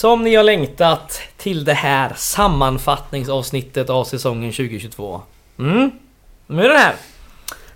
[0.00, 5.20] Som ni har längtat till det här sammanfattningsavsnittet av säsongen 2022.
[5.58, 5.90] Mm,
[6.46, 6.94] nu är den här.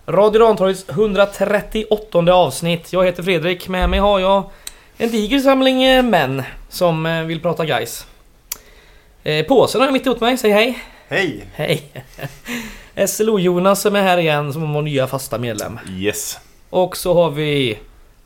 [0.07, 2.93] Radio Rantorgets 138 avsnitt.
[2.93, 4.51] Jag heter Fredrik, med mig har jag
[4.97, 8.07] en diger samling eh, män som eh, vill prata guys.
[9.23, 10.79] Eh, Påsen har jag mitt emot mig, säg hej.
[11.09, 11.45] Hej!
[11.55, 11.83] Hej!
[13.07, 15.79] SLO-Jonas som är här igen som vår nya fasta medlem.
[15.99, 16.39] Yes.
[16.71, 17.79] Och så har vi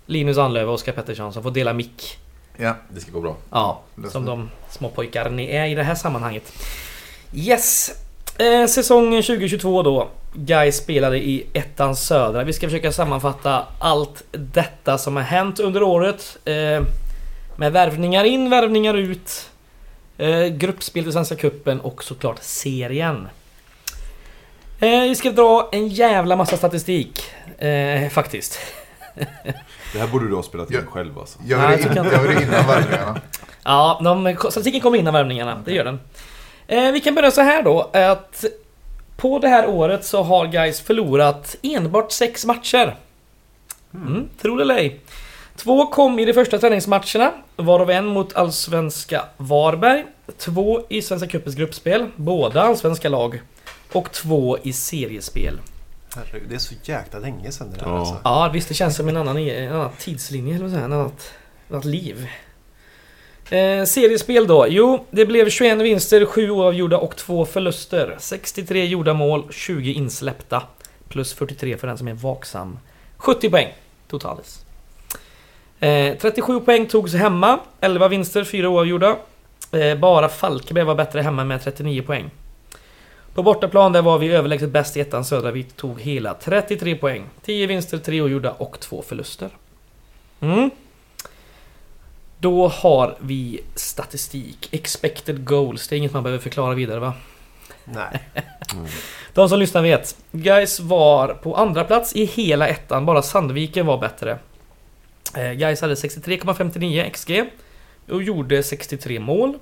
[0.07, 2.19] Linus Anlöv och Oskar Pettersson som får dela mick.
[2.61, 3.37] Ja, Det ska gå bra.
[3.51, 3.81] Ja,
[4.11, 6.53] som de små pojkar ni är i det här sammanhanget.
[7.33, 7.91] Yes!
[8.39, 10.09] Eh, säsongen 2022 då.
[10.35, 12.45] Guy spelade i ettan södra.
[12.45, 16.39] Vi ska försöka sammanfatta allt detta som har hänt under året.
[16.45, 16.83] Eh,
[17.57, 19.51] med värvningar in, värvningar ut.
[20.19, 23.29] Eh, gruppspel till Svenska Cupen och såklart serien.
[24.81, 27.23] Eh, vi ska dra en jävla massa statistik.
[27.59, 28.59] Eh, faktiskt.
[29.93, 30.91] Det här borde du ha spelat in Ja.
[30.93, 31.39] själv alltså.
[31.45, 33.21] gör jag det, tycker in, gör det innan värvningarna?
[33.65, 35.63] Ja, de, statistiken kommer innan värvningarna.
[35.65, 36.01] Det gör den.
[36.67, 37.81] Eh, vi kan börja så här då.
[37.93, 38.45] Att
[39.17, 42.97] på det här året så har guys förlorat enbart sex matcher.
[43.95, 45.01] Mm, tro det eller ej.
[45.57, 50.05] Två kom i de första träningsmatcherna, varav en mot allsvenska Varberg.
[50.39, 53.43] Två i Svenska Cupens gruppspel, båda allsvenska lag.
[53.93, 55.59] Och två i seriespel.
[56.19, 57.99] Herregud, det är så jäkla länge sedan det där Ja.
[57.99, 58.17] alltså.
[58.25, 61.33] Ja, visst det känns som en annan, en annan tidslinje, eller vad säga, en annat,
[61.71, 62.27] annat liv.
[63.51, 64.67] Eh, seriespel då?
[64.69, 68.17] Jo, det blev 21 vinster, 7 oavgjorda och 2 förluster.
[68.19, 70.63] 63 gjorda mål, 20 insläppta.
[71.09, 72.79] Plus 43 för den som är vaksam.
[73.17, 73.69] 70 poäng
[74.09, 74.65] totalt.
[75.81, 79.17] Eh, 37 poäng togs hemma, 11 vinster, 4 oavgjorda.
[79.73, 82.31] Eh, bara Falkenberg var bättre hemma med 39 poäng.
[83.39, 85.51] På bortaplan där var vi överlägset bäst i ettan södra.
[85.51, 87.25] Vi tog hela 33 poäng.
[87.43, 89.51] 10 vinster, 3 ogjorda och 2 förluster.
[90.41, 90.71] Mm.
[92.39, 94.69] Då har vi statistik.
[94.71, 95.89] Expected goals.
[95.89, 97.15] Det är inget man behöver förklara vidare va?
[97.85, 98.23] Nej.
[99.33, 100.17] De som lyssnar vet.
[100.33, 103.07] Guys var på andra plats i hela ettan.
[103.07, 104.39] Bara Sandviken var bättre.
[105.37, 107.45] Eh, Guys hade 63,59 XG.
[108.09, 109.59] Och gjorde 63 mål.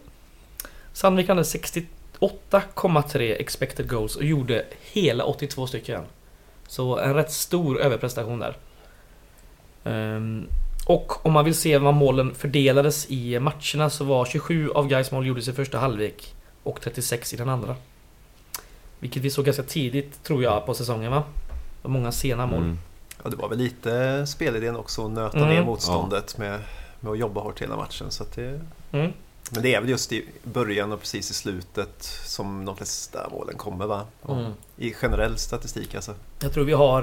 [0.92, 1.48] Sandviken hade
[2.20, 6.02] 68,3 expected goals och gjorde hela 82 stycken.
[6.68, 8.56] Så en rätt stor överprestation där.
[9.84, 10.46] Ehm,
[10.86, 15.12] och om man vill se vad målen fördelades i matcherna så var 27 av Gais
[15.12, 17.76] mål gjordes i första halvlek och 36 i den andra.
[18.98, 21.22] Vilket vi såg ganska tidigt tror jag på säsongen va?
[21.82, 22.62] Det var många sena mål.
[22.62, 22.78] Mm.
[23.24, 25.48] Ja, det var väl lite spelidén också att nöta Mm.
[25.48, 26.60] ner motståndet med,
[27.00, 28.10] med att jobba hårt hela matchen.
[28.10, 28.60] Så att det,
[28.92, 29.12] Mm.
[29.50, 33.56] Men det är väl just i början och precis i slutet som de flesta målen
[33.56, 34.06] kommer va?
[34.28, 34.52] Mm.
[34.76, 36.14] I generell statistik alltså.
[36.42, 37.02] Jag tror vi har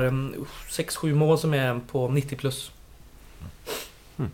[0.70, 2.72] 6-7 mål som är på 90 plus.
[4.18, 4.32] Mm.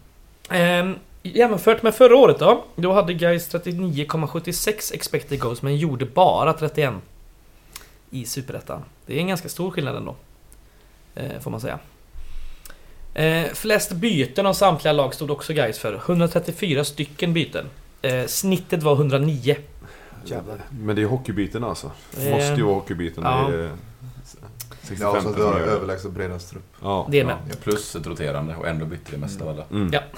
[0.50, 2.66] Ehm, jämfört med förra året då.
[2.76, 6.94] Då hade Gais 39,76 expected goals men gjorde bara 31.
[8.10, 8.84] I Superettan.
[9.06, 10.16] Det är en ganska stor skillnad ändå.
[11.16, 11.80] Eh, får man säga.
[13.14, 15.94] Eh, flest byten av samtliga lag stod också Gais för.
[15.96, 17.66] 134 stycken byten.
[18.02, 19.56] Eh, snittet var 109.
[20.26, 20.58] Jävlar.
[20.84, 21.92] Men det är hockeybyten alltså.
[22.16, 23.24] Det Eh, måste ju vara hockeybyten.
[23.24, 23.48] ja.
[23.52, 23.72] Det är
[24.82, 26.64] 65 Ja, så du har överlägset bredast trupp.
[26.82, 27.08] Ja.
[27.12, 27.36] Det är med.
[27.50, 27.56] Ja.
[27.64, 29.64] Plus ett roterande och ändå bytte det mesta av alla.
[29.72, 29.90] Mm.
[29.94, 30.00] Ja.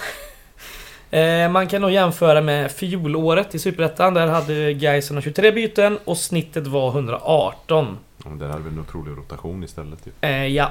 [1.18, 4.14] Eh, man kan nog jämföra med fjolåret i Superettan.
[4.14, 7.98] Där hade Gais 123 byten och snittet var 118.
[8.24, 10.12] Ja, men där hade vi en otrolig rotation istället ju.
[10.20, 10.70] Eh, ja.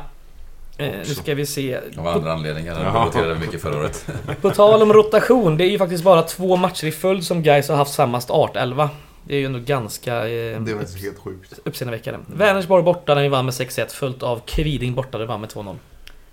[0.78, 1.80] Eh, nu ska vi se.
[1.98, 2.76] Av andra anledningar.
[2.76, 4.06] Han roterade mycket förra året.
[4.42, 5.58] På tal om rotation.
[5.58, 8.90] Det är ju faktiskt bara två matcher i följd som Gais har haft samma startelva.
[9.28, 11.60] Det är ju ändå ganska eh, Det är faktiskt helt sjukt.
[11.64, 12.20] uppseendeväckande.
[12.28, 15.50] Vänersborg borta när vi vann med 6-1 följt av Kviding borta där vi vann med
[15.50, 15.76] 2-0.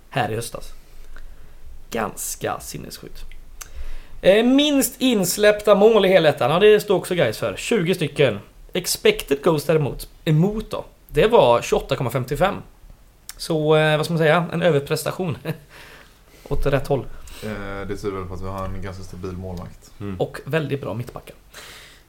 [0.09, 0.69] Här i höstas.
[1.91, 3.23] Ganska sinnessjukt.
[4.21, 7.55] Eh, minst insläppta mål i hela ettan, ja det står också guys för.
[7.57, 8.39] 20 stycken.
[8.73, 10.85] Expected goals däremot, emot då.
[11.07, 12.53] Det var 28,55.
[13.39, 14.45] Så eh, vad ska man säga?
[14.53, 15.37] En överprestation.
[16.49, 17.05] Åt rätt håll.
[17.43, 19.91] Eh, Det tyder väl på att vi har en ganska stabil målvakt.
[19.99, 20.15] Mm.
[20.19, 21.35] Och väldigt bra mittbackar.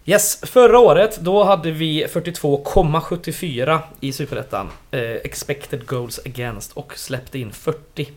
[0.04, 4.70] Yes, förra året då hade vi 42,74 i Superettan.
[4.90, 8.10] Eh, expected goals against och släppte in 40.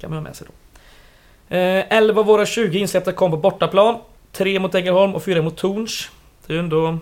[0.00, 0.52] Kan man ha med sig då.
[1.56, 3.98] Eh, 11 av våra 20 insläppta kom på bortaplan.
[4.32, 6.10] 3 mot Ängelholm och 4 mot Torns.
[6.46, 6.98] Det är ju ändå...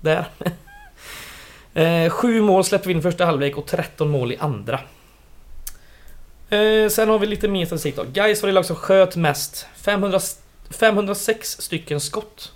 [0.00, 0.24] Där.
[1.74, 4.80] eh, sju mål släppte vi in i första halvlek och 13 mål i andra.
[6.50, 8.04] Eh, sen har vi lite mer statistik då.
[8.12, 9.66] Gais var det lag som sköt mest.
[9.76, 10.20] 500,
[10.70, 12.52] 506 stycken skott.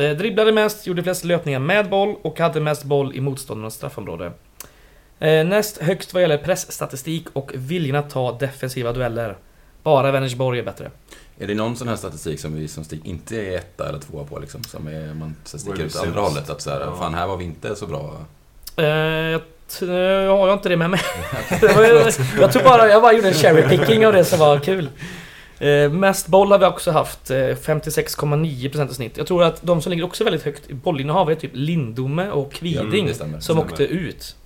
[0.00, 4.32] Eh, dribblade mest, gjorde flest löpningar med boll och hade mest boll i motståndarnas straffområde.
[5.18, 9.36] Eh, näst högst vad gäller pressstatistik och viljan att ta defensiva dueller.
[9.82, 10.90] Bara Vänersborg är bättre.
[11.38, 14.24] Är det någon sån här statistik som vi som stick inte är etta eller tvåa
[14.24, 14.64] på liksom?
[14.64, 16.18] Som är, man så sticker ut andra sämst?
[16.18, 16.50] hållet?
[16.50, 16.96] Att så här, Ja.
[16.98, 18.16] fan här var vi inte så bra.
[18.76, 19.40] Eh, jag,
[20.26, 21.00] jag har inte det med mig.
[21.62, 24.88] Ju- jag tror bara, jag bara gjorde en cherry picking av det som var kul.
[25.58, 29.16] Eh, mest boll har vi också haft, eh, 56,9% i snitt.
[29.16, 32.52] Jag tror att de som ligger också väldigt högt i bollinnehav är typ Lindome och
[32.52, 33.32] Kviding det stämmer.
[33.32, 33.62] som Stämmer.
[33.62, 34.36] åkte ut.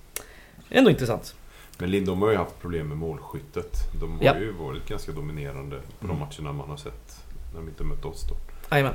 [0.69, 1.35] Ändå intressant.
[1.81, 3.77] Men Lindom har ju haft problem med målskyttet.
[3.99, 4.39] De har Ja.
[4.39, 6.19] ju varit ganska dominerande på de Mm.
[6.19, 7.21] matcherna man har sett.
[7.53, 8.35] När de inte mött oss då.
[8.71, 8.93] Jajamän.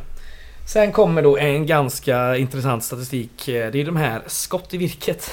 [0.69, 3.49] Sen kommer då en ganska intressant statistik.
[3.49, 5.31] Eh, Det är de här skott i virket.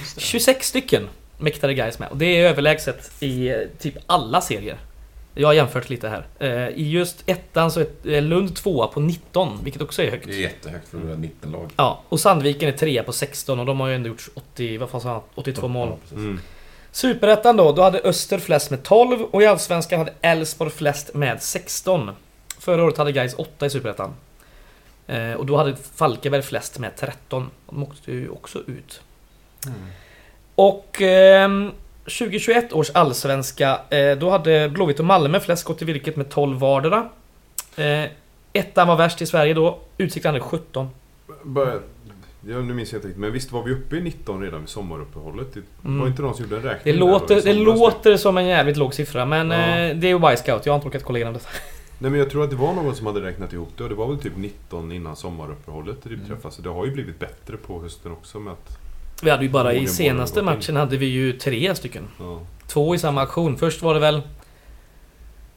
[0.00, 0.20] Just det.
[0.20, 1.08] 26 stycken
[1.38, 2.08] mäktade guys med.
[2.10, 4.78] Och det är överlägset i eh, typ alla serier.
[5.34, 6.26] Jag har jämfört lite här.
[6.38, 10.26] Eh, I just ettan så är eh, Lund tvåa på 19, vilket också är högt.
[10.26, 11.70] Det är jättehögt för att vara 19-lag.
[11.76, 14.90] Ja, och Sandviken är trea på 16 och de har ju ändå gjort 80, vad
[14.90, 15.22] fan sa han?
[15.34, 15.92] 82 mål.
[16.12, 16.40] Mm.
[16.92, 21.42] Superettan då, då hade Öster flest med 12 och i Allsvenskan hade Elfsborg flest med
[21.42, 22.10] 16.
[22.58, 24.14] Förra året hade Gais 8 i Superettan.
[25.06, 27.50] Eh, och då hade Falkenberg flest med 13.
[27.66, 29.00] De åkte ju också ut.
[29.66, 29.78] Mm.
[30.54, 31.72] Och ehm,
[32.18, 36.58] 2021 års allsvenska, eh, då hade Blåvitt och Malmö flest skott i virket med 12
[36.58, 37.08] vardera.
[37.76, 38.04] Eh,
[38.52, 40.88] ettan var värst i Sverige då, Utsikten hade 17.
[41.42, 41.72] Bara,
[42.46, 44.68] ja, nu minns jag inte riktigt, men visst var vi uppe i 19 redan vid
[44.68, 45.46] sommaruppehållet?
[45.54, 46.00] Det Mm.
[46.00, 47.78] var inte någon som gjorde en räkning Det där låter, det somras?
[47.78, 49.56] låter som en jävligt låg siffra, men Ja.
[49.56, 51.48] eh, det är ju Y-scout, jag har inte orkat kolla igenom detta.
[51.98, 53.94] Nej men jag tror att det var någon som hade räknat ihop det och det
[53.96, 56.26] var väl typ 19 innan sommaruppehållet det Mm.
[56.26, 56.54] träffas.
[56.54, 58.78] Så det har ju blivit bättre på hösten också med att...
[59.22, 62.08] Vi hade ju bara i senaste matchen hade vi ju tre stycken.
[62.18, 62.40] Ja.
[62.66, 63.56] Två i samma aktion.
[63.56, 64.22] Först var det väl...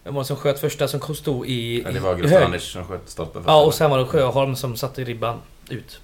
[0.03, 1.81] Vem var det som sköt första som stod i...
[1.85, 2.43] Ja, det var Gustav?
[2.43, 3.47] Anders som sköt stolpen först.
[3.47, 5.39] Ja, och sen var det Sjöholm som satte ribban
[5.69, 5.99] ut.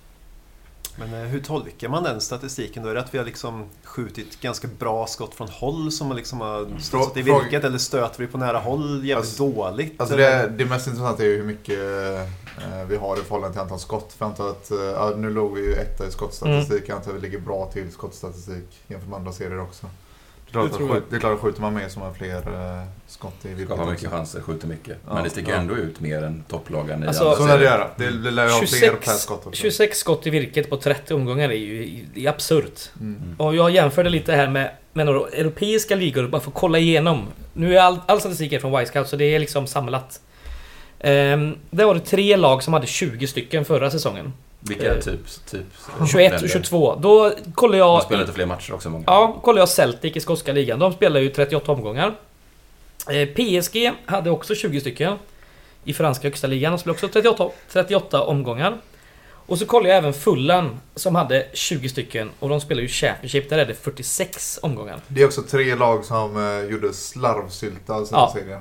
[0.95, 2.89] Men eh, hur tolkar man den statistiken då?
[2.89, 6.41] Är det att vi har liksom skjutit ganska bra skott från håll som har liksom
[6.41, 7.63] har studsat i Fråga- virket?
[7.63, 10.01] Eller stöter vi på nära håll jävligt Alltså- dåligt?
[10.01, 13.61] Alltså det, det mest intressanta är ju hur mycket eh, vi har i förhållande till
[13.61, 14.13] antal skott.
[14.13, 16.83] För antar att, eh, ja, nu låg vi ju etta i skottstatistik.
[16.87, 19.87] Jag antar att vi ligger bra till i skottstatistik jämfört med andra serier också.
[20.51, 20.95] Det är klart, Det att, tror jag.
[20.97, 23.65] skjut- det är klart skjuter man mer så har man fler eh, skott i virket
[23.65, 24.97] Skapar mycket chanser, skjuter mycket.
[25.07, 25.57] Ja, Men det sticker ja.
[25.57, 27.87] ändå ut mer än topplagen i Alltså, Så lär det göra.
[27.97, 29.61] Det, lär ju ha fler 26, per skott också.
[29.61, 32.79] 26 skott i virket på 30 omgångar är ju det är absurt.
[32.99, 33.35] Mm.
[33.37, 37.27] Och jag jämförde lite här med, med några europeiska ligor, bara för att kolla igenom.
[37.53, 40.21] Nu är all, all statistik är från Y-scout, så det är liksom samlat.
[41.03, 44.33] Um, där var det tre lag som hade 20 stycken förra säsongen.
[44.59, 45.19] Vilka Eh, typ...
[45.51, 45.65] typ
[46.11, 46.43] 21 länder?
[46.45, 46.95] och 22.
[46.95, 48.03] Då kollar De jag...
[48.03, 49.03] spelar lite fler matcher också, många.
[49.07, 50.79] Ja, kollar jag Celtic i skotska ligan.
[50.79, 52.15] De spelar ju 38 omgångar.
[53.09, 55.17] Eh, PSG hade också 20 stycken.
[55.83, 56.71] I franska högsta ligan.
[56.73, 58.77] De spelade också 38, 38 omgångar.
[59.45, 62.29] Och så kollar jag även Fulham som hade 20 stycken.
[62.39, 63.49] Och de spelar ju Championship.
[63.49, 65.01] Där är det 46 omgångar.
[65.07, 68.31] Det är också tre lag som eh, gjorde slarvsylta av sina Ja.
[68.33, 68.59] serier.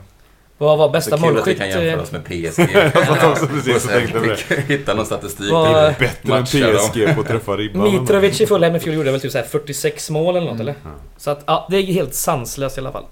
[0.58, 1.58] Vad var Så bästa kul att vi målskytt?
[1.58, 4.36] kan eh, jämföra oss med PSG.
[4.36, 5.52] Fick hitta någon statistik.
[5.52, 6.38] Vad- Det är till bättre
[6.70, 6.76] än.
[6.76, 7.92] PSG på att träffa ribban.
[8.00, 10.60] Mitrovic i Fulham i fjol gjorde väl typ så här 46 mål eller något Mm.
[10.60, 10.74] eller?
[10.84, 10.90] Ja.
[11.16, 13.04] Så att, ja, det är helt sanslöst i alla fall.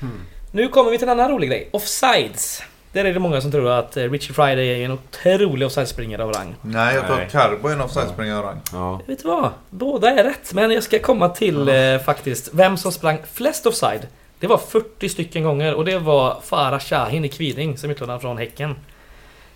[0.00, 0.20] Hmm.
[0.52, 1.68] Nu kommer vi till en annan rolig grej.
[1.72, 2.62] Offsides.
[2.92, 6.32] Där är det många som tror att eh, Richie Friday är en otrolig offside-springare av
[6.32, 6.54] rang.
[6.62, 8.60] Nej, jag tror att Carbo är en offside-springare av rang.
[8.72, 9.00] Ja.
[9.06, 9.50] Vet du vad?
[9.70, 14.06] Båda är rätt, men jag ska komma till eh, faktiskt vem som sprang flest offside.
[14.44, 18.38] Det var 40 stycken gånger och det var Farah Shahin i Kviding som utlånad från
[18.38, 18.76] Häcken.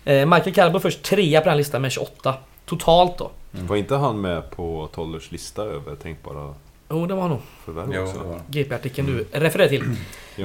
[0.05, 2.35] Eh, Michael Carbo först trea på den här listan med 28.
[2.65, 3.31] Totalt då.
[3.51, 6.53] Var inte han med på Tollers lista över tänkbara
[6.89, 8.17] Jo, det var nog förvärv Jo, också?
[8.17, 8.39] det var.
[8.47, 9.83] GP-artikeln du refererar till.
[9.83, 9.97] Men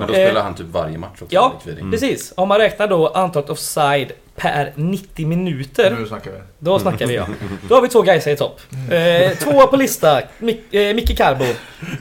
[0.07, 1.27] då Eh, spelar han typ varje match också.
[1.35, 1.53] ja.
[1.65, 1.81] Kviding.
[1.81, 1.91] Mm.
[1.93, 2.33] Precis.
[2.37, 5.97] Om man räknar då antalet offside per 90 minuter.
[6.01, 6.39] Nu snackar vi.
[6.59, 7.27] Då snackar vi ja.
[7.69, 8.61] Då har vi två guys i topp.
[8.91, 11.45] Eh, tvåa på lista, Mick, eh, Micke Carbo.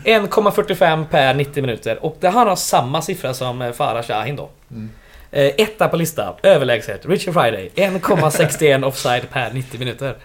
[0.04, 2.06] 1,45 per 90 minuter.
[2.06, 4.50] Och det han har samma siffra som eh, Farah Shahin då.
[4.72, 4.90] Mm.
[5.32, 7.70] Eh, etta på lista, överlägset, Richard Friday.
[7.76, 10.16] 1,61 offside per 90 minuter.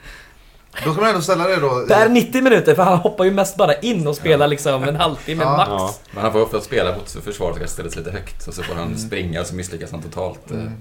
[0.84, 1.84] Då ska man ändå ställa det då.
[1.88, 5.42] Per 90 minuter, för han hoppar ju mest bara in och spelar liksom en halvtimme
[5.44, 5.56] Ja.
[5.56, 5.68] max.
[5.70, 5.94] Ja.
[6.10, 8.48] Men han får ofta spela mot försvaret och ställa sig lite högt.
[8.48, 8.98] Och så får han Mm.
[8.98, 10.50] springa och så misslyckas han totalt.
[10.50, 10.72] Mm.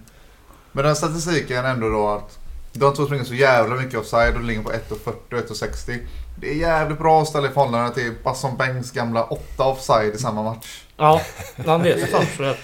[0.71, 2.37] Men den statistiken ändå då att
[2.73, 5.99] de två springer så jävla mycket offside och ligger på 1,40 och 1,60.
[6.39, 10.17] Det är jävligt bra att ställa i förhållande till Basson Bengs gamla 8 offside i
[10.17, 10.83] samma match.
[10.97, 11.21] Ja,
[11.65, 12.55] han vet ju fan för det.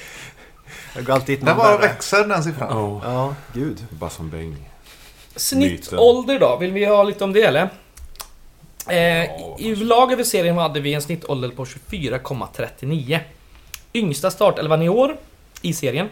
[0.95, 2.67] Jag går alltid Den bara växer den siffran.
[2.77, 3.01] Ja.
[3.13, 3.85] Ja, gud.
[3.89, 4.69] Basson Beng.
[5.35, 6.57] Snittålder då?
[6.57, 7.69] Vill vi ha lite om det eller?
[8.89, 13.19] Eh, Ja, I lag över serien hade vi en snittålder på 24,39.
[13.93, 15.17] Yngsta startelvan i år
[15.61, 16.09] i serien.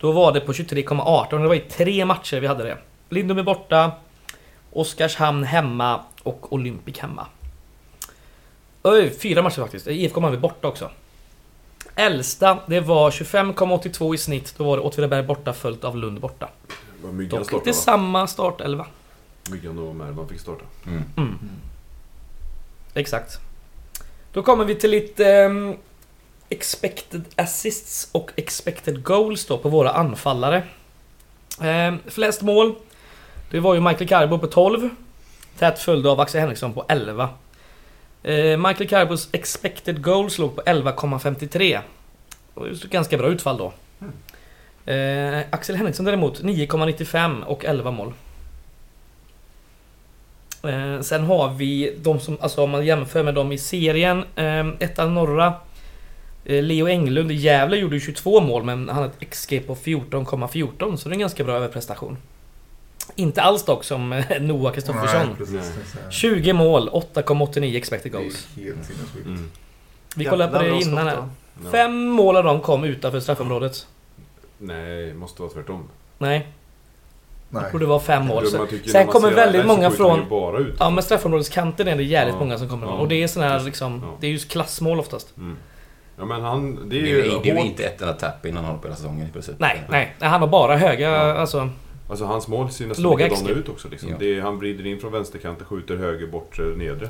[0.00, 1.42] Då var det på 23,18.
[1.42, 2.78] Det var i tre matcher vi hade det.
[3.08, 3.92] Lindom är borta.
[4.72, 7.26] Oskarshamn hemma och Olympic hemma.
[8.82, 9.86] Oj, fyra matcher faktiskt.
[9.86, 10.90] IFK Malmö borta också.
[11.94, 14.54] äldsta, det var 25,82 i snitt.
[14.56, 16.48] Då var det Åtvidaberg borta följt av Lund borta.
[17.02, 17.76] Vad Myggan Dock inte startade va?
[17.76, 18.86] samma startelva.
[19.50, 20.64] Myggan och Mervan fick starta.
[20.86, 21.02] Mm.
[21.16, 21.38] Mm.
[22.94, 23.38] Exakt.
[24.32, 25.76] Då kommer vi till lite ehm,
[26.48, 30.62] expected assists och expected goals då på våra anfallare.
[31.60, 32.74] Ehm, flest mål,
[33.50, 34.90] det var ju Michael Carbo på 12.
[35.58, 37.28] Tätt följd av Axel Henriksson på 11.
[38.22, 41.58] Ehm, Michael Carbos expected goals låg på 11,53.
[42.54, 43.72] Det var ju ett ganska bra utfall då.
[44.88, 48.12] Ehm, Axel Henriksson däremot 9,95 och 11 mål.
[50.62, 54.24] Eh, sen har vi de som, alltså om man jämför med dem i serien.
[54.36, 55.54] Eh, ettan norra.
[56.44, 59.74] Eh, Leo Englund i Gävle gjorde ju 22 mål men han har ett XG på
[59.74, 62.16] 14,14 så det är en ganska bra överprestation.
[63.14, 65.26] Inte alls dock som eh, Noah Kristoffersson.
[65.26, 65.54] Nej, precis.
[65.54, 65.84] Nej.
[65.94, 68.48] Det är 20 mål, 8,89 expected goals.
[68.56, 69.26] helt sinnessjukt.
[69.26, 69.50] Mm.
[70.16, 71.28] Vi kollade på det innan här.
[71.72, 73.86] Fem mål av dem kom utanför straffområdet.
[74.58, 75.88] Nej, måste vara tvärtom.
[76.18, 76.46] Nej,
[77.50, 77.64] Nej.
[77.72, 78.46] det var fem mål.
[78.46, 80.74] Så, sen kommer väldigt många från- bara ut.
[80.78, 82.40] ja men straffområdeskanten är det jävligt Ja.
[82.40, 82.92] många som kommer Ja.
[82.92, 84.16] Och det är sån här liksom, Ja.
[84.20, 85.36] det är ju klassmål oftast.
[85.36, 85.56] Mm.
[86.18, 88.64] Ja men han, det Det är ju det är ju inte ett enda tapp innan
[88.64, 89.54] han har på hela säsongen i princip.
[89.58, 90.14] Nej, nej.
[90.18, 91.32] nej, Han har bara höga, Ja.
[91.32, 91.70] alltså...
[92.10, 93.88] Alltså hans mål ser nästan Låga likadana ut också.
[93.88, 94.08] Liksom.
[94.10, 94.16] Ja.
[94.18, 97.08] Det är, han vrider in från vänsterkanten, skjuter höger, bortre, nedre.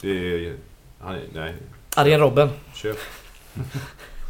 [0.00, 0.54] Det är...
[1.00, 1.54] Han, nej,
[1.96, 2.50] Arjen Robben.
[2.74, 2.96] köp.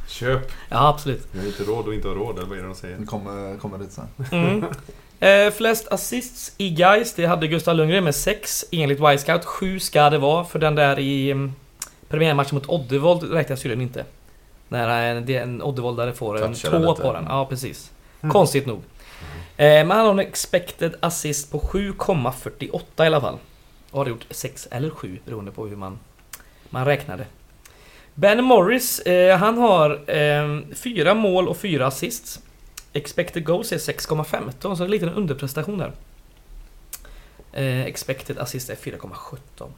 [0.09, 0.53] köp.
[0.69, 1.29] Ja, absolut.
[1.33, 2.97] Jag har inte råd att inte ha råd, eller vad är det de säger?
[2.99, 4.09] Det kommer, kommer dit sen.
[4.33, 4.65] Mm.
[5.21, 9.45] Eh, flest assists i Gais, det hade Gustav Lundgren med 6 enligt Y-Scout.
[9.45, 11.55] 7 ska det vara, för den där i um,
[12.09, 14.05] premiärmatchen mot Oddevold räknas tydligen inte.
[14.69, 17.03] När en, är en Oddevoldare får en Touchade tå lite.
[17.03, 17.25] på den.
[17.29, 17.91] Ja, precis.
[18.21, 18.33] Mm.
[18.33, 18.79] Konstigt nog.
[19.57, 23.39] Eh, men han har en expected assist på 7,48 i alla fall.
[23.91, 25.99] Och har gjort 6 eller 7 beroende på hur man,
[26.71, 27.27] man räknade.
[28.19, 32.41] Ben Morris, eh, han har eh, 4 mål och 4 assists.
[32.93, 35.93] Expected goals är 6,15 så det är en liten underprestation där.
[37.53, 39.69] Eh, expected assist är 4,17.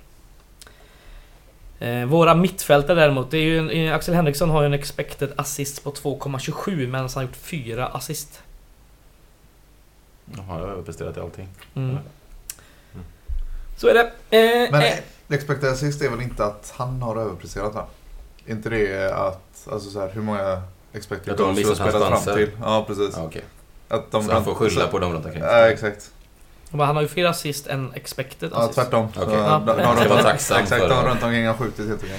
[1.79, 5.93] Eh, våra mittfältare däremot, det är ju, Axel Henriksson har ju en expected assist på
[5.93, 8.43] 2,27 medan han har gjort 4 assist.
[10.25, 11.49] Jaha, jag har överpresterat i allting.
[11.75, 11.99] Mm.
[13.77, 14.13] Så är det.
[14.37, 17.87] Eh, Men eh, expected assist är väl inte att han har överpresterat va?
[18.47, 22.23] Inte det att, alltså så här, hur många expected Att de goals du har spelat
[22.25, 22.51] fram till?
[22.63, 23.15] Ja, precis.
[23.17, 23.43] Ja, okej.
[23.89, 25.43] Att de Så han får skylla så- på dem runt omkring.
[25.43, 26.11] Ja, exakt.
[26.73, 28.75] men han har ju fler assist än expected Ja, assist.
[28.75, 29.09] tvärtom.
[29.15, 29.35] Så Okej.
[29.37, 29.63] de- Ja.
[29.67, 32.15] de- de Jag var tacksam Exakt, de runt omkring har skjutit helt okej.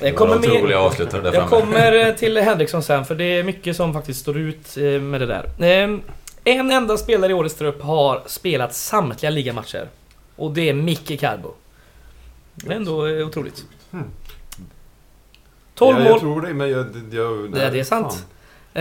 [0.00, 0.94] Jag Det kommer med- Jag
[1.34, 1.48] framme.
[1.50, 5.20] kommer eh, till Henriksson sen för det är mycket som faktiskt står ut eh, med
[5.20, 5.44] det där.
[5.84, 5.98] Eh,
[6.44, 9.88] En enda spelare i årets trupp har spelat samtliga ligamatcher.
[10.36, 11.52] Och det är Micke Carbo.
[12.54, 13.64] Det är ändå eh, otroligt.
[13.90, 14.04] Hmm.
[15.78, 16.20] 12 ja, Jag mål.
[16.20, 16.86] tror det, men jag...
[17.10, 18.12] jag Det- det är sant.
[18.12, 18.22] Fan.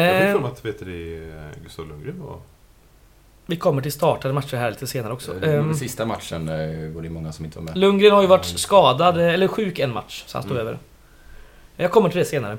[0.04, 2.40] Jag fick Eh, för mig att vet du, det, eh, Gustav Lundgren var...
[3.46, 5.44] vi kommer till startade matcher här lite senare också.
[5.46, 6.46] Eh, Eh, Sista matchen
[6.96, 7.78] var det många som inte var med.
[7.78, 10.68] Lundgren har ju varit skadad, eller sjuk en match, så han står Mm.
[10.68, 10.80] över.
[11.78, 12.58] Jag kommer till det senare.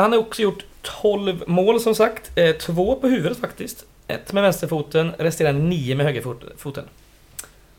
[0.00, 0.64] Han har också gjort
[1.02, 2.30] 12 mål som sagt.
[2.60, 3.84] Två på huvudet faktiskt.
[4.06, 6.84] Ett med vänsterfoten, resterande nio med högerfoten.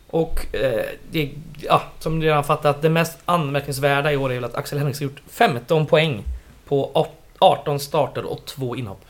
[0.10, 4.44] Och eh, det, ja, som ni redan fattat, det mest anmärkningsvärda i år är väl
[4.44, 6.24] att Axel Henriksson gjort 15 poäng
[6.66, 7.08] på
[7.40, 9.06] 18 starter och 2 inhopp.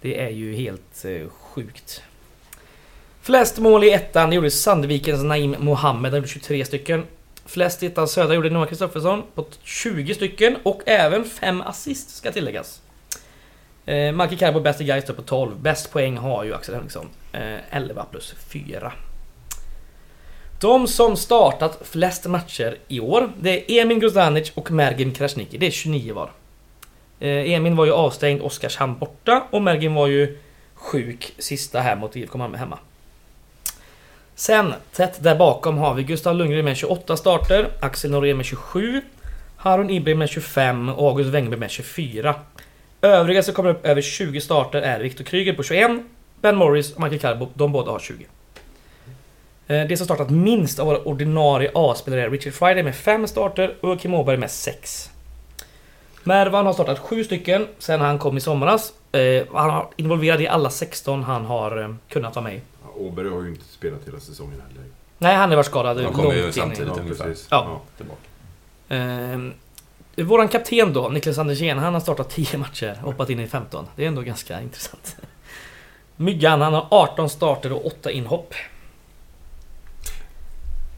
[0.00, 2.02] Det är ju helt eh, sjukt.
[3.22, 7.06] Flest mål i ettan gjorde Sandvikens Naim Mohammed, han gjorde 23 stycken.
[7.46, 12.32] Flest i ettan södra gjorde Noah Kristoffersson på 20 stycken och även 5 assist ska
[12.32, 12.80] tilläggas.
[13.86, 15.60] Eh, Marki Karbo bäst i Gais på 12.
[15.60, 17.08] Bäst poäng har ju Axel Henriksson.
[17.32, 18.92] Eh, 11 plus 4.
[20.60, 25.58] De som startat flest matcher i år, det är Emin Grozanic och Mergin Krasniqi.
[25.58, 26.30] Det är 29 var.
[27.20, 30.38] Eh, Emin var ju avstängd Oskarshamn borta och Mergin var ju
[30.74, 32.78] sjuk sista här mot IFK Malmö hemma.
[34.34, 39.00] Sen, tätt där bakom har vi Gustav Lundgren med 28 starter, Axel Norén med 27,
[39.56, 42.34] Harun Ibrahim med 25 och August Wengberg med 24.
[43.02, 45.90] Övriga som kommer upp över 20 starter är Viktor Kryger på 21,
[46.40, 48.26] Ben Morris och Michael Carbo, de båda har 20.
[49.70, 53.76] Eh, Det som startat minst av våra ordinarie A-spelare är Richard Friday med 5 starter
[53.80, 55.10] och Kim Åberg med 6.
[56.22, 58.92] Mervan har startat 7 stycken sen han kom i somras.
[59.12, 62.60] Eh, Han har involverad i alla 16 han har eh, kunnat vara med i.
[62.82, 64.84] Ja, Åberg har ju inte spelat hela säsongen heller.
[65.18, 66.52] Nej, han har varit skadad De långt kommer ju in.
[66.52, 66.92] samtidigt.
[66.96, 67.24] Ja, ungefär.
[67.24, 67.46] precis.
[67.50, 67.80] Ja.
[67.96, 68.20] Tillbaka.
[70.16, 73.86] Våran kapten då, Niklas Andersén, han har startat 10 matcher och hoppat in i 15.
[73.96, 75.16] Det är ändå ganska intressant.
[76.16, 78.54] Myggan, han har 18 starter och 8 inhopp.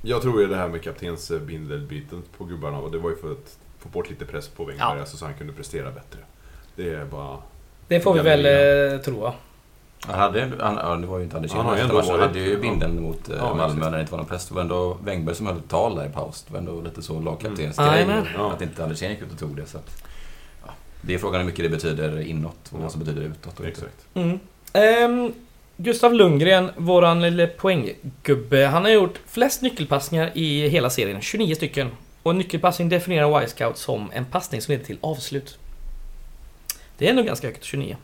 [0.02, 3.59] Jag tror ju det här med kaptensbindelbyten på gubbarna, och det var ju för att
[3.78, 5.00] få bort lite press på Wenger, Ja.
[5.00, 6.18] alltså, så han kunde prestera bättre.
[6.76, 7.38] Det är bara...
[7.88, 8.47] Det får vi väl
[8.94, 9.21] eh, tro.
[9.21, 9.35] va?
[10.06, 11.80] Han hade, han, ja, det var ju inte Anders ju Kihlberg.
[11.80, 13.80] ändå Han hade ju bindeln mot eh, Ja, Malmö precis.
[13.80, 14.49] när det inte var någon press.
[14.49, 16.42] Det var ändå Wengberg som höll ett tal där i paus.
[16.47, 17.25] Det var ändå lite så Mm.
[17.25, 18.06] lagkaptensgrej.
[18.37, 18.52] Ja.
[18.52, 19.66] Att inte Anders Kihlberg gick ut och tog det.
[19.66, 20.04] Så att,
[20.66, 20.73] ja.
[21.00, 22.82] Det är frågan hur mycket det betyder inåt och Ja.
[22.82, 23.61] vad som betyder utåt.
[23.61, 23.66] Och.
[23.66, 24.06] Exakt.
[24.14, 24.38] Mm.
[24.73, 25.32] Ehm,
[25.76, 31.91] Gustav Lundgren, våran lille poänggubbe, han har gjort flest nyckelpassningar i hela serien, 29 stycken.
[32.23, 35.59] Och en nyckelpassning definierar Y-scout som en passning som leder till avslut.
[36.99, 37.97] Det är ändå ganska högt, 29.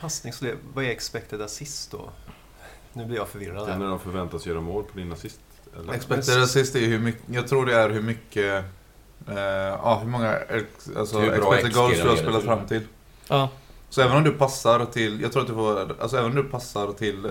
[0.00, 2.10] Passning, så det, vad är expected assist då?
[2.92, 3.66] Nu blir jag förvirrad.
[3.66, 3.78] Den här.
[3.78, 5.40] när de förväntas göra mål på din assist.
[5.80, 5.92] Eller?
[5.92, 8.64] Expected assist är hur mycket, jag tror det är hur mycket,
[9.28, 10.38] eh, ja hur många
[10.96, 12.82] alltså, Hur bra expected goals du har spelat fram till.
[13.28, 13.50] Ja.
[13.90, 16.44] Så även om du passar till, jag tror att du får, alltså även om du
[16.44, 17.30] passar till eh,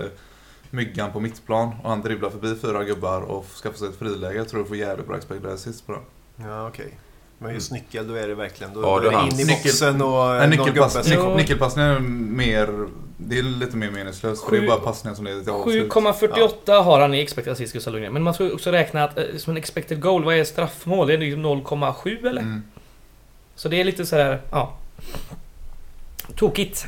[0.70, 4.48] Myggan på mittplan och han dribblar förbi fyra gubbar och skaffar sig ett friläge, jag
[4.48, 5.98] tror du får jävligt bra expected assist på det.
[6.44, 6.98] Ja, okej.
[7.38, 8.74] Men just nyckel, då är det verkligen...
[8.74, 11.20] Då, Ja, är det in i boxen och En någon gubbe nyckelpass, som- Jo.
[11.22, 15.24] nyc- nyckelpassning är mer, det är lite mer meningslöst för det är bara passningar som
[15.24, 15.92] leder till avslut.
[15.92, 18.12] 7,48 har han i expected assist, Gustav Lundgren.
[18.12, 21.06] Men man ska också räkna att eh, som en expected goal, vad är straffmål?
[21.06, 22.42] Det är liksom 0,7 eller?
[22.42, 22.62] Mm.
[23.54, 24.76] Så det är lite sådär, ja.
[26.36, 26.86] Tokigt.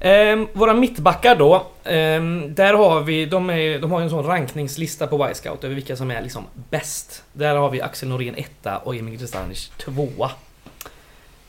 [0.00, 1.66] Ehm, våra mittbackar då.
[1.84, 5.74] ehm, där har vi, de, är, de har ju en sån rankningslista på Y-scout över
[5.74, 7.22] vilka som är liksom bäst.
[7.32, 10.30] Där har vi Axel Norén etta och Emil Kristanic tvåa.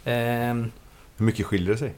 [0.06, 0.72] Ehm,
[1.18, 1.94] Hur mycket skiljer det sig?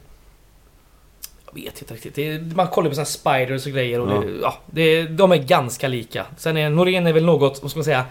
[1.46, 2.18] jag vet inte riktigt.
[2.18, 4.20] Är, man kollar på såna spiders och grejer och Ja.
[4.20, 6.26] det, ja, det, de är ganska lika.
[6.36, 8.04] Sen är Norén är väl något, vad ska man säga,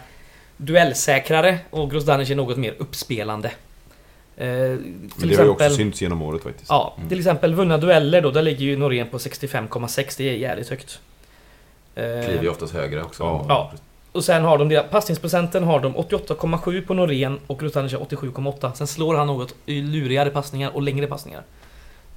[0.57, 3.51] duellsäkrare och Grozdanic är något mer uppspelande.
[4.37, 6.69] Eh, Men det har ju också synts genom året faktiskt.
[6.69, 7.09] Ja, Mm.
[7.09, 10.17] till exempel vunna dueller då, där ligger ju Norén på 65,6.
[10.17, 10.99] Det är jävligt högt.
[11.95, 13.23] Eh, Kliver ju oftast högre också.
[13.23, 13.45] Ja.
[13.49, 13.71] Ja.
[14.11, 18.73] Och sen har de det, passningsprocenten har de 88,7 på Norén och Grostanic har 87,8.
[18.73, 21.41] Sen slår han något i lurigare passningar och längre passningar.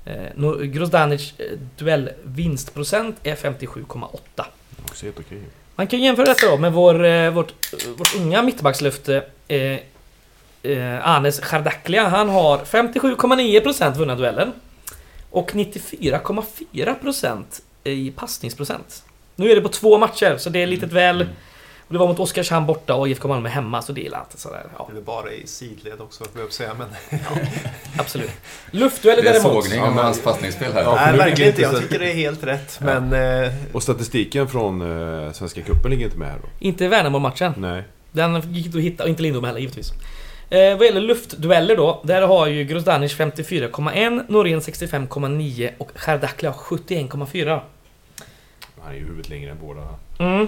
[0.04, 1.44] Eh, Grozdanic eh,
[1.78, 4.44] duellvinstprocent är 57,8.
[4.84, 5.38] Också helt okej.
[5.76, 7.52] Man kan jämföra detta då med vår, eh, vårt,
[7.98, 9.78] vårt unga mittbackslöfte eh,
[10.68, 12.08] eh, Anes Chardaklia.
[12.08, 14.52] Han har 57,9% vunna duellen.
[15.30, 17.44] Och 94,4%
[17.84, 19.02] i passningsprocent.
[19.36, 21.26] Nu är det på två matcher, så det är lite väl...
[21.86, 24.64] Och det var mot Oskarshamn borta och IFK Malmö hemma, så det är inte sådär...
[24.78, 26.74] Ja, Det är bara i sidled också, får jag säga.
[26.78, 26.88] Men...
[27.98, 28.30] absolut.
[28.70, 29.64] Luftdueller Det är däremot.
[29.64, 30.82] sågning om hans passningsspel här.
[30.82, 31.62] Ja, Nej, verkligen inte.
[31.62, 32.78] Jag tycker det är helt rätt.
[32.80, 33.00] Ja.
[33.00, 33.12] Men...
[33.44, 34.80] Eh, Och statistiken från
[35.26, 36.48] eh, Svenska Cupen ligger inte med här då?
[36.58, 37.52] Inte Värnamo-matchen.
[37.56, 37.82] Nej.
[38.12, 39.92] Den gick inte att hitta, och inte Lindom heller givetvis.
[40.50, 47.60] Eh, vad gäller luftdueller då, där har ju Grozdanic 54,1, Norén 65,9 och Chardaklia 71,4.
[48.82, 49.80] Han är ju huvudet längre än båda.
[50.18, 50.46] Mm.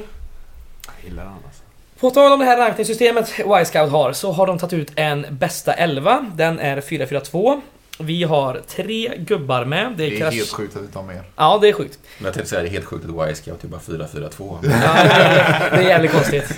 [0.86, 1.62] Jag gillar han alltså.
[2.00, 5.72] På tal om det här rankningssystemet Y-Scout har, så har de tagit ut en bästa
[5.72, 6.30] 11.
[6.34, 7.60] Den är 4-4-2.
[7.98, 9.92] Vi har tre gubbar med.
[9.96, 11.22] Det är, Det är Krash- helt sjukt att vi inte har mer.
[11.36, 11.98] Ja, det är sjukt.
[12.18, 14.58] Men jag tänkte säga det är helt sjukt att Y-scout är bara 4-4-2.
[14.62, 16.54] Ja, det, är, det är jävligt konstigt.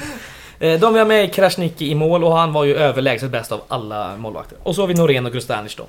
[0.62, 3.53] Eh, De vi har med är Krasniqi i mål och han var ju överlägset bäst
[3.53, 4.59] av alla målvakter.
[4.62, 5.87] Och så har vi Norén och Grostanic då.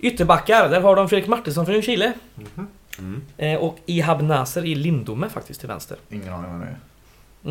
[0.00, 2.12] Ytterbackar, där har de Fredrik Martinsson från Chile.
[2.34, 2.68] mhm.
[2.98, 3.22] Mm.
[3.36, 5.96] Eh, Och Ihab Naser i Lindome faktiskt till vänster.
[6.10, 6.76] Ingen aning vad det.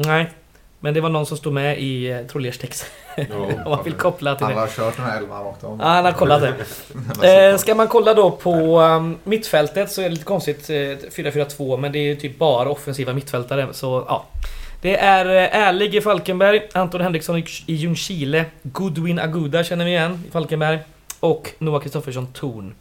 [0.09, 0.31] Nej,
[0.79, 2.85] men det var någon som stod med i eh, Trolliers text.
[3.65, 4.59] Om man vill koppla till Han det.
[4.61, 5.77] har kört den här elvan rakt av.
[5.81, 6.53] Ja, han har kollat det.
[7.51, 10.69] Eh, ska man kolla då på um, mittfältet så är det lite konstigt.
[10.69, 13.67] eh, 4-4-2 men det är ju typ bara offensiva mittfältare.
[13.71, 14.25] Så ja.
[14.81, 20.23] Det är eh, Erlig i Falkenberg, Anton Henriksson i Ljungskile, Goodwin Aguda känner vi igen
[20.27, 20.79] i Falkenberg
[21.19, 22.73] och Noah Kristoffersson Torn.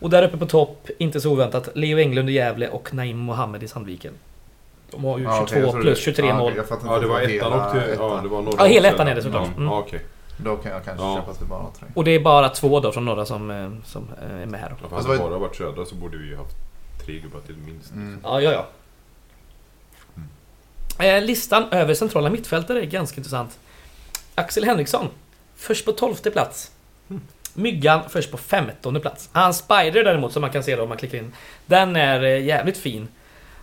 [0.00, 3.62] Och där uppe på topp, inte så oväntat, Leo Englund i Gävle och Naim Mohammed
[3.62, 4.12] i Sandviken.
[4.90, 6.52] De har ju 22 Ja, tror plus det- 23 ja, mål.
[6.68, 7.80] fattar Ja, det var ettan och till...
[7.80, 8.22] Ja, ettan.
[8.22, 9.48] det var norra Ja, hela ettan är det såklart.
[9.48, 9.68] Ja, Mm.
[9.68, 10.00] ja, okej.
[10.36, 11.14] Då kan jag kanske Ja.
[11.16, 11.88] köpa att vi bara har tre.
[11.94, 14.68] Och det är bara två då från norra som, eh, som eh, är med här
[14.68, 14.76] då.
[14.82, 16.56] Ja, för Alltså, hade det bara varit södra så borde vi ju haft
[17.06, 17.92] tre gubbar till minst.
[17.92, 18.20] Mm.
[18.22, 18.66] Ja, ja, ja.
[20.98, 23.58] Eh, listan över centrala mittfältare är ganska intressant.
[24.34, 25.08] Axel Henriksson,
[25.56, 26.70] först på 12 plats.
[27.54, 29.28] Myggan först på 15 plats.
[29.32, 31.32] Hans Spider däremot, som man kan se då om man klickar in,
[31.66, 33.08] den är eh, jävligt fin.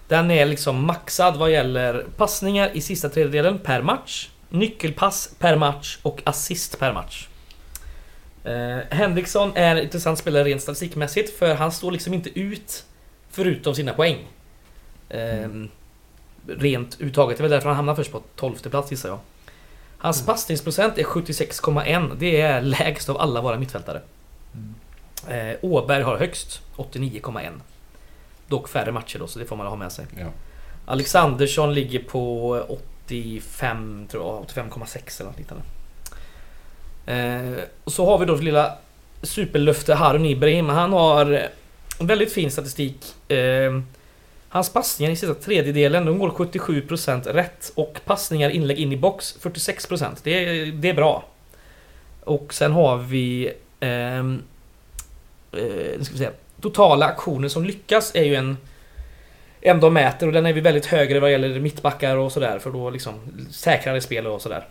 [0.08, 5.98] Den är liksom maxad vad gäller passningar i sista tredjedelen per match, nyckelpass per match
[6.02, 7.28] och assist per match.
[8.44, 12.86] Eh, Henriksson är en intressant spelare rent statistikmässigt, för han står liksom inte ut
[13.30, 14.28] förutom sina poäng.
[15.10, 15.70] Ehm,
[16.48, 17.38] rent uttaget.
[17.38, 19.20] Det är väl därför han hamnar först på 12 plats gissar jag.
[19.98, 22.16] Hans passningsprocent är 76,1.
[22.20, 24.02] Det är lägst av alla våra mittfältare.
[24.54, 25.50] Mm.
[25.50, 27.50] Eh, Åberg har högst 89,1.
[28.48, 30.06] Dock färre matcher då, så det får man ha med sig.
[30.20, 30.28] Ja.
[30.86, 32.50] Alexandersson ligger på
[33.06, 35.64] 85 tror jag, 85,6 eller något liknande.
[37.06, 38.78] Eh, och så har vi då lilla
[39.22, 40.70] superlöfte Harun Ibrahim.
[40.70, 41.50] Han har
[42.00, 43.32] väldigt fin statistik.
[43.32, 43.82] Eh,
[44.52, 47.72] hans passningar i sista tredjedelen, de går 77% rätt.
[47.76, 50.18] Och passningar inlägg in i box 46%.
[50.24, 51.24] Det är, det är bra.
[52.24, 53.54] Och sen har vi...
[53.80, 54.24] Eh, eh,
[55.52, 56.30] nu ska vi se.
[56.62, 58.58] Totala aktioner som lyckas är ju en...
[59.62, 62.72] En de mäter och den är vi väldigt högre vad gäller mittbackar och sådär för
[62.72, 63.14] då liksom
[63.52, 64.68] säkrare spel och sådär.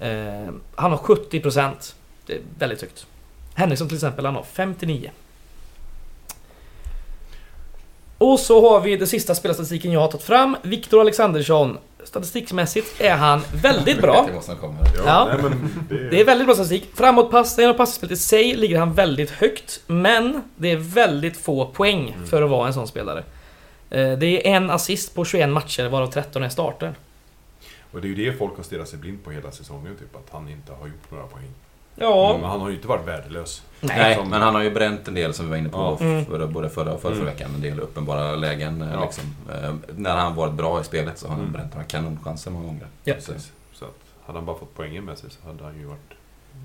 [0.00, 1.94] Eh, han har 70%.
[2.26, 3.06] Det är väldigt högt.
[3.54, 5.10] Henriksson till exempel, han har 59.
[8.18, 10.56] Och så har vi den sista spelarstatistiken jag har tagit fram.
[10.62, 11.78] Viktor Alexandersson.
[12.04, 14.28] Statistikmässigt är han väldigt bra.
[15.06, 15.28] Ja.
[15.32, 16.88] Nej, men det, Det är väldigt bra statistik.
[16.94, 19.80] Framåtpassningen och passningsspelet i sig ligger han väldigt högt.
[19.86, 23.18] Men det är väldigt få poäng för att vara en sån spelare.
[23.90, 26.94] Eh, Det är en assist på 21 matcher varav 13 är starter.
[27.92, 30.32] Och det är ju det folk har stirrat sig blind på hela säsongen, typ att
[30.32, 31.48] han inte har gjort några poäng.
[31.94, 33.62] Ja, Men han har ju inte varit värdelös.
[33.80, 34.24] Nej.
[34.30, 36.04] Men han har ju bränt en del som vi var inne på Ja.
[36.06, 36.24] Mm.
[36.26, 37.34] för, både förra och förra, förra Mm.
[37.34, 37.50] veckan.
[37.54, 38.82] En del uppenbara lägen.
[38.82, 39.04] eh, Ja.
[39.04, 39.24] Liksom.
[39.52, 41.52] Eh, när han varit bra i spelet så har han Mm.
[41.52, 42.86] bränt några kanonchanser många gånger.
[43.04, 43.14] Ja.
[43.20, 43.52] Så, Precis.
[43.72, 46.00] Så att, hade han bara fått poängen med sig så hade han ju varit...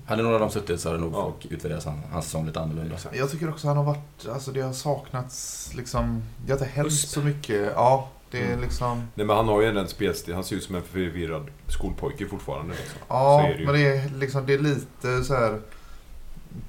[0.06, 1.22] hade några av dem suttit så hade nog Ja.
[1.22, 2.94] folk utvärderat hans, hans säsong lite annorlunda.
[2.94, 3.16] Exakt.
[3.16, 6.92] Jag tycker också han har varit, alltså det har saknats liksom, det har inte hänt
[6.92, 7.72] så mycket.
[7.76, 8.60] Ja, det är Mm.
[8.60, 12.26] liksom, Nej men han har ju en spelstil, han ser ut som en förvirrad skolpojke
[12.26, 12.98] fortfarande liksom.
[13.08, 13.66] ja, Så är det ju.
[13.66, 15.60] men det är liksom, det är lite så här.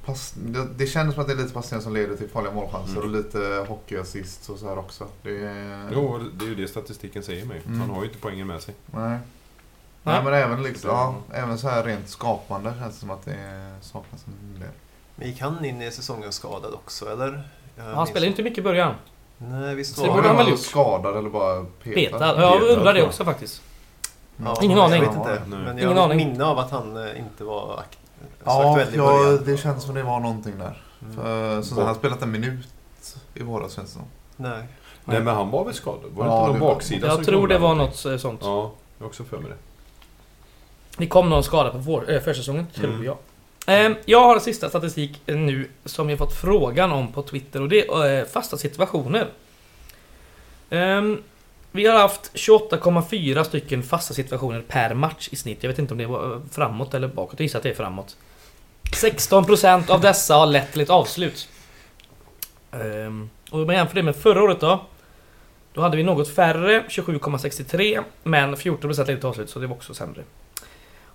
[0.06, 2.92] Pass, det, det känns som att det är lite passningar som leder till farliga målchanser
[2.98, 3.04] Mm.
[3.04, 5.08] och lite hockeyassist och så här också.
[5.24, 7.62] Det är, Jo, det är ju det statistiken säger mig.
[7.66, 7.80] Mm.
[7.80, 8.76] Han har ju inte poängen med sig.
[8.86, 9.10] Nej.
[9.10, 9.20] Nej.
[10.04, 13.26] Nej men även liksom, Så- ja, även så här rent skapande känns det som att
[13.26, 14.70] det saknas en del.
[15.16, 17.50] Men gick han in i säsongen skadad också eller?
[17.78, 18.94] Jag Han spelade ju inte mycket i början.
[19.38, 20.60] Nej, visst det var borde han väl gjort.
[20.60, 21.96] skadad eller bara petad?
[21.96, 22.42] Petad.
[22.42, 23.62] Ja, jag undrar det också faktiskt.
[24.38, 25.02] Ja, Ingen jag aning.
[25.02, 25.30] vet inte.
[25.48, 25.60] Nej.
[25.60, 26.18] Men jag Ingen har aning.
[26.18, 28.03] minne av att han eh, inte var akt så
[28.46, 30.82] Ja, ja, det känns som det var någonting där.
[31.02, 31.16] Mm.
[31.16, 32.68] För, så han har spelat en minut
[33.34, 34.04] i våras känns det som.
[34.36, 34.64] Nej.
[35.06, 36.12] Nej men han var väl skadad?
[36.12, 38.40] Var det Ja, inte någon det baksida Jag som tror det var något eh, sånt.
[38.44, 39.58] Ja, jag har också för mig det.
[40.98, 43.04] Det kom någon skada på vår, äh, försäsongen, tror Mm.
[43.04, 43.18] jag.
[43.68, 47.88] Ehm, jag har sista statistik nu som jag fått frågan om på Twitter och det
[47.88, 49.28] är eh, fasta situationer.
[50.70, 51.24] Ehm,
[51.76, 55.64] vi har haft 28,4 stycken fasta situationer per match i snitt.
[55.64, 57.40] Jag vet inte om det var eh, framåt eller bakåt.
[57.40, 58.18] Jag gissar att det är framåt.
[58.84, 61.50] 16% av dessa har lett till ett avslut.
[62.72, 64.86] Ehm, och om man jämför det med förra året då.
[65.74, 68.04] Då hade vi något färre, 27,63.
[68.24, 70.24] Men 14% ledde till avslut, så det var också sämre.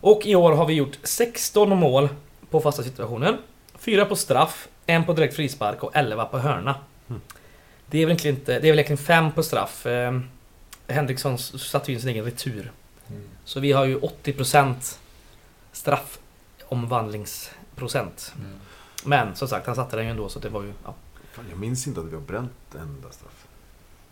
[0.01, 2.09] Och i år har vi gjort 16 mål
[2.51, 3.39] på fasta situationer.
[3.79, 6.75] 4 på straff, en på direkt frispark och 11 på hörna.
[7.09, 7.21] Mm.
[7.87, 8.53] Det är väl egentligen inte...
[8.53, 9.87] Det är väl egentligen 5 på straff.
[9.87, 10.21] Eh,
[10.89, 12.73] Henriksson satte ju in sin egen retur.
[13.45, 14.97] Så vi har ju 80%
[15.73, 18.33] straffomvandlingsprocent.
[19.05, 20.73] Men som sagt, han satte den ju ändå så det var ju...
[20.85, 20.95] Ja.
[21.33, 23.47] Fan, jag minns inte att vi har bränt en enda straff.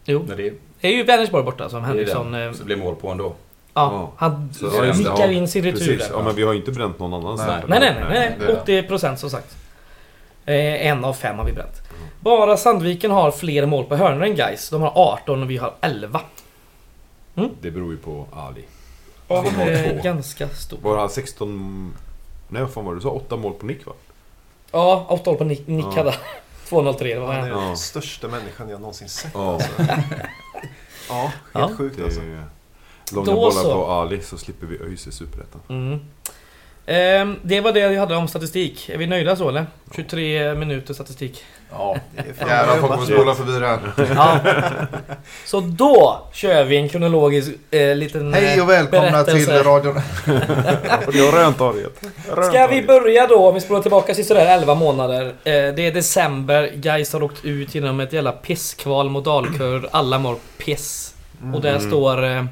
[0.05, 2.35] Jo, Men det, det är ju Vänersborg borta som är Henriksson...
[2.35, 3.35] eh, Så det blir mål på ändå.
[3.75, 4.53] Ja, han
[4.99, 6.17] nickar in sin retur Precis, där.
[6.17, 7.47] ja men vi har ju inte bränt någon annan Nej.
[7.69, 8.83] Nej, nej, nej, är nej.
[8.89, 9.57] 80% som sagt.
[10.45, 11.83] Eh, en av fem har vi bränt.
[12.21, 14.71] Bara Sandviken har fler mål på hörnor än Gais.
[14.71, 16.21] De har 18 och vi har 11.
[17.61, 18.65] Det beror ju på Ali.
[19.29, 20.03] Ja, har det är två.
[20.03, 20.83] ganska stort.
[20.83, 21.95] Var han 16...
[22.49, 23.11] Nej vad fan var det du sa?
[23.11, 23.93] 8 mål på nick va?
[24.73, 25.91] Ja, 8 mål på Nick, Nick Ja.
[25.97, 26.15] hade
[26.69, 27.61] 203, det var Han är han.
[27.61, 27.77] den Ja.
[27.77, 29.31] största människan jag någonsin sett.
[29.35, 29.53] Ja.
[29.55, 29.69] Alltså.
[31.09, 31.61] Ja, Ja.
[31.61, 32.21] helt sjukt Det alltså.
[32.21, 32.45] är
[33.13, 33.73] långa Då bollar så.
[33.75, 35.61] på Ali så slipper vi ÖIS i Superettan.
[35.69, 36.01] Mm.
[36.87, 38.89] Ehm, det var det jag hade om statistik.
[38.89, 39.67] Är vi nöjda så eller?
[39.97, 41.45] 23 minuter statistik.
[41.71, 41.97] Ja.
[42.15, 43.79] Det är fan Jävlar, folk kommer spola förbi det här.
[44.15, 44.39] Ja.
[45.45, 48.35] Så då kör vi en kronologisk eh, liten...
[48.35, 50.01] Hej och välkomna till radion.
[51.13, 52.01] Jag har redan tagit.
[52.51, 55.25] Ska vi börja då, om vi spolar tillbaka till sådär 11 månader.
[55.27, 59.87] Eh, det är december, Gais har åkt ut genom ett jävla pisskval mot Dalkurd.
[59.91, 61.15] Alla mår piss.
[61.55, 61.91] Och där Mm.
[61.91, 62.25] står...
[62.25, 62.45] Eh,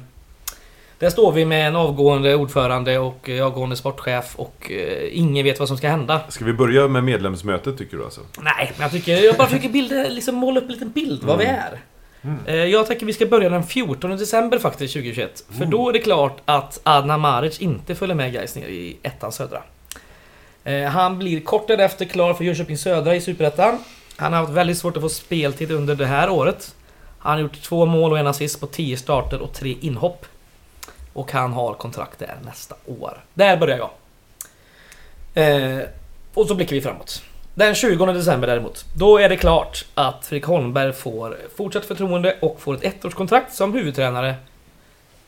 [0.99, 5.59] där står vi med en avgående ordförande och eh, avgående sportchef och eh, ingen vet
[5.59, 6.21] vad som ska hända.
[6.29, 8.21] Ska vi börja med medlemsmötet tycker du alltså?
[8.41, 9.17] Nej, men jag tycker...
[9.17, 11.55] Jag bara försöker bilda, liksom måla upp en liten bild vad vi Mm.
[11.55, 11.79] är.
[12.21, 12.39] Mm.
[12.45, 15.43] Eh, Jag tänker vi ska börja den 14 december faktiskt 2021.
[15.57, 19.31] För då är det klart att Adnan Maric inte följer med Gais ner i ettan
[19.31, 19.61] södra.
[20.91, 23.77] Han blir kort därefter klar för Jönköping södra i Superettan.
[24.17, 26.75] Han har haft väldigt svårt att få speltid under det här året.
[27.19, 30.25] Han har gjort två mål och en assist på 10 starter och tre inhopp.
[31.15, 33.23] Och han har kontrakt där nästa år.
[33.33, 33.89] Där börjar jag.
[35.33, 35.83] Eh,
[36.33, 37.23] och så blickar vi framåt.
[37.53, 42.61] Den 20 december däremot, då är det klart att Fredrik Holmberg får fortsatt förtroende och
[42.61, 44.35] får ett ettårskontrakt som huvudtränare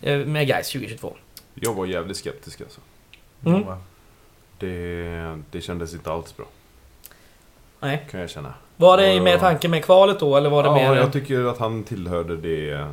[0.02, 1.13] eh, med Gais 2022.
[1.54, 2.82] Jag var jävligt skeptisk alltså.
[3.45, 3.63] Mm.
[4.60, 6.45] Det, det kändes inte alls bra.
[7.80, 8.08] Nej.
[8.12, 8.54] Kan jag känna.
[8.78, 11.58] Var det med tanke med kvalet då, eller var det ja, mer jag tycker att
[11.58, 12.88] han tillhörde det...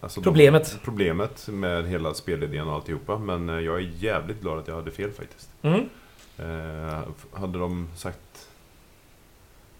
[0.00, 0.70] Alltså problemet?
[0.72, 3.18] De, problemet med hela spelidén och alltihopa.
[3.18, 5.48] Men eh, jag är jävligt glad att jag hade fel faktiskt.
[5.62, 5.88] Mm.
[6.38, 7.00] Eh,
[7.32, 8.18] hade de sagt...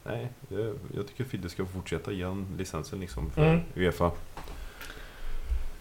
[0.04, 2.26] Nej, jag, jag tycker Fidde ska fortsätta ge
[2.58, 3.60] licensen liksom för Mm.
[3.74, 4.10] Uefa.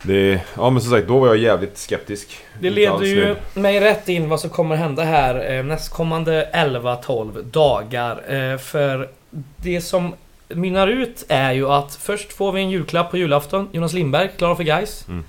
[0.03, 2.37] Det, ja men som sagt, då var jag jävligt skeptisk.
[2.59, 8.33] Det leder ju mig rätt in vad som kommer hända här eh, nästkommande 11-12 dagar.
[8.33, 9.09] Eh, för
[9.57, 10.13] det som
[10.49, 13.69] mynnar ut är ju att först får vi en julklapp på julafton.
[13.71, 15.05] Jonas Lindberg, klar för guys.
[15.07, 15.23] Mm.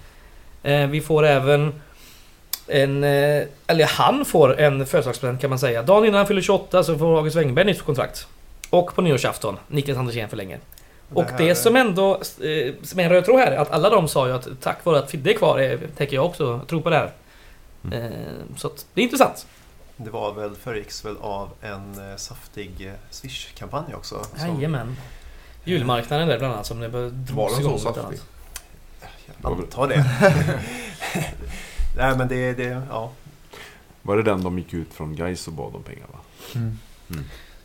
[0.63, 1.73] Eh, vi får även
[2.67, 3.05] en...
[3.05, 5.83] Eh, eller han får en födelsedagspresent kan man säga.
[5.83, 8.27] Dagen innan han fyller 28 så får August Wengberg nytt kontrakt.
[8.71, 10.59] Och på nyårsafton, Niklas Andersén förlänger.
[11.15, 13.71] Och här det är- som ändå, eh, som är en röd tråd här, är att
[13.71, 16.83] alla de sa ju att tack vare att Fidde är kvar, tänker jag också tro
[16.83, 17.11] på det här.
[17.85, 18.13] Mm.
[18.57, 19.47] Så att det är intressant.
[20.05, 24.25] Det var väl, föregicks väl av en eh, saftig eh, Swish-kampanj också.
[24.37, 24.97] som- Jajamän.
[25.65, 28.19] Julmarknaden där bland annat som det drogs Var den igång så saftig?
[29.43, 30.05] Jag antar det.
[31.97, 33.11] Nej men det, det, ja.
[34.03, 36.19] Var det den de gick ut från Gais och bad om pengar va?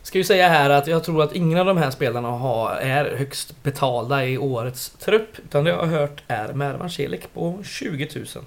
[0.02, 3.16] Ska ju säga här att jag tror att ingen av de här spelarna har, är
[3.16, 5.38] högst betalda i årets trupp.
[5.38, 8.44] Utan det jag har hört är Mervan Celik på 20 000.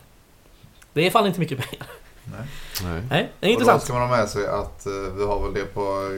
[0.93, 1.87] Det är fan inte mycket pengar.
[2.31, 2.47] Nej.
[2.83, 3.03] Nej.
[3.09, 3.83] Nej, det är Och då intressant.
[3.83, 6.11] ska man ha med sig att eh, vi har väl det på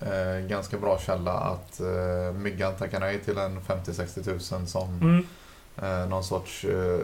[0.00, 5.26] eh, ganska bra källa att eh, Myggan tackar nej till en 50-60 tusen som Mm,
[6.02, 6.98] eh, någon sorts eh,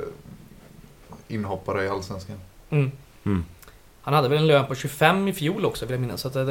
[1.28, 2.36] inhoppare i Allsvenskan.
[2.70, 2.90] mm.
[3.24, 3.44] Mm.
[4.04, 6.20] Han hade väl en lön på 25 i fjol också vill jag minnas.
[6.20, 6.44] Så att det,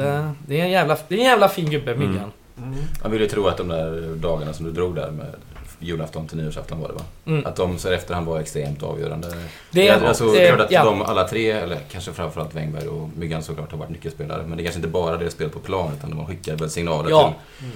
[0.46, 2.08] det, är en jävla, det är en jävla fin gubbe, Mm.
[2.10, 2.32] Myggan.
[2.58, 2.74] Mm.
[3.02, 5.34] Man vill ju tro att de där dagarna som du drog där med
[5.82, 7.02] julafton till nyårsafton var det va?
[7.26, 7.46] Mm.
[7.46, 9.28] Att de så här efterhand var extremt avgörande.
[9.70, 10.04] Det är...
[10.04, 10.84] alltså, klart att ja.
[10.84, 14.42] de alla tre, eller kanske framförallt Wengberg och Myggan såklart har varit nyckelspelare.
[14.46, 17.10] Men det är kanske inte bara det spelet på plan utan de skickar väl signaler
[17.10, 17.34] Ja.
[17.58, 17.66] till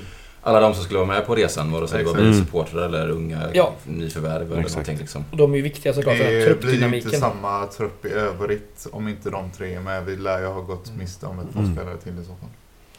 [0.42, 1.72] alla de som skulle vara med på resan.
[1.72, 3.72] Vare sig det var vi supportrar eller unga Ja.
[3.84, 4.74] nyförvärv eller Exakt.
[4.76, 5.24] någonting liksom.
[5.30, 7.20] Och de är ju viktiga såklart för Det blir ju inte truppdynamiken.
[7.20, 10.04] samma trupp i övrigt om inte de tre är med.
[10.04, 11.74] Vi lär ju ha gått miste om ett par Mm.
[11.76, 12.48] spelare till i så fall.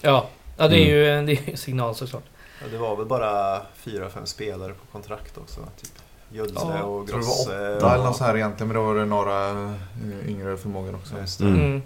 [0.02, 1.26] Ja, ja det är Mm.
[1.26, 2.24] det är ju en signal såklart.
[2.62, 5.60] Ja, det var väl bara fyra, fem spelare på kontrakt också.
[5.82, 5.92] Typ
[6.32, 7.50] Jödse Ja, och Jag tror det Grosse.
[7.70, 10.58] var åtta och- eller något så här egentligen, men då var det några eh, yngre
[10.58, 11.16] förmågor också.
[11.22, 11.46] Just det.
[11.46, 11.60] Mm.
[11.66, 11.82] Mm.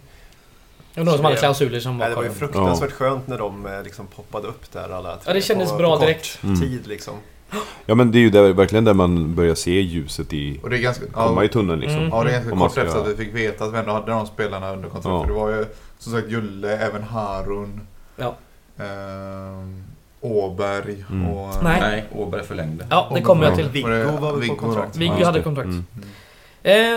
[0.98, 3.66] Och några som hade klausuler som var Nej, det var ju fruktansvärt skönt när de
[3.66, 6.40] eh, liksom poppade upp där alla tre Ja, det kändes på, bra på kort direkt.
[6.44, 6.60] Mm.
[6.60, 7.14] tid liksom.
[7.86, 10.60] Ja men det är ju där, verkligen där man börjar se ljuset i...
[10.64, 11.06] Och det är ganska...
[11.08, 11.98] Komma Ja, i tunneln liksom.
[12.00, 12.10] Mm.
[12.12, 14.12] ja, det är ganska kort ska- efter att vi fick veta att vi ändå hade
[14.12, 15.14] de spelarna under kontrakt.
[15.14, 15.22] Ja.
[15.22, 15.66] För Det var ju
[16.00, 17.82] som sagt Julle, även Harun,
[18.16, 18.36] Ja.
[18.78, 19.84] ehm,
[20.22, 21.28] Åberg Mm.
[21.28, 21.64] och...
[21.64, 21.82] Nej.
[21.82, 22.88] Nej, Åberg förlängde.
[22.90, 23.70] Ja, det kommer jag till.
[23.70, 23.88] Viggo
[24.20, 24.96] Var väl på kontrakt?
[24.96, 25.68] Viggo hade kontrakt.
[25.68, 25.86] Mm.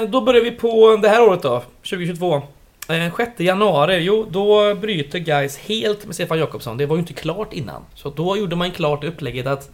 [0.02, 2.42] Eh, då börjar vi på det här året då, 2022.
[2.88, 6.76] Eh, 6 januari, jo då bryter guys helt med Stefan Jakobsson.
[6.76, 7.82] Det var ju inte klart innan.
[7.94, 9.70] Så då gjorde man klart upplägget att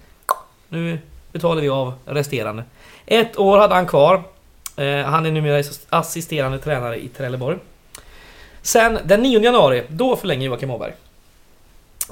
[0.69, 0.99] nu
[1.33, 2.65] betalar vi av resterande.
[3.07, 4.23] Ett år hade han kvar.
[4.77, 7.59] Eh, han är numera assisterande tränare i Trelleborg.
[8.63, 10.93] Sen den 9 januari, då förlänger Joakim Åberg.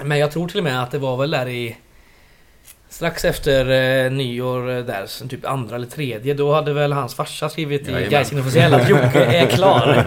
[0.03, 1.77] Men jag tror till och med att det var väl där i...
[2.89, 3.69] Strax efter
[4.05, 7.91] eh, nyår eh, där, typ andra eller tredje, då hade väl hans farsa skrivit i
[7.91, 8.09] Jajamän.
[8.09, 9.85] Gais inofficiella att Jocke är klar.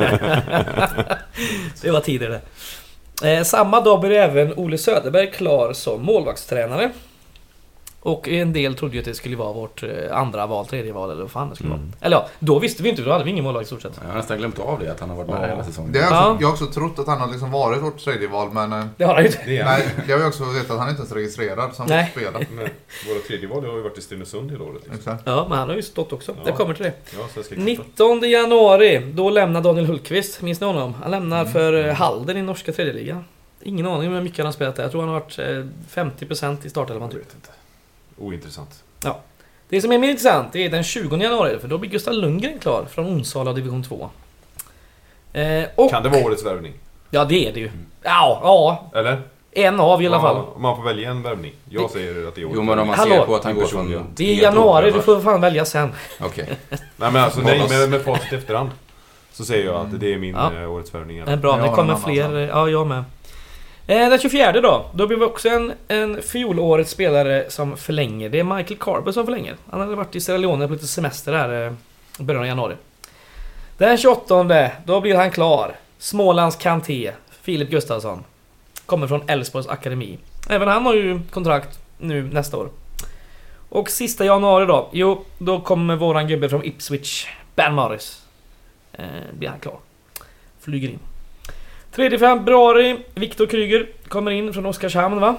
[1.83, 2.41] det var tidigare.
[3.25, 6.91] Eh, samma dag blev även Ole Söderberg klar som målvaktstränare.
[8.05, 9.89] Och en del trodde ju att det skulle vara vårt eh,
[10.19, 11.81] andra val, tredje val eller vad fan det skulle Mm.
[11.87, 11.93] vara.
[12.07, 13.93] Eller ja, då visste vi inte, då hade vi ingen målvakt i stort sett.
[14.03, 15.47] Jag har nästan glömt av det, att han har varit med Ja.
[15.47, 15.93] hela säsongen.
[15.93, 16.31] Det har jag, Ja.
[16.31, 18.73] också, jag har också trott att han har liksom varit vårt tredje val men...
[18.73, 19.39] eh, Det har han ju inte.
[19.43, 22.09] Är Nej, det har jag också vetat att han inte ens är registrerad som Nej.
[22.13, 22.47] spelare.
[22.53, 22.69] Men
[23.09, 24.75] våra tredje val har ju varit i Stenungsund hela året.
[24.83, 24.95] Liksom.
[24.99, 25.23] Exakt.
[25.27, 26.33] Ja, men han har ju stått också.
[26.37, 26.43] Ja.
[26.47, 26.93] Jag kommer till det.
[27.19, 30.43] Ja, så jag ska 19 januari, då lämnar Daniel Hultqvist.
[30.43, 30.95] Minns ni honom?
[31.03, 31.53] Han lämnar Mm.
[31.53, 33.25] för eh, Halden i norska tredje ligan.
[33.65, 34.83] Ingen aning om hur mycket han har spelat där.
[34.83, 35.65] Jag tror han har varit eh,
[36.03, 37.49] 50% i startelvan Jag vet inte.
[38.23, 38.83] Ointressant.
[39.69, 42.85] Det som är mer intressant är den 20 januari, för då blir Gustav Lundgren klar
[42.91, 44.11] från Onsala division 2.
[45.33, 45.91] Eh, och...
[45.91, 46.73] Kan det vara årets värvning?
[47.11, 47.71] Ja, det är det ju.
[48.03, 48.91] Ja, ja.
[49.01, 49.23] Eller?
[49.53, 50.37] En av i alla fall.
[50.55, 51.53] Om man får välja en värvning.
[51.69, 53.15] Jag säger att det är årets Jo men om man Hallå.
[53.15, 54.07] ser på att han går från...
[54.15, 55.93] Det är januari, du får fan välja sen.
[56.21, 56.49] Okej.
[56.71, 58.71] Nej men alltså nej, med, med facit i efterhand.
[59.33, 60.53] Så säger jag att det är min Ja.
[60.63, 61.19] eh, årets värvning.
[61.19, 62.47] Är bra, Jag det har kommer annan fler.
[62.47, 62.57] sak.
[62.57, 63.05] Ja, jag med.
[63.87, 68.29] Eh, den 24 då, då blir vi också en, en fjolårets spelare som förlänger.
[68.29, 69.57] Det är Michael Carber som förlänger.
[69.71, 71.75] Han hade varit i Sierra Leone på lite semester här
[72.19, 72.75] i början av januari.
[73.79, 75.77] Den 28 då blir han klar.
[75.99, 78.25] Smålands Kanté, Filip Gustafsson.
[78.87, 80.19] Kommer från Elfsborgs akademi.
[80.51, 82.69] Även han har ju kontrakt nu nästa år.
[83.69, 88.23] Och sista januari då, jo, då kommer våran gubbe från Ipswich, Ben Morris.
[88.93, 89.77] eh, blir han klar.
[90.61, 90.99] Flyger in.
[91.95, 95.37] 3 februari, Viktor Kryger kommer in från Oskarshamn va?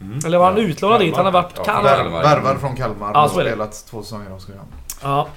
[0.00, 0.18] Mm.
[0.26, 0.62] Eller var han Ja.
[0.62, 1.16] utlånad dit?
[1.16, 1.52] Han har varit...
[1.56, 2.22] Ja, Kalmar.
[2.22, 3.10] Värvad från Kalmar.
[3.14, 3.28] Ja, det.
[3.28, 4.68] spelat två säsonger i Oskarshamn.
[5.02, 5.28] Ja.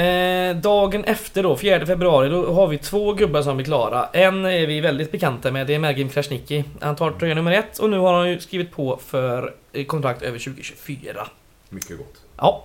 [0.00, 4.08] Eh, dagen efter då, 4 februari, då har vi två gubbar som blir klara.
[4.12, 6.64] En är vi väldigt bekanta med, det är Mergim Krasniqi.
[6.80, 10.22] Han tar tröja nummer ett och nu har han ju skrivit på för eh, kontrakt
[10.22, 11.26] över 2024.
[11.68, 12.14] Mycket gott.
[12.36, 12.64] Ja.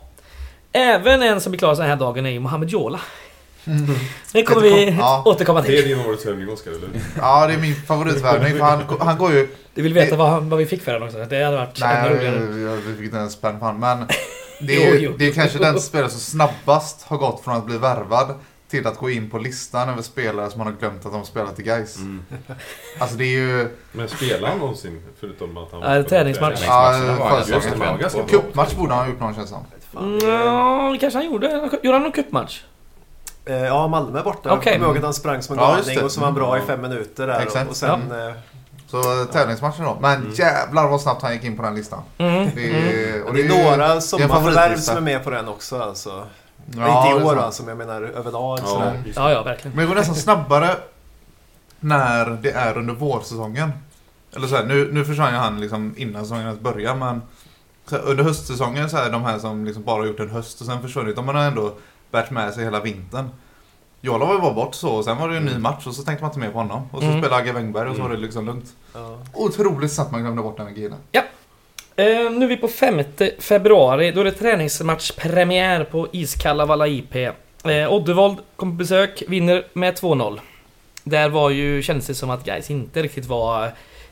[0.72, 3.00] Även en som blir klar den här dagen är ju Mohamed Jola.
[4.32, 5.24] Det kommer vi Ja.
[5.26, 5.98] återkomma Det är till.
[5.98, 6.90] din årets värvning Oskar, eller?
[7.18, 8.52] Ja, det är min favoritvärvning.
[8.58, 9.48] För han, han går ju...
[9.74, 11.18] Du vill veta vad, vad vi fick för den också?
[11.18, 12.60] Det hade varit Nej, ännu roligare.
[12.60, 13.80] jag, vi fick inte ens spänn han.
[13.80, 14.08] Men
[14.68, 15.14] det är, ju, jo.
[15.18, 18.34] det är kanske den spelare som snabbast har gått från att bli värvad
[18.70, 21.24] till att gå in på listan över spelare som man har glömt att de har
[21.24, 21.98] spelat i Gais.
[21.98, 22.26] Mm.
[23.00, 23.70] Alltså det är ju...
[23.92, 25.02] Men spelar han någonsin?
[25.20, 25.82] Förutom att han...
[25.98, 26.64] Ja, träningsmatch.
[26.68, 26.98] Ja,
[28.14, 28.24] det.
[28.30, 30.20] Cupmatch borde han ha gjort någon känns det som.
[30.20, 31.70] Det det kanske han gjorde.
[31.84, 32.62] Gjorde han någon cupmatch?
[33.46, 34.54] Eh, Ja, Malmö borta.
[34.54, 34.72] Okej.
[34.72, 36.58] Jag kommer ihåg att han sprang som en Ja, galning och så var han bra
[36.58, 36.68] i Mm.
[36.68, 37.40] fem minuter där.
[37.40, 37.70] Exakt.
[37.70, 38.12] Och, sen...
[38.12, 38.34] eh,
[38.88, 39.98] Så tävlingsmatchen då.
[40.02, 40.32] Men Mm.
[40.34, 42.02] jävlar vad snabbt han gick in på den listan.
[42.18, 42.50] Mm.
[42.56, 45.48] Det är, Och det är några det är en sommarförvärv som är med på den
[45.48, 46.10] också alltså.
[46.10, 46.18] Ja,
[46.66, 49.04] inte det är i år alltså, men jag menar överlag Ja, sådär.
[49.16, 49.76] Ja, ja, verkligen.
[49.76, 50.70] Men det går nästan snabbare
[51.80, 53.72] när det är under vårsäsongen.
[54.36, 57.22] Eller så här, nu, nu försvann ju han liksom innan säsongen ens började men
[57.86, 60.68] så här, under höstsäsongen så är de här som liksom bara gjort en höst och
[60.68, 61.16] sen försvunnit.
[61.16, 61.74] De har ändå
[62.12, 63.30] bärt med sig hela vintern.
[64.04, 66.04] Var ju bara bort så och sen var det ju en ny match och så
[66.04, 66.82] tänkte man inte mer på honom.
[66.92, 67.22] Och så Mm.
[67.22, 68.26] spelade Agge Wengberg och så var det Mm.
[68.26, 68.66] liksom lugnt.
[68.94, 69.18] Ja.
[69.34, 70.98] Otroligt snabbt man glömde bort den killen.
[71.96, 73.04] Eh, nu är vi på 5
[73.40, 74.12] februari.
[74.12, 77.16] Då är det träningsmatchpremiär på iskalla Valla IP.
[77.64, 80.40] Eh, Oddevold kom på besök, vinner med 2-0.
[81.04, 83.72] Där var ju, kändes det som att guys inte riktigt var...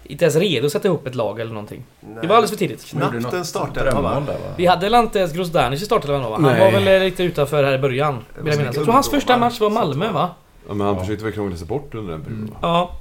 [0.09, 1.83] Inte ens redo att sätta ihop ett lag eller någonting.
[2.21, 2.85] Det var alldeles för tidigt.
[2.89, 4.23] Knappt en startelva va?
[4.57, 6.35] Vi hade Lantes Grozdanic i startelvan då va?
[6.35, 6.59] Han Nej.
[6.73, 8.17] var väl lite utanför här i början.
[8.45, 10.29] Jag, jag tror hans första match var Malmö va?
[10.67, 11.01] Ja, men han Ja.
[11.01, 12.55] försökte väl krångla sig bort under den perioden Mm.
[12.61, 12.91] Ja.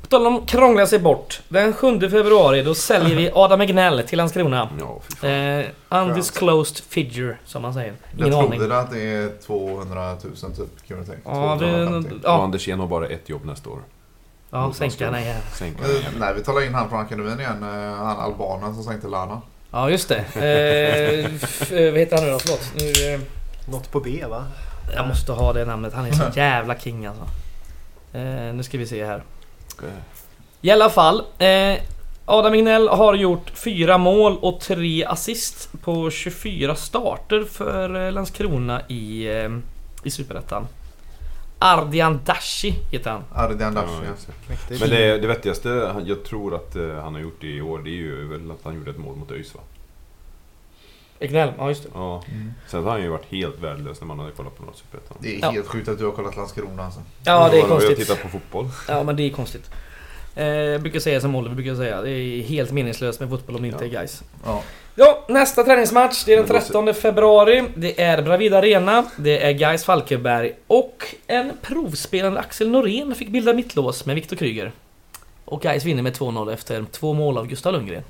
[0.00, 1.40] På tal om krångla sig bort.
[1.48, 4.68] Den 7 februari då säljer vi Adam Egnell till Landskrona.
[4.80, 5.28] Ja.
[5.28, 7.92] Eh, undisclosed figure, som man säger.
[8.18, 8.58] Ingen jag aning.
[8.60, 10.88] trodde att det är 200 000 typ.
[10.88, 11.20] Kan jag tänka.
[11.24, 12.08] Ja, 250.
[12.10, 13.78] vi, Och ja, Anders En har bara ett jobb nästa år.
[14.50, 15.36] Ja sänka nej.
[15.52, 17.62] Sänka Eh, Nej, vi talar in han från akademin igen.
[17.62, 19.42] eh, Han albanen som sänkte Lana.
[19.70, 20.24] Ja, just det.
[20.34, 21.24] Eh,
[21.78, 22.38] eh, vad heter han nu då?
[22.38, 22.72] Förlåt.
[22.74, 23.20] Nu, eh,
[23.72, 24.44] Något på B va?
[24.94, 25.94] jag måste ha det namnet.
[25.94, 27.24] Han är så jävla king alltså.
[28.12, 29.22] Eh, nu ska vi se här.
[30.60, 31.22] I alla fall.
[31.38, 31.74] Eh,
[32.24, 39.26] Adam Ignell har gjort fyra mål och tre assist på 24 starter för Landskrona i,
[39.26, 39.50] eh,
[40.04, 40.66] i Superettan.
[41.58, 43.24] Ardian Dashi heter han.
[43.34, 43.92] Ardian Ja, Dash,
[44.48, 44.56] ja.
[44.80, 47.92] Men det, det vettigaste jag tror att eh, han har gjort i år, det är
[47.92, 49.60] ju väl att han gjorde ett mål mot ÖIS va?
[51.18, 51.88] Ignell, ja just det.
[51.94, 52.22] Ja.
[52.28, 52.52] Mm.
[52.68, 55.16] Sen har han ju varit helt värdelös när man hade kollat på något Superettan.
[55.20, 55.50] Det är Ja.
[55.50, 57.00] helt sjukt att du har kollat Landskrona alltså.
[57.24, 57.96] Ja, det är Och Jag konstigt.
[57.98, 58.68] tittar på fotboll.
[58.88, 59.70] Ja, men det är konstigt.
[60.36, 63.62] Eh, jag brukar säga som Oliver brukar säga, det är helt meningslöst med fotboll om
[63.62, 64.22] det inte är guys.
[64.44, 64.62] Ja.
[64.94, 67.64] Ja, nästa träningsmatch, det är den Men då- 13 februari.
[67.74, 73.52] Det är Bravida Arena, det är Gais Falkenberg och en provspelande Axel Norén fick bilda
[73.52, 74.72] mittlås med Viktor Kryger.
[75.44, 78.02] Och Gais vinner med 2-0 efter två mål av Gustav Lundgren.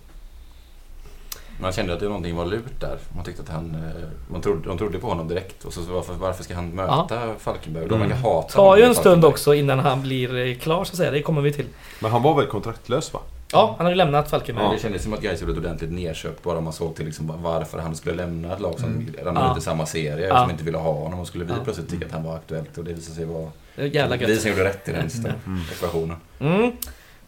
[1.61, 2.99] Man kände att det någonting var lurt där.
[3.16, 3.75] Man tyckte att han...
[3.75, 5.64] eh, Man trodde, de trodde på honom direkt.
[5.64, 7.87] Och så varför, varför ska han möta Falkenberg?
[7.88, 8.09] De Mm.
[8.09, 10.90] verkar hata Det tar ju honom en stund också innan han blir eh, klar så
[10.92, 11.66] att säga, det kommer vi till.
[12.01, 13.21] Men han var väl kontraktlös va?
[13.53, 14.64] Ja, han har ju lämnat Falkenberg.
[14.66, 17.33] Men det kändes som att Gais gjorde ett ordentligt nedköp bara man såg till liksom
[17.42, 19.14] varför han skulle lämna ett lag som Mm.
[19.25, 19.53] ramlade Ja.
[19.53, 20.40] ut i samma serie Ja.
[20.42, 21.21] som inte ville ha honom.
[21.21, 21.57] Och skulle vi Ja.
[21.64, 24.27] plötsligt tycka att han var aktuellt och det visade sig vara Det är Jävla vi
[24.27, 24.40] gött.
[24.40, 25.11] som gjorde rätt i den
[25.47, 25.61] Mm.
[25.73, 26.16] ekvationen.
[26.40, 26.73] Mm.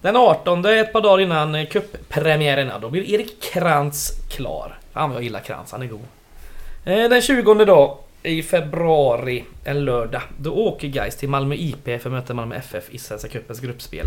[0.00, 4.78] Den 18, ett par dagar innan eh, cuppremiären, då blir Erik Krantz klar.
[4.92, 6.00] Fan vad jag gillar Krantz, han är god.
[6.84, 11.94] Eh, Den 20 dag i februari, en lördag, då åker Gais till Malmö IP för
[11.94, 14.06] att möta Malmö FF i Svenska Cupens gruppspel.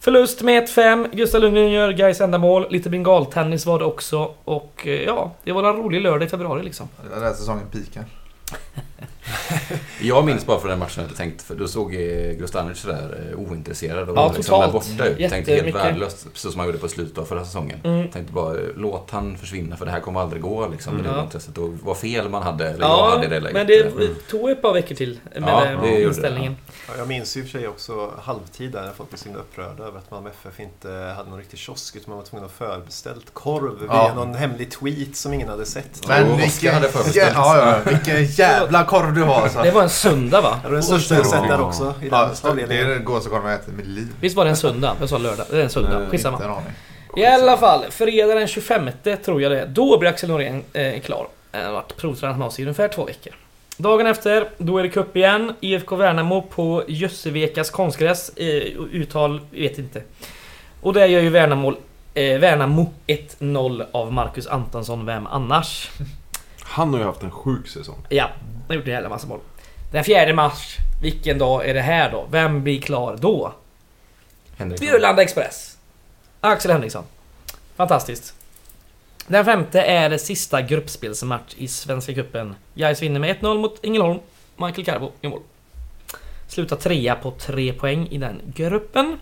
[0.00, 4.86] Förlust med 1-5, Gustav Lundgren gör Gais enda mål, lite bengaltennis var det också och
[4.86, 6.88] eh, ja, det var en rolig lördag i februari liksom.
[7.10, 8.04] Det är där säsongen pikar.
[10.00, 11.92] Jag minns bara från den matchen att jag tänkte, för då såg
[12.38, 15.30] Grostanic sådär eh, ointresserad och Ja, liksom där borta ut.
[15.30, 17.80] Tänkte helt värdelöst, precis som han gjorde på slutet av förra säsongen.
[17.84, 18.08] Mm.
[18.10, 20.92] Tänkte bara, låt han försvinna för det här kommer aldrig gå liksom.
[20.94, 21.06] Mm.
[21.06, 21.22] Det Ja.
[21.22, 21.58] intresset.
[21.58, 23.54] Och vad fel man hade, eller jag Ja, hade i det läget.
[23.54, 24.14] men det Mm.
[24.30, 26.56] tog ett par veckor till med Ja, den det gjorde det, inställningen.
[26.88, 29.24] Ja, jag minns ju i och för sig också halvtid där när folk blev så
[29.24, 32.44] himla upprörda över att Malmö FF inte hade någon riktig kiosk utan man var tvungen
[32.46, 34.04] att förbeställt korv Ja.
[34.04, 36.08] via någon hemlig tweet som ingen hade sett.
[36.08, 37.32] Men- vilken, hade förbeställt.
[37.34, 39.59] ja, ja, vilken jävla korv du har alltså.
[39.62, 40.58] Det var en söndag va?
[40.62, 41.60] Det var den största jag sett där Ja.
[41.60, 44.08] också i den Ja, det är den godaste korven jag ätit i mitt liv.
[44.20, 44.96] Visst var det en söndag?
[45.00, 45.46] Jag sa lördag.
[45.50, 45.98] Det är en söndag.
[45.98, 46.62] Nej, Skitsamma.
[47.16, 48.90] I alla fall, fredag den 25
[49.24, 49.66] tror jag det är.
[49.66, 51.26] Då blir Axel Norén eh, klar.
[51.52, 53.32] Han har varit provtränad med oss i ungefär två veckor.
[53.76, 55.52] Dagen efter, då är det cup igen.
[55.60, 58.28] IFK Värnamo på Jössevekas konstgräs.
[58.36, 58.46] Eh,
[58.92, 60.02] uttal, vet inte.
[60.80, 61.74] Och där gör ju Värnamo,
[62.14, 65.90] eh, Värnamo 1-0 av Marcus Antonsson, vem annars?
[66.70, 68.06] Han har ju haft en sjuk säsong.
[68.08, 69.40] Ja, han har gjort en jävla massa mål.
[69.92, 72.26] Den 4 mars, vilken dag är det här då?
[72.30, 73.52] Vem blir klar då?
[74.56, 74.80] Henrik.
[74.80, 75.78] Bjurlanda Express.
[76.40, 77.04] Axel Henriksson.
[77.76, 78.34] Fantastiskt.
[79.26, 82.54] Den femte är det sista gruppspelsmatch i Svenska Cupen.
[82.74, 84.18] Gais vinner med 1-0 mot Ängelholm.
[84.56, 85.40] Michael Carbo i mål.
[86.48, 89.18] Slutar trea på tre poäng i den gruppen.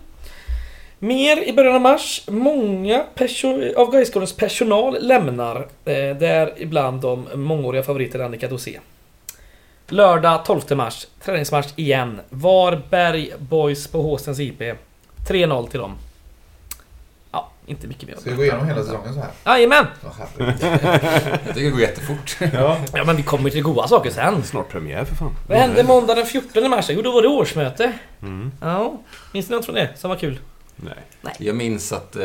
[0.99, 2.23] Mer i början av mars.
[2.27, 5.55] Många perso- av Gaisgårdens personal lämnar.
[5.85, 8.79] Eh, där ibland de mångåriga favoriter Annika Dosé.
[9.87, 11.07] Lördag 12 mars.
[11.25, 12.19] Träningsmatch igen.
[12.29, 14.61] Varberg Boys på Håstens IP.
[15.27, 15.95] 3-0 till dem.
[17.31, 18.15] Ja, inte mycket mer.
[18.15, 19.29] Ska vi gå igenom hela säsongen så här?
[19.45, 19.85] Jajamän!
[20.37, 22.37] Jag tycker det går jättefort.
[22.53, 22.77] Ja.
[22.93, 24.43] Ja men vi kommer till goda saker sen.
[24.43, 25.35] Snart premiär för fan.
[25.47, 26.85] Vad hände måndag den 14 mars?
[26.89, 27.93] Jo, då var det årsmöte.
[28.21, 28.51] Mm.
[28.61, 28.93] Ja,
[29.33, 30.39] minns ni något från det som var kul?
[30.81, 31.35] Nej.
[31.39, 32.15] Jag minns att...
[32.15, 32.23] Eh,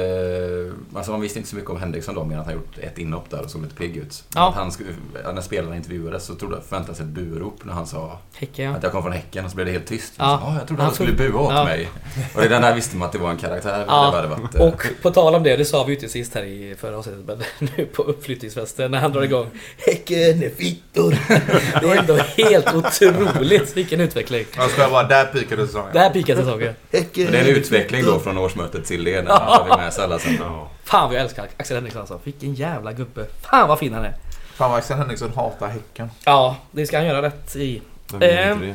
[0.94, 3.30] alltså man visste inte så mycket om Henriksson då, men att han gjort ett inhopp
[3.30, 4.24] där och såg lite pigg ut.
[4.34, 4.48] Ja.
[4.48, 4.90] Att han skulle,
[5.34, 8.76] när spelarna intervjuades så trodde jag förväntade sig ett burop när han sa Häcken ja.
[8.76, 10.12] att jag kom från Häcken och så blev det helt tyst.
[10.16, 10.40] Ja.
[10.42, 11.64] Ja, jag trodde Han han skulle bua åt Ja.
[11.64, 11.88] mig.
[12.34, 13.84] Och redan där visste man att det var en karaktär.
[13.88, 14.11] Ja.
[14.11, 16.34] Det hade varit, eh, Och på tal om det, det sa vi ju inte sist
[16.34, 17.42] här i förra avsnittet, men
[17.76, 19.46] nu på uppflyttningsfesten när han drar igång
[19.78, 21.18] Häcken är fittor.
[21.80, 24.44] Det är ändå helt otroligt vilken utveckling.
[24.57, 25.90] Jag ska bara, där pikade säsongen.
[25.92, 26.74] Det här pikar säsongen.
[26.92, 29.22] Häcken det är en utveckling då från årsmötet till det.
[29.22, 30.38] När han fick med sig alla sen.
[30.84, 32.20] Fan vad jag älskar Axel Henriksson alltså.
[32.24, 33.26] Vilken jävla gubbe.
[33.42, 34.14] Fan vad fin han är.
[34.55, 36.11] Fan vad Axel Henriksson hatar Häcken.
[36.24, 37.82] Ja, det ska han göra rätt i.
[38.20, 38.61] Ehm.
[38.61, 38.74] det?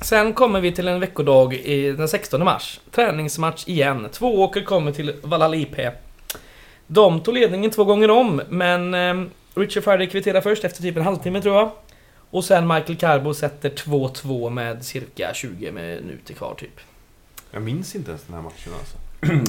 [0.00, 2.80] Sen kommer vi till en veckodag i den 16 mars.
[2.90, 4.08] Träningsmatch igen.
[4.12, 5.76] Två åker kommer till Valhall IP.
[6.86, 11.02] De tog ledningen två gånger om, men eh, Richard Friday kvitterar först efter typ en
[11.02, 11.70] halvtimme tror jag.
[12.30, 16.80] Och sen Michael Carbo sätter 2-2 med cirka 20 minuter kvar typ.
[17.54, 18.96] Jag minns inte ens den här matchen alltså.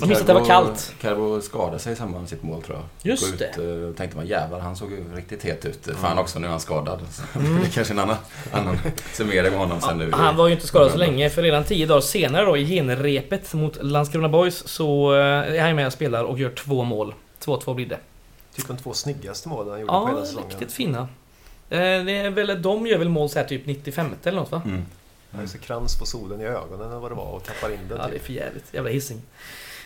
[0.01, 0.93] Jag minns att det var kallt.
[1.01, 3.11] Carbo skadade sig i samband med sitt mål tror jag.
[3.11, 3.45] Just Gå det.
[3.49, 5.87] ut, eh, och tänkte man jävlar, han såg ju riktigt het ut.
[5.87, 5.99] Mm.
[5.99, 6.99] Fan också, nu är han skadad.
[7.35, 7.55] Mm.
[7.61, 8.15] Det är kanske en annan,
[8.51, 8.77] annan
[9.13, 10.11] summering av honom sen nu.
[10.11, 13.53] Han var ju inte skadad så länge, för redan 10 dagar senare då i genrepet
[13.53, 15.19] mot Landskrona Boys så eh,
[15.55, 17.13] är han med och spelar och gör två mål.
[17.45, 17.99] 2-2 blir det.
[18.55, 20.49] Typ de två snyggaste målen han gjorde på Ja, hela säsongen.
[20.49, 20.99] riktigt fina.
[20.99, 21.07] Eh,
[21.79, 24.61] Det är väl, de gör väl mål så här typ 95 eller något va?
[24.65, 24.85] Mm.
[25.35, 27.79] Han har så krans på solen i ögonen eller vad det var och tappar in
[27.89, 27.97] den.
[27.97, 28.25] Ja, det är typ.
[28.25, 28.73] för jävligt.
[28.73, 29.21] Jävla hissing.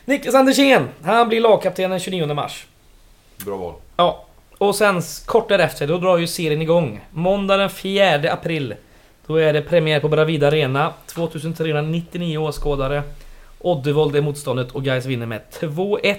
[0.06, 2.68] Niklas Andersén, han blir lagkapten den 29 mars.
[3.46, 3.74] Bra val.
[3.98, 4.26] Ja,
[4.58, 7.06] och sen kort därefter, då drar ju serien igång.
[7.12, 8.76] Måndag den 4 april.
[9.26, 10.94] Då är det premiär på Bravida Arena.
[11.06, 13.04] 2399 åskådare.
[13.60, 16.16] Oddevold är motståndet och Gais vinner med 2-1.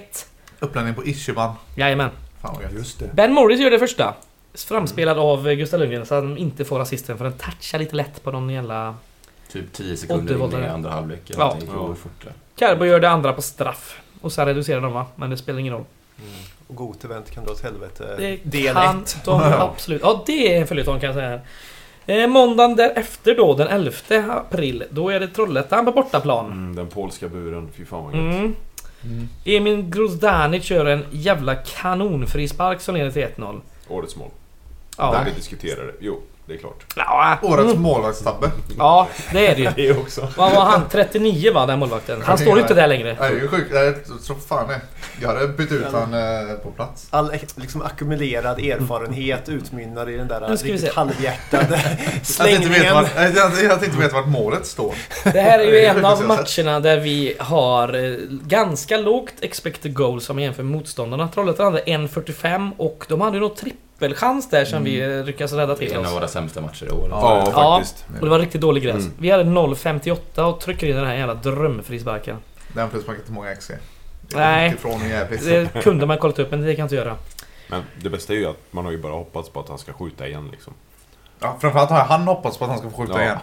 [0.59, 1.55] Uppladdning på Ischiman.
[1.77, 2.11] Jajamän.
[2.43, 2.73] Fan vad.
[2.73, 3.15] Just det.
[3.15, 4.15] Ben Morris gör det första.
[4.55, 8.31] Framspelad av Gustav Lundgren så han inte får assisten för den touchar lite lätt på
[8.31, 8.95] någon jävla...
[9.53, 11.23] Typ 10 sekunder in i andra halvlek.
[11.27, 11.57] Ja.
[11.67, 11.95] Ja.
[12.57, 14.01] Carbo gör det andra på straff.
[14.21, 15.07] Och sen reducerar de va?
[15.17, 15.85] Men det spelar ingen roll.
[16.19, 16.31] Mm.
[16.67, 18.15] Och Gotevent kan dra åt helvete.
[18.19, 19.17] Det Del kan 1.
[19.25, 20.03] de absolut.
[20.03, 21.41] Ja, det är en följetong kan jag säga.
[22.07, 23.93] Eh, måndagen därefter då, den 11
[24.29, 26.47] april, då är det Trollhättan på bortaplan.
[26.47, 28.35] Mm, den polska buren, fy fan vad gött.
[28.35, 28.55] Mm.
[29.05, 29.29] Mm.
[29.45, 33.61] Emil Grozdanic kör en jävla kanonfrispark som leder till 1-0.
[33.89, 34.31] Årets mål.
[34.99, 35.13] Ja.
[35.13, 35.93] Där vi diskuterar det.
[36.01, 36.21] Jo,
[36.51, 36.85] det är klart.
[36.97, 38.51] Ja, Årets målvaktstabbe.
[38.79, 39.71] ja, det är det ju.
[39.77, 40.29] Det också.
[40.37, 40.83] Vad var han?
[40.91, 42.23] 39 va, den målvakten?
[42.25, 43.17] Han står ju inte där längre.
[43.21, 43.71] Nej, det är ju sjukt.
[43.75, 44.81] Jag tror fan det.
[45.21, 47.07] Jag hade bytt ut han eh, på plats.
[47.11, 51.81] All liksom ackumulerad erfarenhet utmynnar i den där riktigt halvhjärtade
[52.23, 52.95] slängningen.
[52.95, 54.95] vart, jag, jag, jag tänkte veta vart målet står.
[55.25, 59.95] Det här är ju en av att matcherna där vi har eh, ganska lågt expected
[59.95, 61.29] goals om man jämför med motståndarna.
[61.29, 63.57] Trollhättan hade 1.45 och de hade ju nog
[64.01, 66.07] trippelchans där som vi eh, lyckades rädda Det till är en oss.
[66.09, 67.09] av våra sämsta matcher i år.
[67.11, 67.77] Ja, Ja.
[67.77, 68.05] faktiskt.
[68.19, 68.95] Och det var riktigt dålig gräs.
[68.97, 69.13] Mm.
[69.19, 72.37] Vi hade 0.58 och trycker in den här jävla drömfrisparken.
[72.75, 73.71] Den frisparken till många XC.
[74.29, 75.69] Det är Nej.
[75.73, 77.17] Det kunde man kollat upp men det kan jag inte göra.
[77.69, 79.93] Men det bästa är ju att man har ju bara hoppats på att han ska
[79.93, 80.73] skjuta igen liksom.
[81.43, 83.23] Ja, framförallt har han hoppats på att han ska få skjuta Ja.
[83.23, 83.39] igen.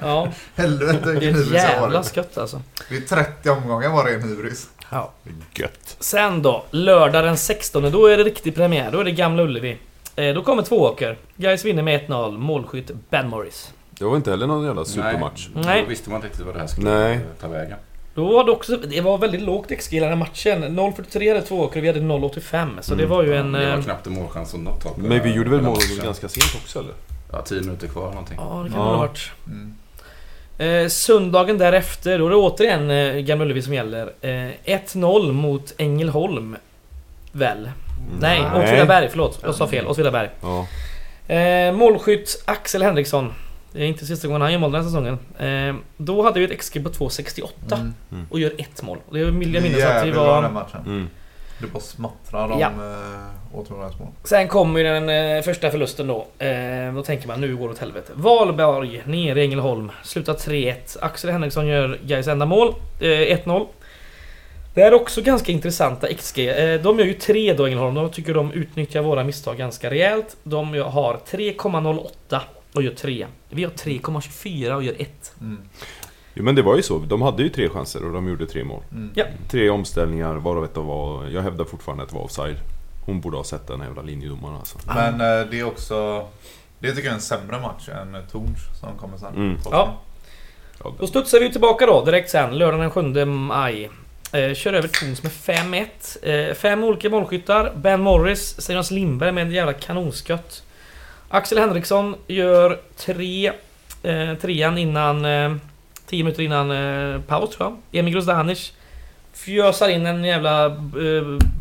[0.00, 2.06] Ja, Helvete det är vilken hybris jag har jävla varit.
[2.06, 2.60] skott alltså.
[2.90, 4.68] Vid 30 omgångar var det en hybris.
[4.90, 5.10] Ja.
[5.54, 5.96] Gött.
[6.00, 8.90] Sen då, lördag den 16, då är det riktig premiär.
[8.92, 9.78] Då är det Gamla Ullevi.
[10.16, 11.16] Eh, då kommer Tvååker.
[11.36, 12.38] Gais vinner med 1-0.
[12.38, 13.72] Målskytt Ben Morris.
[13.90, 15.48] Det var inte heller någon jävla supermatch.
[15.54, 15.64] Nej.
[15.66, 15.82] Nej.
[15.82, 17.20] Då visste man inte riktigt vad det här skulle Nej.
[17.40, 17.78] ta vägen.
[18.14, 20.64] Då var det också, det var väldigt lågt XG i den här matchen.
[20.64, 22.68] 0.43 hade Tvååker och vi hade 0.85.
[22.80, 23.16] Så det Mm.
[23.16, 23.52] var ju en...
[23.52, 24.92] Det var eh, knappt en målchans under något tag.
[24.96, 26.92] Men vi gjorde väl mål ganska sent också eller?
[27.32, 28.36] Ja, 10 minuter kvar någonting.
[28.40, 28.84] Ja, det kan Ja.
[28.86, 29.30] det ha varit.
[29.46, 29.74] Mm.
[30.58, 34.12] Eh, söndagen därefter, då är det återigen eh, Gamla Ullevi som gäller.
[34.20, 34.30] Eh,
[34.64, 36.56] 1-0 mot Ängelholm.
[37.32, 37.70] Väl?
[38.20, 38.64] Nej, Nej.
[38.64, 39.08] Åtvidaberg.
[39.10, 39.86] Förlåt, jag sa fel.
[39.86, 40.28] Åtvidaberg.
[40.40, 40.66] Ja.
[41.34, 43.32] Eh, målskytt Axel Henriksson.
[43.72, 45.18] Det är inte sista gången han gör mål den här säsongen.
[45.38, 48.26] Eh, då hade vi ett XG på 2,68 Mm.
[48.30, 48.98] och gör ett mål.
[49.08, 50.60] Och det Det jag är minnas att vi jävligt bra den var...
[50.62, 50.80] matchen.
[50.86, 51.08] Mm.
[51.58, 52.70] Du bara smattrar om Ja.
[52.78, 53.58] ja.
[53.58, 53.90] återvunna
[54.24, 56.26] Sen kommer ju den eh, första förlusten då.
[56.38, 58.12] Eh, då tänker man nu går det åt helvete.
[58.14, 59.92] Valborg nere i Ängelholm.
[60.02, 60.96] Slutar 3-1.
[61.00, 62.74] Axel Henriksson gör Gais enda mål.
[63.00, 63.66] Eh, 1-0.
[64.74, 66.38] Det är också ganska intressanta XG.
[66.38, 67.94] Eh, de gör ju 3 då Ängelholm.
[67.94, 70.36] De tycker de utnyttjar våra misstag ganska rejält.
[70.42, 72.40] De har 3,08
[72.74, 73.26] och gör 3.
[73.48, 75.32] Vi har 3,24 och gör 1.
[75.40, 75.62] Mm.
[76.34, 78.64] Jo men det var ju så, de hade ju tre chanser och de gjorde tre
[78.64, 78.82] mål.
[78.92, 79.10] Mm.
[79.14, 79.24] Ja.
[79.50, 81.28] Tre omställningar, varav ett var...
[81.28, 82.56] Jag hävdar fortfarande att det var offside.
[83.06, 84.78] Hon borde ha sett den här jävla linjedomaren alltså.
[84.86, 86.28] Men eh, det är också...
[86.78, 89.34] Det tycker jag är en sämre match än eh, Torns som kommer sen.
[89.34, 89.58] Mm.
[89.70, 90.00] Ja.
[90.98, 93.90] Då studsar vi tillbaka då direkt sen, lördagen den 7 maj.
[94.32, 96.48] Eh, kör över Torns med 5-1.
[96.50, 97.72] Eh, fem olika målskyttar.
[97.76, 100.62] Ben Morris, Sirius Lindberg med en jävla kanonskott.
[101.28, 103.52] Axel Henriksson gör tre,
[104.02, 105.24] eh, trean innan...
[106.14, 106.70] Eh, 10 minuter innan
[107.14, 108.00] eh, paus tror jag.
[108.00, 108.72] Emil Grozdanic
[109.32, 110.72] fjösar in en jävla eh,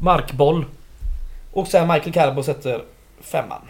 [0.04, 0.66] markboll.
[1.54, 2.82] Och sen Michael Carbo sätter
[3.22, 3.62] femman.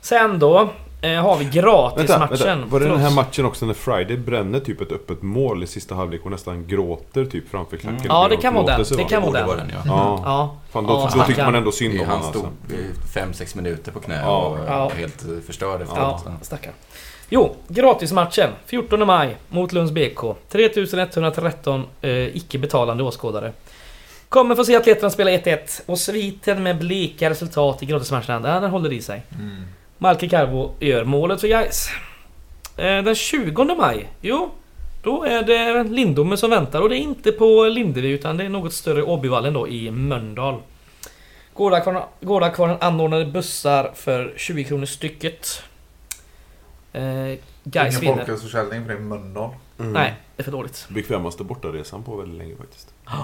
[0.00, 0.68] Sen då
[1.02, 2.38] eh, har vi gratismatchen.
[2.38, 5.66] vänta, var det den här matchen också när Friday bränner typ ett öppet mål i
[5.66, 7.96] sista halvlek och nästan gråter typ framför klacken?
[7.98, 8.06] Mm.
[8.08, 8.84] Ja, det kan vara den.
[8.96, 9.46] Det kan vara den.
[9.46, 9.82] vara den ja.
[9.86, 10.56] Ja, Ja.
[10.72, 11.44] fan, då, Ja, då tycker stackarn.
[11.46, 13.44] man ändå synd om Han honom stod alltså.
[13.44, 14.36] 5-6 minuter på knä Ja.
[14.46, 14.90] och Ja.
[14.96, 16.22] helt förstörd efteråt.
[16.26, 16.56] Ja, Så.
[17.28, 20.34] Jo, gratismatchen 14 maj mot Lunds BK.
[20.48, 23.52] 3113 eh, icke betalande åskådare.
[24.28, 28.92] Kommer få se atleterna spela 1-1 och sviten med bleka resultat i gratismatchen, den håller
[28.92, 29.22] i sig.
[29.34, 29.64] Mm.
[29.98, 31.88] Malke Carbo gör målet för Gais.
[32.76, 34.50] Eh, den 20 maj, jo,
[35.02, 38.48] då är det Lindome som väntar och det är inte på Lindevi utan det är
[38.48, 40.60] något större Åbyvallen då i Mölndal.
[42.20, 45.62] Gårdakvarnen anordnade bussar för 20 kronor stycket.
[46.96, 49.50] Eh, Gais Ingen folkölsförsäljning för det är Mölndal.
[49.78, 49.92] Mm.
[49.92, 50.86] Nej, det är för dåligt.
[50.88, 52.94] Bekvämaste bortaresan på väldigt länge faktiskt.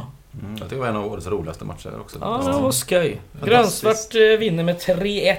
[0.41, 2.18] Mm, jag tycker det var en av årets roligaste matcher också.
[2.20, 3.20] Ja, det var skoj.
[3.45, 5.37] Grönsvart eh, vinner med 3-1.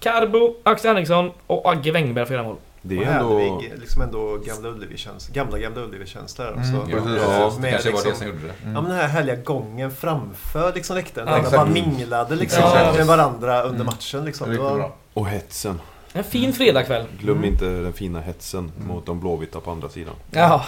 [0.00, 2.56] Carbo, Axel Henriksson och Agge Wängberg får göra mål.
[2.82, 3.38] Det är ändå...
[3.38, 5.34] Hedvig, liksom ändå gamla Ullevi-känsla.
[5.34, 6.62] Gamla, gamla Ullevi-känsla där också.
[6.62, 8.52] Mm, Ja, ja, Med kanske var det liksom- som gjorde det.
[8.64, 11.28] Ja men den här härliga gången framför liksom läktaren.
[11.28, 13.86] Ja, Där bara minglade liksom Ja, med varandra under Mm.
[13.86, 14.50] matchen liksom.
[14.50, 14.92] Det var.
[15.14, 15.80] Och hetsen.
[16.16, 17.06] En fin fredagkväll.
[17.20, 17.52] Glöm Mm.
[17.52, 18.88] inte den fina hetsen Mm.
[18.88, 20.14] mot de blåvita på andra sidan.
[20.30, 20.64] Ja.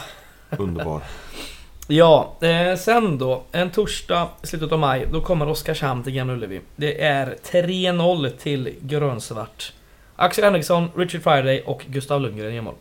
[0.58, 1.02] Underbar.
[1.90, 3.42] Ja, eh, sen då.
[3.52, 5.06] En torsdag i slutet av maj.
[5.12, 6.60] Då kommer Oskarshamn till Gamla Ullevi.
[6.76, 9.72] Det är 3-0 till grönsvart.
[10.16, 12.74] Axel Henriksson, Richard Friday och Gustav Lundgren gör mål.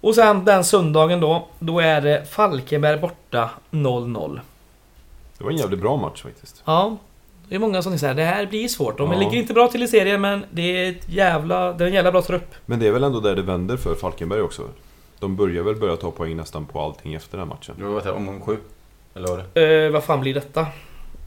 [0.00, 1.48] Och sen den söndagen då.
[1.58, 4.40] Då är det Falkenberg borta 0-0.
[5.38, 6.62] Det var en jävligt bra match faktiskt.
[6.64, 6.96] Ja.
[7.48, 8.98] Det är många som säger det här blir svårt.
[8.98, 9.18] De Ja.
[9.18, 12.12] ligger inte bra till i serien men det är, ett jävla, det är en jävla
[12.12, 12.54] bra trupp.
[12.66, 14.62] Men det är väl ändå där det vänder för Falkenberg också?
[15.18, 17.74] De börjar väl börja ta poäng nästan på allting efter den här matchen.
[17.78, 18.56] Det var det, omgång sju.
[19.14, 19.84] Eller var det?
[19.86, 20.66] Eh, vad fan blir detta?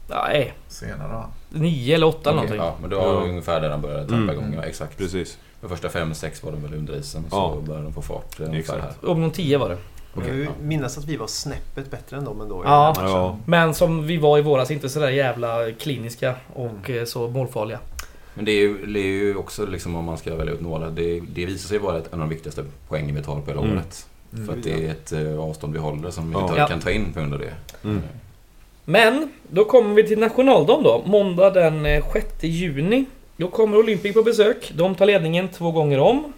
[0.08, 1.26] Nej, Senare va?
[1.50, 2.66] nio eller åtta eller Okej, någonting.
[2.66, 3.28] ja, men det var Ja.
[3.30, 4.30] ungefär där de började tappa Mm.
[4.30, 4.54] igång.
[4.54, 4.98] Ja, exakt.
[4.98, 5.38] Precis.
[5.60, 7.22] De första fem, sex var de väl under isen.
[7.30, 7.56] Så Ja.
[7.66, 8.40] började de få fart.
[8.40, 8.82] eh, Exakt.
[8.82, 9.10] här.
[9.10, 9.76] Omgång 10 var det.
[10.14, 12.56] Okej, jag minnas att vi var snäppet bättre än dem ändå.
[12.56, 12.92] i Ja.
[12.96, 13.36] den här matchen.
[13.46, 17.78] Men som vi var i våras, inte sådär jävla kliniska och eh, så målfarliga.
[18.34, 20.90] Men det är, ju, det är ju också liksom om man ska välja ut några.
[20.90, 23.60] Det, det visar sig vara ett, en av de viktigaste poängen vi tar på hela
[23.62, 23.72] Mm.
[23.76, 24.06] året.
[24.34, 24.46] Mm.
[24.46, 26.66] För att det är ett eh, avstånd vi håller som vi inte Ja.
[26.66, 27.52] kan ta in på grund av det.
[27.84, 28.02] Mm.
[28.84, 31.02] Men, då kommer vi till nationaldagen då.
[31.06, 33.04] Måndag den eh, 6 juni.
[33.36, 34.72] Då kommer Olympic på besök.
[34.74, 36.32] De tar ledningen två gånger om.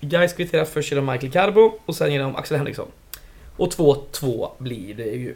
[0.00, 2.86] Gais kvitterar först genom Michael Carbo och sen genom Axel Henriksson.
[3.60, 5.34] Och 2-2 blir det ju.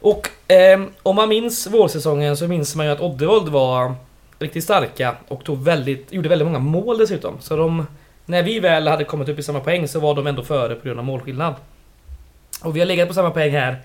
[0.00, 3.94] Och eh, om man minns vårsäsongen så minns man ju att Oddevold var
[4.38, 7.36] riktigt starka och tog väldigt, gjorde väldigt många mål dessutom.
[7.40, 7.86] Så de,
[8.26, 10.84] när vi väl hade kommit upp i samma poäng så var de ändå före på
[10.84, 11.54] grund av målskillnad.
[12.62, 13.78] Och vi har legat på samma poäng här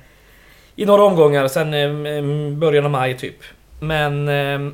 [0.76, 3.38] i några omgångar sen eh, början av maj typ.
[3.80, 4.74] Men eh,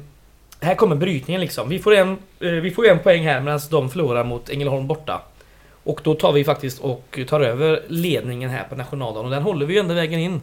[0.61, 1.69] här kommer brytningen liksom.
[1.69, 5.21] Vi får en, eh, vi får en poäng här medan de förlorar mot Ängelholm borta.
[5.83, 9.65] Och då tar vi faktiskt och tar över ledningen här på nationaldagen och den håller
[9.65, 10.41] vi ju ända vägen in.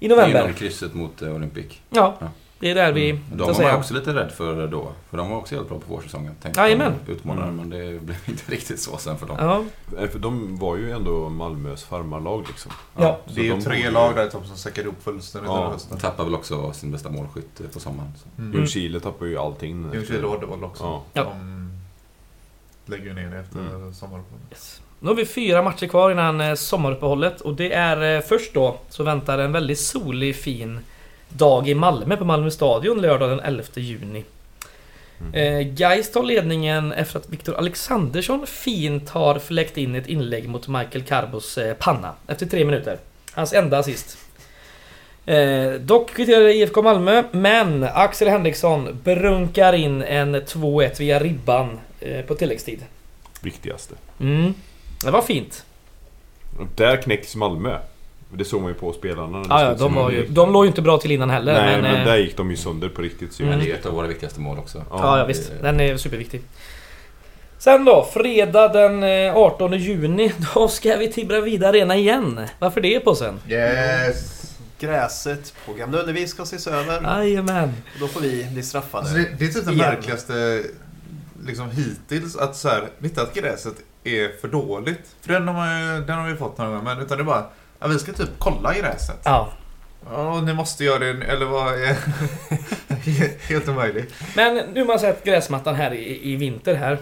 [0.00, 0.40] I november.
[0.40, 1.66] Genom krysset mot eh, Olympic.
[1.90, 2.26] Ja, Ja.
[2.58, 3.10] det är där vi...
[3.10, 3.22] Mm.
[3.32, 3.68] De var säga.
[3.68, 4.92] jag också lite rädd för då.
[5.10, 6.34] För de var också helt bra på vårsäsongen.
[6.42, 6.92] Tänkte Jajamän.
[7.06, 7.56] de utmanade Mm.
[7.56, 9.36] men det blev inte riktigt så sen för dem.
[9.40, 9.64] Ja,
[10.02, 12.72] Eh, För de var ju ändå Malmös farmarlag liksom.
[12.96, 13.18] Ja.
[13.26, 15.50] Så Det är ju de tre borde- lag där i topp som säckar ihop fullständigt
[15.50, 15.70] Ja.
[15.72, 15.98] hösten.
[15.98, 18.12] tappade väl också sin bästa målskytt eh, på sommaren.
[18.16, 18.42] Så.
[18.42, 18.54] Mm.
[18.54, 19.90] Ljungskile tappar ju allting.
[19.94, 20.84] Ljungskile och Uddevalla också.
[20.84, 21.02] Ja.
[21.12, 21.22] Ja.
[21.24, 21.67] De
[22.88, 23.94] lägger ju ner det efter Mm.
[23.94, 24.48] sommaruppehållet.
[24.50, 24.80] yes.
[25.00, 28.78] Nu har vi fyra matcher kvar innan eh, sommaruppehållet och det är eh, först då
[28.88, 30.80] så väntar en väldigt solig fin
[31.28, 34.24] dag i Malmö på Malmö stadion lördag den 11 juni.
[35.32, 40.68] Eh, Gais tar ledningen efter att Viktor Alexandersson fint har fläckt in ett inlägg mot
[40.68, 42.98] Michael Carbos panna efter tre minuter.
[43.32, 44.18] Hans enda assist.
[45.26, 51.78] Eh, dock kvitterade IFK Malmö, men Axel Henriksson brunkar in en 2-1 via ribban
[52.26, 52.84] på tilläggstid.
[53.40, 53.94] Viktigaste.
[54.20, 54.54] Mm.
[55.04, 55.64] Det var fint.
[56.58, 57.78] Och där knäcktes Malmö.
[58.32, 59.44] Det såg man ju på spelarna.
[59.48, 61.52] Ah, ja, de, var ju, de låg ju inte bra till innan heller.
[61.52, 63.32] Nej, men, eh, där gick de ju sönder på riktigt.
[63.32, 63.56] Så Mm.
[63.56, 64.84] Men det är ett av våra viktigaste mål också.
[64.90, 65.52] Ja, ja visst.
[65.62, 66.40] Den är superviktig.
[67.58, 70.32] Sen då, fredag den eh, 18 juni.
[70.54, 72.40] Då ska vi till Bravida Arena igen.
[72.58, 73.40] Varför det på sen?
[73.48, 74.34] Yes!
[74.80, 77.02] Gräset på Gamla Ullevi ska ses över.
[77.02, 77.72] Jajamän.
[78.00, 79.02] Då får vi bli straffade.
[79.02, 79.94] Alltså det, det är typ det Igen.
[79.94, 80.62] märkligaste
[81.44, 83.74] liksom hittills att så här, inte att gräset
[84.04, 85.16] är för dåligt.
[85.20, 86.84] För den har, man ju, den har vi fått några gånger.
[86.84, 87.44] Men utan det är bara,
[87.78, 89.20] ja, vi ska typ kolla gräset.
[89.24, 89.52] Ja.
[90.10, 91.96] Ja, ni måste göra det, eller vad är...
[93.48, 94.14] Helt omöjligt.
[94.36, 96.98] Men nu har man sett gräsmattan här i, i vinter här.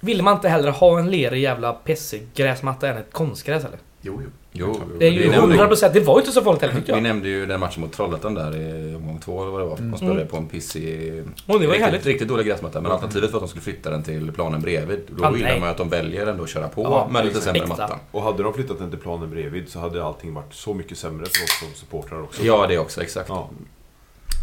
[0.00, 3.78] Vill man inte hellre ha en lerig jävla pessig gräsmatta än ett konstgräs eller?
[4.00, 4.30] Jo, jo.
[4.54, 6.86] Jo, Det är ju vi nämnde- 100% det var ju inte så farligt heller tycker
[6.86, 7.02] Vi jag.
[7.02, 9.76] nämnde ju den matchen mot Trollhättan där i omgång två eller vad det var.
[9.76, 10.28] De spelade Mm.
[10.28, 11.12] på en pissig...
[11.20, 12.06] Och det var riktigt, härligt.
[12.06, 12.80] riktigt dålig gräsmatta.
[12.80, 15.00] Men alternativet var att de skulle flytta den till planen bredvid.
[15.08, 17.40] Då Ah, gillar man ju att de väljer ändå att köra på Ja, med lite
[17.40, 17.98] sämre matta.
[18.10, 21.26] Och hade de flyttat den till planen bredvid så hade allting varit så mycket sämre
[21.26, 22.42] för oss som supportrar också.
[22.44, 23.02] Ja, det också.
[23.02, 23.28] Exakt.
[23.28, 23.50] Ja.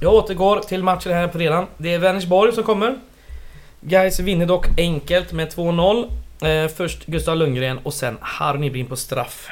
[0.02, 1.66] Jag återgår till matchen här på fredagen.
[1.78, 3.00] Det är Vänersborg som kommer.
[3.82, 6.12] Guys vinner dock enkelt med 2-0.
[6.42, 9.48] Eh, först Gustav Lundgren och sen Harry Nybring på straff.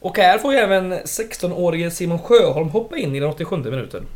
[0.00, 4.06] Och här får ju även 16-årige Simon Sjöholm hoppa in i den 87 minuten.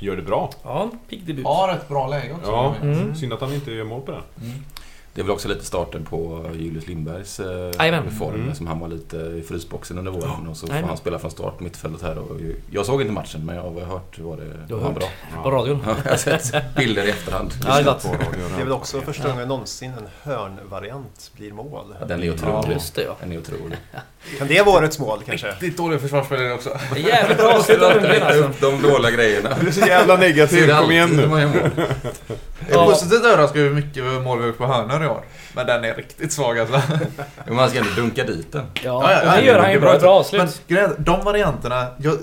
[0.00, 0.50] Gör det bra.
[0.64, 1.46] Ja, pigg debut.
[1.46, 2.50] Har ett bra läge också.
[2.50, 3.14] Ja, Mm.
[3.16, 4.22] synd att han inte gör mål på den.
[5.18, 7.46] Det är väl också lite starten på Julius Lindbergs eh,
[7.80, 8.34] reform.
[8.34, 8.54] Mm.
[8.54, 10.46] Som han var lite i frysboxen under våren.
[10.50, 10.88] Och så får Jajamän.
[10.88, 12.18] han spela från start på mittfältet här.
[12.18, 12.36] Och
[12.70, 14.98] jag såg inte matchen men jag har hört var det Du har var hört?
[14.98, 15.42] bra.
[15.42, 15.82] På radion.
[15.86, 17.50] Ja, jag har sett bilder i efterhand.
[17.66, 17.84] Ja, det
[18.56, 21.94] Det är väl också första gången någonsin en hörnvariant blir mål.
[22.00, 22.72] Ja, den är otrolig.
[22.72, 23.16] Just det ja.
[23.20, 23.78] Den är otrolig.
[24.38, 25.50] Kan det vara årets mål kanske?
[25.50, 26.78] Riktigt dåliga försvarsspelare också.
[26.94, 29.56] Det är jävligt bra avslut av de dåliga grejerna.
[29.60, 31.26] Du är så jävla negativ, kom igen nu.
[32.68, 32.86] Är Ja.
[32.86, 35.20] positivt överraskad över hur mycket mål vi har på hörnor i år.
[35.54, 36.80] Men den är riktigt svag alltså.
[37.46, 38.64] Men Man ska ändå dunka dit den.
[38.74, 39.88] Ja, Ja, ja, det ja, gör han ju det är bra.
[39.90, 39.94] bra.
[39.96, 40.60] Ett bra avslut.
[40.68, 42.18] Men de varianterna, jag,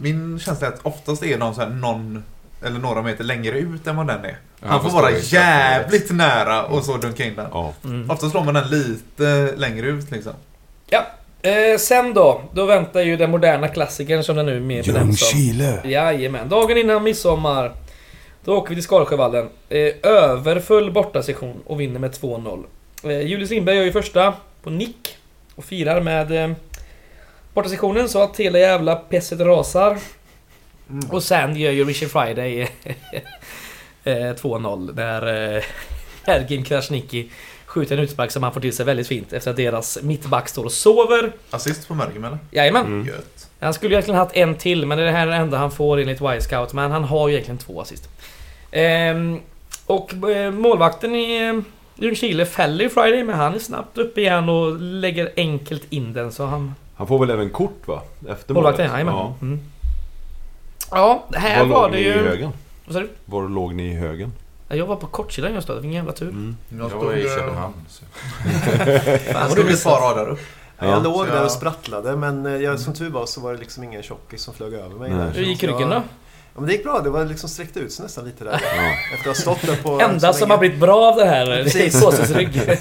[0.00, 2.24] min känsla är att oftast är de så här någon
[2.64, 4.36] eller några meter längre ut än vad den är.
[4.60, 7.46] Ja, Han får vara i jävligt nära och så dunka in den.
[7.52, 7.72] Ja.
[7.84, 8.10] Mm.
[8.10, 10.32] Oftast slår man den lite längre ut liksom.
[11.42, 15.90] Eh, sen då, då väntar ju den moderna klassikern som den nu mer benämns som.
[15.90, 17.72] Jajamän, dagen innan midsommar.
[18.44, 19.48] Då åker vi till Skalsjövallen.
[19.68, 22.64] Eh, överfull bortasektion och vinner med 2-0.
[23.02, 25.16] Eh, Julius Lindberg gör ju första på nick
[25.54, 26.56] och firar med eh,
[27.54, 29.98] bortasektionen så att hela jävla pesset rasar.
[30.90, 31.10] Mm.
[31.10, 32.60] Och sen gör ju Richard Friday
[34.04, 35.62] eh, 2-0 när eh,
[36.24, 37.30] Ergin Krasniqi
[37.66, 40.64] skjuter en utspark som han får till sig väldigt fint efter att deras mittback står
[40.64, 41.32] och sover.
[41.50, 42.38] Assist på Mörgum eller?
[42.50, 42.86] Jajamän.
[42.86, 43.06] Mm.
[43.06, 43.50] Gött.
[43.60, 46.20] Han skulle egentligen haft en till, men det här är det enda han får enligt
[46.20, 46.72] Y-scout.
[46.72, 48.08] Men han har ju egentligen två assist.
[48.76, 49.40] Ehm,
[49.86, 51.60] och eh, målvakten i eh,
[52.04, 56.32] Ljungskile fäller ju Friday, men han är snabbt upp igen och lägger enkelt in den.
[56.32, 56.74] Så han...
[56.96, 58.02] Han får väl även kort va?
[58.28, 58.92] Efter Målvakten, målet?
[58.94, 59.14] jajamän.
[59.14, 59.34] Ja.
[59.42, 59.60] Mm.
[60.90, 62.12] Ja, här Var var låg det ni i ju...
[62.28, 62.50] högen?
[62.84, 63.08] Vad sa du?
[63.24, 64.32] Var låg ni i högen?
[64.68, 66.28] Ja, Jag var på kortsidan just då, vilken jävla tur.
[66.28, 66.56] Mm.
[66.80, 67.74] Jag var i Köpenhamn.
[67.88, 68.88] så- Fan,
[69.28, 70.40] Jag har du stod ett par rader upp.
[70.78, 71.02] Ja, jag Ja.
[71.02, 73.84] låg där jag- och sprattlade men eh, jag, som tur var så var det liksom
[73.84, 75.10] ingen tjockis som flög över mig.
[75.10, 75.30] Nej.
[75.34, 76.02] Hur gick jag- ryggen då?
[76.54, 77.00] Ja, men det gick bra.
[77.00, 78.52] Det var liksom sträckt ut sig nästan lite där.
[78.76, 79.14] Ja.
[79.14, 80.00] Efter att ha stått där på...
[80.00, 80.52] Enda som länge.
[80.52, 82.60] har blivit bra av det här, det är såsens rygg.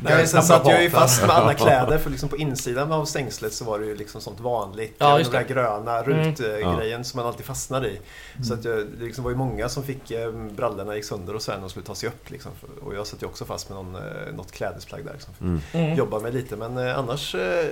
[0.00, 3.52] Nej, sen satt jag ju fast med alla kläder för liksom på insidan av stängslet
[3.52, 4.94] så var det ju liksom sånt vanligt.
[4.98, 6.24] Ja, Ja, just den där gröna Mm.
[6.28, 8.00] rutgrejen som man alltid fastnar i.
[8.44, 11.42] Så att jag, det liksom var ju många som fick eh, brallorna gick sönder och
[11.42, 12.30] sen och skulle ta sig upp.
[12.30, 12.50] Liksom.
[12.84, 14.02] Och jag satt ju också fast med någon, eh,
[14.36, 15.12] något klädesplagg där.
[15.12, 15.34] Liksom.
[15.40, 15.60] Mm.
[15.72, 15.96] Mm.
[15.98, 17.66] Jobba med lite men eh, annars eh,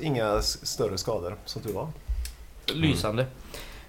[0.00, 1.88] inga större skador som tur var.
[2.66, 3.26] Lysande.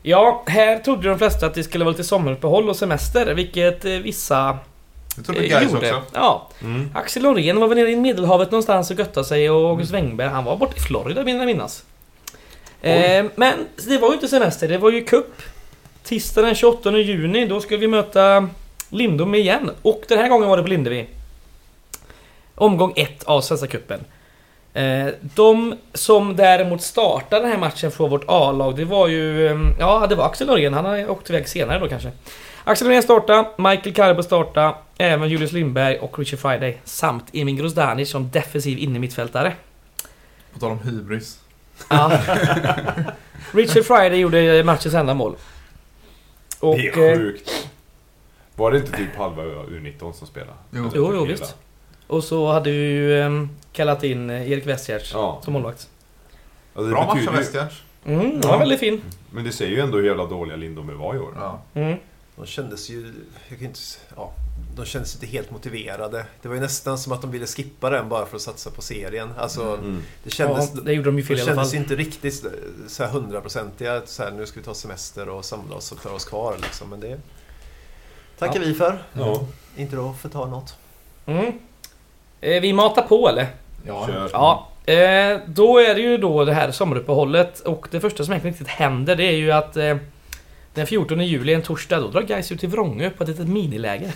[0.04, 3.92] Ja, här trodde de flesta att det skulle vara lite sommaruppehåll och semester, vilket eh,
[3.92, 4.58] vissa
[5.16, 5.94] Jag trodde eh, Gais gjorde.
[5.94, 6.02] också.
[6.14, 6.50] Ja.
[6.62, 6.90] Mm.
[6.94, 10.44] Axel Norén var väl nere i Medelhavet någonstans och göttade sig och August Wengberg, han
[10.44, 11.84] var borta i Florida vill jag minnas.
[12.82, 13.54] Eh, men
[13.88, 15.42] det var ju inte semester, det var ju cup.
[16.04, 18.50] Tisdagen den 28 juni, då skulle vi möta
[18.90, 19.72] Lindom igen.
[19.82, 21.08] Och den här gången var det på Lindevi.
[22.56, 24.00] Omgång ett av Svenska Cupen.
[24.74, 29.48] Eh, de som däremot startade den här matchen från vårt A-lag, det var ju...
[29.48, 30.74] eh, Ja, det var Axel Norén.
[30.74, 32.12] Han har åkt iväg senare då kanske.
[32.64, 36.78] Axel Norén starta, Michael Carbo starta, även Julius Lindberg och Richard Friday.
[36.84, 39.54] Samt Emin Grozdanic som defensiv innermittfältare.
[40.54, 41.40] På tal om hybris.
[41.90, 42.12] Ja.
[43.52, 45.36] Richard Friday gjorde matchens enda mål.
[46.60, 46.76] Och...
[46.78, 47.68] Det är eh, sjukt.
[48.56, 50.54] Var det inte typ halva U19 som spelade?
[50.72, 50.82] Jo.
[50.84, 51.26] Jo, typ jo, hela?
[51.26, 51.56] visst.
[52.12, 55.42] Och så hade vi ju ehm, kallat in eh, Erik Westgärds Ja.
[55.44, 55.90] som målvakt.
[56.74, 57.74] Ja, det Bra match av Westjärns.
[58.06, 58.60] Mm, det var Ja.
[58.60, 59.02] väldigt fin.
[59.30, 61.34] Men det säger ju ändå hur jävla dåliga Lindome var i år.
[61.40, 61.62] Ja.
[61.74, 61.98] Mm.
[62.36, 63.14] De kändes ju...
[63.50, 63.80] Jag kan inte,
[64.16, 64.34] ja,
[64.76, 66.26] de kändes inte helt motiverade.
[66.42, 68.82] Det var ju nästan som att de ville skippa den bara för att satsa på
[68.82, 69.30] serien.
[69.38, 70.02] Alltså, Mm.
[70.24, 70.72] det kändes...
[70.76, 71.82] Ja, det gjorde de ju fel de i alla kändes fall.
[71.82, 72.46] inte riktigt
[72.88, 74.02] så här hundraprocentiga.
[74.06, 76.56] Så här, nu ska vi ta semester och samla oss och klara oss kvar.
[76.62, 76.90] Liksom.
[76.90, 77.20] Men det
[78.40, 78.66] tackar Ja.
[78.66, 79.04] vi för.
[79.14, 79.42] Ja.
[79.78, 80.76] Inte då förta något.
[81.26, 81.52] Mm.
[82.42, 83.48] Eh, vi matar på eller?
[83.88, 84.08] Ja.
[84.08, 84.30] Kör.
[84.34, 84.68] Ja.
[84.86, 88.76] Eh, då är det ju då det här sommaruppehållet och det första som egentligen riktigt
[88.78, 89.98] händer det är ju att eh,
[90.74, 94.12] den 14 juli, en torsdag, då drar Gais ut till Vrångö på ett litet miniläger.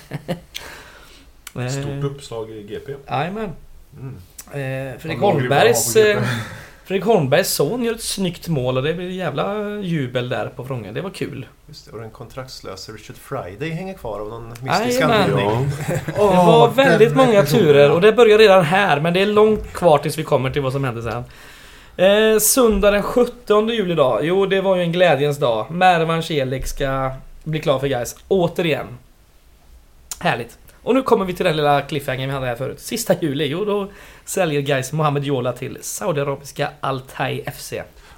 [1.70, 2.92] Stort uppslag i GP.
[3.08, 3.52] Jajamän.
[4.00, 4.16] Mm.
[4.46, 5.98] Eh, Fredrik Holmbergs,
[6.86, 10.92] Fredrik Holmbergs son gör ett snyggt mål och det blir jävla jubel där på Vrångö.
[10.92, 11.46] Det var kul.
[11.68, 15.48] Just det, och den kontraktslösa Richard Friday hänger kvar av någon mystisk anledning.
[15.48, 15.96] Ja.
[16.16, 19.74] Det var väldigt den många turer och det börjar redan här men det är långt
[19.74, 21.24] kvar tills vi kommer till vad som händer sen.
[22.06, 24.20] Eh, söndag den 17 juli då.
[24.22, 25.72] Jo, det var ju en glädjens dag.
[25.72, 27.12] Mervan Celik ska
[27.44, 28.88] bli klar för guys återigen.
[30.20, 30.58] Härligt.
[30.86, 32.80] Och nu kommer vi till den lilla cliffhangern vi hade här förut.
[32.80, 33.92] Sista juli, jo då
[34.26, 37.74] säljer guys Mohamed Jola till Saudiarabiska Altai FC.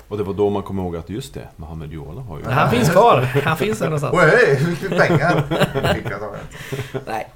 [0.07, 2.45] Och det var då man kom ihåg att just det, Mohamed Jola har ju...
[2.45, 3.22] Han finns kvar.
[3.22, 4.15] Han finns där någonstans.
[4.18, 5.43] Oj, hur mycket pengar.
[7.05, 7.28] Nej.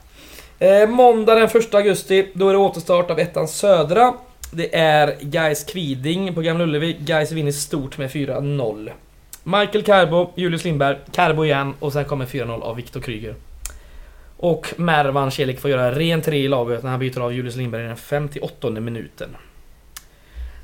[0.60, 4.14] Eh, måndag den 1 augusti, då är det återstart av ettan södra.
[4.52, 6.98] Det är Gais Kviding på Gamla Ullevi.
[7.00, 8.92] Gais vinner stort med 4-0.
[9.44, 13.36] Michael Carbo, Julius Lindberg, Carbo igen och sen kommer 4-0 av Viktor Kryger.
[14.42, 17.84] Och Mervan Celik får göra ren tre i laget när han byter av Julius Lindberg
[17.84, 19.36] i den 58 minuten.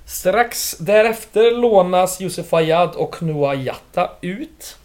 [0.05, 4.77] Strax därefter lånas Josef Fayad och Noah Jatta ut.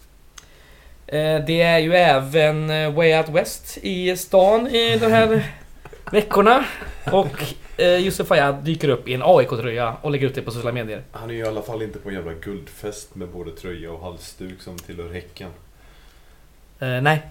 [1.07, 5.43] Eh, Det är ju även eh, Way Out West i stan i de här
[6.11, 6.65] veckorna.
[7.11, 7.43] Och
[7.77, 11.01] eh, Josef Fayad dyker upp i en AIK-tröja och lägger ut det på sociala medier.
[11.11, 14.01] Han är ju i alla fall inte på en jävla guldfest med både tröja och
[14.03, 15.49] halsduk som tillhör Häcken.
[16.79, 17.21] Eh, nej.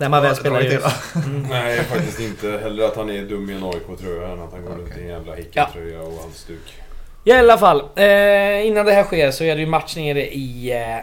[0.00, 0.80] Där man väl spelar ju.
[1.14, 1.42] Mm.
[1.50, 2.60] Nej, faktiskt inte.
[2.62, 5.08] Hellre att han är dum i en AIK-tröja än att han går runt i en
[5.08, 6.74] jävla Häcken-tröja och halsduk.
[7.24, 10.72] I alla fall, eh, innan det här sker så är det ju match nere i
[10.72, 10.98] eh,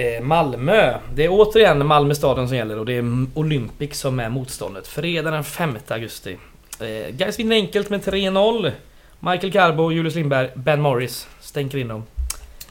[0.00, 0.98] eh, Malmö.
[1.14, 4.86] Det är återigen Malmö stadion som gäller och det är Olympic som är motståndet.
[4.86, 6.36] Fredag den 5 augusti.
[6.80, 8.72] Eh, Gais vinner enkelt med 3-0.
[9.20, 12.04] Michael Carbo, Julius Lindberg, Ben Morris stänker in dem.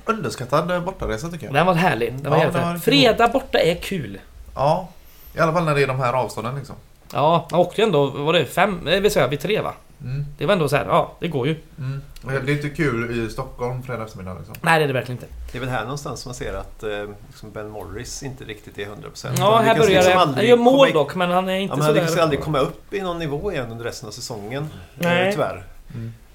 [0.06, 1.54] Underskattad eh, bortaresa tycker jag.
[1.54, 2.14] Den var härlig.
[2.14, 4.20] Den var Ja, den var Fredag borta är kul.
[4.56, 4.90] Ja,
[5.36, 6.76] i alla fall när det är de här avstånden liksom.
[7.14, 9.74] Ja, han åkte ju ändå, var det, fem, eh, vill säga vid tre va?
[10.04, 10.26] Mm.
[10.38, 11.56] Det var ändå så här, ja, det går ju.
[11.80, 12.02] Mm.
[12.22, 14.56] Det är inte kul i Stockholm fredag eftermiddag liksom.
[14.62, 15.34] Nej, det är det verkligen inte.
[15.52, 16.90] Det är väl här någonstans man ser att eh,
[17.28, 19.36] liksom Ben Morris inte riktigt är 100%.
[19.38, 20.18] Ja, Han här börjar liksom det.
[20.20, 22.42] Han aldrig gör mål i- dock, men han är Ja, inte men han lyckas aldrig
[22.42, 24.70] komma upp i någon nivå igen under resten av säsongen.
[24.96, 25.16] Nej.
[25.24, 25.32] Nej.
[25.32, 25.64] Tyvärr.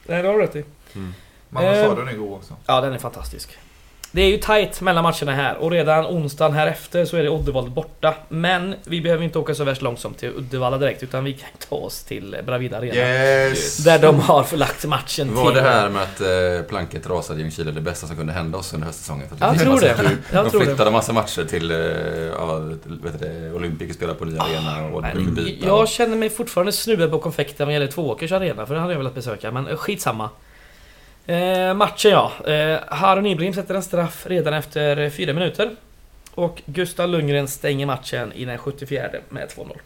[0.06, 0.64] Nej, det har du rätt i.
[1.48, 1.84] Malmö Eh.
[1.86, 2.54] stadion är god också.
[2.66, 3.58] Ja, den är fantastisk.
[4.12, 7.28] Det är ju tight mellan matcherna här och redan onsdagen här efter så är det
[7.28, 8.14] Uddevalla borta.
[8.28, 11.48] Men vi behöver inte åka så värst långt som till Uddevalla direkt utan vi kan
[11.68, 12.94] ta oss till Bravida Arena.
[12.94, 13.76] Yes!
[13.76, 15.54] Där de har förlagt matchen Var till...
[15.54, 18.74] det här med att eh, planket rasade i Ljungskile det bästa som kunde hända oss
[18.74, 19.28] under höstsäsongen?
[19.28, 19.94] För att Jag tror det.
[19.98, 20.16] kul.
[20.32, 20.66] Jag De tror det.
[20.66, 21.76] flyttade massa matcher till, eh,
[22.38, 25.66] ja, vet du det, Olympic spelar på nya arena och Nej, de fick byta.
[25.66, 28.98] Jag känner mig fortfarande snuvad på konfekten vad gäller Tvååkers arena för det hade jag
[28.98, 30.30] velat besöka men eh, skitsamma.
[31.26, 32.32] Eh, matchen ja.
[32.52, 35.70] Eh, Harun Ibrahim sätter en straff redan efter fyra minuter.
[36.34, 39.76] Och Gustav Lundgren stänger matchen i den 74 med 2-0.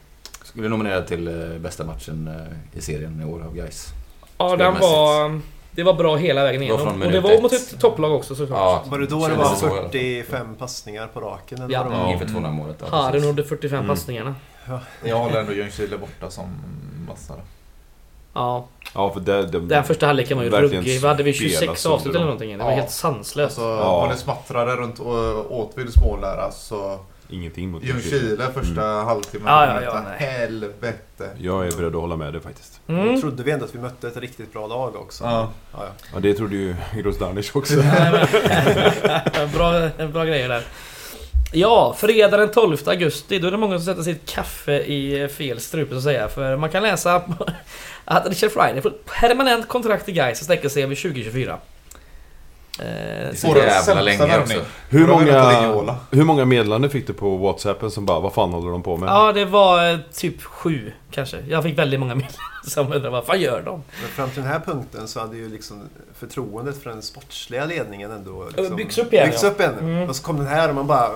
[0.45, 2.29] Skulle nominera till eh, bästa matchen
[2.73, 3.87] eh, i serien i år av Gais.
[4.39, 5.41] Ja, den var...
[5.71, 7.03] Det var bra hela vägen igenom.
[7.03, 7.81] Och det var mot ett.
[7.81, 8.59] topplag också såklart.
[8.59, 9.91] Ja, Var det då det var så i alla fall.
[9.91, 11.59] 45 passningar på raken?
[11.63, 11.87] Eller Ja.
[11.91, 12.13] ja.
[12.13, 12.77] inför 200 målet.
[12.81, 13.89] Ja, Harun gjorde 45 Mm.
[13.89, 14.35] passningarna.
[15.05, 16.49] Jag håller ändå Ljungskile borta som
[17.09, 17.41] massare.
[18.35, 19.47] Ja, Ja, för det...
[19.47, 21.01] det den första halvleken var ju ruggig.
[21.01, 21.33] Vad hade vi?
[21.33, 22.59] spelas 26 under avslut eller någonting?
[22.59, 22.77] Det var Ja.
[22.77, 23.59] helt sanslöst.
[23.59, 24.01] Alltså, Ja.
[24.01, 25.01] vad det smattrade runt
[25.51, 26.99] Åtvids mål där alltså.
[27.29, 29.49] Ingenting mot Ljungskile första halvtimmen.
[29.53, 30.03] Ja, ja, ja.
[30.27, 31.31] Helvete.
[31.39, 32.81] Jag är beredd att hålla med dig faktiskt.
[32.87, 33.21] Mm.
[33.21, 35.25] trodde vi ändå att vi mötte ett riktigt bra lag också.
[35.25, 35.49] Ja.
[35.73, 35.89] Ja, ja.
[36.15, 37.75] Ja, det trodde ju Grozdanic också.
[39.55, 40.63] Bra, bra grejer där.
[41.53, 43.39] Ja, fredag den 12 augusti.
[43.39, 46.29] Då är det många som sätter sitt kaffe i fel strupe så att säga.
[46.29, 47.23] För man kan läsa
[48.05, 51.59] att Richard Friday får ett permanent kontrakt i Gais som sträcker sig över 2024.
[52.79, 54.61] Eh, är så jävla länge också.
[54.89, 55.35] Hur Och det
[55.73, 58.97] många, hur många meddelanden fick du på Whatsappen som bara, vad fan håller de på
[58.97, 59.09] med?
[59.09, 61.39] Ja, det var eh, typ sju kanske.
[61.49, 62.31] Jag fick väldigt många mejl
[62.67, 63.83] som undrade vad fan gör de?
[64.01, 65.83] Men fram till den här punkten så hade ju liksom
[66.15, 69.49] förtroendet för den sportsliga ledningen ändå liksom Byggs upp igen, byggts ja.
[69.49, 69.75] upp igen.
[69.81, 70.09] Mm.
[70.09, 71.11] Och så kom den här och man bara...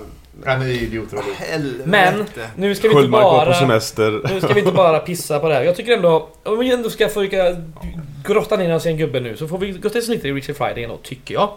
[0.45, 1.45] Ja, ni är idioter allihopa.
[1.45, 1.85] Helvete.
[1.89, 2.27] Men
[2.57, 3.55] nu ska vi inte var på bara...
[3.55, 4.21] semester.
[4.33, 5.63] Nu ska vi inte bara pissa på det här.
[5.63, 6.29] Jag tycker ändå...
[6.43, 7.57] Om vi ändå ska försöka
[8.27, 10.57] grotta ner oss i en gubbe nu så får vi gå till lite i Richard
[10.57, 11.51] Friday ändå, tycker jag.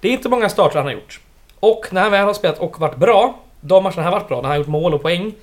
[0.00, 1.20] Det är inte många starter han har gjort.
[1.60, 4.36] Och när han väl har spelat och varit bra, de matcherna han har varit bra,
[4.36, 5.34] när han har gjort mål och poäng.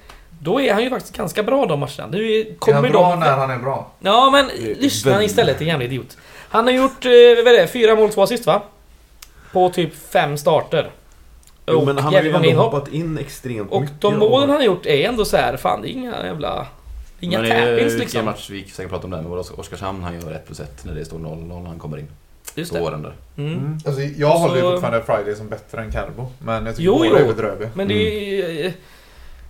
[0.41, 2.07] Då är han ju faktiskt ganska bra de matcherna.
[2.11, 2.91] Nu är- Är kommer han de...
[2.91, 3.91] bra när han är bra?
[3.99, 6.17] Ja men är lyssna väldigt- istället, din jävla idiot.
[6.49, 8.61] Han har gjort, eh, vad är det, fyra mål, två assist va?
[9.53, 10.89] På typ fem starter.
[11.71, 12.73] Jo, Och men han har ju ändå inhopp.
[12.73, 14.01] hoppat in extremt Och mycket.
[14.01, 16.67] de målen han har gjort är ändå så här, fan det är inga jävla...
[17.19, 18.25] Inga Men det är tappings vilken liksom.
[18.25, 20.95] match vi säkert prata om det, men vadå, Oskarshamn han gör 1 plus 1 när
[20.95, 22.07] det står 0-0 när han kommer in.
[22.55, 22.79] Just det.
[22.79, 23.13] var den där.
[23.37, 23.53] Mm.
[23.53, 23.77] Mm.
[23.85, 26.27] Alltså, jag håller ju Så- fortfarande Friday som bättre än Carbo.
[26.39, 27.15] Men jag tycker Jo, jo.
[27.15, 27.69] är bedrövliga.
[27.73, 27.93] Men det
[28.63, 28.65] är...
[28.65, 28.71] eh,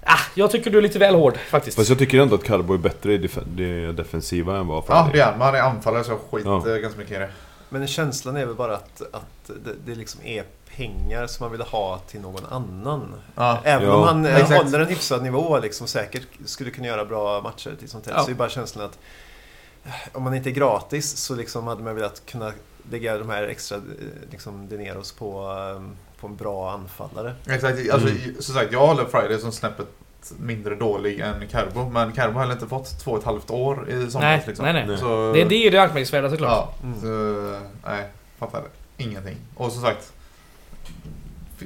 [0.04, 1.78] Ah, jag tycker du är lite väl hård faktiskt.
[1.78, 4.82] Fast jag tycker ändå att Carbo är bättre i def- det defensiva än vad Ja,
[5.04, 5.34] Friday det är han.
[5.38, 6.78] Men han är anfallare så jag skiter Ja.
[6.78, 7.30] ganska mycket i det.
[7.70, 10.44] Men känslan är väl bara att, att det, det liksom är
[10.80, 13.14] pengar som man vill ha till någon annan.
[13.36, 13.60] Ja.
[13.64, 13.96] Även Ja.
[13.96, 14.64] om han eh, Exakt.
[14.64, 18.14] håller en hyfsad nivå liksom säkert skulle kunna göra bra matcher till sånt här.
[18.14, 18.24] Ja.
[18.24, 19.00] Så är bara känslan att
[19.86, 22.52] eh, om man inte är gratis så liksom hade man velat kunna
[22.92, 23.84] lägga de här extra eh,
[24.32, 25.42] liksom, dineros på,
[25.76, 25.82] eh,
[26.22, 27.34] på en bra anfallare.
[27.50, 27.90] Exakt.
[27.92, 28.42] Alltså, Mm.
[28.42, 29.88] Som sagt, jag håller Friday som snäppet
[30.38, 31.90] mindre dålig än Carbo.
[31.90, 34.14] Men Carbo har inte fått två och ett halvt år i somras.
[34.16, 34.66] Nej, liksom.
[34.66, 34.98] nej, nej.
[34.98, 36.52] Så, Det, det är ju det anmärkningsvärda såklart.
[36.52, 37.00] Ja, Mm.
[37.02, 37.08] så,
[37.86, 38.10] nej,
[38.40, 38.62] fattar
[38.98, 39.38] ingenting.
[39.56, 40.14] Och som sagt,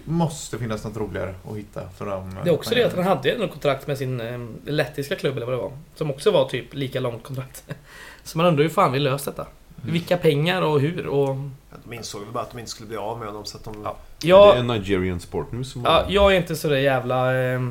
[0.06, 2.38] måste finnas något roligare att hitta för dem.
[2.44, 5.46] Det är också det att han hade ändå kontrakt med sin eh, lettiska klubb eller
[5.46, 5.72] vad det var.
[5.96, 7.64] Som också var typ lika långt kontrakt.
[8.24, 9.46] Så man undrar hur fan vi löst detta.
[9.82, 9.94] Mm.
[9.94, 11.36] Vilka pengar och hur och...
[11.84, 13.82] De insåg väl bara att de inte skulle bli av med honom så att de...
[13.84, 13.96] Ja.
[14.20, 17.36] Det Jag, är Nigerian Sport News som ja, jag är inte så där jävla...
[17.36, 17.62] Eh,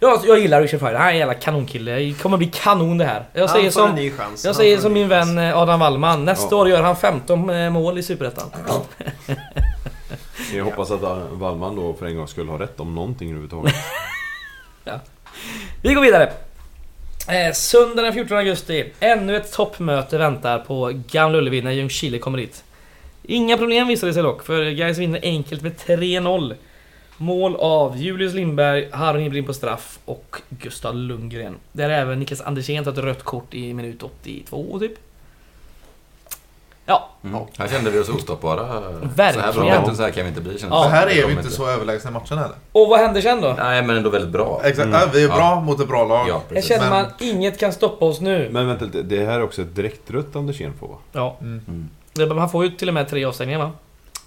[0.00, 0.96] jag, jag gillar Richard Friday.
[0.96, 1.94] Han är en jävla kanonkille.
[1.94, 3.24] Det kommer bli kanon det här.
[3.32, 4.10] Jag säger en som...
[4.10, 4.44] chans.
[4.44, 5.28] Jag säger en som min chans.
[5.28, 6.24] vän eh, Adam Wallman.
[6.24, 6.60] Nästa Ja.
[6.60, 8.50] år gör han 15 eh, mål i Superettan.
[10.52, 11.00] Jag hoppas att
[11.32, 13.74] Wallman då för en gång skulle ha rätt om någonting överhuvudtaget.
[15.82, 16.32] Vi går vidare.
[17.28, 18.92] Eh, söndag den 14 augusti.
[19.00, 22.64] Ännu ett toppmöte väntar på Gamla Ullevi när Ljungskile kommer dit.
[23.22, 26.54] Inga problem visade det sig dock, för Gais vinner enkelt med 3-0.
[27.16, 31.54] Mål av Julius Lindberg, Harry Brin på straff och Gustav Lundgren.
[31.72, 34.92] Där även Niklas Andersén tar ett rött kort i minut 82 typ.
[36.86, 37.40] Ja, Mm.
[37.58, 38.58] Här kände vi oss ostoppbara.
[38.68, 39.82] Så här Verkligen.
[39.82, 40.58] bra så här kan vi inte bli Ja.
[40.68, 40.88] Så det.
[40.88, 42.54] här är vi inte så överlägsna i matchen heller.
[42.72, 43.54] och vad händer sen då?
[43.58, 44.60] Nej, men ändå väldigt bra.
[44.64, 45.00] Exakt, Mm.
[45.00, 45.36] ja, vi är Ja.
[45.36, 46.28] bra mot ett bra lag.
[46.28, 46.68] Ja, precis.
[46.68, 48.48] känner Men- man inget kan stoppa oss nu.
[48.52, 50.94] Men vänta lite, det här är också ett direktrött Andersén får va?
[51.12, 51.60] Ja, Mm.
[51.68, 51.88] Mm.
[52.28, 53.70] det- han får ju till och med tre avstängningar va?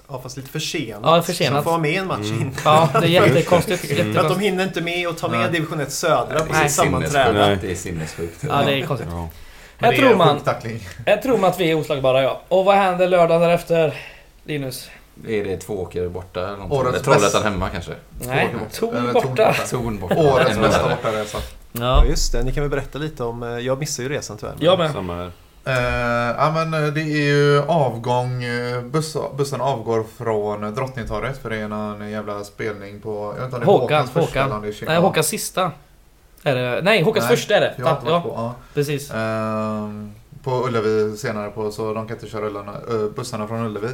[0.10, 1.00] Ja, fast lite försenat.
[1.04, 1.52] Ja, försenat.
[1.52, 2.42] Så de får vara med i en match Mm.
[2.42, 2.52] in.
[2.66, 3.80] Ja, det är jättekonstigt.
[3.86, 4.42] För att de jättekonstigt.
[4.42, 7.58] hinner inte med att ta med division 1 södra på sitt sammanträde.
[7.62, 8.46] Det är sinnessjukt.
[8.50, 9.10] Ja, det är konstigt.
[9.12, 9.30] Ja.
[9.80, 10.42] Är tror man,
[11.06, 12.42] här tror man att vi är oslagbara ja.
[12.48, 13.94] Och vad händer lördagen därefter?
[14.44, 14.90] Linus?
[15.28, 16.78] Är det två åker borta eller någonting?
[16.80, 17.92] Årets Eller Trollhättan bäst- hemma kanske?
[18.28, 18.50] Nej,
[18.80, 19.28] Torn Torn borta.
[19.28, 19.54] borta.
[19.70, 20.16] Torn borta.
[20.16, 21.38] Årets bästa bortaresa.
[21.72, 22.44] Ja, Ja, just det.
[22.44, 23.44] Ni kan väl berätta lite om...
[23.44, 24.54] eh, Jag missade ju resan tyvärr.
[24.58, 24.92] men- jag med.
[24.92, 25.32] Samma här.
[25.68, 28.44] Eh, ja, men eh, det är ju avgång.
[28.44, 33.34] eh, Buss, bussen avgår från Drottningtorget för det är någon jävla spelning på...
[33.38, 34.46] Jag vet inte om det är Håkan, Håkans första Håkan.
[34.46, 35.72] eller om det är Nej, Håkans sista.
[36.46, 37.76] Är det, nej, Håkans Nej, första är det.
[37.78, 38.30] Jag har Ja, på.
[38.30, 38.56] Ja.
[38.74, 39.12] precis.
[39.12, 40.12] Ehm,
[40.44, 43.90] på Ullevi senare på så de kan inte köra ullarna, ö, bussarna från Ullevi.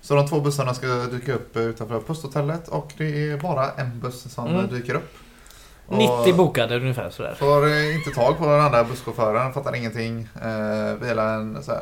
[0.00, 4.34] Så de två bussarna ska dyka upp utanför posthotellet och det är bara en buss
[4.34, 4.68] som Mm.
[4.68, 5.12] dyker upp.
[5.86, 7.34] Och 90 bokade ungefär sådär.
[7.38, 10.28] Får eh, inte tag på den andra busschauffören, fattar ingenting.
[11.00, 11.80] Vi hela en så här,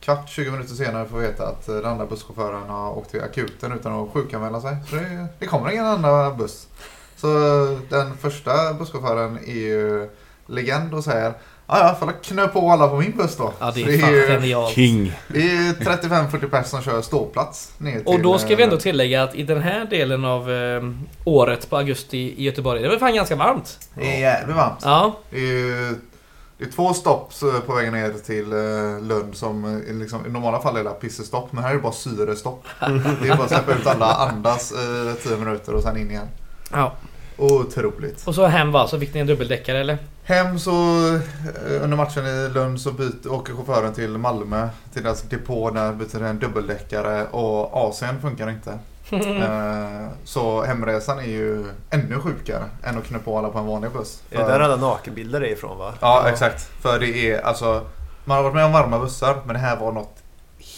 [0.00, 3.22] kvart, 20 minuter senare får vi veta att eh, den andra busschauffören har åkt till
[3.22, 4.76] akuten utan att sjukanmäla sig.
[4.90, 6.66] Så det, det kommer ingen andra buss.
[7.16, 7.28] Så
[7.72, 10.08] eh, den första busschauffören är ju
[10.46, 11.34] legend och säger
[11.68, 13.52] Ja, ja, får knö på alla på min buss då.
[13.58, 14.74] Ja, det är fan ju- genialt.
[14.74, 15.12] King!
[15.28, 18.06] det är 35-40 personer som kör ståplats ner till...
[18.06, 20.82] Och då ska vi ändå eh, tillägga att i den här delen av eh,
[21.24, 23.78] året på augusti i Göteborg, det var fan ganska varmt.
[23.94, 24.78] Det är jävligt varmt.
[24.82, 25.94] Ja, Det är ju
[26.58, 30.30] det är två stopp så på vägen ner till eh, Lund som eh, liksom, i
[30.30, 31.52] normala fall är det pissestopp.
[31.52, 32.64] Men här är det bara syrestopp.
[32.80, 36.28] Det är bara att släppa ut alla, andas i 10 minuter och sen in igen.
[36.72, 36.92] Ja.
[37.38, 38.26] Otroligt.
[38.26, 39.98] Och så hem va, så fick ni en dubbeldäckare eller?
[40.24, 40.70] Hem så
[41.14, 45.92] eh, under matchen i Lund så byter, åker chauffören till Malmö till deras depå där
[45.92, 48.78] byter en dubbeldäckare och AC'n funkar inte.
[49.12, 53.90] Eh, så hemresan är ju ännu sjukare än att knä på alla på en vanlig
[53.92, 54.22] buss.
[54.30, 55.94] Är det För- där alla nakenbilder är ifrån va?
[56.00, 56.62] Ja, exakt.
[56.82, 57.86] För det är alltså...
[58.24, 60.16] Man har varit med om varma bussar, men det här var något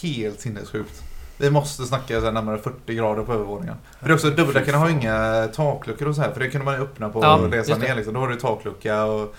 [0.01, 1.01] helt sinnessjukt.
[1.39, 3.75] Vi måste snacka så närmare 40 grader på övervåningen.
[3.99, 6.75] För det är också, dubbeldäcken har inga takluckor och så här, för det kunde man
[6.75, 7.87] öppna på Ja, resan det.
[7.87, 7.95] ner.
[7.95, 8.13] Liksom.
[8.13, 9.35] Då var det taklucka och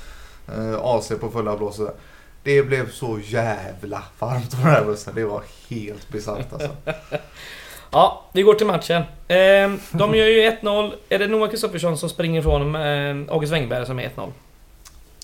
[0.56, 1.92] eh, AC på fulla blås och så.
[2.42, 5.14] Det blev så jävla varmt på den här bussen.
[5.14, 6.68] Det var helt bisarrt alltså.
[7.92, 9.02] Ja, vi går till matchen.
[9.28, 10.92] Eh, de gör ju 1-0.
[11.08, 14.32] Är det Noah Kristoffersson som springer ifrån eh, August Wengberg som är 1-0?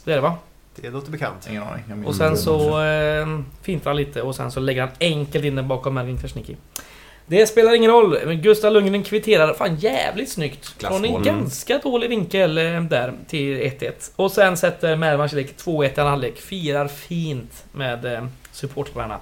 [0.05, 0.35] Det är det va?
[0.77, 1.47] Det låter bekant.
[1.51, 2.07] Ingen aning.
[2.07, 5.69] Och sen så eh, fintrar han lite och sen så lägger han enkelt in den
[5.69, 6.57] bakom Mervin Krasniqi.
[7.27, 8.19] Det spelar ingen roll.
[8.27, 10.67] men Gustav Lundgren kvitterar fan jävligt snyggt.
[10.67, 11.25] Från en Klassmål.
[11.25, 13.93] ganska dålig vinkel eh, där till 1-1.
[14.17, 16.39] Och sen sätter Mervan Celik 2-1 i en halvlek.
[16.39, 19.21] Firar fint med eh, supportrarna.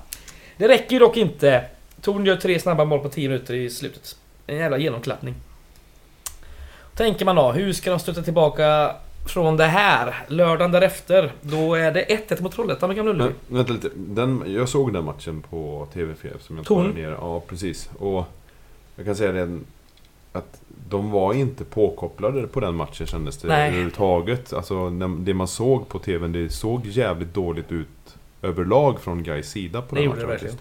[0.57, 1.64] Det räcker ju dock inte.
[2.00, 4.16] Torn gör tre snabba mål på 10 minuter i slutet.
[4.46, 5.34] En jävla genomklappning.
[6.96, 8.96] Tänker man då, hur ska de stötta tillbaka
[9.26, 10.14] från det här?
[10.28, 13.32] Lördagen därefter, då är det 1-1 mot Trollhättan med Gamla Ullevi.
[13.48, 13.90] Vänta lite.
[13.94, 16.90] Den, jag såg den matchen på TV4 som jag Torn?
[16.90, 17.10] ner.
[17.10, 17.90] Ja, precis.
[17.98, 18.24] Och
[18.96, 19.58] jag kan säga det
[20.32, 23.68] att de var inte påkopplade på den matchen kändes det Nej.
[23.68, 24.52] överhuvudtaget.
[24.52, 29.82] Alltså det man såg på TVn, det såg jävligt dåligt ut överlag från Gais sida
[29.82, 30.56] på Det den matchen det.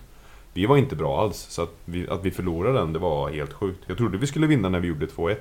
[0.53, 3.53] Vi var inte bra alls, så att vi, att vi förlorade den, det var helt
[3.53, 3.79] sjukt.
[3.87, 5.35] Jag trodde vi skulle vinna när vi gjorde 2-1.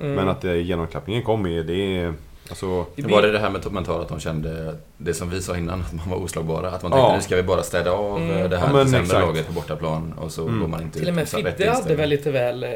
[0.00, 0.14] Mm.
[0.14, 2.14] Men att det, genomklappningen kom det är...
[2.48, 2.86] Alltså...
[2.96, 5.80] Det Var det det här med mentalt att de kände det som vi sa innan,
[5.86, 6.70] att man var oslagbara?
[6.70, 7.16] Att man tänkte Ja.
[7.16, 8.30] nu ska vi bara städa av Mm.
[8.36, 9.20] eh, det Ja, här men sämre exakt.
[9.26, 10.60] laget på bortaplan och så Mm.
[10.60, 12.64] går man inte Till och med Fidde hade väl lite väl...
[12.64, 12.70] Eh,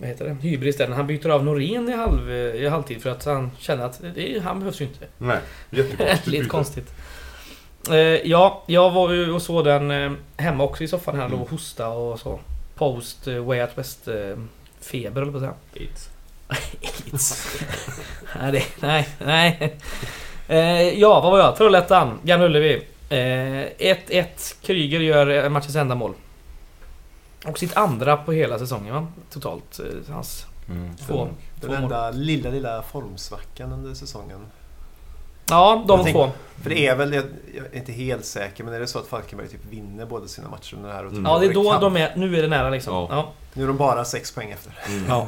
[0.00, 0.36] vad heter det?
[0.48, 0.88] Hybris där.
[0.88, 4.58] Han byter av Norén i, halv, i halvtid för att han känner att det, han
[4.58, 5.06] behövs ju inte.
[5.18, 5.38] Nej,
[5.70, 6.26] jättekonstigt.
[6.26, 6.94] Lite konstigt.
[7.90, 7.96] Eh,
[8.30, 11.24] ja, jag var ju och såg den eh, hemma också i soffan här.
[11.26, 11.32] Mm.
[11.38, 12.40] Låg och hosta och så.
[12.74, 14.14] Post eh, Way Out West eh,
[14.80, 15.54] feber eller på att säga.
[15.80, 16.08] Aids.
[16.52, 17.48] Aids.
[18.40, 19.76] nej, det, nej, nej.
[20.48, 21.56] Eh, ja, vad var jag?
[21.56, 22.86] Trollhättan, Gamla Ullevi.
[23.08, 24.24] Eh, 1-1.
[24.62, 26.14] Kryger gör eh, matchens enda mål.
[27.46, 29.06] Och sitt andra på hela säsongen va?
[29.30, 29.80] Totalt.
[29.80, 30.96] Eh, hans Mm.
[30.96, 31.24] två.
[31.24, 31.76] Den Två mål.
[31.82, 34.46] enda lilla, lilla formsvackan under säsongen.
[35.52, 36.30] Ja, de tänk- två.
[36.62, 37.24] För det är väl, jag,
[37.72, 40.74] är inte helt säker, men är det så att Falkenberg typ vinner båda sina matcher
[40.74, 41.04] under det här?
[41.06, 41.24] Och Mm.
[41.24, 42.12] Ja, det är då de är...
[42.16, 42.94] Nu är det nära liksom.
[42.94, 43.08] Ja.
[43.10, 43.32] Ja.
[43.54, 44.72] Nu är de bara sex poäng efter.
[44.88, 45.04] Mm.
[45.08, 45.26] Ja.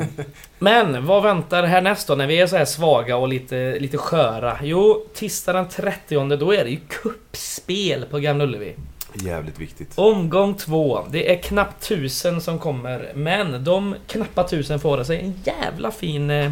[0.58, 4.58] Men vad väntar härnäst då när vi är så här svaga och lite, lite sköra?
[4.62, 8.74] Jo, tisdag den 30 då är det ju kuppspel på Gamla Ullevi.
[9.14, 9.92] Jävligt viktigt.
[9.94, 11.00] Omgång två.
[11.10, 13.12] Det är knappt tusen som kommer.
[13.14, 16.50] Men de knappa tusen får sig en jävla fin eh,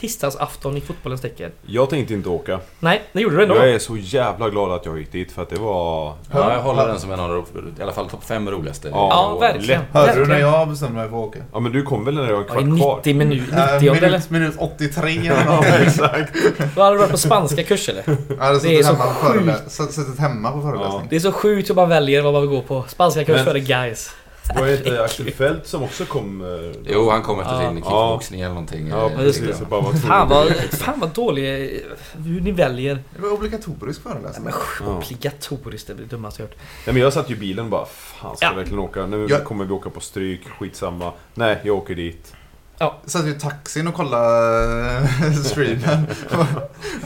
[0.00, 1.50] tisdagsafton i fotbollens tecken.
[1.66, 2.60] Jag tänkte inte åka.
[2.80, 3.56] Nej, det gjorde du ändå.
[3.56, 6.14] Jag är så jävla glad att jag gick dit för att det var...
[6.32, 8.88] Ja, jag håller den som en av de, i alla fall topp fem roligaste.
[8.88, 9.08] Ja.
[9.10, 9.80] Ja, verkligen.
[9.80, 9.88] lätt.
[9.92, 11.38] Hörde du när jag bestämde mig för att åka?
[11.52, 12.96] Ja men du kom väl när det var en kvart kvar?
[12.96, 13.74] 90 minuter.
[13.76, 14.08] Äh, 90 eller?
[14.10, 16.36] minut, minut 83 eller Ja exakt.
[16.76, 18.04] Då hade du varit på spanska kurs eller?
[18.28, 19.44] Jag hade Det är suttit så hemma, på sjukt.
[19.78, 21.06] förelä- hemma på föreläsning.
[21.10, 22.84] Det är så sjukt hur man väljer vad man vill gå på.
[22.88, 24.10] Spanska kurs Men- före guys.
[24.54, 26.40] Var det inte Axel Fält som också kom?
[26.40, 27.68] eh, Jo, han kom efter Ja.
[27.68, 28.88] sin kickboxning eller någonting.
[28.88, 29.60] Ja eh, precis.
[29.60, 31.80] bara var Fan vad, fan vad dålig eh,
[32.24, 33.02] hur ni väljer.
[33.16, 34.44] Det var obligatorisk föreläsning.
[34.44, 34.96] Men Ja.
[34.96, 36.56] obligatoriskt, det blir det dummaste jag hört.
[36.86, 38.50] Nej men jag satt ju i bilen och bara Fan ska Ja.
[38.52, 39.06] jag verkligen åka?
[39.06, 41.12] Nu Jag- kommer vi åka på stryk, skitsamma.
[41.34, 42.34] Nej, jag åker dit.
[42.82, 46.06] Jag satt ju i taxin och kollade eh, streamen.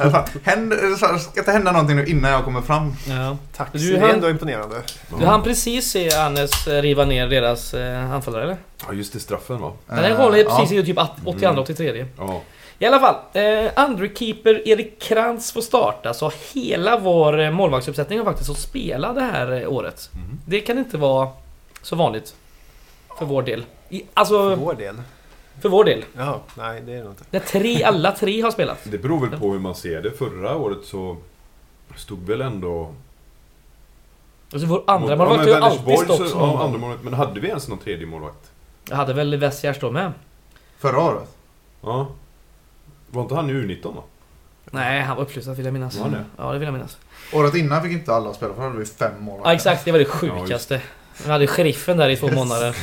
[0.02, 2.92] Äh, Händer, ska det hända någonting nu innan jag kommer fram?
[3.08, 3.36] Ja.
[3.56, 4.82] Taxi, Du, det är ändå imponerande.
[5.18, 8.56] Du hann precis se Annes eh, riva ner deras eh, anfallare eller?
[8.86, 9.72] Ja just det, straffen va?
[9.86, 10.56] Den här Eh, håller ja.
[10.58, 12.06] precis i typ 82-83.
[12.18, 12.40] Ja.
[12.78, 18.24] I alla fall, eh, andre keeper Erik Krantz får starta så hela vår målvaktsuppsättning har
[18.26, 20.10] faktiskt fått spela det här året.
[20.12, 20.40] Mhm.
[20.46, 21.28] Det kan inte vara
[21.82, 22.34] så vanligt.
[23.18, 23.64] För vår del.
[23.88, 24.96] I, För alltså, vår del.
[25.60, 26.04] För vår del.
[26.16, 27.24] Jaha, nej det är det nog inte.
[27.30, 28.78] När tre, alla tre har spelat.
[28.84, 30.10] Det beror väl på hur man ser det.
[30.10, 31.16] Förra året så
[31.96, 32.94] stod väl ändå...
[34.52, 36.40] Alltså vår andra Ja, målvakt har men ju alltid stått så- som...
[36.40, 37.02] ja, andra målvakt.
[37.04, 38.50] Men hade vi ens någon tredje målvakt?
[38.88, 40.12] Jag hade väl Westgärs då med?
[40.78, 41.36] Förra året?
[41.80, 42.06] Ja.
[43.10, 44.04] Var inte han i U19 då?
[44.70, 45.96] Nej, han var uppflyttad vill jag minnas.
[45.96, 46.24] Var han det?
[46.36, 46.98] Ja, det vill jag minnas.
[47.32, 49.50] Året innan fick inte alla spela för då hade vi fem målvakter.
[49.50, 49.84] Ja, exakt.
[49.84, 50.80] Det var det Ja, sjukaste.
[51.24, 52.76] Vi hade sheriffen där i två månader.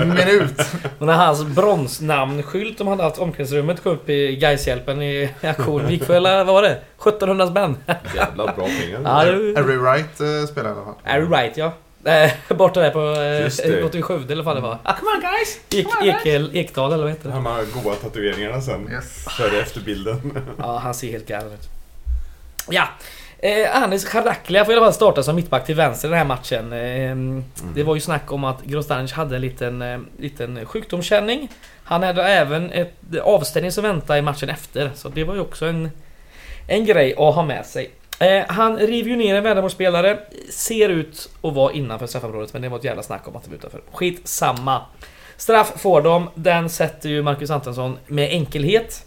[0.00, 0.60] En minut.
[0.98, 5.86] Och när hans bronsnamnskylt de hade haft i omklädningsrummet kom upp i Gaishjälpen i aktion.
[5.86, 6.78] Vi gick för, eller vad var det?
[7.00, 7.76] 1700 spänn.
[8.16, 9.00] Jävla bra pengar.
[9.04, 10.94] Ja, det Harry Wright eh, spelar i alla fall.
[11.04, 11.72] Are you right ja.
[12.04, 13.22] Eh, borta där på...
[13.42, 13.82] Just Eh, det.
[13.82, 14.78] borta i Skövde eller vad det var.
[14.82, 15.58] Ah, come on guys!
[15.70, 15.86] Ek,
[16.16, 17.50] Ekel, Ekdal eller vad heter De det?
[17.50, 18.88] här goa tatueringarna sen.
[18.92, 19.24] Yes.
[19.24, 20.38] Före efter bilden.
[20.58, 21.68] Ja, han ser helt galen ut.
[22.70, 22.88] Ja.
[23.44, 26.24] Eh, Anis Charaklia får i alla fall starta som mittback till vänster i den här
[26.24, 26.72] matchen.
[26.72, 27.42] Eh,
[27.74, 31.48] Det var ju snack om att Grostanj hade en liten, eh, liten sjukdomskänning.
[31.84, 34.90] Han hade även ett avstängning som väntade i matchen efter.
[34.94, 35.90] Så det var ju också en,
[36.68, 37.90] en grej att ha med sig.
[38.18, 40.18] Eh, han river ju ner en Värnamospelare.
[40.50, 43.50] Ser ut att vara innanför straffområdet men det var ett jävla snack om att det
[43.50, 43.80] var utanför.
[43.92, 44.80] Skitsamma.
[45.36, 46.28] Straff får de.
[46.34, 49.06] Den sätter ju Marcus Antonsson med enkelhet.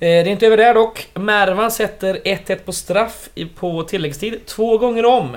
[0.00, 1.08] Eh, Det är inte över där dock.
[1.14, 5.36] Mervan sätter 1-1 på straff i- på tilläggstid två gånger om.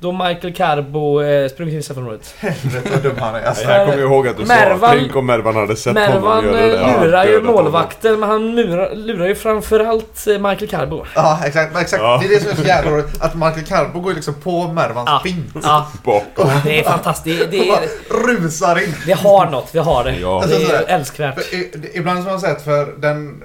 [0.00, 2.34] Då Michael Carbo eh, sprungit in i straffområdet.
[2.38, 3.42] Helvete vad dum han är.
[3.42, 6.44] Alltså, Jag kommer ihåg att du Mervan- sa tänk om Mervan hade sett Mervan honom
[6.44, 7.04] göra det eh, där.
[7.04, 7.54] lurar ju honom.
[7.54, 11.04] målvakten, men han lurar, lurar ju framförallt eh, Michael Carbo.
[11.14, 11.76] ja, exakt.
[11.76, 12.02] Exakt.
[12.02, 12.18] Ja.
[12.22, 13.20] Det är det som är så jävla roligt.
[13.22, 15.20] Att Michael Carbo går ju liksom på Mervans Ja.
[15.24, 15.54] fint.
[15.62, 16.50] Ja, Bakom.
[16.64, 17.50] det är fantastiskt.
[17.50, 18.94] Det, bara är, rusar in.
[19.06, 20.16] det har något, vi har det.
[20.18, 20.28] Ja.
[20.28, 20.84] Det Alltså, är sådär.
[20.88, 21.36] älskvärt.
[21.72, 23.42] Det- Ibland som man sett för den,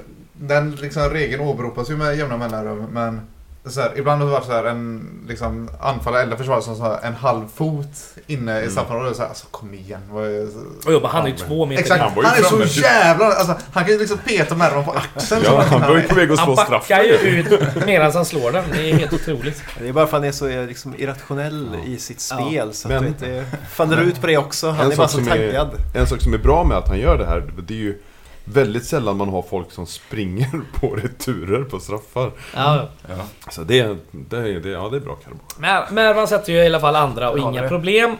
[0.47, 3.21] den liksom regeln åberopas ju med jämna mellanrum men
[3.65, 6.83] så här, ibland har det varit så här en liksom, anfallare eller försvarare som så
[6.83, 7.87] här, en halv fot
[8.27, 9.15] inne i straffområdet.
[9.15, 9.99] Så här, alltså kom igen.
[10.11, 10.47] Vad är,
[10.85, 13.25] Och jobba, han är ju två meter Exakt, Han han, är så typ- jävla...
[13.25, 15.41] Alltså, han kan ju liksom peta Mervan på axeln.
[15.45, 16.87] Ja, han var ju på väg att Han slå straff.
[16.89, 18.63] backar ju ut medan han slår den.
[18.71, 19.63] Det är helt otroligt.
[19.79, 21.91] Det är bara för att han är så eh, liksom, irrationell Ja.
[21.91, 22.73] i sitt spel.
[22.73, 24.69] Så att, Men- du det faller ut på det också.
[24.69, 25.69] Han är bara så som är- taggad.
[25.93, 28.01] En sak som är bra med att han gör det här, det är ju
[28.45, 32.31] väldigt sällan man har folk som springer på returer på straffar.
[32.55, 32.89] Ja.
[33.09, 33.25] Ja.
[33.51, 35.39] Så det, är- det, är- det, ja, det är bra Carbo.
[35.57, 37.67] Men Mervan sätter ju i alla fall andra och Ja, inga det.
[37.69, 38.15] problem.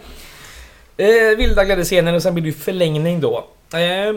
[0.98, 3.46] Eh, vilda glädjescener och sen blir det ju förlängning då.
[3.74, 4.16] Eh,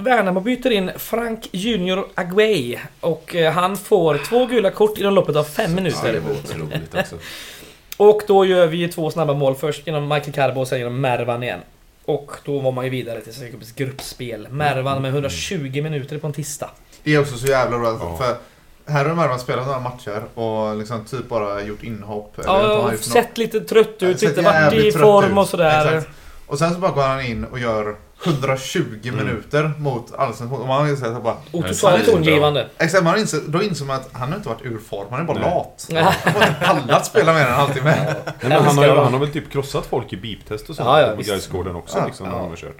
[0.00, 5.36] Värnamo byter in Frank Junior Aguay och eh, han får två gula kort inom loppet
[5.36, 7.00] av fem Ja, det minuter.
[7.00, 7.16] också.
[7.96, 9.54] Och då gör vi ju två snabba mål.
[9.54, 11.60] Först genom Michael Carbo och sen genom Mervan igen.
[12.08, 14.48] Och då var man ju vidare till Cupens gruppspel.
[14.50, 16.70] Mervan med 120 minuter på en tisdag.
[17.02, 18.00] Det är också så jävla roligt.
[18.00, 18.16] Ja.
[18.16, 18.36] För
[18.92, 22.32] här har Mervan spelat några matcher och liksom typ bara gjort inhopp.
[22.44, 23.04] Ja, gjort något.
[23.04, 25.38] sett lite trött Ja, ut, sett inte varit i form ut.
[25.38, 25.96] och sådär.
[25.96, 26.16] Exakt.
[26.46, 29.16] Och sen så bara går han in och gör 120 Mm.
[29.16, 30.60] minuter mot Allsvenskan.
[30.60, 31.34] Och man sett att bara...
[31.52, 32.12] Och Nej, totalt det är bra.
[32.14, 32.68] tongivande.
[32.78, 35.20] Exakt, man har insett, då inser man att han har inte varit ur form, han
[35.20, 35.50] är bara Nej.
[35.50, 35.86] lat.
[35.90, 36.14] Ja.
[36.24, 37.90] Han har inte pallat spela mer än en halvtimme.
[38.24, 41.00] Nej, men han, har, han har väl typ krossat folk i beep-test och sånt Ja,
[41.00, 41.22] ja, på.
[41.22, 42.32] Gaisgården också Ja, liksom, ja.
[42.32, 42.78] när de har kört.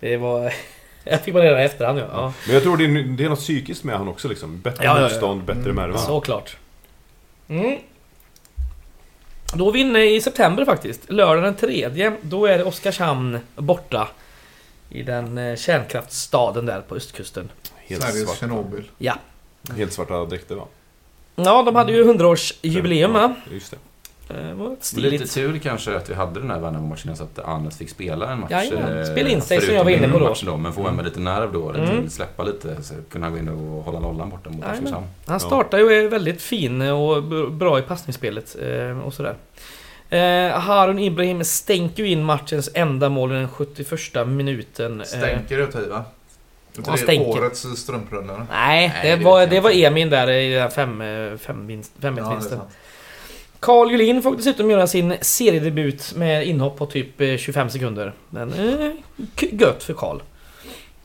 [0.00, 0.52] Det var...
[1.04, 2.04] Jag fick man reda i efterhand ja.
[2.12, 2.32] ja.
[2.46, 4.60] Men jag tror det är, det är något psykiskt med han också liksom.
[4.60, 5.08] Bättre Ja, ja, ja.
[5.08, 5.74] motstånd, bättre Mm.
[5.74, 5.98] Mervan.
[5.98, 6.56] Såklart.
[7.48, 7.78] Mm.
[9.54, 11.10] Då är vi inne i september faktiskt.
[11.10, 12.12] Lördag den tredje.
[12.22, 14.08] Då är det Oskarshamn borta.
[14.94, 17.50] I den eh, kärnkraftsstaden där på östkusten.
[17.76, 18.90] Helt, Sveriges svart, Tjernobyl.
[18.98, 19.14] Ja.
[19.76, 20.64] helt svarta dräkter va?
[21.36, 23.34] Ja, de hade ju 100-årsjubileum va?
[23.46, 23.76] Ja, just det.
[24.34, 25.32] Eh, Det var Lite stiligt.
[25.34, 28.50] tur kanske att vi hade den här Värnamo-matchen så att Anet fick spela en match.
[28.50, 30.28] Jajamän, eh, spela in sig som jag var inne på då.
[30.28, 31.70] Matchen då men få en med lite nerv då.
[31.70, 32.10] Mm.
[32.10, 34.82] Släppa lite, så kunna gå in och hålla nollan borta mot Jajamän.
[34.84, 35.06] Oskarshamn.
[35.26, 39.34] Han startar ju och är väldigt fin och b- bra i passningsspelet eh, och sådär.
[40.12, 45.00] Eh, Harun Ibrahim stänker ju in matchens enda mål i den 71 minuten.
[45.00, 46.04] Eh, Stänker det att va?
[46.92, 47.28] Är stänker.
[47.28, 48.46] årets strumprullare.
[48.50, 49.70] Nej, Nej, det, det var, det var.
[49.70, 52.60] Emin där i den fem, eh, fem, vinst, fem Ja, vinsten.
[53.60, 58.12] Carl Julin får dessutom göra sin seriedebut med inhopp på typ eh, 25 sekunder.
[58.30, 58.90] Men eh,
[59.50, 60.20] gött för Carl.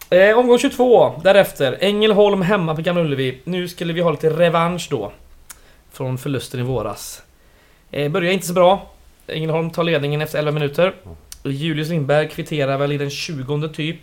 [0.10, 1.78] Eh, omgång 22, därefter.
[1.80, 3.42] Ängelholm hemma på Gamla Ullevi.
[3.44, 5.12] Nu skulle vi ha lite revansch då.
[5.92, 7.22] Från förlusten i våras.
[7.92, 8.92] Eh, börjar inte så bra.
[9.28, 10.96] Ängelholm tar ledningen efter 11 minuter.
[11.44, 14.00] Julius Lindberg kvitterar väl i den 20 typ.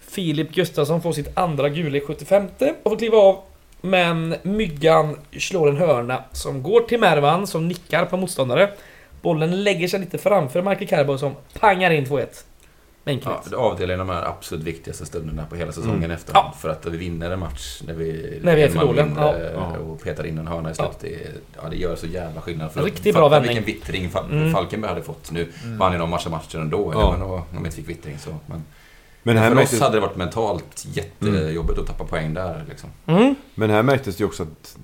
[0.00, 2.48] Filip Gustafsson får sitt andra gula i 75
[2.82, 3.42] och får kliva av.
[3.80, 8.70] Men Myggan slår en hörna som går till Mervan som nickar på motståndare.
[9.22, 12.26] Bollen lägger sig lite framför Michael Carbo som pangar in 2-1.
[13.04, 13.40] Med enkelhet.
[13.44, 16.10] Ja, det avdelar de här absolut viktigaste stunderna på hela säsongen Mm.
[16.10, 16.32] efter.
[16.34, 16.54] Ja.
[16.60, 19.08] För att vi vinner en match när vi, När vi är för dåliga.
[19.54, 19.78] Ja.
[19.78, 21.00] och petar in en hörna i slutet.
[21.00, 21.16] Det,
[21.62, 22.72] ja, det gör så jävla skillnad.
[22.72, 23.48] För Riktigt bra vändning.
[23.56, 24.52] vilken vittring Fal- Mm.
[24.52, 25.30] Falkenberg hade fått.
[25.30, 25.78] Nu Mm.
[25.78, 27.00] vann ju de massa matcher ändå, Ja.
[27.00, 27.10] ja.
[27.10, 28.18] men då, de inte fick vittring.
[28.18, 28.30] Så.
[28.46, 28.64] Men,
[29.22, 32.64] Men här, för märktes, oss hade det varit mentalt jättejobbigt att tappa poäng där.
[32.68, 32.90] Liksom.
[33.06, 33.34] Mm.
[33.54, 34.76] men här märktes det ju också att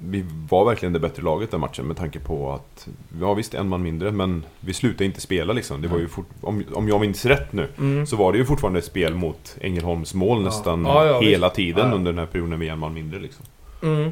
[0.00, 2.88] vi var verkligen det bättre laget den matchen med tanke på att,
[3.20, 5.82] ja visst en man mindre, men vi slutade inte spela liksom.
[5.82, 8.06] Det var ju fort, om, om jag minns rätt nu, Mm.
[8.06, 11.88] så var det ju fortfarande ett spel mot Ängelholms mål nästan Ja, ja, hela tiden
[11.88, 11.94] Ja.
[11.94, 13.44] under den här perioden med en man mindre liksom.
[13.82, 14.10] Mm.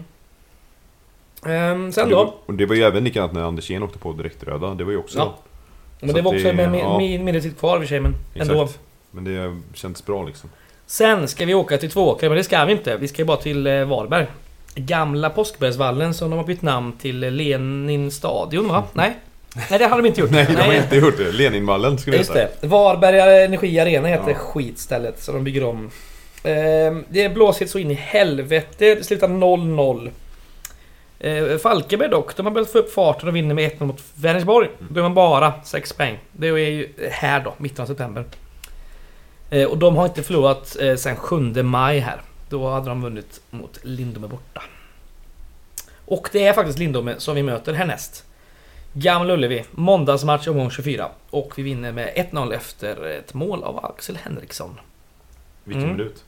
[1.46, 2.34] Ehm, sen det, då?
[2.46, 4.74] var, det var ju även likadant när Andersén åkte på direktröda.
[4.74, 5.18] Det var ju också...
[5.18, 5.34] Ja.
[6.00, 6.98] Men det var också det- med med, ja.
[7.24, 8.50] med, tid kvar i och för sig, men Exakt.
[8.50, 8.68] ändå.
[9.10, 10.50] Men det känns bra liksom.
[10.86, 12.96] Sen ska vi åka till Tvååker, men det ska vi inte.
[12.96, 14.26] Vi ska ju bara till eh, Varberg.
[14.76, 18.84] Gamla Påskbergsvallen som de har bytt namn till eh, Lenin stadion va?
[18.92, 19.16] Nej?
[19.70, 20.30] Nej det har de inte gjort.
[20.32, 21.32] Nej, de har inte gjort det.
[21.32, 22.48] Leninvallen ska vi Just veta.
[22.60, 22.66] det.
[22.66, 24.34] Varberg Energi Arena heter Ja.
[24.34, 25.90] skitstället som de bygger om.
[26.44, 28.74] Ehm, det är blåsigt så in i helvete.
[28.78, 30.10] Det slutar 0-0.
[31.20, 34.68] Eh, Falkenberg dock, de har börjat få upp farten och vinner med 1-0 mot Vänersborg.
[34.90, 36.18] Då är man bara 6 poäng.
[36.32, 38.24] Det är ju här då, mitten av september.
[39.50, 42.20] Eh, och de har inte förlorat eh, sen 7 maj här.
[42.48, 44.62] Då hade de vunnit mot Lindome borta.
[46.06, 48.24] Och det är faktiskt Lindome som vi möter härnäst.
[48.92, 51.08] Gamla Ullevi, måndagsmatch omgång 24.
[51.30, 54.80] Och vi vinner med 1-0 efter ett mål av Axel Henriksson.
[55.64, 55.96] Vilken Mm.
[55.96, 56.24] minut.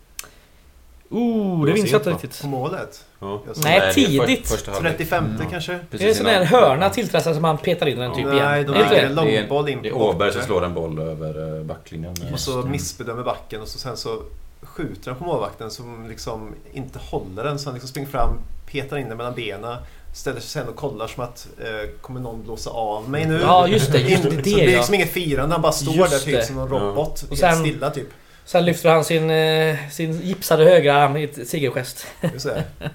[1.11, 2.41] Oh, det var minns jag inte riktigt.
[2.43, 3.05] På målet.
[3.21, 3.43] Ja.
[3.57, 4.47] Nej, tidigt.
[4.49, 4.93] för- första halvlek.
[4.93, 5.51] 35 Mm.
[5.51, 5.73] kanske?
[5.73, 8.37] Det är en Precis sån där hörna tilltrassad som man petar in den typ igen.
[8.37, 11.65] Nej, de lägger en långboll in Det är Åberg som slår en boll över eh,
[11.65, 12.15] backlinjen.
[12.33, 14.23] Och så missbedömer backen och så sen så
[14.63, 17.59] skjuter han på målvakten som liksom inte håller den.
[17.59, 19.77] Så han liksom springer fram, petar in den mellan benen.
[20.15, 23.41] Ställer sig sen och kollar som att eh, kommer någon blåsa av mig nu?
[23.43, 23.99] Ja, just det.
[23.99, 24.77] Just det, så det det blir ja.
[24.77, 26.65] liksom inget firande, han bara står Just där typ som Ja.
[26.67, 27.23] robot.
[27.23, 28.09] Och helt sen- stilla typ.
[28.45, 32.07] Sen lyfter han sin, eh, sin gipsade högra arm i ett segergest.
[32.21, 32.65] Det.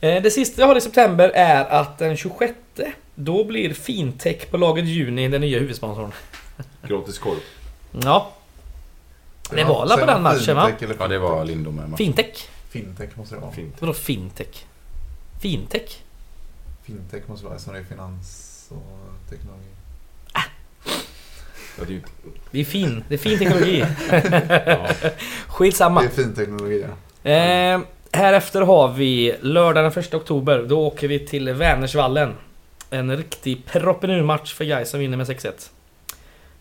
[0.00, 2.52] Eh, Det sista jag har i september är att den 26
[3.14, 6.12] då blir Fintech på laget Juni den nya huvudsponsorn.
[6.88, 7.36] Gratis korv.
[8.02, 8.32] Ja,
[9.56, 10.66] det var alla på den matchen va?
[10.78, 11.98] fintech Ja, det var Lindom med.
[11.98, 12.48] Fintech?
[12.70, 13.52] Fintech måste det vara.
[13.52, 13.74] Fint.
[13.80, 14.64] Vadå Fintech?
[15.42, 16.02] Fintech?
[16.84, 19.68] Fintech måste vara som det är finans och teknologi.
[21.78, 22.02] Ja, det är ju.
[22.50, 23.84] Det är fin, det är fin teknologi.
[24.66, 24.88] Ja.
[25.48, 26.00] Skitsamma.
[26.00, 26.84] Det är fin teknologi
[27.22, 27.30] ja.
[27.30, 27.80] Eh,
[28.12, 30.64] här efter har vi lördag den 1 oktober.
[30.68, 32.34] Då åker vi till Vänersvallen.
[32.90, 35.70] En riktig proppen match för Gais som vinner med 6-1.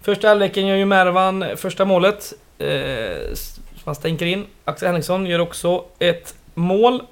[0.01, 2.33] Första halvleken gör ju Mervan första målet.
[2.63, 4.45] Eh, som han stänker in.
[4.65, 7.03] Axel Henriksson gör också ett mål.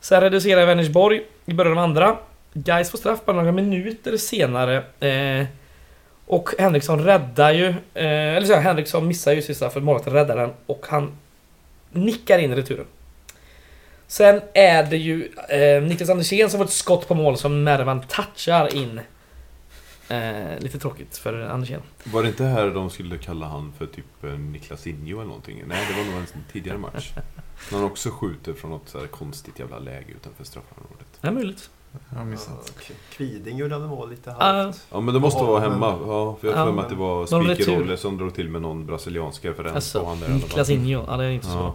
[0.00, 2.16] Sen reducerar Vänersborg i början av andra.
[2.52, 4.76] Gais får straff bara några minuter senare.
[5.00, 5.46] Eh,
[6.26, 7.68] och Henriksson räddar ju...
[7.94, 11.12] Eh, eller så här, Henriksson missar ju sista för målet räddar den och han
[11.92, 12.86] nickar in returen.
[14.06, 18.02] Sen är det ju eh, Niklas Andersén som får ett skott på mål som Mervan
[18.08, 19.00] touchar in.
[20.08, 21.80] Eh, lite tråkigt för Andersén.
[22.04, 25.62] Var det inte här de skulle kalla han för typ eh, Niklas Injo eller någonting?
[25.66, 27.12] Nej, det var nog en tidigare match.
[27.70, 31.06] När han också skjuter från något så här konstigt jävla läge utanför straffområdet.
[31.20, 31.70] Det är möjligt.
[32.10, 32.72] Jag har missat.
[32.88, 34.86] Ja, Kviding gjorde han mål lite halvt.
[34.90, 35.86] Ja men det måste vara hemma.
[36.06, 37.96] Ja, för jag har Ja, för mig att det var Speaker-Rolle retur.
[37.96, 40.28] som drog till med någon brasiliansk referens Alltså, på han där.
[40.28, 41.04] Niklas Injo.
[41.06, 41.74] Ja, det är inte så.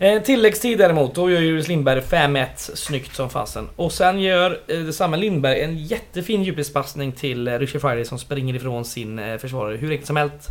[0.00, 3.68] Eh, tilläggstid däremot, då gör Julius Lindberg 5-1 snyggt som fasen.
[3.76, 8.54] Och sen gör eh, samma Lindberg en jättefin djupledspassning till eh, Richie Friday som springer
[8.54, 10.48] ifrån sin eh, försvarare hur enkelt som helst.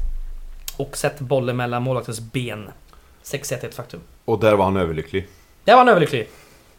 [0.77, 2.69] Och sätter bollen mellan målvaktens ben.
[3.23, 3.99] 6-1 är ett faktum.
[4.25, 5.27] Och där var han överlycklig.
[5.63, 6.27] Där var han överlycklig.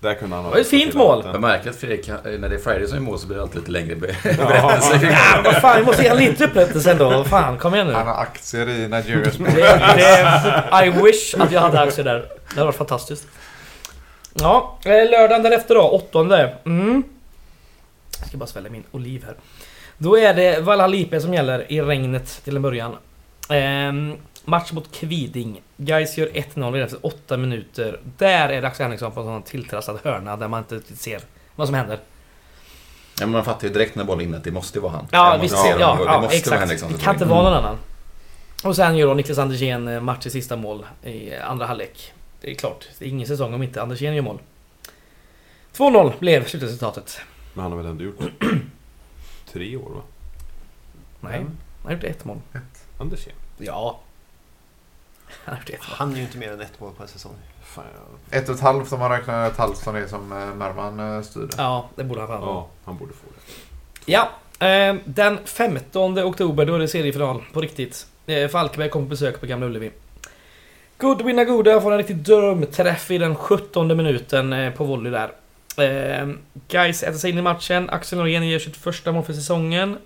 [0.01, 0.51] Där kunde han ha...
[0.51, 1.23] Det var ett fint mål.
[1.33, 3.61] Jag märker att Fredrik, när det är Friday som är mål så blir det alltid
[3.61, 5.01] lite längre berättelse.
[5.03, 7.09] Ja, vad fan, vi måste ge lite upprättelse ändå.
[7.09, 7.93] Vad fan, kom igen nu.
[7.93, 9.47] Han har aktier i Nigeria Sport.
[9.55, 9.63] Det,
[9.97, 12.19] det, I wish att jag hade aktier där.
[12.19, 13.27] Det hade varit fantastiskt.
[14.35, 16.55] Ja, eh, lördagen därefter då, åttonde.
[16.67, 17.03] Mm.
[18.21, 19.35] Jag ska bara svälja min oliv här.
[19.99, 22.97] Då är det Valhalla som gäller i regnet till en början.
[23.49, 24.17] Ehm,
[24.49, 25.63] match mot Kviding.
[25.77, 28.01] Guys gör 1-0 redan efter 8 minuter.
[28.19, 31.21] Där är det Axel Henriksson på en sån tilltrassad hörna där man inte ser
[31.57, 31.99] vad som händer.
[33.21, 35.07] Ja, men man fattar ju direkt när bollen in att det måste vara han.
[35.11, 35.59] Ja, visst.
[35.63, 36.61] ser Ja, ja, det måste vara exakt.
[36.61, 37.77] Henriksson Det kan inte vara någon annan.
[38.65, 42.13] Och sen gör då Niklas Andersén eh, matchens sista mål i andra halvlek.
[42.41, 44.39] Det är klart, det är ingen säsong om inte Andersén gör mål.
[45.77, 47.21] 2-0 blev slutresultatet.
[47.55, 48.21] Men han har väl ändå gjort
[49.53, 50.03] tre år va?
[51.21, 52.39] Nej, han har gjort ett mål.
[52.99, 53.33] Andersén?
[53.59, 54.01] Ja.
[55.45, 55.59] Han.
[55.81, 57.35] Han är ju inte mer än ett mål på en säsong.
[57.63, 57.85] Fan,
[58.31, 58.39] jag...
[58.43, 61.01] Ett och ett halvt om man räknar ett halvt som det är som eh, Mervan
[61.01, 61.55] eh, styrde.
[61.57, 62.39] Ja, det borde han ha.
[62.39, 64.13] Ja, han borde få det.
[64.13, 64.31] Ja,
[64.67, 68.07] eh, den 15 oktober då är det seriefinal på riktigt.
[68.27, 69.91] Eh, Falkenberg kommer på besök på Gamla Ullevi.
[70.99, 75.33] Goodwin Agoda får en riktig drömträff i den 17 minuten eh, på volley där.
[75.85, 76.29] Eh,
[76.69, 77.91] Guys äter sig in i matchen.
[77.91, 79.99] Axel Norén gör sitt första mål för säsongen.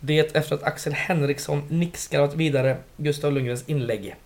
[0.00, 4.16] Det efter att Axel Henriksson nickskallat vidare Gustav Lundgrens inlägg.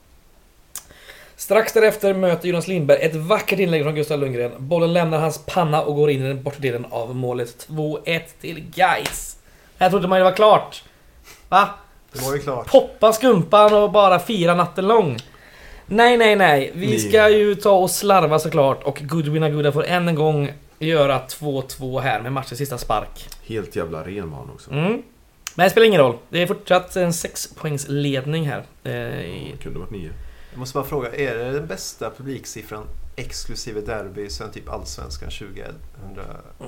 [1.41, 4.53] Strax därefter möter Jonas Lindberg ett vackert inlägg från Gustav Lundgren.
[4.59, 7.67] Bollen lämnar hans panna och går in i den bortre delen av målet.
[7.69, 9.37] 2-1 till Guys.
[9.79, 10.85] Här trodde man ju det var klart.
[11.49, 11.69] Va?
[12.13, 12.67] Det var ju klart.
[12.71, 15.17] Poppa skumpan och bara fira natten lång.
[15.87, 16.71] Nej, nej, nej.
[16.75, 21.21] Vi ska ju ta och slarva såklart och Goodwin Agoda får än en gång göra
[21.29, 23.29] 2-2 här med matchens sista spark.
[23.47, 24.71] Helt jävla ren var han också.
[24.71, 25.03] Mm.
[25.55, 26.17] Men det spelar ingen roll.
[26.29, 28.63] Det är fortsatt en 6 poängs ledning här.
[28.85, 30.11] Eh, i- Det kunde varit nio.
[30.51, 32.85] Jag måste bara fråga, är det den bästa publiksiffran
[33.17, 35.65] exklusive derby sen typ Allsvenskan 2000?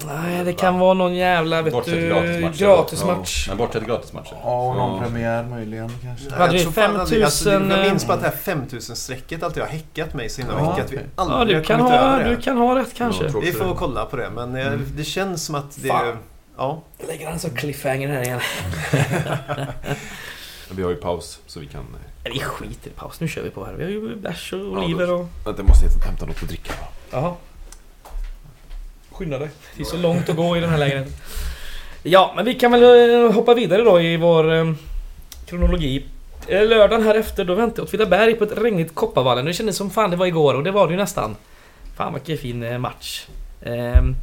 [0.07, 2.59] Nej, det kan vara någon jävla vet Bortsett du, gratismatcher.
[2.65, 3.49] gratismatch.
[3.49, 4.37] Men bortsett gratismatcher.
[4.45, 5.03] Ja, och någon Ja.
[5.03, 6.25] premiär möjligen kanske.
[6.31, 9.43] Nej, Hade vi tror fan aldrig- alltså, 5000, Jag minns bara att det här 5000-strecket
[9.43, 11.93] alltid har häckat mig så himla Ja, mycket att vi aldrig Ja, du kan, ha,
[11.95, 12.31] över det.
[12.31, 13.25] du kan ha rätt kanske.
[13.25, 13.75] Ja, Vi får det.
[13.77, 14.87] kolla på det men eh, Mm.
[14.97, 15.89] det känns som att det...
[15.89, 16.19] Fan.
[16.57, 18.41] Ja, Lägger han så cliffhanger här igen.
[20.77, 21.81] Vi har ju paus så vi kan...
[21.81, 21.87] eh,
[22.25, 23.21] Nej, Vi skiter i paus.
[23.21, 23.73] Nu kör vi på här.
[23.73, 25.27] Vi har ju bärs och Ja, oliver och...
[25.45, 26.87] Vänta, jag måste hämta något att dricka va?
[27.11, 27.35] Jaha.
[29.11, 29.51] Skynda dig.
[29.77, 31.13] Det är så långt att gå i den här lägenheten.
[32.03, 34.73] Ja, men vi kan väl eh, hoppa vidare då i vår eh,
[35.47, 36.05] kronologi.
[36.49, 39.45] Eh, Lördagen här efter då väntade Åtvidaberg på ett regnigt Kopparvallen.
[39.45, 41.37] Det kändes som fan det var igår och det var det ju nästan.
[41.97, 43.27] Fan vilken fin eh, match.
[43.63, 44.15] Ehm,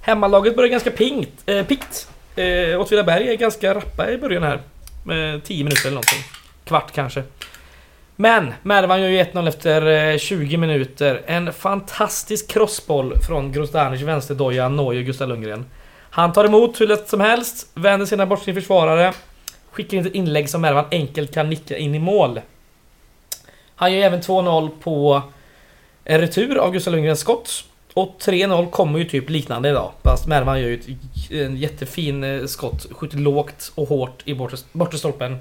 [0.00, 2.08] hemmalaget börjar ganska pingt, eh, pikt.
[2.36, 4.60] Eh, Åtvidaberg är ganska rappa i början här.
[5.10, 6.22] Eh, 10 minuter eller någonting.
[6.64, 7.22] Kvart kanske.
[8.16, 11.22] Men Mervan gör ju 1-0 efter eh, 20 minuter.
[11.26, 15.66] En fantastisk crossboll från Grostanic vänsterdoja, når ju Gustav Lundgren.
[16.10, 19.12] Han tar emot hur lätt som helst, vänder sina bort sin försvarare.
[19.70, 22.40] Skickar in ett inlägg som Mervan enkelt kan nicka in i mål.
[23.74, 25.22] Han gör även 2-0 på
[26.04, 27.64] en retur av Gustav Lundgrens skott.
[27.98, 29.92] Och 3-0 kommer ju typ liknande idag.
[30.02, 32.86] Fast Mervan gör ju ett, en jättefin eh, skott.
[32.90, 35.38] Skjuter lågt och hårt i bortre, bortre stolpen.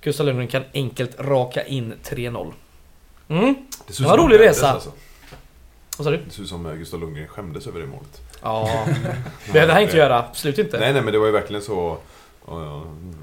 [0.00, 2.52] Gustav Lundgren kan enkelt raka in 3-0.
[3.28, 3.54] Mm.
[3.86, 4.72] Det Det var en rolig resa.
[4.72, 4.92] Alltså.
[5.98, 6.16] Vad sa du?
[6.16, 8.20] Det ser ut som eh, Gustav Lundgren skämdes över det målet.
[8.42, 8.86] Ja,
[9.52, 10.24] behövde han inte göra.
[10.34, 10.78] Slut inte.
[10.78, 11.98] Nej, nej, men det var ju verkligen så...
[12.46, 13.14] Ja, ja, mm.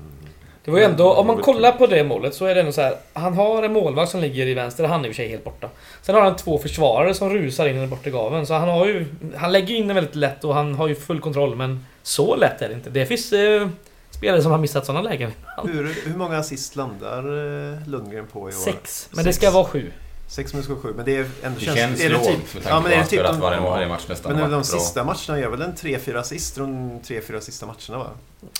[0.66, 2.82] Det var ju ändå, om man kollar på det målet så är det ändå så
[2.82, 2.96] här.
[3.14, 5.44] Han har en målvakt som ligger i vänster, han är i och för sig helt
[5.44, 5.70] borta.
[6.02, 8.46] Sen har han två försvarare som rusar in i den bortre gaveln.
[8.46, 9.06] Så han har ju...
[9.36, 12.62] Han lägger in den väldigt lätt och han har ju full kontroll men så lätt
[12.62, 12.90] är det inte.
[12.90, 13.68] Det finns eh,
[14.10, 15.32] spelare som har missat sådana lägen.
[15.64, 18.58] Hur, hur många assist landar eh, Lundgren på i år?
[18.58, 19.10] Sex.
[19.12, 19.38] Men det Sex.
[19.38, 19.92] ska vara sju.
[20.28, 22.70] Sex minus sju, men det är ändå Det känns är det lågt typ, med tanke
[22.70, 24.32] ja, men på är det att typ spelat de, varje, varje match nästan.
[24.32, 24.64] Men de bra.
[24.64, 28.10] sista matcherna gör väl en 3-4 assist de 3-4 sista matcherna va?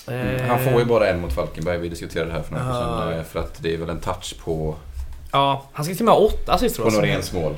[0.06, 1.78] Mm, Han får ju bara en mot Falkenberg.
[1.78, 2.80] Vi diskuterade det här för några veckor
[3.10, 3.18] sedan.
[3.18, 4.76] eh, För att det är väl en touch på,
[5.32, 7.00] Ja, han ska till och med ha åtta assist tror på jag.
[7.02, 7.54] Noréns mål.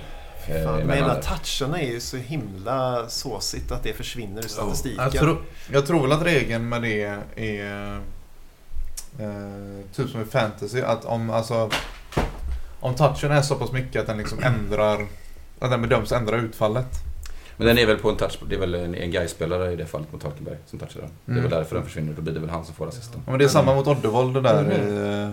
[0.48, 1.22] eh, Fan, jävla där.
[1.22, 5.02] toucherna är ju så himla såsigt att det försvinner ur statistiken.
[5.04, 5.38] Jag tror,
[5.72, 7.02] jag tror väl att regeln med det
[7.36, 8.00] är
[9.18, 10.80] eh, typ som i fantasy.
[10.80, 11.70] Att om, alltså,
[12.80, 15.06] om touchen är så pass mycket att den liksom ändrar
[15.58, 16.86] att den bedöms ändra utfallet.
[17.56, 18.38] Men den är väl på en touch.
[18.48, 21.10] Det är väl en, en Gais-spelare i det fallet mot Falkenberg som touchar den.
[21.24, 21.50] Det är Mm.
[21.50, 22.12] väl därför den försvinner.
[22.12, 23.22] Då blir det väl han som får assisten.
[23.24, 24.72] Ja, men det är samma mot Oddevold det där Mhm.
[24.72, 25.32] i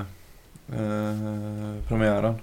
[0.75, 2.35] eh, premiären.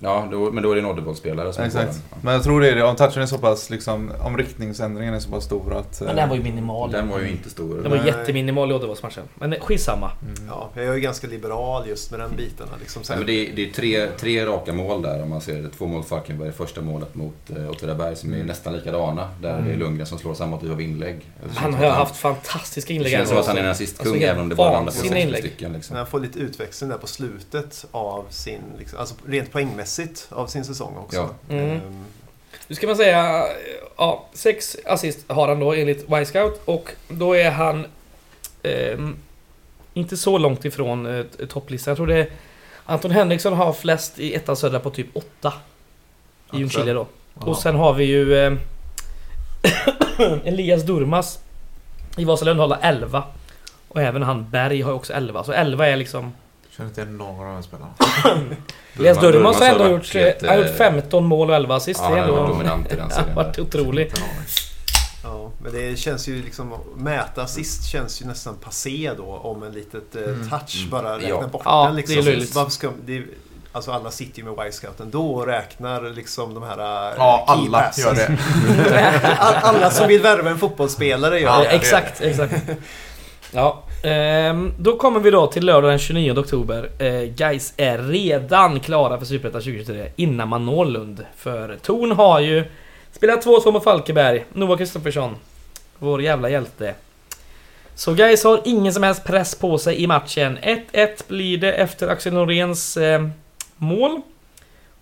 [0.00, 1.92] Ja, då, men då är det en Oddevall-spelare som Exakt.
[1.92, 2.00] den.
[2.10, 2.16] Ja.
[2.22, 2.82] Men jag tror det är det.
[2.84, 6.00] Om touchen är så pass liksom, om riktningsändringen är så pass stor att...
[6.00, 6.90] Men den var ju minimal.
[6.92, 7.74] Den var ju inte stor.
[7.82, 8.06] Den var Nej.
[8.06, 9.24] jätteminimal i Uddevallsmatchen.
[9.34, 10.10] Men skitsamma.
[10.22, 10.34] mm.
[10.48, 12.66] Ja, jag är ju ganska liberal just med den biten.
[12.80, 13.02] Liksom.
[13.02, 15.68] Sen, men det, är, det är tre, tre raka mål där om man ser det.
[15.68, 18.46] Två mot Falkenberg, första målet mot eh, Åtvidaberg som är Mm.
[18.46, 19.28] nästan likadana.
[19.42, 19.78] Där det är Mm.
[19.78, 21.16] Lundgren som slår samma typ av inlägg.
[21.42, 23.12] Det Han har haft fantastiska Det inlägg.
[23.12, 25.12] känns som att han är en assistkung Alltså, även om det bara landar på vansinniga
[25.14, 25.40] 60 inlägg.
[25.44, 25.72] stycken.
[25.72, 25.94] Liksom.
[25.94, 29.87] när han får lite utväxling där på slutet av sin, liksom, alltså rent poängmässigt
[30.30, 31.16] av sin säsong också.
[31.16, 31.54] Ja.
[31.54, 31.70] Mm.
[31.70, 32.04] Ehm,
[32.68, 33.44] Nu ska man säga,
[33.96, 37.86] ja, sex assist har han då enligt Y-scout och då är han
[38.62, 39.16] ehm,
[39.94, 41.90] inte så långt ifrån eh, topplistan.
[41.90, 42.28] Jag tror det är
[42.84, 45.48] Anton Henriksson har flest i ettan södra på typ åtta.
[45.48, 45.52] I
[46.50, 47.06] Ja, Ljungskile då.
[47.34, 47.44] Jaha.
[47.50, 48.52] Och sen har vi ju eh,
[50.44, 51.38] Elias Durmas
[52.16, 53.22] i Vasalund håller 11.
[53.88, 55.44] Och även han Berg har ju också 11.
[55.44, 56.32] Så 11 är liksom...
[56.78, 57.92] Känner inte igen någon av de här spelarna.
[58.98, 62.00] Elias Durmas har ändå gjort, eh, han har gjort 15 mål och 11 assist.
[62.02, 62.46] Ja, det är ändå...
[62.46, 63.34] dominant i den serien.
[63.34, 63.62] varit där.
[63.62, 64.02] otrolig.
[64.06, 64.36] Inte en aning.
[65.24, 69.72] Ja, men det känns ju liksom, mäta assist känns ju nästan passé då om en
[69.72, 70.50] litet eh, Mm.
[70.50, 70.90] touch Mm.
[70.90, 71.46] bara räknar Ja.
[71.46, 71.96] bort Ja, den.
[71.96, 72.14] Liksom.
[72.16, 72.72] det är löjligt.
[72.72, 73.26] Ska, det är,
[73.72, 77.78] alltså alla sitter ju med Y-scouten då och räknar liksom de här eh, Ja, alla
[77.82, 78.04] passes.
[78.04, 78.38] gör det.
[79.38, 81.66] All, alla som vill värva en fotbollsspelare gör Ja, det.
[81.68, 82.54] exakt, exakt.
[83.52, 86.90] Ja, ehm, då kommer vi då till lördag den 29 oktober.
[86.98, 91.24] Ehm, Guys är redan klara för Superettan 2023 innan man når Lund.
[91.36, 92.64] För Torn har ju
[93.12, 94.44] spelat 2-2 mot Falkenberg.
[94.52, 95.36] Noah Kristoffersson,
[95.98, 96.94] vår jävla hjälte.
[97.94, 100.58] Så Guys har ingen som helst press på sig i matchen.
[100.58, 103.28] 1-1 blir det efter Axel Noréns eh,
[103.76, 104.20] mål.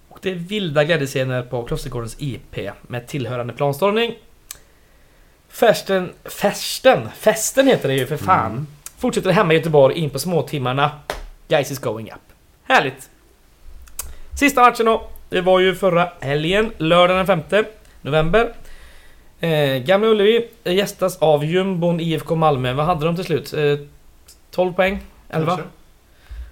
[0.08, 4.14] Och det är vilda glädjescener på Klostergårdens IP med tillhörande planstormning.
[5.48, 8.52] Festen, festen, festen heter det ju för fan.
[8.52, 8.66] Mm.
[8.98, 10.90] Fortsätter hemma i Göteborg in på småtimmarna.
[11.48, 12.20] Guys is going up.
[12.62, 13.10] Härligt.
[14.38, 15.08] Sista matchen då.
[15.28, 17.64] Det var ju förra helgen, lördagen den 5
[18.00, 18.52] november.
[19.40, 22.72] Eh, Gamla Ullevi gästas av jumbon IFK Malmö.
[22.72, 23.54] Vad hade de till slut?
[23.54, 23.78] Eh,
[24.50, 25.00] 12 poäng?
[25.30, 25.46] 11?
[25.46, 25.68] Kanske.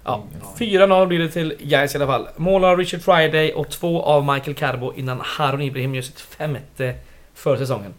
[0.03, 0.23] Ja,
[0.57, 2.27] 4-0 blir det till Gais i alla fall.
[2.35, 6.95] Mål av Richard Friday och två av Michael Carbo innan Harun Ibrahim gör sitt femte
[7.33, 7.93] för säsongen.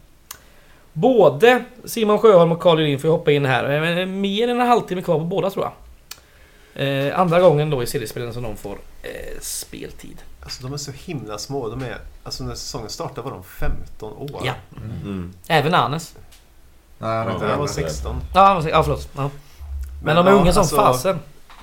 [0.99, 3.81] Både Simon Sjöholm och Carl Julin får hoppa in här.
[3.81, 5.73] Men Mer än en halvtimme kvar på båda tror jag.
[6.75, 10.19] Eh, andra gången då i seriespelen som de får eh, speltid.
[10.43, 11.69] Alltså de är så himla små.
[11.69, 14.43] De är, alltså när säsongen startade var de 15 år.
[14.45, 14.53] Ja.
[14.77, 15.33] Mm.
[15.49, 16.15] Även Anes.
[16.99, 17.73] Nej, han är Ja, inte Det här var det.
[17.73, 18.17] 16.
[18.35, 19.09] Ja, ja förlåt.
[19.17, 19.31] Ja.
[20.05, 21.19] Men, de är ja, unga som alltså, fasen.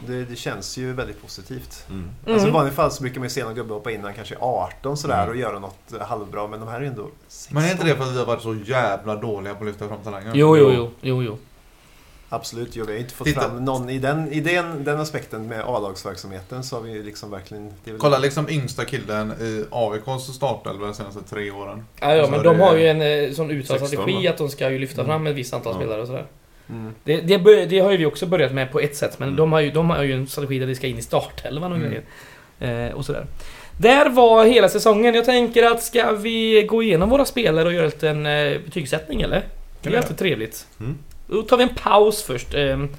[0.08, 1.86] Det, det känns ju väldigt positivt.
[1.90, 2.10] Mm.
[2.20, 2.54] Alltså i Mm.
[2.54, 4.40] vanliga fall så brukar man ju se någon gubbe hoppa in när han kanske är
[4.42, 5.30] 18 sådär Mm.
[5.30, 6.48] och göra något eh, halvbra.
[6.48, 7.56] Men de här är ju ändå 16.
[7.56, 9.88] Men är inte det för att vi har varit så jävla dåliga på att lyfta
[9.88, 10.32] fram talanger?
[10.36, 11.38] Jo, jo, jo, jo, jo.
[12.30, 13.42] Absolut, jo, vi har inte fått Titta.
[13.42, 17.32] fram någon i den, i den, den aspekten med A-lagsverksamheten så har vi ju liksom
[17.32, 17.66] verkligen...
[17.84, 21.86] Det är väl- Kolla liksom yngsta killen i AVKs startelva de senaste tre åren.
[22.00, 24.32] Ja, ja Så men de har ju en eh, sån uttalad 16, strategi va?
[24.32, 25.80] att de ska ju lyfta fram ett visst antal Ja.
[25.80, 26.26] spelare och sådär.
[26.70, 26.94] Mm.
[27.04, 29.38] Det, det, bör, det har ju vi också börjat med på ett sätt, men Mm.
[29.38, 31.78] de, har ju, de har ju en strategi där det ska in i startelvan och
[31.78, 31.90] Mm.
[31.90, 32.88] grejer.
[32.90, 33.26] Eh, och sådär.
[33.78, 35.16] Där var hela säsongen.
[35.16, 39.22] Jag tänker att ska vi gå igenom våra spelare och göra en liten eh, betygssättning
[39.22, 39.42] eller?
[39.82, 40.68] Det är alltid trevligt.
[40.80, 40.98] Mm.
[41.28, 42.54] Då tar vi en paus först.
[42.54, 42.90] ehm.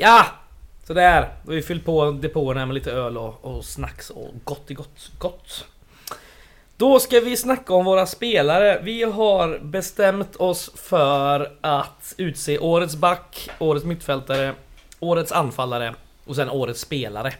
[0.00, 0.26] Ja!
[0.86, 1.28] Sådär.
[1.44, 4.74] Då har vi fyllt på depåerna med lite öl och, och snacks och gott i
[4.74, 5.10] gott.
[5.18, 5.64] Gott.
[6.76, 8.80] Då ska vi snacka om våra spelare.
[8.82, 14.54] Vi har bestämt oss för att utse årets back, årets mittfältare,
[15.00, 15.94] årets anfallare
[16.24, 17.32] och sen årets spelare.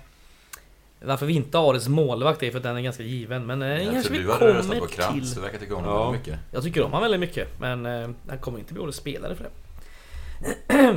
[1.05, 3.69] Varför vi inte har årets målvakt är för att den är ganska given, men eh,
[3.69, 5.12] Jag kanske tror vi du hade röstat kommer på Krantz.
[5.15, 5.35] till.
[5.35, 5.91] Du verkar tycka om Ja.
[5.91, 6.41] honom väldigt mycket.
[6.53, 9.45] Jag tycker om han väldigt mycket, men eh, han kommer inte bli årets spelare för
[9.45, 9.51] det.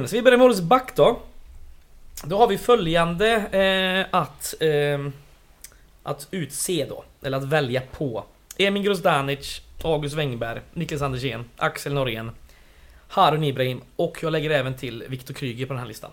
[0.08, 1.20] Så vi börjar med årets back då.
[2.26, 3.32] Då har vi följande
[4.12, 5.08] eh, att, eh,
[6.04, 8.24] att utse då, eller att välja på.
[8.58, 12.32] Emin Grozdanic, August Wengberg, Niklas Andersén, Axel Norén,
[13.08, 16.12] Harun Ibrahim och jag lägger även till Viktor Kryger på den här listan.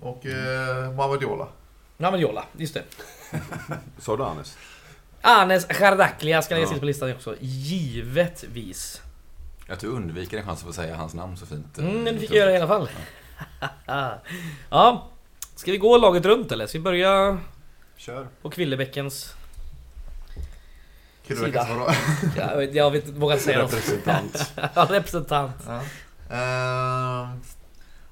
[0.00, 1.46] Och eh, Mohamed Jola.
[1.96, 2.82] Ja men Jola, just det.
[3.98, 4.58] Sa du Anes?
[5.20, 6.72] Anes Chardaklia ska läggas Ja.
[6.72, 9.02] till på listan också, givetvis.
[9.68, 11.78] Att du undviker en chans att få säga hans namn så fint.
[11.78, 12.88] Mm, men det fick jag göra i alla fall.
[13.86, 14.20] ja,
[15.58, 16.66] ska vi gå laget runt eller?
[16.66, 17.38] Ska vi börja
[17.96, 18.26] Kör.
[18.42, 19.34] på Kvillebäckens...
[21.28, 21.66] Sida.
[21.70, 21.90] vadå?
[22.36, 23.72] Jag vet, jag vet vågar inte säga något.
[23.74, 24.52] Representant.
[24.74, 25.54] Ja, representant.
[25.66, 25.80] Ja.
[26.36, 27.40] Ehm,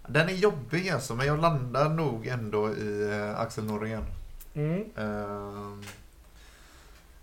[0.06, 4.04] den är jobbig alltså, men jag landar nog ändå i eh, Axel Norén.
[4.54, 4.84] Mm.
[4.96, 5.82] Ehm,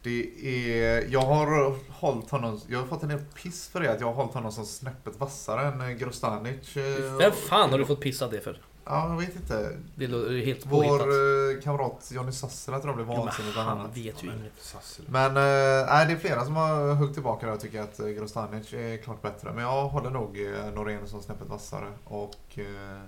[0.04, 4.00] det är, jag har hållit honom, jag har fått en del piss för det, att
[4.00, 6.78] jag har hållit honom som snäppet vassare än eh, Grostanic.
[6.78, 8.58] eh, Vem fan har du fått pissa det för?
[8.86, 9.78] Ja, jag vet inte.
[9.96, 11.58] Det är helt Vår påhittat.
[11.58, 13.98] eh, kamrat Johnny Sassela tror jag blev vansinnig bland Han annat.
[13.98, 14.76] vet ju inget.
[15.08, 18.74] Men nej, det är flera som har huggit tillbaka där och tycker att eh, Grostanic
[18.74, 19.54] är klart bättre.
[19.54, 20.38] Men jag håller nog
[20.76, 21.92] Norén som snäppet vassare.
[22.06, 23.00] Och eh,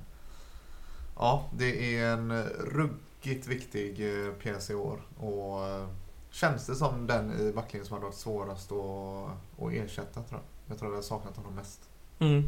[1.17, 3.97] ja, det är en ruggigt viktig
[4.41, 5.01] pjäs i år.
[5.19, 5.87] Och eh,
[6.31, 9.29] känns det som den i backlinjen som hade varit svårast att,
[9.65, 10.41] att ersätta tror jag.
[10.71, 11.79] Jag tror jag har saknat honom mest.
[12.19, 12.43] Mm.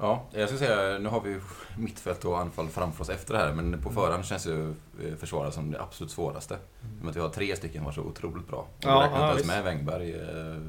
[0.00, 1.40] Ja, jag ska säga, nu har vi
[1.78, 5.50] mittfält och anfall framför oss efter det här, men på förhand känns ju eh, försvara
[5.50, 6.56] som det absolut svåraste.
[7.00, 8.58] Men att vi har tre stycken var så otroligt bra.
[8.58, 10.12] Och Ja, ja, räknar ja, inte ens med Wängberg.
[10.14, 10.60] eh,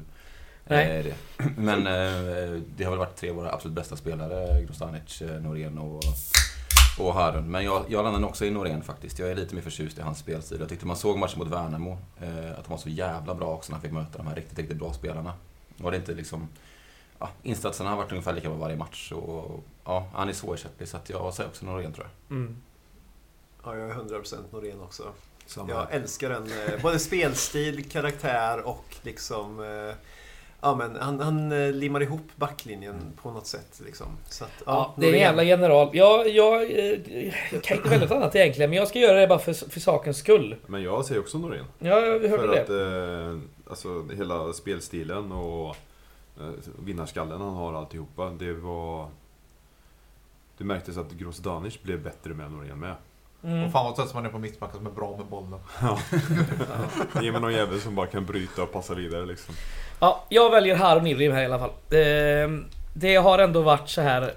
[0.64, 1.02] Nej.
[1.02, 1.44] det.
[1.56, 6.02] Men eh, det har väl varit tre av våra absolut bästa spelare, Grostanic, Norén och,
[6.98, 7.50] och Harun.
[7.50, 9.18] Men jag, jag landar nog också i Norén faktiskt.
[9.18, 10.60] Jag är lite mer förtjust i hans spelstil.
[10.60, 11.98] Jag tyckte man såg matchen mot Värnamo,
[12.58, 14.78] att de var så jävla bra också när han fick möta de här riktigt, riktigt
[14.78, 15.32] bra spelarna.
[15.82, 16.48] Och det inte liksom...
[17.22, 20.96] Ja, insatserna har varit ungefär lika bra varje match och ja, han är svårersättlig så
[20.96, 22.36] att jag säger också Norén tror jag.
[22.36, 22.56] Mm.
[23.64, 25.02] Ja, jag är 100% Norén också.
[25.46, 29.60] Samma Jag älskar den, eh, både spelstil, karaktär och liksom...
[29.60, 29.94] eh,
[30.64, 34.06] Ja men han, han eh, limmar ihop backlinjen på något sätt liksom.
[34.28, 35.88] Så att, ja, Ja, det är en jävla general.
[35.92, 36.70] Jag, jag,
[37.52, 39.80] jag kan inte välja något annat egentligen, men jag ska göra det bara för, för
[39.80, 40.56] sakens skull.
[40.66, 41.64] Men jag säger också Norén.
[41.78, 42.62] Ja, vi hörde För det.
[42.62, 43.38] att eh,
[43.70, 45.76] alltså, hela spelstilen och
[46.78, 48.30] vinnarskallen han har alltihopa.
[48.30, 49.08] Det var...
[50.58, 52.94] Det märktes att Grozdanic blev bättre med Norén med.
[53.44, 53.64] Mm.
[53.64, 55.60] Och fan vad trött som man är på mittbackar som är bra med bollen.
[57.22, 59.54] Ge mig någon jävel som bara kan bryta och passa vidare liksom.
[60.00, 61.72] Ja, jag väljer Harun Ibrahim här i alla fall.
[61.88, 62.60] Det,
[62.94, 64.34] det har ändå varit så här.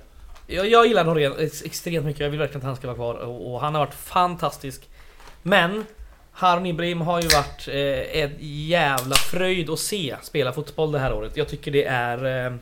[0.47, 2.22] Jag, jag gillar Norén ex- extremt mycket.
[2.22, 4.89] Jag vill verkligen att han ska vara kvar och, och han har varit fantastisk.
[5.41, 5.85] Men
[6.38, 11.14] Harun Ibrahim har ju varit eh, en jävla fröjd att se spela fotboll det här
[11.14, 11.38] året.
[11.38, 12.26] Jag tycker det är...
[12.26, 12.53] Eh,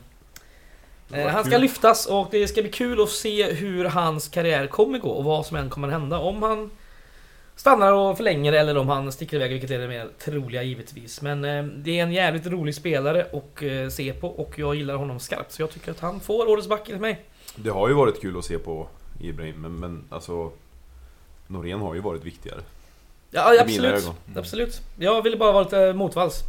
[1.20, 1.60] eh, han ska kul.
[1.60, 5.46] lyftas och det ska bli kul att se hur hans karriär kommer gå och vad
[5.46, 6.18] som än kommer hända.
[6.18, 6.70] Om han
[7.56, 11.22] stannar och förlänger eller om han sticker iväg, vilket är det mer troliga givetvis.
[11.22, 14.94] Men eh, det är en jävligt rolig spelare att eh, se på och jag gillar
[14.94, 15.52] honom skarpt.
[15.52, 17.24] Så jag tycker att han får årets back enligt mig.
[17.56, 18.86] Det har ju varit kul att se på
[19.20, 20.52] Ibrahim, men, men alltså...
[21.46, 22.60] Norén har ju varit viktigare.
[23.34, 23.94] Ja, absolut.
[23.94, 24.14] ögon.
[24.36, 24.80] Absolut.
[24.98, 26.40] Jag ville bara vara lite motvalls.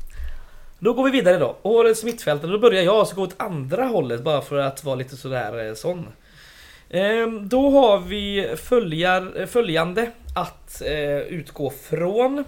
[0.80, 1.58] Då går vi vidare då.
[1.62, 2.52] Årets mittfältare.
[2.52, 5.74] Då börjar jag så gå åt andra hållet bara för att vara lite sådär eh,
[5.74, 6.08] sån.
[6.90, 12.46] Ehm, då har vi följar, eh, följande att eh, utgå från.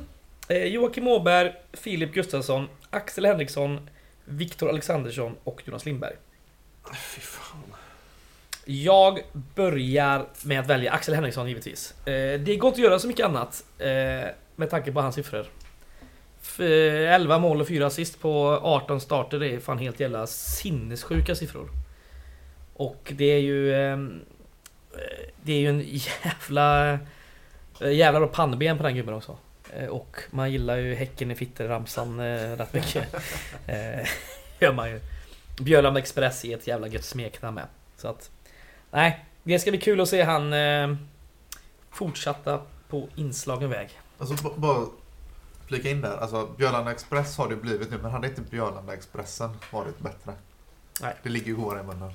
[0.47, 3.89] Eh, Joakim Åberg, Filip Gustafsson, Axel Henriksson,
[4.25, 6.13] Viktor Alexandersson och Jonas Lindberg.
[6.93, 7.66] Fy fan.
[8.69, 9.19] Jag
[9.55, 12.07] börjar med att välja Axel Henriksson givetvis.
[12.07, 13.87] Eh, det går inte att göra så mycket annat eh,
[14.55, 15.45] med tanke på hans siffror.
[16.41, 20.27] F- eh, 11 mål och 4 assist på 18 starter, det är fan helt jävla
[20.27, 21.69] sinnessjuka siffror.
[22.73, 23.75] Och det är ju...
[23.75, 24.21] ehm,
[24.93, 25.83] eh, Det är ju en
[26.23, 26.91] jävla...
[27.81, 29.37] eh, Jävla bra pannben på den gubben också.
[29.89, 32.19] Och man gillar ju Häcken i Fitter-ramsan
[32.57, 33.03] rätt mycket.
[34.59, 34.99] Gör man ju.
[35.61, 37.65] Björland Express är ett jävla gött smeknamn med.
[37.97, 38.31] Så att...
[38.91, 40.95] Nej, det ska bli kul att se han eh,
[41.91, 43.89] fortsatta på inslagen väg.
[44.19, 44.85] Alltså bara
[45.67, 46.17] flika in där.
[46.17, 50.33] Alltså Björlanda Express har det blivit nu, men hade inte Björlanda Expressen varit bättre?
[51.01, 51.15] Nej.
[51.23, 52.11] Det ligger ju godare i munnen.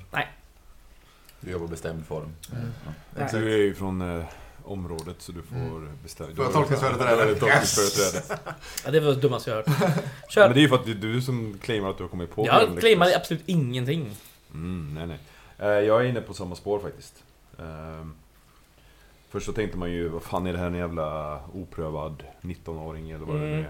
[1.39, 2.35] Du jobbar bestämd form.
[2.51, 2.71] Mm.
[3.15, 3.27] Nej.
[3.31, 4.25] Du är ju från eh,
[4.63, 5.89] området så du får Mm.
[6.03, 6.35] bestämma.
[6.35, 7.29] Får jag tolkningsföreträde?
[7.29, 8.39] Ja, tolkningsföreträde.
[8.85, 9.65] Ja, det var det dummaste jag hört.
[9.81, 9.89] Ja,
[10.29, 10.47] Kör!
[10.47, 12.31] men det är ju för att det är du som claimar att du har kommit
[12.35, 14.15] på jag Björn claimar absolut ingenting.
[14.53, 15.19] Mm, nej, nej.
[15.59, 17.23] Eh, Jag är inne på samma spår faktiskt.
[17.59, 18.15] Ehm,
[19.29, 23.25] Först så tänkte man ju, vad fan är det här en jävla oprövad 19-åring eller
[23.25, 23.65] vad det nu Mm.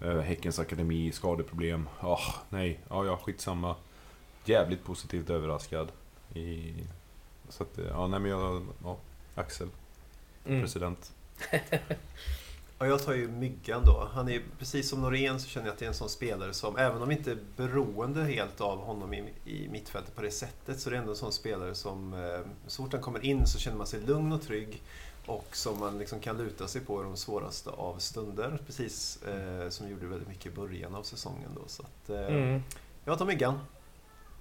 [0.00, 0.16] är.
[0.16, 1.88] Eh, Häckens akademi, skadeproblem.
[2.00, 2.18] Ah,
[2.48, 3.74] nej, ja, ja, skitsamma.
[4.44, 5.88] Jävligt positivt överraskad.
[6.34, 6.74] I...
[7.48, 8.96] Så att, eh, ja, nej men jag, ja,
[9.34, 9.68] Axel,
[10.46, 10.60] Mm.
[10.60, 11.12] president.
[12.78, 14.08] Ja, jag tar ju Myggan då.
[14.12, 16.76] Han är precis som Norén så känner jag att det är en sån spelare som,
[16.76, 20.88] även om inte är beroende helt av honom i, i mittfältet på det sättet, så
[20.88, 23.78] är det ändå en sån spelare som, eh, så fort han kommer in så känner
[23.78, 24.82] man sig lugn och trygg
[25.26, 28.58] och som man liksom kan luta sig på i de svåraste av stunder.
[28.66, 31.62] Precis eh, som gjorde väldigt mycket i början av säsongen då.
[31.66, 32.62] Så att, eh, Mm.
[33.04, 33.58] jag tar Myggan.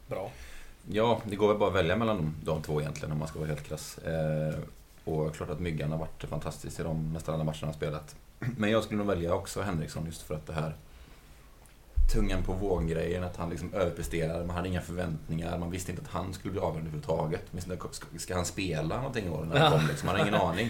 [0.07, 0.31] Bra.
[0.91, 3.39] Ja, det går väl bara att välja mellan de, de två egentligen om man ska
[3.39, 3.97] vara helt krass.
[3.97, 4.55] Eh,
[5.05, 8.15] och klart att Myggan har varit fantastisk i de nästan alla matcherna han har spelat.
[8.57, 10.75] Men jag skulle nog välja också Henriksson just för att det här
[12.13, 16.09] tungan på vågen-grejen, att han liksom överpresterar, man hade inga förväntningar, man visste inte att
[16.11, 17.41] han skulle bli avgörande överhuvudtaget.
[18.17, 19.77] Ska, han spela någonting i år när han Ja.
[19.79, 20.07] kom liksom?
[20.07, 20.69] Man har ingen aning.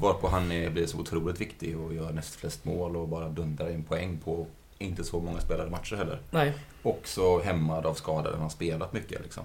[0.00, 3.84] Varpå han blir så otroligt viktig och gör näst flest mål och bara dundrar in
[3.84, 4.46] poäng på
[4.78, 6.20] inte så många spelade matcher heller.
[6.30, 6.54] Nej.
[6.82, 9.44] Också hämmad av skador, han har spelat mycket liksom.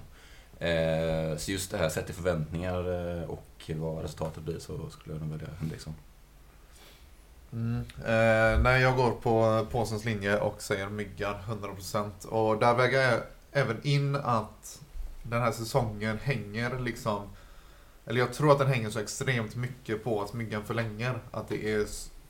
[0.59, 2.79] Eh, så just det här, sett i förväntningar
[3.21, 5.93] eh, och vad resultatet blir så skulle jag nog välja Henriksson.
[7.53, 7.85] Mm.
[7.97, 12.25] Eh, nej, jag går på påsens linje och säger Myggan 100%.
[12.25, 13.21] Och där väger jag
[13.51, 14.81] även in att
[15.23, 17.21] den här säsongen hänger liksom...
[18.05, 21.19] Eller jag tror att den hänger så extremt mycket på att Myggan förlänger.
[21.31, 21.85] Att det är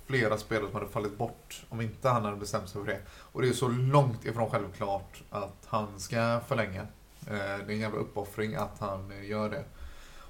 [0.05, 2.99] flera spelare som hade fallit bort om inte han hade bestämt sig för det.
[3.09, 6.81] Och det är så långt ifrån självklart att han ska förlänga.
[7.27, 9.63] Eh, det är en jävla uppoffring att han eh, gör det.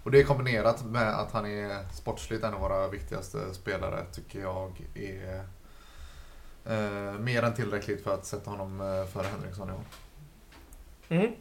[0.03, 4.81] Och det kombinerat med att han är sportsligt en av våra viktigaste spelare tycker jag
[4.95, 5.43] är
[6.65, 9.83] eh, mer än tillräckligt för att sätta honom eh, före Henriksson i år.
[11.09, 11.31] Mm.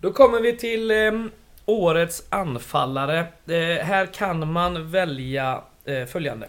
[0.00, 1.24] Då kommer vi till eh,
[1.64, 3.18] årets anfallare.
[3.46, 6.48] Eh, här kan man välja eh, följande.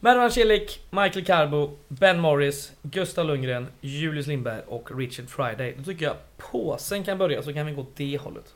[0.00, 5.74] Mervan Celik, Michael Carbo, Ben Morris, Gustav Lundgren, Julius Lindberg och Richard Friday.
[5.78, 8.54] Då tycker jag påsen kan börja, så kan vi gå åt det hållet.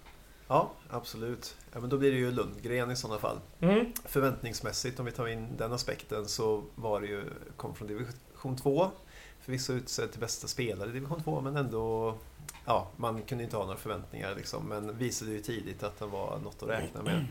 [0.50, 1.56] Ja, absolut.
[1.72, 3.40] Ja, men då blir det ju Lundgren i sådana fall.
[3.60, 3.92] Mm.
[4.04, 7.24] Förväntningsmässigt, om vi tar in den aspekten, så var det ju,
[7.56, 8.90] kom från division 2.
[9.40, 12.14] Förvisso utsedd till bästa spelare i division 2, men ändå,
[12.66, 14.68] ja, man kunde inte ha några förväntningar liksom.
[14.68, 17.26] Men visade ju tidigt att han var något att räkna med.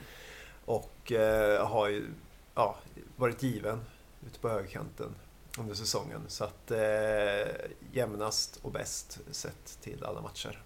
[0.66, 2.08] Och eh, har ju,
[2.56, 2.78] ja,
[3.16, 3.82] varit given
[4.28, 5.16] ute på högerkanten
[5.60, 6.22] under säsongen.
[6.28, 7.52] Så att eh,
[7.92, 10.64] jämnast och bäst sett till alla matcher.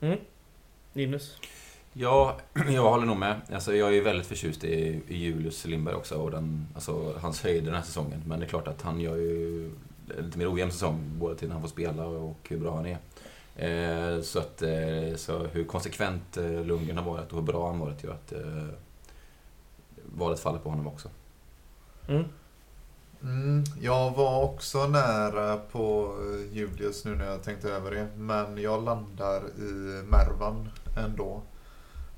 [0.00, 0.18] Mm.
[0.98, 1.36] Linus?
[1.92, 2.36] Ja,
[2.68, 3.40] jag håller nog med.
[3.52, 7.64] Alltså, jag är väldigt förtjust i, i Julius Lindberg också och den, alltså, hans höjd
[7.64, 8.22] den här säsongen.
[8.26, 9.70] Men det är klart att han gör ju
[10.18, 12.98] lite mer ojämn säsong, både till när han får spela och hur bra han är.
[13.58, 17.78] Eh, så, att, eh, så hur konsekvent eh, Lundgren har varit och hur bra han
[17.78, 18.32] varit gör att
[20.04, 21.08] valet faller på honom också.
[22.08, 22.24] Mm.
[23.22, 26.14] Mm, jag var också nära på
[26.52, 28.08] Julius nu när jag tänkte över det.
[28.16, 30.68] Men jag landar i Mervan
[30.98, 31.42] ändå.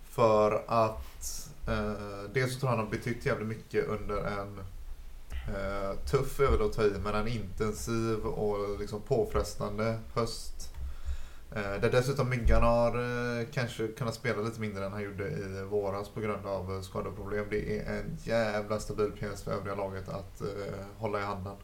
[0.05, 4.59] För att eh, dels så tror jag han har betytt jävligt mycket under en
[5.49, 10.75] eh, tuff, är väl att ta i, men en intensiv och liksom påfrestande höst.
[11.53, 15.65] Eh, där dessutom Myggan har eh, kanske kunnat spela lite mindre än han gjorde i
[15.71, 17.47] våras på grund av eh, skadeproblem.
[17.51, 21.57] Det är en jävla stabil pjäs för övriga laget att eh, hålla i handen.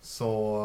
[0.00, 0.56] Så,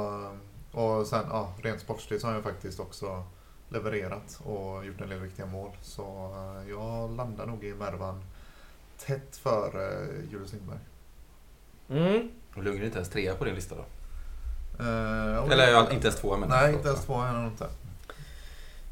[0.73, 3.23] eh, och sen ja, rent sportsligt så har han ju faktiskt också
[3.69, 5.71] levererat och gjort en del viktiga mål.
[5.81, 6.03] Så
[6.63, 8.23] eh, jag landar nog i Mervan
[9.05, 10.79] tätt för eh, Julius Lindberg.
[11.89, 12.29] Mm.
[12.55, 13.81] Och Lundgren är inte ens trea på din lista då?
[15.41, 16.63] Och- Eller ja, inte ens två menar jag.
[16.65, 17.67] Nej, inte ens två är han inte.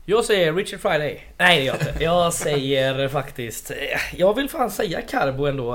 [0.05, 1.33] Jag säger Richard Friday.
[1.37, 2.03] Nej det gör jag inte.
[2.03, 3.71] Jag säger faktiskt...
[4.13, 5.71] Jag vill fan säga Carbo ändå.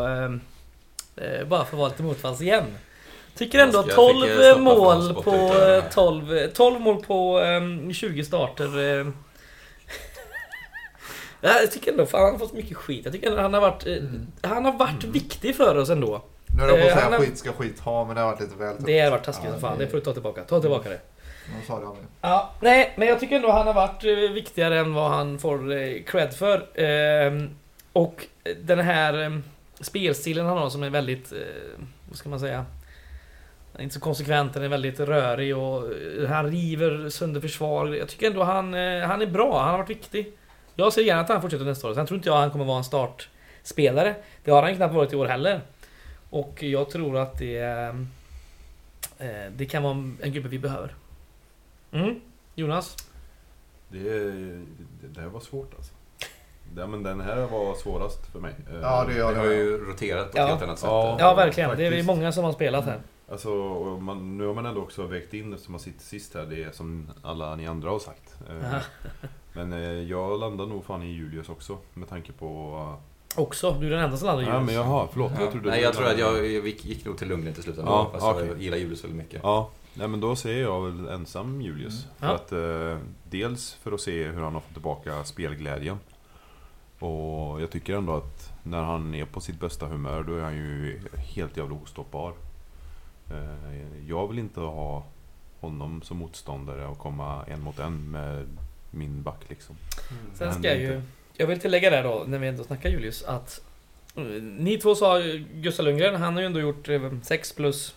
[1.46, 2.64] Bara för att vara lite motvalls igen.
[3.36, 5.90] Tycker ändå Jag fick, 12 eh, stoppa mål på sportdirektören eh, här.
[5.90, 8.78] 12, eh, 12 mål på eh, 20 starter.
[9.00, 9.06] eh.
[11.40, 13.00] Ja, Jag tycker ändå fan han har fått mycket skit.
[13.04, 13.86] Jag tycker ändå han har varit...
[13.86, 13.96] eh,
[14.42, 16.22] Han har varit viktig för oss ändå.
[16.56, 18.56] Nu är jag på att säga skit ska skit ha, men det har varit lite
[18.56, 18.86] väl tufft.
[18.86, 19.78] Det har varit taskigt Ja, som fan.
[19.78, 20.42] det- Det får du ta tillbaka.
[20.44, 21.00] Ta tillbaka det.
[21.58, 22.06] Jag sa det aldrig.
[22.20, 25.72] Ja, nej, men jag tycker ändå han har varit eh, viktigare än vad han får
[25.72, 26.66] eh, cred för.
[26.80, 27.50] Ehm,
[27.92, 28.26] och
[28.62, 29.30] den här eh,
[29.80, 31.32] spelstilen han har som är väldigt,
[32.08, 32.66] vad ska man säga?
[33.72, 37.86] Den är inte så konsekvent, den är väldigt rörig och eh, han river sönder försvar.
[37.86, 40.32] Jag tycker ändå han, eh, han är bra, han har varit viktig.
[40.74, 41.94] Jag ser gärna att han fortsätter nästa år.
[41.94, 44.14] Sen tror inte jag han kommer vara en startspelare.
[44.44, 45.60] Det har han knappt varit i år heller.
[46.30, 47.58] Och jag tror att det,
[49.18, 49.92] eh, det kan vara
[50.22, 50.94] en gubbe vi behöver.
[51.92, 52.20] Mm.
[52.54, 52.96] Jonas?
[53.88, 54.62] Det, det,
[55.14, 55.92] det här var svårt alltså.
[56.76, 58.52] Ja, men den här var svårast för mig.
[58.82, 59.54] Ja, det gör har det.
[59.54, 60.46] ju roterat på ett Ja.
[60.46, 60.88] helt annat sätt.
[60.88, 61.16] Ja.
[61.20, 61.76] Ja, verkligen.
[61.76, 62.06] Det är faktiskt.
[62.06, 63.00] många som har spelat här.
[63.30, 63.50] Alltså,
[64.00, 66.70] man, nu har man ändå också vägt in, eftersom man sitter sist här, det är
[66.72, 68.34] som alla ni andra har sagt.
[68.50, 68.78] Eh.
[69.52, 72.94] Men eh, jag landar nog fan i Julius också, med tanke på...
[73.36, 73.76] Också.
[73.80, 74.76] Du är den enda som landar i Ja, men Julius.
[74.86, 75.32] jaha, förlåt.
[75.34, 75.40] Ja.
[75.42, 77.90] Jag trodde Nej, jag tror att jag, jag gick nog till Lundgren till slut ändå.
[77.90, 78.46] Ja, fast okej.
[78.46, 79.40] jag gillar Julius väldigt mycket.
[79.42, 82.04] Ja, nej, men då säger jag väl ensam Julius.
[82.04, 82.14] Mm.
[82.18, 82.32] För Ja.
[82.34, 82.52] att,
[82.92, 85.98] eh, dels för att se hur han har fått tillbaka spelglädjen.
[86.98, 90.56] Och jag tycker ändå att när han är på sitt bästa humör då är han
[90.56, 91.00] ju
[91.34, 92.32] helt jävla ostoppbar.
[93.32, 95.04] Eh, jag vill inte ha
[95.60, 98.46] honom som motståndare och komma en mot en med
[98.90, 99.76] min back liksom.
[100.34, 100.86] Sen Det ska jag ju...
[100.86, 101.02] inte.
[101.36, 103.60] Jag vill tillägga där då, när vi ändå snackar Julius, att...
[104.16, 105.18] eh, Ni två sa
[105.54, 106.88] Gustav Lundgren, han har ju ändå gjort
[107.22, 107.94] 6 plus...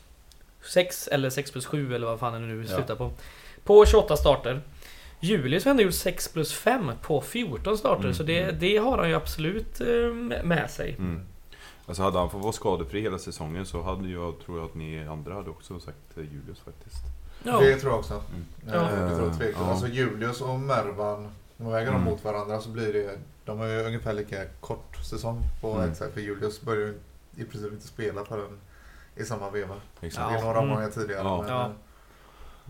[0.64, 2.76] 6 eller 6 plus 7 eller vad fan det nu Ja.
[2.76, 3.12] slutar på.
[3.64, 4.62] På 28 starter.
[5.20, 8.56] Julius har ändå gjort 6 plus 5 på 14 starter, Mm, så det, mm.
[8.60, 10.14] det har han ju absolut eh,
[10.44, 10.96] med sig.
[11.00, 11.22] Mm.
[11.88, 15.08] Alltså hade han fått vara skadefri hela säsongen så hade jag, tror jag att ni
[15.08, 17.04] andra hade också sagt eh, Julius faktiskt.
[17.44, 17.60] Ja.
[17.60, 18.14] Det tror jag också.
[18.14, 18.46] Mm.
[18.68, 19.06] Eh, Ja.
[19.06, 19.52] Det tror jag.
[19.54, 19.72] Ja.
[19.72, 22.10] Alltså Julius och Mervan, om man väger dem Mm.
[22.14, 23.20] mot varandra så blir det...
[23.46, 25.90] De har ju ungefär lika kort säsong på Mm.
[25.92, 26.14] ett sätt.
[26.14, 27.00] För Julius börjar ju
[27.36, 28.58] i princip inte spela förrän
[29.16, 29.76] i samma veva.
[30.02, 30.30] Exakt.
[30.34, 30.70] Det är några Mm.
[30.70, 31.22] omgångar tidigare.
[31.24, 31.42] Ja.
[31.42, 31.66] Men, Ja.
[31.66, 31.72] eh,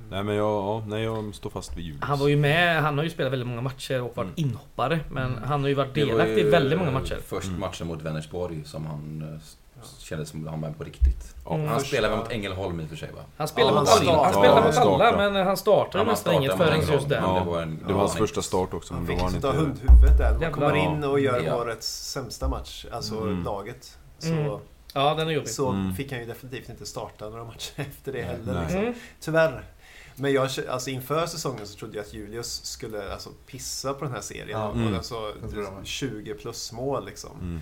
[0.09, 2.03] Nej men jag, ja, nej, jag står fast vid Julius.
[2.03, 4.49] Han var ju med, han har ju spelat väldigt många matcher och varit Mm.
[4.49, 4.99] inhoppare.
[5.11, 5.43] Men Mm.
[5.43, 7.17] han har ju varit delaktig i ju, väldigt många matcher.
[7.27, 7.59] Först Mm.
[7.59, 9.39] matchen mot Vänersborg som han eh,
[9.99, 11.35] kändes som han var med på riktigt.
[11.51, 11.67] Mm.
[11.67, 13.21] Han spelade mot Ängelholm i och för sig va?
[13.37, 14.73] Han spelade Ja, mot han alla, han startade.
[14.73, 17.17] spelade Ja, mot alla men han startade Ja, nästan inget förrän just där.
[17.17, 17.35] Ängelholm.
[17.37, 18.93] Ja, det var en- det var hans första start också.
[18.93, 19.59] Han fick då var han liksom inte...
[19.59, 20.39] ta hundhuvudet där.
[20.39, 21.55] Man kommer in och gör Ja.
[21.55, 23.43] årets sämsta match, alltså Mm.
[23.43, 23.97] laget.
[24.19, 24.59] Så, Mm.
[24.93, 25.49] Ja, den är jobbig.
[25.49, 25.93] så Mm.
[25.95, 28.61] fick han ju definitivt inte starta några matcher efter det heller.
[28.61, 28.79] Liksom.
[28.79, 28.93] Mm.
[29.19, 29.63] Tyvärr.
[30.15, 34.13] Men jag, alltså inför säsongen så trodde jag att Julius skulle alltså, pissa på den
[34.13, 34.49] här serien.
[34.49, 34.67] Ja.
[34.69, 34.93] Och Mm.
[34.95, 35.85] alltså, Jag tror det med.
[35.87, 37.31] 20 plus mål liksom.
[37.41, 37.61] Mm.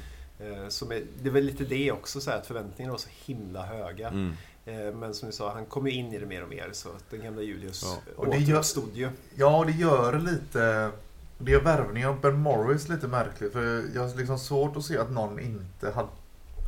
[0.64, 3.66] Eh, Som är, det väl lite det också, så här, att förväntningarna var så himla
[3.66, 4.08] höga.
[4.08, 4.34] Mm.
[4.66, 6.70] Eh, Men som du sa, han kom ju in i det mer och mer.
[6.72, 8.12] Så att den gamla Julius Ja.
[8.16, 9.10] Och det gör- återuppstod ju.
[9.36, 10.92] Ja, och det gör lite...
[11.38, 13.52] Det gör värvningen av Ben Morris lite märklig.
[13.52, 16.08] För jag har liksom svårt att se att någon inte hade,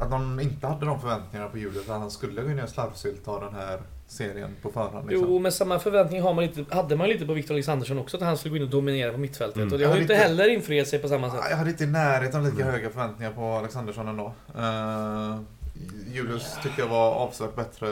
[0.02, 1.90] att någon inte hade de förväntningarna på Julius.
[1.90, 5.10] Att han skulle gå in och slarvsylta av den här serien på förhand.
[5.10, 5.28] Liksom.
[5.30, 8.24] Jo, men samma förväntning har man lite, hade man lite på Victor Alexandersson också, att
[8.24, 9.58] han skulle gå in och dominera på mittfältet.
[9.58, 9.74] Mm.
[9.74, 11.40] Och det har ju inte heller infriat sig på samma sätt.
[11.50, 12.74] Jag hade inte i närheten lika Mm.
[12.74, 14.34] höga förväntningar på Alexandersson ändå.
[14.58, 15.40] Uh,
[16.14, 17.88] Julius tycker jag var avsevärt bättre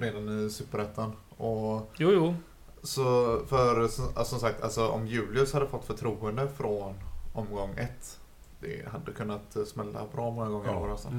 [0.00, 1.12] redan i Superettan.
[1.36, 2.34] Och Jo, jo.
[2.82, 6.94] så för alltså, som sagt, alltså, om Julius hade fått förtroende från
[7.32, 8.18] omgång ett.
[8.66, 10.78] Det hade kunnat eh, smälla bra många gånger i Ja.
[10.80, 11.08] år alltså.
[11.08, 11.14] Det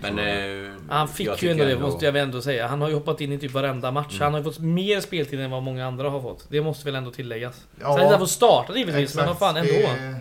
[0.00, 0.16] Men...
[0.16, 0.64] tror jag.
[0.64, 2.66] eh, Han fick ju ändå det, måste jag väl ändå säga.
[2.66, 4.12] Han har ju hoppat in i typ varenda match.
[4.14, 4.22] Mm.
[4.24, 6.46] Han har ju fått mer speltid än vad många andra har fått.
[6.48, 7.66] Det måste väl ändå tilläggas.
[7.80, 9.72] Ja, Sen att han får starta givetvis, men vad fan ändå.
[9.72, 10.16] det-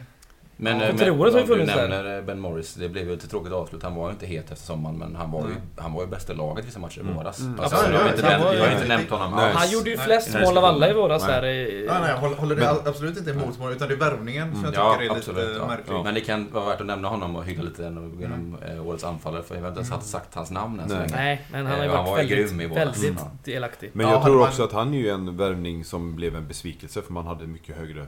[0.58, 3.30] Men, Ja, eh, men om du funnits nämner eh, Ben Morris, det blev ju ett
[3.30, 3.84] tråkigt avslut.
[3.84, 5.58] Han var ju inte het efter sommaren, men han var ju, Mm.
[5.78, 7.16] han var ju bästa laget vissa matcher i Mm.
[7.16, 7.40] våras.
[7.40, 7.60] Mm.
[7.60, 7.96] Alltså, Absolut.
[8.00, 9.46] jag, har inte Han nämnt, var- jag har inte nämnt honom Nej.
[9.46, 9.56] alls.
[9.58, 11.42] Han gjorde ju flest i den här mål av alla i våras Nej.
[11.42, 11.48] där.
[11.48, 14.64] i- Nej, nej, jag håller, det absolut inte emot mål, utan det är värvningen som
[14.64, 15.48] jag Mm, Ja, tycker är absolut.
[15.48, 15.68] lite Ja.
[15.68, 15.96] märklig.
[15.96, 16.04] Ja.
[16.04, 19.04] Men det kan vara värt att nämna honom och hylla lite genom, genom eh, årets
[19.04, 20.02] anfallare, för jag har inte ens Mm.
[20.02, 21.08] sagt hans namn än så länge.
[21.16, 22.98] Nej, men han har ju han varit väldigt, grym i våras.
[23.04, 23.32] väldigt Ja.
[23.44, 23.90] delaktig.
[23.94, 27.02] Men Ja, jag tror också att han är ju en värvning som blev en besvikelse
[27.02, 28.06] för man hade mycket högre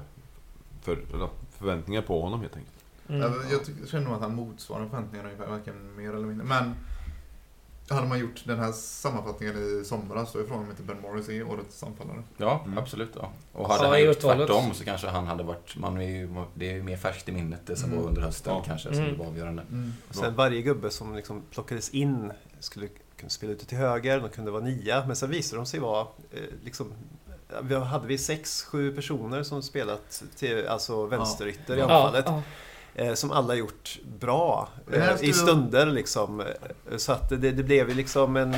[0.84, 0.98] för,
[1.58, 2.76] förväntningar på honom helt enkelt.
[3.10, 3.22] Mm.
[3.22, 6.46] Jag, jag tycker- känner nog att han motsvarar förväntningarna ungefär, varken mer eller mindre.
[6.46, 6.76] Men
[7.90, 11.30] hade man gjort den här sammanfattningen i somras då är frågan om inte Ben Morris
[11.30, 12.24] är årets anfallare.
[12.38, 12.78] Ja, Mm.
[12.78, 13.12] absolut.
[13.16, 13.32] Ja.
[13.54, 15.78] Och hade Ja, han gjort tvärtom så kanske han hade varit...
[15.78, 18.02] Man är ju, det är ju mer färskt i minnet det som Mm.
[18.02, 18.64] var under hösten Ja.
[18.66, 19.18] kanske som Mm.
[19.18, 19.64] var avgörande.
[20.12, 22.88] Sen varje gubbe som liksom plockades in skulle
[23.18, 26.02] kunna spela ute till höger, de kunde vara nia, men sen visade de sig vara
[26.32, 26.94] eh, liksom
[27.62, 32.26] vi hade vi sex, sju personer som spelat till alltså vänsterytter i Ja, anfallet.
[32.28, 32.42] ja.
[32.96, 36.40] Eh, som alla gjort bra Det eh, i stunder liksom.
[36.42, 36.48] Eh,
[36.98, 38.56] Så att det, det blev ju liksom en...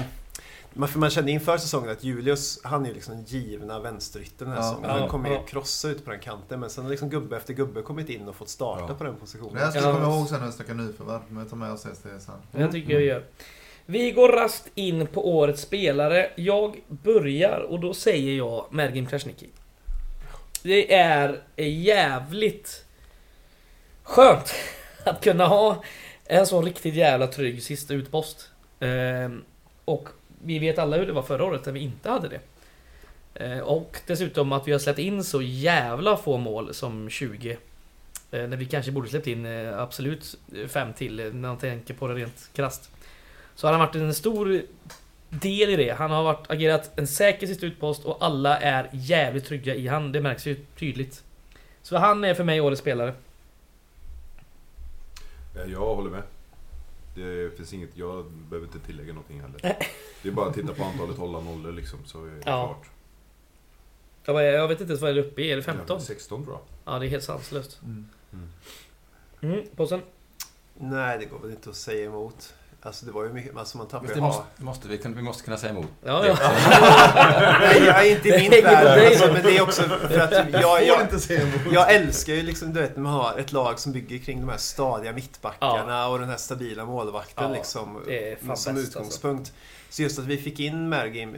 [0.74, 4.49] Man, för man kände inför säsongen att Julius, han är ju liksom givna vänsterytten den
[4.49, 4.64] här Ja.
[4.69, 4.90] säsongen.
[4.90, 5.41] Ja, Han kommer ju ja.
[5.44, 8.36] krossa ut på den kanten men sen har liksom gubbe efter gubbe kommit in och
[8.36, 8.94] fått starta Ja.
[8.95, 9.57] på den Det positionen.
[9.57, 9.94] här ska vi Ja.
[9.94, 11.22] komma ihåg sen när vi snackar nyförvärv.
[11.30, 12.34] Men jag tar med oss det sen.
[12.52, 13.24] Det tycker jag gör.
[13.89, 16.30] Vi går rast in på årets spelare.
[16.35, 19.49] Jag börjar och då säger jag Mergim Krasniqi.
[20.64, 22.85] Det är jävligt
[24.03, 24.53] skönt
[25.03, 25.84] att kunna ha
[26.26, 28.49] en sån riktigt jävla trygg sista utpost.
[28.80, 29.43] Ehm,
[29.85, 30.09] och
[30.43, 32.39] vi vet alla hur det var förra året när vi inte hade det.
[33.45, 37.57] Eh, och dessutom att vi har släppt in så jävla få mål som 20.
[38.31, 40.35] Eh, när vi kanske borde släppt in eh, absolut
[40.68, 42.91] fem till när man tänker på det rent krasst.
[43.57, 44.61] Så har han varit en stor
[45.29, 45.89] del i det.
[45.97, 50.11] Han har varit, agerat en säker sista utpost och alla är jävligt trygga i han.
[50.11, 51.23] Det märks ju tydligt.
[51.81, 53.13] Så han är för mig årets spelare.
[55.67, 56.23] Jag håller med.
[57.15, 59.59] Det finns inget, jag behöver inte tillägga någonting heller.
[60.21, 62.41] Det är bara att titta på antalet hålla nollor liksom, så är det Ja.
[62.43, 62.85] klart.
[64.25, 65.51] Jag, var- jag vet inte ens vad det är uppe i.
[65.51, 66.01] Är det 15?
[66.01, 66.93] 16 tror jag.
[66.93, 67.79] Ja, det är helt sanslöst.
[67.84, 68.07] Mm.
[69.41, 70.01] Mm, påsen.
[70.75, 72.53] Nej, det går väl inte att säga emot.
[72.88, 75.57] Alltså det var ju mycket, alltså man Visst, ju måste, måste vi, vi måste kunna
[75.57, 75.85] säga emot.
[76.05, 76.35] Ja, ja.
[77.61, 79.05] Nej, jag är inte i min värld.
[79.07, 81.03] Alltså, men det är också för att jag, jag,
[81.72, 84.49] jag älskar ju liksom, du vet, när man har ett lag som bygger kring de
[84.49, 87.99] här stadiga mittbackarna och den här stabila målvakten Ja, liksom.
[88.47, 89.53] fan som bäst, utgångspunkt.
[89.89, 91.35] Så just att vi fick in Mergim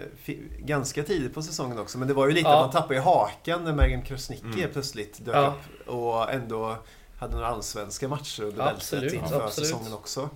[0.59, 1.97] ganska tidigt på säsongen också.
[1.97, 2.55] Men det var ju lite Ja.
[2.55, 4.69] att man tappade ju hakan när Mergim Krasniqi Mm.
[4.73, 5.47] plötsligt dök Ja.
[5.47, 5.88] upp.
[5.89, 6.77] Och ändå
[7.19, 9.69] hade några allsvenska matcher under bältet inför absolut.
[9.69, 10.30] säsongen också.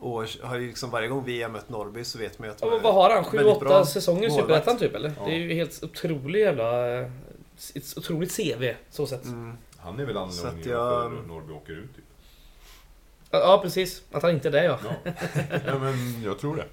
[0.00, 2.60] Och har ju liksom varje gång vi har mött Norrby så vet man ju att
[2.60, 3.24] Ja, men vad har han?
[3.32, 4.30] väldigt 7-8 bra säsonger i.
[4.30, 5.12] Superettan typ eller?
[5.18, 5.24] Ja.
[5.26, 6.98] Det är ju helt otroligt jävla...
[6.98, 7.10] eh,
[7.74, 9.24] Ett otroligt CV, så sett.
[9.24, 9.56] Mm.
[9.78, 12.04] Han är väl anledningen att jag- varför Norrby åker ut typ.
[13.30, 14.02] Ja, precis.
[14.12, 14.78] Att han inte är det ja.
[14.84, 15.12] Ja.
[15.66, 16.64] ja men jag tror det.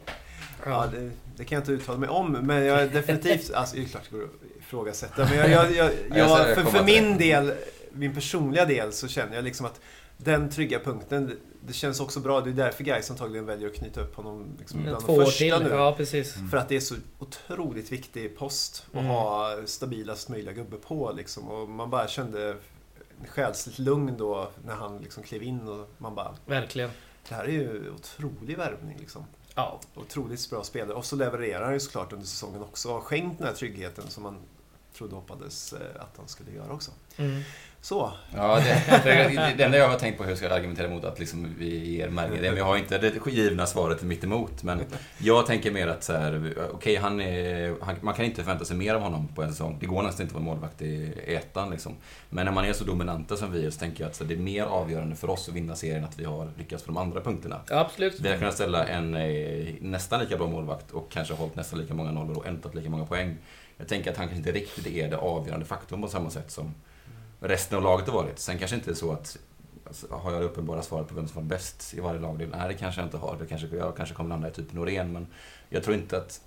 [0.65, 3.51] Ja, det, det kan jag inte uttala mig om, men jag är definitivt...
[3.53, 4.29] Alltså, det är klart det går att
[4.59, 7.53] ifrågasätta, men jag, jag, jag, jag för, för till min del,
[7.91, 9.79] min personliga del, så känner jag liksom att
[10.17, 12.41] den trygga punkten, det, känns också bra.
[12.41, 14.89] Det är därför Gais antagligen väljer att knyta upp honom liksom Mm.
[14.91, 15.67] bland Två de första till.
[15.67, 15.69] nu.
[15.75, 16.35] Ja, precis.
[16.51, 19.05] För att det är så otroligt viktig post att Mm.
[19.05, 21.11] ha stabilast möjliga gubbe på.
[21.15, 21.47] Liksom.
[21.49, 22.55] Och man bara kände
[23.27, 26.89] själsligt lugn då när han liksom klev in och man bara, Verkligen.
[27.29, 29.25] det här är ju otrolig värvning liksom.
[29.55, 29.79] Ja.
[29.95, 30.93] Otroligt bra spelare.
[30.93, 32.87] Och så levererar han ju såklart under säsongen också.
[32.87, 34.37] Och har skänkt den här tryggheten som man
[34.97, 36.91] trodde och hoppades eh, att han skulle göra också.
[37.17, 37.41] Mm.
[37.85, 38.11] Så.
[38.35, 41.19] Ja, det, det, det enda jag har tänkt på hur jag ska argumentera emot att
[41.19, 44.63] liksom vi ger Merge det, men jag har inte det givna svaret mitt emot.
[44.63, 44.81] Men
[45.17, 48.77] jag tänker mer att så här, okej, han är, han, man kan inte förvänta sig
[48.77, 49.77] mer av honom på en säsong.
[49.79, 51.93] Det går nästan inte att vara målvakt i ettan liksom.
[52.29, 54.33] Men när man är så dominanta som vi är så tänker jag att så det
[54.33, 57.21] är mer avgörande för oss att vinna serien att vi har lyckats på de andra
[57.21, 57.59] punkterna.
[57.69, 58.19] Ja, absolut.
[58.19, 61.93] Vi har kunnat ställa en eh, nästan lika bra målvakt och kanske hållit nästan lika
[61.93, 63.37] många nollor och ändrat lika många poäng.
[63.77, 66.73] Jag tänker att han kanske inte riktigt är det avgörande faktorn på samma sätt som
[67.47, 68.39] resten av laget har varit.
[68.39, 69.37] Sen kanske inte är så att
[69.87, 72.47] alltså, har jag det uppenbara svaret på vem som var bäst i varje lag?
[72.51, 73.37] Nej, det kanske jag inte har.
[73.39, 75.27] Det kanske, jag kanske kommer landa i typ Norén, men
[75.69, 76.41] jag tror inte att,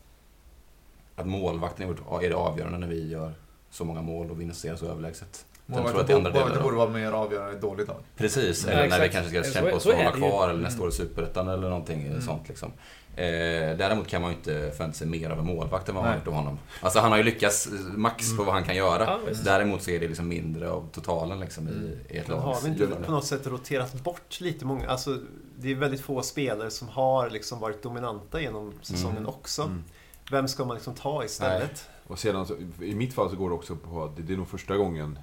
[1.16, 1.88] att målvakten
[2.22, 3.32] är det avgörande när vi gör
[3.70, 5.44] så många mål och vinner serien så överlägset.
[5.66, 7.88] Jag tror att det är andra Målvakten borde av- vara mer avgörande i ett dåligt
[7.88, 7.96] lag.
[8.16, 10.74] Precis, Ja, eller när vi kanske ska kämpa oss för att hålla kvar eller nästa
[10.76, 10.84] Mm.
[10.84, 12.22] år i Superettan eller någonting Mm.
[12.22, 12.72] sånt liksom.
[13.18, 16.10] Eh, däremot kan man ju inte förvänta sig mer av en målvakt än vad man
[16.10, 16.18] Nej.
[16.18, 16.58] har gjort av honom.
[16.80, 19.04] Alltså han har ju lyckats eh, max på vad han kan göra.
[19.04, 19.18] Ja.
[19.44, 22.42] Däremot så är det liksom mindre av totalen liksom i, i ett Men lag.
[22.42, 24.88] har vi inte på något sätt roterat bort lite många?
[24.88, 25.18] Alltså,
[25.58, 29.28] det är väldigt få spelare som har liksom varit dominanta genom säsongen Mm.
[29.28, 29.62] också.
[29.62, 29.84] Mm.
[30.30, 31.88] Vem ska man liksom ta istället?
[32.06, 34.36] Och sedan, så, i mitt fall så går det också på att det- det är
[34.36, 35.18] nog första gången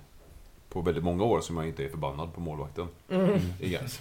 [0.69, 3.39] på väldigt många år som jag inte är förbannad på målvakten Mm.
[3.59, 3.99] i Gais.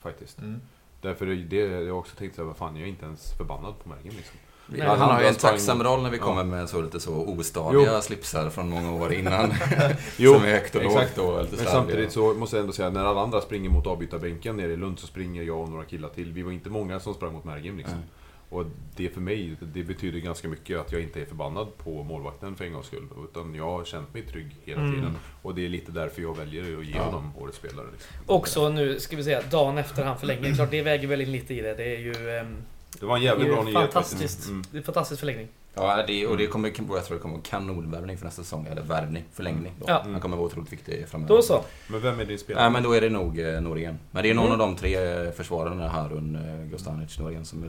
[0.00, 0.38] Faktiskt.
[0.38, 0.60] Mm.
[1.02, 3.88] Därför är det, jag också tänkt såhär, vad fan, jag är inte ens förbannad på
[3.88, 4.36] Mergen liksom.
[4.66, 6.24] Nej, han har ju en tacksam roll när vi Ja.
[6.24, 9.52] kommer med så lite så ostadiga slipsar från många år innan.
[10.16, 11.18] Jo, som är högt och lågt exakt.
[11.18, 14.56] och lite Men samtidigt så måste jag ändå säga, när alla andra springer mot avbytarbänken
[14.56, 16.32] nere i Lund så springer jag och några killar till.
[16.32, 17.96] Vi var inte många som sprang mot Mergim liksom.
[17.98, 18.06] Nej.
[18.52, 18.64] Och
[18.96, 22.64] det för mig, det betyder ganska mycket att jag inte är förbannad på målvakten för
[22.64, 23.08] en gångs skull.
[23.30, 24.94] Utan jag har känt mig trygg hela Mm.
[24.94, 25.16] tiden.
[25.42, 27.02] Och det är lite därför jag väljer att ge Ja.
[27.02, 27.86] honom årets spelare.
[27.92, 28.10] Liksom.
[28.26, 30.54] Också nu, ska vi säga, dagen efter han förlänger.
[30.54, 31.74] Klart det väger väl in lite i det.
[31.74, 32.30] Det är ju...
[32.38, 32.56] ehm,
[33.00, 33.74] Det var en jävligt bra nyhet.
[33.92, 34.48] fantastiskt.
[34.48, 34.62] Mm.
[34.70, 35.48] Det är en fantastisk förlängning.
[35.74, 38.66] Ja, det, och det kommer, jag tror det kommer kanonvärvning för nästa säsong.
[38.70, 39.72] Eller värvning, förlängning.
[39.78, 39.84] Då.
[39.88, 40.02] Ja.
[40.04, 41.34] Han kommer vara otroligt viktig framöver.
[41.34, 41.64] Då så.
[41.88, 42.62] Men vem är din spelare?
[42.64, 43.98] Nej, men då är det nog eh, Norén.
[44.10, 44.60] Men det är någon Mm.
[44.60, 47.62] av de tre eh, försvararna, Harun, eh, Gustanic, Norén, som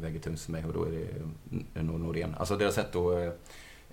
[0.00, 0.64] väger tyngst för mig.
[0.64, 1.06] Och då är det
[1.80, 2.34] eh, nog Norén.
[2.38, 3.12] Alltså deras sätt att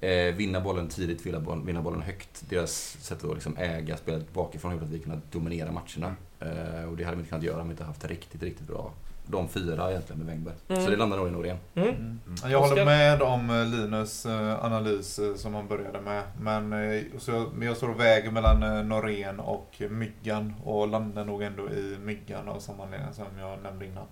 [0.01, 2.43] eh, eh, vinna bollen tidigt, vinna bollen, vinna bollen högt.
[2.49, 6.15] Deras sätt att liksom äga spelet bakifrån har gjort att vi kunnat dominera matcherna.
[6.39, 8.91] Eh, och det hade vi inte kunnat göra om vi inte haft riktigt, riktigt bra
[9.27, 10.55] de fyra egentligen med Wengberg.
[10.67, 10.83] Mm.
[10.83, 11.57] Så det landar nog i Norén.
[11.75, 11.89] Mm.
[11.89, 12.19] Mm.
[12.27, 12.51] Mm.
[12.51, 16.23] Jag håller med om eh, Linus eh, analys eh, som han började med.
[16.41, 16.71] Men,
[17.19, 21.97] så, men jag står och väger mellan Norén och Myggan och landar nog ändå i
[22.03, 24.05] Myggan av samma anledning som jag nämnde innan.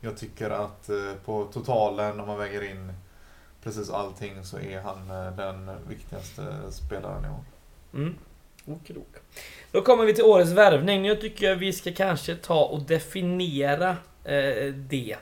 [0.00, 0.90] Jag tycker att
[1.24, 2.92] på totalen, om man väger in
[3.62, 7.44] precis allting, så är han den viktigaste spelaren i år.
[7.94, 8.14] Mm.
[8.66, 9.16] Okidok.
[9.72, 11.02] Då kommer vi till årets värvning.
[11.02, 13.96] Nu tycker jag vi ska kanske ta och definiera
[14.72, 15.16] det.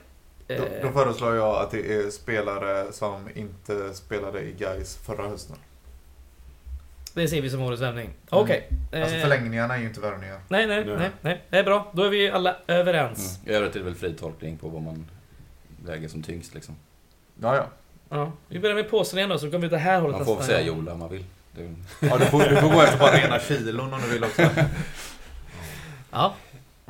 [0.47, 5.27] Eh, Då, då föreslår jag att det är spelare som inte spelade i Gais förra
[5.27, 5.55] hösten.
[7.13, 8.09] det ser vi som årets värvning.
[8.29, 8.67] Okej.
[8.93, 10.39] Alltså Eh, förlängningarna är ju inte värvningar.
[10.47, 11.09] Nej, nej, Nej.
[11.21, 11.41] nej.
[11.49, 11.91] Det är bra.
[11.93, 13.39] Då är vi alla överens.
[13.43, 13.51] Mm.
[13.51, 15.05] I övrigt är det väl fri tolkning på vad man
[15.85, 16.75] väger som tyngst liksom.
[17.41, 17.65] Ja, ja.
[18.09, 18.31] Ja.
[18.47, 20.41] Vi börjar med påsen igen då, så kommer vi till det här hållet Man får
[20.41, 20.61] säga.
[20.61, 21.25] Jola om man vill.
[21.51, 24.23] Det är, ja du, får, du får gå efter bara rena kilon om du vill
[24.23, 24.41] också.
[26.11, 26.33] Ja.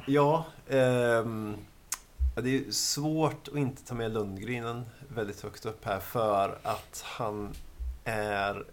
[0.05, 1.55] Ja, ehm,
[2.35, 7.03] ja, det är svårt att inte ta med Lundgren väldigt högt upp här för att
[7.05, 7.53] han
[8.03, 8.65] är...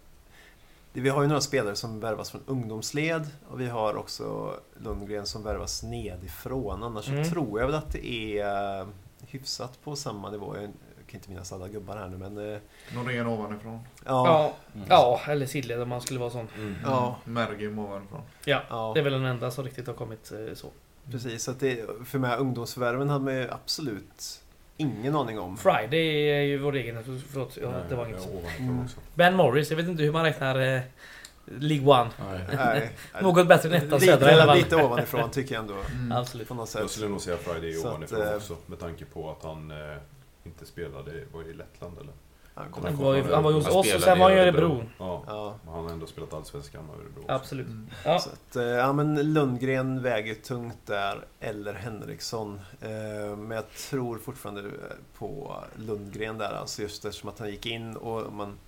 [0.92, 5.42] Vi har ju några spelare som värvas från ungdomsled och vi har också Lundgren som
[5.42, 6.82] värvas nedifrån.
[6.82, 7.24] Annars Mm.
[7.24, 8.06] så tror jag väl att det
[8.40, 8.86] är
[9.26, 10.56] hyfsat på samma nivå.
[10.56, 10.70] Jag
[11.06, 12.52] kan inte minnas alla gubbar här nu men...
[12.54, 12.58] eh,
[12.94, 13.80] Norén ovanifrån.
[14.04, 14.52] Ja, Ja.
[14.74, 14.86] Mm.
[14.90, 16.48] ja, eller sidled om man skulle vara sån.
[16.56, 16.74] Mm.
[16.84, 17.16] Ja.
[17.24, 18.20] Mergim ovanifrån.
[18.44, 18.90] Ja, ja.
[18.94, 20.68] det är väl den enda som riktigt har kommit eh, så.
[21.10, 21.42] Precis.
[21.44, 24.40] Så att det, för mig ungdomsförvärven hade man ju absolut
[24.76, 25.56] ingen aning om.
[25.56, 27.22] Friday är ju vår egen...
[27.32, 28.28] Förlåt, ja, det var Nej, inget.
[28.34, 28.86] jag är Mm.
[29.14, 30.80] Ben Morris, jag vet inte hur man räknar eh,
[31.44, 32.10] League One.
[32.28, 32.40] Nej.
[32.56, 32.90] Nej,
[33.22, 34.78] Något bättre än ettan södra i alla lite, fall.
[34.78, 35.74] lite ovanifrån tycker jag ändå.
[35.92, 36.12] Mm.
[36.12, 36.48] Absolut.
[36.48, 36.90] På något Jag sätt.
[36.90, 38.56] skulle nog säga Friday att, ovanifrån eh, också.
[38.66, 39.96] Med tanke på att han eh,
[40.44, 42.12] inte spelade var i Lettland eller?
[42.54, 44.84] Han Han var, ju, han var ju hos oss och sen var han i Örebro.
[44.98, 47.20] Ja, Ja, han har ändå spelat Allsvenskan och Örebro.
[47.20, 47.32] också.
[47.32, 47.66] Absolut.
[47.66, 47.88] Mm.
[48.04, 48.18] Ja.
[48.18, 52.60] så att, eh, ja men Lundgren väger tungt där, eller Henriksson.
[52.80, 54.70] Eh, Men jag tror fortfarande
[55.18, 58.58] på Lundgren där, alltså just eftersom att han gick in och man...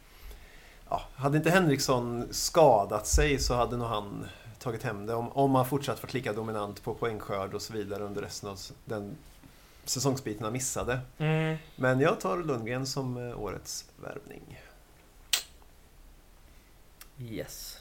[0.90, 4.26] Ja, hade inte Henriksson skadat sig så hade nog han
[4.58, 5.14] tagit hem det.
[5.14, 8.58] Om, om han fortsatt varit lika dominant på poängskörd och så vidare under resten av
[8.84, 9.16] den
[9.84, 10.98] säsongsbiten han missade.
[11.18, 11.56] Mm.
[11.76, 14.60] Men jag tar Lundgren som eh, årets värvning.
[17.18, 17.80] Yes.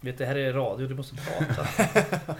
[0.00, 1.66] Vet det här är radio, du måste prata.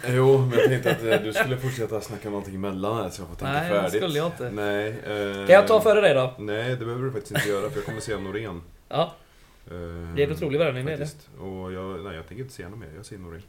[0.08, 3.28] Jo, men jag tänkte att eh, du skulle fortsätta snacka någonting emellan här så jag
[3.28, 4.02] får tänka Nej, det färdigt.
[4.02, 4.50] skulle jag inte.
[4.50, 4.88] Nej.
[4.88, 6.34] Eh, Kan jag ta före dig då?
[6.38, 8.62] Nej, det behöver du faktiskt inte göra för jag kommer säga Norén.
[8.88, 9.14] Ja,
[9.70, 9.72] Eh,
[10.16, 11.40] det är en otrolig värvning det är det.
[11.40, 12.88] Och jag, nej, jag tänker inte säga något mer.
[12.96, 13.42] Jag säger Norén.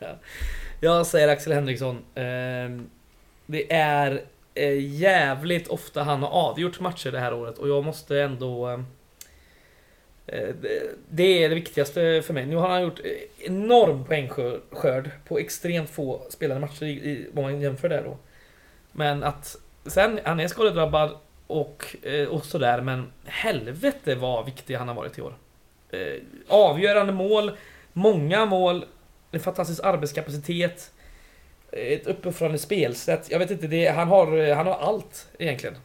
[0.80, 1.98] Jag säger Axel Henriksson.
[2.14, 2.90] Ehm,
[3.46, 8.20] det är eh, jävligt ofta han har avgjort matcher det här året och jag måste
[8.22, 8.68] ändå...
[8.68, 8.80] eh,
[10.26, 12.46] eh det- Det är det viktigaste för mig.
[12.46, 17.60] Nu har han gjort eh, enorm poängskörd på extremt få spelade matcher i, om man
[17.60, 18.16] jämför det då.
[18.92, 19.56] Men att
[19.86, 21.16] sen, han är skadedrabbad
[21.46, 25.34] och, eh, och sådär men helvete vad viktig han har varit i år.
[25.90, 27.52] Eh, Avgörande mål,
[27.92, 28.84] många mål,
[29.30, 30.92] en fantastisk arbetskapacitet.
[31.76, 33.30] Ett uppifrån spelsätt.
[33.30, 35.76] Jag vet inte, det, han, har, han har allt egentligen.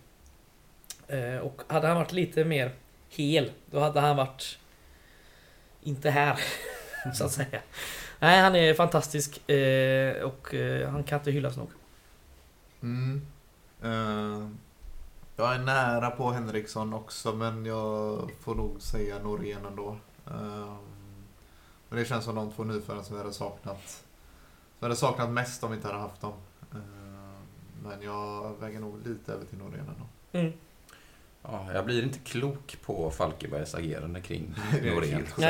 [1.08, 2.72] Eh, och hade han varit lite mer
[3.10, 4.60] hel, då hade han varit
[5.84, 6.40] inte här,
[7.16, 7.62] så att säga.
[8.20, 11.70] Nej, han är fantastisk eh, och eh, han kan inte hyllas nog.
[12.82, 13.22] Mm.
[13.84, 14.50] Uh,
[15.36, 19.98] jag är nära på Henriksson också men jag får nog säga Norén ändå.
[20.28, 20.76] Uh,
[21.90, 24.04] men det känns som de två nyförvärven som vi hade saknat.
[24.80, 26.34] Vi hade saknat mest om vi inte hade haft dem.
[26.72, 26.78] Eh,
[27.84, 30.08] men jag väger nog lite över till Norén ändå.
[30.32, 30.54] Mm.
[31.42, 35.26] Ja, jag blir inte klok på Falkenbergs agerande kring Norén.
[35.36, 35.42] Så.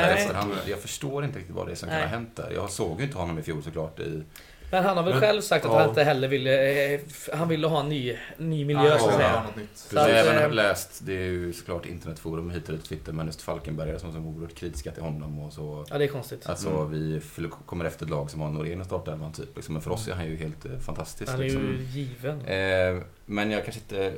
[0.66, 2.06] Jag förstår inte riktigt vad det är som kan Nej.
[2.06, 2.50] ha hänt där.
[2.50, 4.22] Jag såg ju inte honom i fjol såklart i...
[4.70, 5.78] Men han har väl Men- själv sagt att ja.
[5.78, 6.94] han inte heller ville...
[6.94, 7.00] eh,
[7.32, 9.42] Han ville ha en ny, ny miljö Ja, så att ja, säga.
[9.42, 9.68] något nytt.
[9.74, 13.12] Så jag har att, även eh, läst, det är ju såklart internetforum hit och Twitter,
[13.12, 15.84] men just Falkenbergare som är oerhört kritiska till honom och så.
[15.90, 16.46] Ja, det är konstigt.
[16.46, 16.90] Alltså Mm.
[16.90, 17.20] vi
[17.66, 19.56] kommer efter ett lag som har Norén i startelvan typ.
[19.56, 19.72] Liksom.
[19.74, 21.30] Men för oss är han ju helt eh, fantastisk.
[21.32, 21.62] Han är Liksom.
[21.62, 22.40] ju given.
[22.46, 24.12] Eh, men jag kanske inte...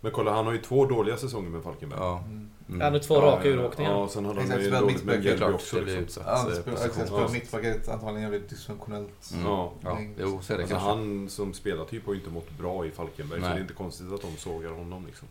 [0.00, 2.00] Men kolla, han har ju två dåliga säsonger med Falkenberg.
[2.00, 2.18] Ja.
[2.26, 2.50] Mm.
[2.68, 2.80] Mm.
[2.80, 3.60] Han har två Ja, raka ja, ja.
[3.60, 3.90] uråkningar.
[3.90, 5.80] Ja, sen hade han ju dåligt med Mjällby också.
[5.80, 6.22] Liksom.
[6.26, 7.28] Ja.
[7.32, 9.30] mittbacket antagligen jävligt dysfunktionellt.
[9.32, 9.46] Mm.
[9.46, 9.72] Ja.
[9.82, 10.88] Ja, jo, så är det Alltså, kanske.
[10.88, 14.12] han som spelartyp har ju inte mått bra i Falkenberg, så det är inte konstigt
[14.12, 15.06] att de sågar honom.
[15.06, 15.28] Liksom.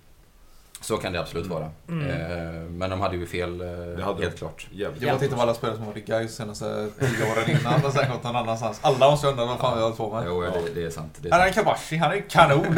[0.86, 1.70] Så kan det absolut vara.
[1.90, 2.07] Mm.
[2.10, 4.38] Eh, men de hade ju fel, eh, Det hade helt de.
[4.38, 4.68] klart.
[4.72, 7.60] Jävligt Jag bara tittar på alla spelare som har varit i Gais senaste tio åren
[7.60, 8.80] innan och sen gått någon annanstans.
[8.82, 10.24] Alla måste undra vad fan vi håller på med.
[10.28, 11.18] Jo, ja, det, det är sant.
[11.22, 12.78] Det är Han är en Kabashi, han är kanon!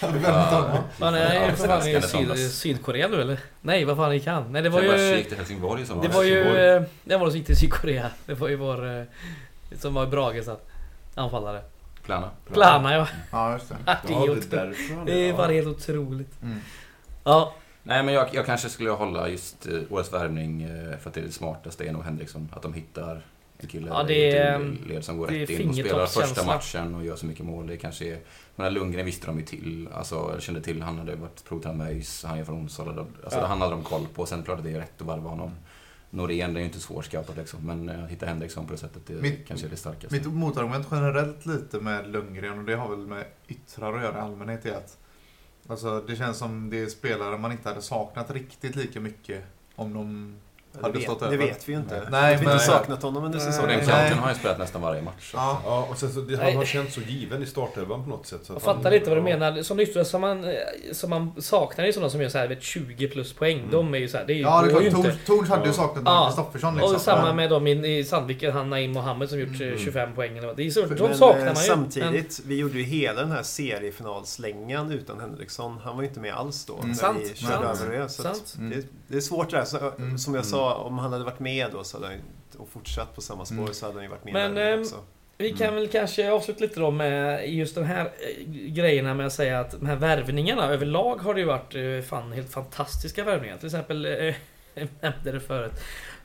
[0.00, 0.78] Hade glömt honom.
[1.00, 2.50] Han är Ja, ju för fan i Syd.
[2.52, 3.38] Sydkorea nu eller?
[3.60, 4.52] Nej, vad fan gick han?
[4.52, 5.16] Nej, det var Kabashi ju...
[5.16, 6.02] gick till Helsingborg i sommar.
[6.02, 6.44] Det var ju...
[7.04, 8.10] Det var det som gick till Sydkorea.
[8.26, 8.98] Det var ju vår...
[8.98, 9.02] eh,
[9.78, 10.68] Som var Brage satt.
[11.14, 11.62] Anfallare.
[12.02, 12.30] Plana.
[12.52, 13.08] Plana ja.
[13.32, 13.76] Ja, just det.
[13.84, 15.36] Det är, Ja, det är därför det är ja.
[15.36, 16.42] bara helt otroligt.
[16.42, 16.58] Mm.
[17.24, 17.54] Ja.
[17.82, 21.20] Nej, men jag, jag kanske skulle hålla just eh, årets värvning eh, för att det
[21.20, 22.48] är det smartaste, är nog Henriksson.
[22.56, 23.22] Att de hittar
[23.58, 26.94] en kille Ja, det i är- led som går rätt in och spelar första matchen
[26.94, 27.66] och gör så mycket mål.
[27.66, 28.18] Det kanske är...
[28.56, 30.82] Men Lundgren visste de ju till, alltså eller kände till.
[30.82, 32.90] Han hade varit provtränad med ÖIS, han är från Onsala.
[33.24, 33.46] Alltså Ja.
[33.46, 34.26] han hade de koll på.
[34.26, 35.50] Sen klart det är rätt att värva honom.
[36.14, 37.66] Norén, det är ju inte svårscoutat liksom.
[37.66, 40.16] Men eh, hitta Henriksson på det sättet, det Mitt- kanske är det starkaste.
[40.16, 44.20] Mitt motargument generellt lite med Lundgren, och det har väl med yttrar att göra i
[44.20, 44.98] allmänhet, är att
[45.68, 49.44] alltså, det känns som det är spelare man inte hade saknat riktigt lika mycket
[49.74, 50.34] om de
[50.72, 52.02] Det hade vet, stått det vet vi ju inte.
[52.10, 53.48] Nej, vi har men- inte saknat honom under Nej.
[53.48, 53.78] Och säsongen.
[53.78, 53.96] den Nej.
[53.98, 55.30] kanten har ju spelat nästan varje match.
[55.34, 56.54] Ja, Ja, och sen så, det, han Nej.
[56.54, 58.40] har känts så given i startelvan på något sätt.
[58.42, 59.38] Så Jag att fattar han, lite vad du ja.
[59.38, 59.62] menar.
[59.62, 60.50] Som yttre som man, eh,
[60.92, 63.58] som man saknar är sådana som gör så här, vet, 20 plus poäng.
[63.58, 63.70] Mm.
[63.70, 65.24] De är ju så här, det är ju, ja det är klart.
[65.26, 66.26] Torns hade ju saknat Ja.
[66.26, 66.94] Kristoffersson liksom.
[66.94, 69.78] Och samma med dem i, i Sandviken, han Naim Mohammed som gjort eh, Mm.
[69.78, 70.56] 25 poäng eller vad.
[70.56, 71.68] Det är så, de Men, saknar eh, man ju.
[71.68, 75.78] Samtidigt, vi gjorde ju hela den här seriefinalslängan utan Henriksson.
[75.84, 76.74] Han var ju inte med alls då.
[76.76, 76.88] Mm.
[76.88, 78.08] När Sant, vi körde sant, över det.
[78.08, 78.54] Så att sant.
[78.58, 78.70] Mm.
[78.70, 79.64] det, det är svårt det här.
[79.64, 80.18] Så, Mm.
[80.18, 80.50] Som jag Mm.
[80.62, 82.16] Sa, om han hade varit med då så hade han,
[82.60, 83.74] och fortsatt på samma spår Mm.
[83.74, 84.96] så hade han ju varit med Men, där ehm, också.
[85.38, 89.32] Vi kan väl kanske avsluta lite då med just de här eh, grejerna med att
[89.32, 93.56] säga att de här värvningarna överlag har det ju varit eh, fan helt fantastiska värvningar.
[93.56, 94.12] Till exempel, eh,
[94.74, 95.72] jag nämnde det förut.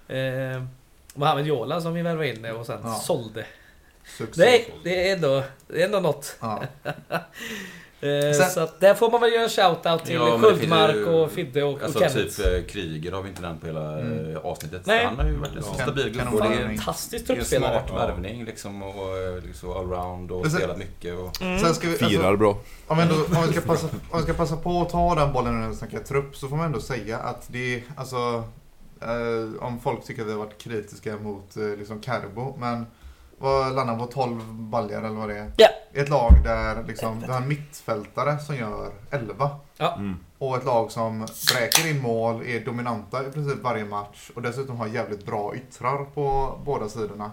[0.08, 0.64] Eh,
[1.14, 2.94] Mohamed Jola som vi värvade in och sen Ja.
[2.94, 3.46] sålde.
[4.36, 6.38] Nej, det är ändå, det är ändå något.
[6.42, 6.64] Ja.
[8.02, 11.32] Eh, Sen- så att där får man väl göra en shout-out till Ja, Sköldmark och
[11.32, 12.36] Fidde och, Alltså och Kenneth.
[12.38, 14.36] typ eh, Kryger har vi inte nämnt på hela Mm.
[14.36, 14.82] eh, avsnittet.
[14.86, 15.06] Nej.
[15.06, 15.84] Han har ju varit en Ja.
[15.84, 16.68] stabil Kan- gubbe.
[16.78, 17.84] Fantastisk det är en truppspelare.
[17.88, 21.20] smart värvning liksom och liksom allround och sen- spelat mycket.
[21.20, 21.42] Och...
[21.42, 21.60] Mm.
[21.60, 22.58] Sen ska vi, Firar alltså, bra.
[22.88, 25.34] om, vi ändå, om, vi ska passa, om vi ska passa på att ta den
[25.34, 28.44] bollen när vi snackar trupp så får man ändå säga att det är, alltså,
[29.02, 32.86] eh, om folk tycker att vi har varit kritiska mot eh, liksom Carbo, men
[33.38, 35.52] vad landar på 12 baljor eller vad det är?
[35.58, 35.68] Ja.
[35.94, 39.50] Ett lag där liksom, vi har en mittfältare som gör 11
[39.98, 40.16] Mm.
[40.38, 41.20] och ett lag som
[41.54, 46.06] bräker in mål, är dominanta i princip varje match och dessutom har jävligt bra yttrar
[46.06, 47.32] på båda sidorna.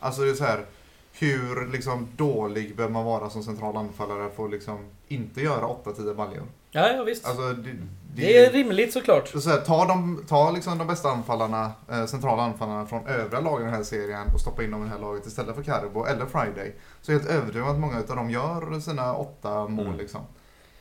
[0.00, 0.64] Alltså det är så här,
[1.12, 4.78] hur liksom dålig behöver man vara som central anfallare för att liksom
[5.08, 6.44] inte göra 8-10 baljor?
[6.76, 7.26] Ja, ja visst.
[7.26, 7.70] Alltså det,
[8.14, 9.28] det är rimligt såklart.
[9.28, 13.60] så här, ta de, ta liksom de bästa anfallarna, eh, centrala anfallarna från övriga lag
[13.60, 16.04] i den här serien och stoppa in dem i det här laget istället för Carbo
[16.04, 16.74] eller Friday.
[17.02, 19.98] Så jag är helt övertygad om att många av dem gör sina åtta mål Mm.
[19.98, 20.20] liksom.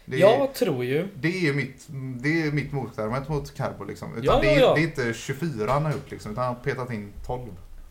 [0.06, 1.08] Det är, Jag tror ju...
[1.16, 1.86] det är mitt,
[2.22, 4.10] det är mitt motargument mot Carbo liksom.
[4.18, 4.74] Utan Ja, det, är, ja, ja.
[4.76, 7.42] det är inte 24 han har gjort liksom, utan han har petat in 12.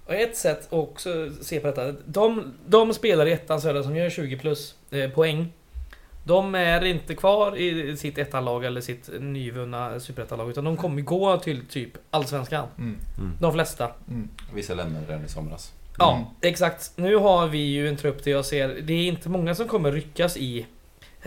[0.06, 1.92] Och ett sätt att också se på detta.
[2.06, 5.52] De, de spelare i ettan södra som gör 20 plus eh, poäng.
[6.26, 10.50] De är inte kvar i sitt ettanlag eller sitt nyvunna superettanlag.
[10.50, 12.66] Utan de kommer gå till typ Allsvenskan.
[12.78, 12.96] Mm.
[13.40, 13.90] De flesta.
[14.08, 14.28] Mm.
[14.54, 15.72] Vissa lämnade redan i somras.
[15.98, 16.26] Ja, Mm.
[16.40, 16.92] exakt.
[16.96, 18.68] Nu har vi ju en trupp där jag ser...
[18.82, 20.66] Det är inte många som kommer ryckas i...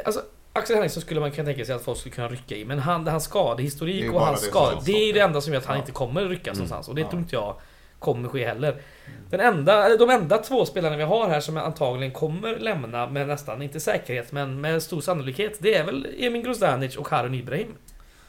[0.06, 0.22] Alltså,
[0.54, 2.66] Axel Henriksson skulle man kunna tänka sig att folk skulle kunna rycka i.
[2.66, 4.78] Men han, hans Det skadehistorik och hans skada...
[4.78, 5.82] är Det är det enda som gör att han Ja.
[5.82, 6.58] inte kommer ryckas Mm.
[6.58, 6.88] någonstans.
[6.88, 7.10] Och det Ja.
[7.10, 7.56] tror inte jag
[8.00, 8.82] kommer ske heller.
[9.30, 13.28] Den enda, eller de enda två spelarna vi har här som antagligen kommer lämna med
[13.28, 15.58] nästan, inte säkerhet, men med stor sannolikhet.
[15.60, 17.74] Det är väl Emin Grozdanic och Harun Ibrahim.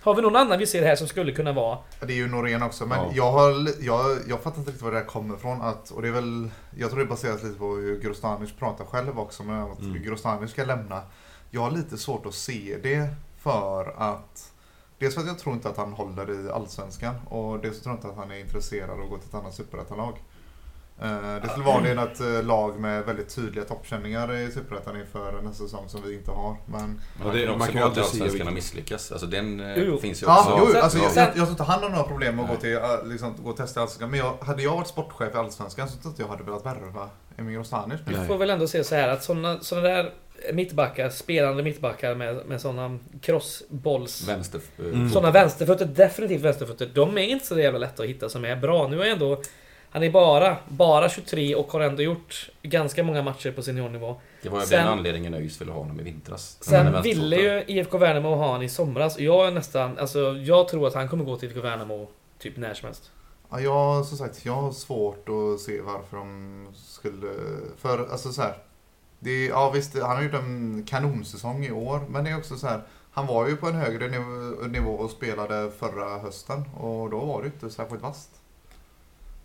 [0.03, 1.79] Har vi någon annan vi ser här som skulle kunna vara...
[2.01, 3.11] Det är ju Norén också, men Ja.
[3.15, 3.51] jag, har,
[3.81, 5.63] jag, jag fattar inte riktigt var det här kommer ifrån.
[5.63, 9.19] Att, och det är väl, jag tror det baseras lite på hur Grostanic pratar själv
[9.21, 10.03] också, men att Mm.
[10.03, 11.03] Grostanic ska lämna.
[11.51, 13.09] Jag har lite svårt att se det
[13.43, 14.53] för att
[14.99, 17.93] Dels för att jag tror inte att han håller i Allsvenskan och dels så tror
[17.93, 20.15] jag inte att han är intresserad av att gå till ett annat superettanlag.
[21.03, 25.43] Eh, Det skulle vara det ett eh, lag med väldigt tydliga toppkänningar i Superettan inför
[25.43, 26.57] nästa säsong som vi inte har.
[26.67, 29.13] Men Ja, man det- kan man kan ju alltid se och misslyckas.
[29.13, 29.99] Alltså den eh, Jo, jo.
[29.99, 30.57] finns ju Ja, också.
[30.67, 32.57] jo, Sen- alltså, jag, jag, jag tror inte han har några problem med att gå,
[32.57, 34.11] till, liksom, gå och testa Allsvenskan.
[34.11, 36.67] Men jag, hade jag varit sportchef i Allsvenskan så tror jag inte jag hade velat
[36.67, 38.01] värva Emil Grostanic.
[38.07, 38.27] Vi Nej.
[38.27, 40.13] får väl ändå se så här att såna, såna där
[40.53, 44.29] mittbackar, spelande mittbackar med, med såna crossbolls...
[44.29, 44.61] Vänster...
[44.79, 45.11] eh, Mm.
[45.11, 48.89] Såna vänsterfötter, definitivt vänsterfötter, de är inte så jävla lätta att hitta som är bra.
[48.89, 49.43] Nu har ändå
[49.91, 54.21] Han är bara, bara 23 och har ändå gjort ganska många matcher på seniornivå.
[54.43, 56.59] Det var ju den anledningen ÖIS ville ha honom i vintras.
[56.61, 57.03] Är Sen vänsterfotad.
[57.23, 59.17] ville ju IFK Värnamo ha han i somras.
[59.17, 62.09] Och jag är nästan, alltså jag tror att han kommer gå till IFK Värnamo
[62.39, 63.11] typ när som helst.
[63.51, 67.29] Ja, jag, som sagt, jag har svårt att se varför de skulle...
[67.79, 68.55] För alltså så här.
[69.19, 72.01] Det, ja visst, han har gjort en kanonsäsong i år.
[72.09, 72.83] Men det är också så här.
[73.11, 74.21] Han var ju på en högre niv
[74.71, 76.65] nivå och spelade förra hösten.
[76.77, 78.38] Och då var det inte särskilt vasst.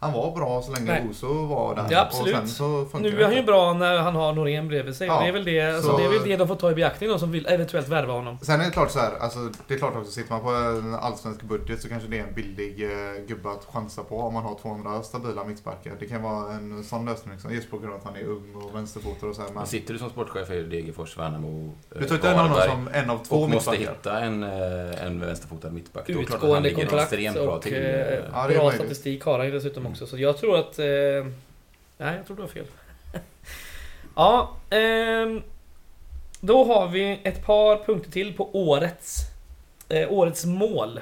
[0.03, 1.03] Han var bra så länge Nej.
[1.09, 1.85] Oso var där.
[1.89, 2.33] Ja, absolut.
[2.33, 5.07] Och sen så funkar Nu är han ju bra när han har Norén bredvid sig.
[5.07, 6.75] Ja, det, är väl det, alltså, så- det är väl det de får ta i
[6.75, 8.37] beaktning då som vill eventuellt värva honom.
[8.41, 10.95] Sen är det klart så här, alltså, det är klart också, sitter man på en
[10.95, 14.43] allsvensk budget så kanske det är en billig eh, gubbe att chansa på om man
[14.43, 15.91] har 200 stabila mittbackar.
[15.99, 18.55] Det kan vara en sån lösning liksom, just på grund av att han är ung
[18.55, 19.47] och vänsterfotad och så här.
[19.49, 21.65] Men Men sitter du som sportchef i Degerfors, Värnamo,
[21.95, 23.93] eh, du tar inte in honom som en av två och måste mittbackar.
[23.95, 26.07] hitta en, eh, en vänsterfotad mittback.
[26.07, 27.73] Då är det klart att han Utgående kontrakt extremt bra och till.
[27.73, 30.07] eh, eh, Ja, bra statistik har han ju dessutom också.
[30.07, 30.79] Så jag tror att...
[30.79, 30.85] Eh,
[31.97, 32.65] nej, jag tror du har fel.
[34.15, 35.41] ja, ehm,
[36.39, 39.17] då har vi ett par punkter till på årets,
[39.89, 40.99] eh, årets mål.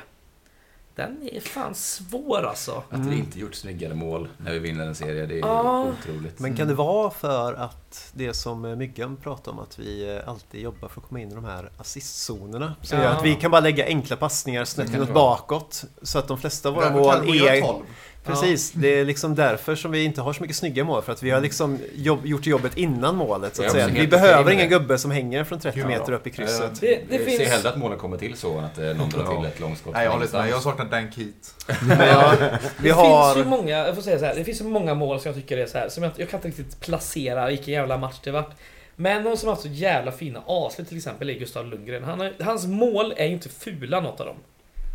[0.96, 2.84] Den är fan svår alltså.
[2.90, 5.86] Att vi inte gjort snyggare mål när vi vinner en serie, det är Ja.
[6.02, 6.40] otroligt.
[6.40, 10.30] Men kan det vara för att det som eh, Myggan pratar om att vi eh,
[10.30, 12.76] alltid jobbar för att komma in i de här assistzonerna?
[12.82, 13.10] Så Ja.
[13.10, 15.84] att vi kan bara lägga enkla passningar snett inåt bakåt.
[16.02, 17.82] Så att de flesta av våra mål är...
[18.26, 18.36] 12.
[18.36, 21.02] Precis, det är liksom därför som vi inte har så mycket snygga mål.
[21.02, 23.56] För att vi har liksom jobb, gjort jobbet innan målet.
[23.56, 23.88] Så att säga.
[23.88, 25.88] Vi behöver ingen gubbe som hänger från 30 Ja.
[25.88, 26.82] meter upp i krysset.
[26.82, 29.10] Det- det jag finns- ser hellre att målen kommer till så än att eh, någon
[29.10, 29.48] drar till Ja.
[29.48, 29.94] ett långskott.
[29.94, 30.50] Nej, jag håller med.
[30.50, 31.56] Jag saknar Dan Keat.
[32.00, 32.34] Ja,
[32.78, 33.34] vi det har...
[33.34, 35.36] finns ju många, jag får säga så här, det finns ju många mål som jag
[35.36, 38.32] tycker är så här, som jag, jag kan inte riktigt placera vilken jävla match det
[38.32, 38.52] vart.
[38.96, 42.04] Men någon som har haft så jävla fina avslut till exempel är Gustav Lundgren.
[42.04, 44.36] Han har, hans mål är ju inte fula något av dem.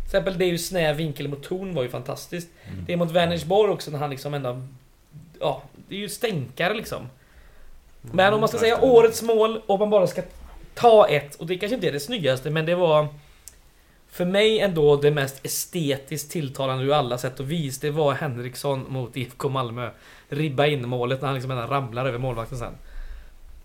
[0.09, 2.49] Till exempel det är ju snäv vinkel mot torn var ju fantastiskt.
[2.67, 2.85] Mm.
[2.85, 4.61] Det är mot Vänersborg också när han liksom ändå...
[5.39, 7.09] Ja, det är ju stänkare liksom.
[8.01, 10.21] Men om man ska säga årets mål och man bara ska
[10.73, 13.07] ta ett, och det kanske inte är det snyggaste men det var...
[14.09, 17.79] För mig ändå det mest estetiskt tilltalande ur alla sätt och vis.
[17.79, 19.89] Det var Henriksson mot IFK Malmö.
[20.29, 22.73] Ribba in målet när han liksom ramlar över målvakten sen.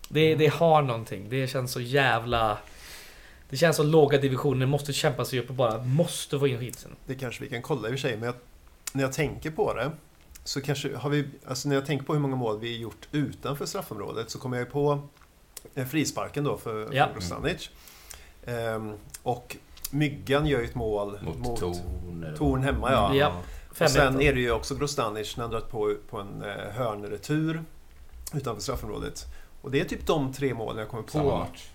[0.09, 1.25] Det, det har någonting.
[1.29, 2.57] Det känns så jävla...
[3.53, 6.91] Det känns som låga divisioner måste kämpa sig upp och bara måste få in skiten.
[7.05, 8.35] Det kanske vi kan kolla i och för sig, men jag,
[8.93, 9.91] när jag tänker på det
[10.43, 13.65] så kanske har vi, alltså när jag tänker på hur många mål vi gjort utanför
[13.65, 14.99] straffområdet så kommer jag på
[15.75, 17.07] eh, frisparken då för, Ja.
[17.07, 17.69] för Grostanic.
[18.45, 18.93] Ehm,
[19.23, 19.57] och
[19.91, 22.35] Myggan gör ju ett mål Mot, mot, Torn.
[22.37, 23.15] Torn hemma ja.
[23.15, 23.33] Ja.
[23.69, 26.71] Och 5-1 sen är det ju också Grostanic när han dragit på, på en eh,
[26.73, 27.63] hörnretur
[28.33, 29.25] utanför straffområdet.
[29.61, 31.37] Och det är typ de tre målen jag kommer Samma på.
[31.37, 31.67] match.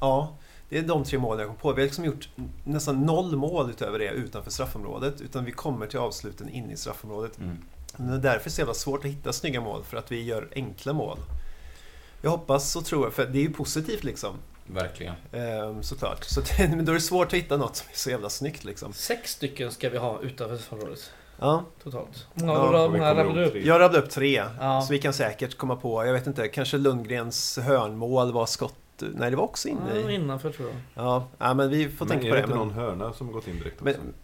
[0.00, 0.36] Ja,
[0.68, 1.72] det är de tre målen jag kom på.
[1.72, 2.28] Vi har liksom gjort
[2.64, 5.20] nästan noll mål utöver det utanför straffområdet.
[5.20, 7.38] Utan vi kommer till avsluten in i straffområdet.
[7.38, 7.58] Mm.
[7.96, 10.48] Men det är därför så jävla svårt att hitta snygga mål, för att vi gör
[10.54, 11.18] enkla mål.
[12.22, 14.36] Jag hoppas och tror, för det är ju positivt liksom.
[14.66, 15.14] Verkligen.
[15.32, 16.24] Ehm, såklart.
[16.24, 18.64] Så det, men då är det svårt att hitta något som är så jävla snyggt
[18.64, 18.92] liksom.
[18.92, 21.10] Sex stycken ska vi ha utanför straffområdet.
[21.38, 22.26] Ja, Totalt.
[22.34, 23.52] Ja, och vi rabblade upp.
[23.52, 23.66] tre.
[23.66, 24.44] jag rabblade upp tre.
[24.60, 24.82] Ja.
[24.82, 28.74] Så vi kan säkert komma på, jag vet inte, kanske Lundgrens hörnmål var skott...
[29.00, 30.14] Nej, det var också inne Ja, i...
[30.14, 31.04] innanför tror jag.
[31.04, 32.44] Ja, ja men vi får Men tänka är på det det.
[32.44, 33.84] inte Men, någon hörna som gått in direkt också?
[34.00, 34.14] men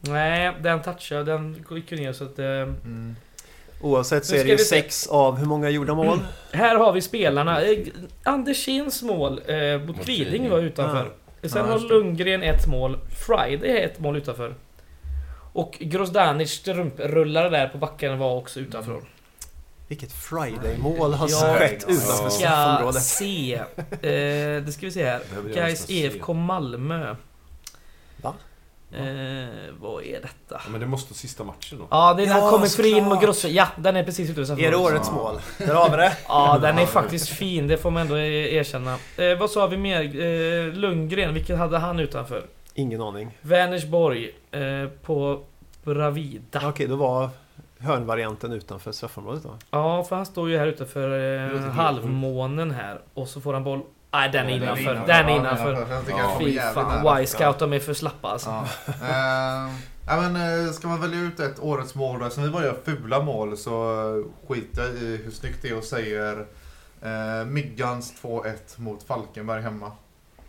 [0.00, 2.38] Nej, den touchade, den gick ju ner så att...
[2.38, 3.16] Eh, Mm.
[3.82, 4.64] oavsett så är det ju vi se.
[4.82, 6.18] sex av hur många gjorda mål?
[6.52, 7.62] här har vi spelarna.
[7.62, 7.78] Eh,
[8.22, 11.10] Anders Kins mål eh, mot Kviding var utanför.
[11.42, 11.78] Sen Ja, har.
[11.78, 12.98] Lundgren ett mål.
[13.26, 14.54] Friday ett mål utanför.
[15.52, 19.00] Och Grozdanic strumprullar där på backen var också utanför.
[19.88, 23.02] Vilket Friday-mål har Ja, skett utanför Ska straffområdet?
[23.02, 23.54] se.
[23.54, 25.20] Eh, det ska vi se här.
[25.54, 26.06] Gais se.
[26.06, 27.16] EFK Malmö.
[28.22, 28.34] Va?
[28.92, 29.04] Eh,
[29.80, 30.60] vad är detta?
[30.64, 31.86] Ja, men det måste sista matchen då.
[31.90, 33.22] Ja, det är när han Ja, kommer fri in mot.
[33.22, 33.48] Grosso.
[33.48, 35.40] Ja, den är precis ur Är det årets mål?
[35.58, 36.12] Där har vi det.
[36.28, 37.66] Ja, den är faktiskt fin.
[37.66, 38.96] Det får man ändå erkänna.
[39.16, 40.02] Eh, vad sa vi mer?
[40.02, 42.42] Eh, Lundgren, vilket hade han utanför?
[42.74, 43.38] Ingen aning.
[43.40, 44.60] Vänersborg eh,
[45.02, 45.42] på
[45.84, 46.60] Bravida.
[46.68, 47.30] Okej, då var
[47.80, 49.56] hörnvarianten utanför straffområdet då.
[49.70, 53.00] Ja, för han står ju här utanför eh, halvmånen här.
[53.14, 53.80] Och så får han boll.
[54.10, 54.92] Nej, den är Ja, den är innanför.
[54.92, 55.14] innanför.
[55.14, 55.86] Den är innanför.
[56.10, 56.36] Ja.
[56.40, 57.20] Fy fan.
[57.22, 58.50] Y-scout, de är för slappa alltså.
[58.50, 58.64] Ja.
[58.86, 59.72] Eh,
[60.06, 60.36] ja, men,
[60.66, 62.30] eh, ska man välja ut ett årets mål då?
[62.30, 65.84] Som vi bara gör fula mål så skiter jag i hur snyggt det är och
[65.84, 66.46] säger
[67.02, 69.92] eh, Myggans 2-1 mot Falkenberg hemma.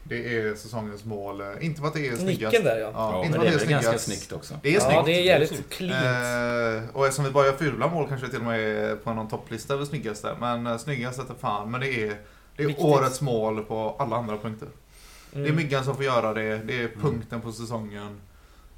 [0.09, 1.41] Det är säsongens mål.
[1.41, 2.53] Eh, Inte för att det är snyggast.
[2.53, 2.91] Nicken där ja.
[2.93, 4.53] Ja, Ja, inte men det är det är ganska snyggt också.
[4.61, 4.99] Det är Ja, snyggt.
[4.99, 6.85] är Det är jävligt cleant.
[6.89, 9.13] Eh, och eftersom vi bara gör fula mål kanske det till och med är på
[9.13, 10.35] någon topplista över snyggaste.
[10.39, 11.71] Men uh, snyggast är fan.
[11.71, 12.15] Men det är,
[12.55, 12.85] det är Viktigt.
[12.85, 14.67] årets mål på alla andra punkter.
[15.31, 15.55] Det är Mm.
[15.55, 16.57] Myggan som får göra det.
[16.57, 18.21] Det är punkten på säsongen.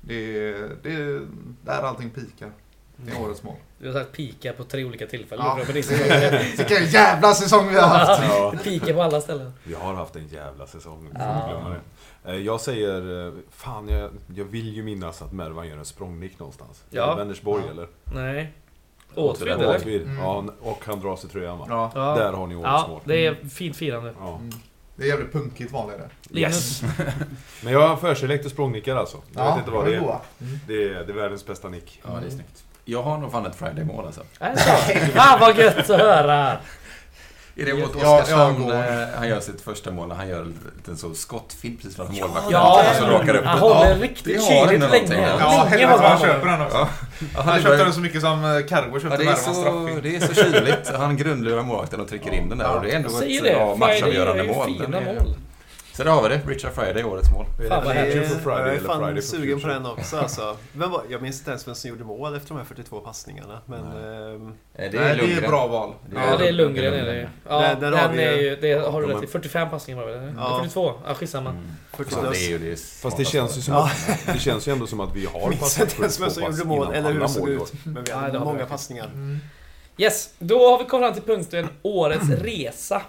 [0.02, 0.14] Det
[0.49, 1.22] är, det är
[1.66, 2.52] där allting pikar.
[3.06, 3.56] Det är årets mål.
[3.78, 5.45] Du har sagt pika på tre olika tillfällen.
[5.45, 5.60] Ja.
[5.60, 5.73] Ja.
[6.57, 8.23] Vilken jävla säsong vi har haft!
[8.30, 9.53] Ja, pika på alla ställen.
[9.64, 11.10] vi har haft en jävla säsong.
[11.19, 11.76] Ja.
[12.26, 16.40] Eh, Jag säger, eh, fan jag, jag vill ju minnas att Mervan gör en språngnick
[16.40, 16.84] någonstans.
[16.90, 17.15] Ja.
[17.15, 17.72] Vänersborg Ja.
[17.72, 17.88] eller?
[18.14, 18.53] Nej.
[19.15, 19.76] Åtvid eller?
[19.76, 20.02] Åtvid.
[20.02, 20.18] Mm.
[20.18, 21.65] Ja, och han drar sig tröjan va?
[21.69, 22.15] Ja, Ja.
[22.15, 23.02] Där har ni årets Ja, mål.
[23.06, 24.14] det är fint firande.
[24.19, 24.36] Ja.
[24.36, 24.49] mm.
[24.95, 26.10] det är jävligt punkigt val är det.
[26.23, 26.82] Linus.
[27.64, 29.18] Men jag har förselekt och språngnickar alltså.
[29.36, 29.98] Jag vet inte vad det är.
[29.99, 30.19] Mm.
[30.68, 32.02] Det är, det är världens bästa nick.
[32.07, 32.64] Ja, det är snyggt.
[32.86, 34.22] Jag har nog fan ett Friday-mål alltså.
[34.40, 34.72] Är det så?
[35.20, 36.58] Fan vad gött att höra!
[37.56, 38.64] Är det mot Ja, Oskarshamn?
[38.66, 38.74] går.
[38.74, 40.12] eh, han gör sitt första mål.
[40.12, 42.52] Han gör en liten så skottfint precis framför målvakten.
[42.52, 45.28] Ja, och så råkar upp Han håller Ja, riktigt kyligt länge.
[45.30, 45.38] ja.
[45.40, 46.88] Ja, helvete vad han köper den också.
[47.36, 49.99] Ja, Han köpte den så mycket som eh, Cargo Ja, köpte det, är Värmlands så,
[50.03, 50.91] det är så kyligt.
[50.98, 52.76] Han grundlurar målvakten och trycker in den där.
[52.76, 53.52] Och det är ändå ett det.
[53.52, 54.66] ja, matchavgörande mål.
[54.66, 55.36] fina mål.
[55.93, 56.41] Så där har vi det.
[56.47, 57.45] Richard Friday, årets mål.
[57.69, 58.13] Fan, vad härligt.
[58.27, 60.57] Friday jag är fan Friday sugen på den också alltså.
[60.73, 63.61] Vem var, jag minns inte ens vem som gjorde mål efter de här 42 passningarna.
[63.65, 64.35] Men Nej.
[64.35, 65.93] ehm, Eh, Det är, Nej, det är bra val.
[66.15, 68.55] Ja, det är Lundgren är det Ja, Där- där har den vi är ju- ju...
[68.55, 69.27] Det har du rätt i.
[69.27, 70.34] 45 passningar var det?
[70.38, 70.57] Ja.
[70.57, 70.93] 42?
[71.07, 71.49] Ja, skitsamma.
[71.49, 71.63] Mm.
[71.93, 72.39] 40 Ja, plus.
[72.39, 73.85] det är ju det Fast det känns ju som Ja.
[73.85, 76.63] att, det känns ju ändå som att vi har passat inte ens vem som gjorde
[76.63, 77.73] mål eller hur det såg ut.
[77.84, 79.05] Men vi Nej, hade många passningar.
[79.05, 79.39] Mm.
[79.97, 83.01] Yes, då har vi kommit fram till punkten Årets Resa.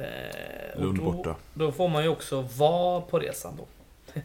[0.00, 1.34] Eh, Lund då, borta.
[1.54, 3.64] Då får man ju också vara på resan då.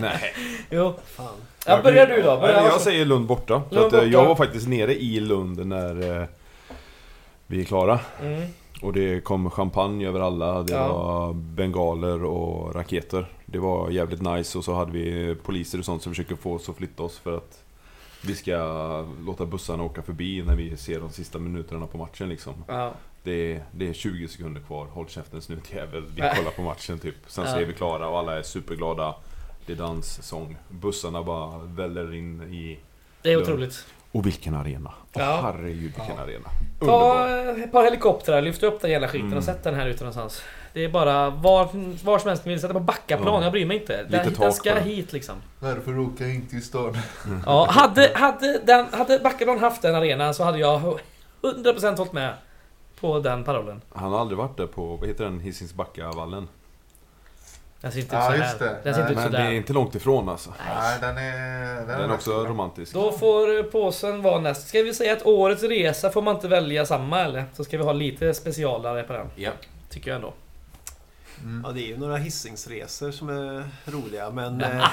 [0.00, 0.34] Nej.
[0.70, 0.94] Jo.
[1.04, 1.34] Fan.
[1.66, 2.36] Ja, börjar du då.
[2.36, 3.62] Börja Nej, jag säger Lund borta.
[3.70, 4.04] Lund att, eh, borta.
[4.06, 6.26] Jag var faktiskt nere i Lund när eh,
[7.46, 8.00] vi är klara.
[8.22, 8.42] Mm.
[8.82, 10.62] Och det kom champagne över alla.
[10.62, 10.88] Det Ja.
[10.92, 13.26] var bengaler och raketer.
[13.46, 16.68] Det var jävligt nice och så hade vi poliser och sånt som försöker få oss
[16.68, 17.64] att flytta oss för att
[18.26, 18.56] vi ska
[19.26, 22.54] låta bussarna åka förbi när vi ser de sista minuterna på matchen liksom.
[22.68, 22.92] Ja.
[23.24, 24.86] Det är, det är 20 sekunder kvar.
[24.86, 26.04] Håll käften snutjävel.
[26.14, 27.14] Vi kollar på matchen typ.
[27.26, 29.14] Sen så är vi klara och alla är superglada.
[29.66, 30.56] Det är dans, sång.
[30.68, 32.78] Bussarna bara väller in i...
[33.22, 33.46] Det är Lund.
[33.48, 33.86] otroligt.
[34.12, 34.92] Och vilken arena!
[35.14, 35.40] Åh Ja.
[35.42, 36.22] herregud vilken Ja.
[36.22, 36.48] arena!
[36.80, 37.64] Ta Underbar!
[37.64, 39.38] ett par helikoptrar, lyft upp den jävla skiten Mm.
[39.38, 40.42] och sätt den här ute någonstans.
[40.72, 41.68] Det är bara var,
[42.04, 43.42] var som helst ni vill sätta på Backaplan, Ja.
[43.42, 44.02] jag bryr mig inte.
[44.02, 45.34] Lite Den, ska hit liksom.
[45.60, 46.96] Varför åka in till stan?
[47.46, 50.98] Ja, hade, hade, den, hade Backaplan haft den arenan så hade jag
[51.42, 52.34] 100% hållit med
[53.04, 53.82] på den parollen.
[53.94, 56.48] Han har aldrig varit där på, vad heter den, Hisingsbackavallen?
[57.80, 58.80] Den ser inte ut Ja, just det.
[58.84, 59.50] Den ser inte ut Men det sådär.
[59.50, 60.50] är inte långt ifrån alltså.
[60.66, 61.74] Nej, den är...
[61.76, 62.94] Den, Den är också romantisk.
[62.94, 64.68] Då får påsen vara näst.
[64.68, 67.44] Ska vi säga att årets resa får man inte välja samma eller?
[67.54, 69.26] Så ska vi ha lite specialare på den.
[69.36, 69.50] Ja.
[69.90, 70.32] Tycker jag ändå.
[71.42, 71.62] Mm.
[71.66, 74.60] Ja, det är ju några hissingsresor som är roliga men...
[74.60, 74.84] eh,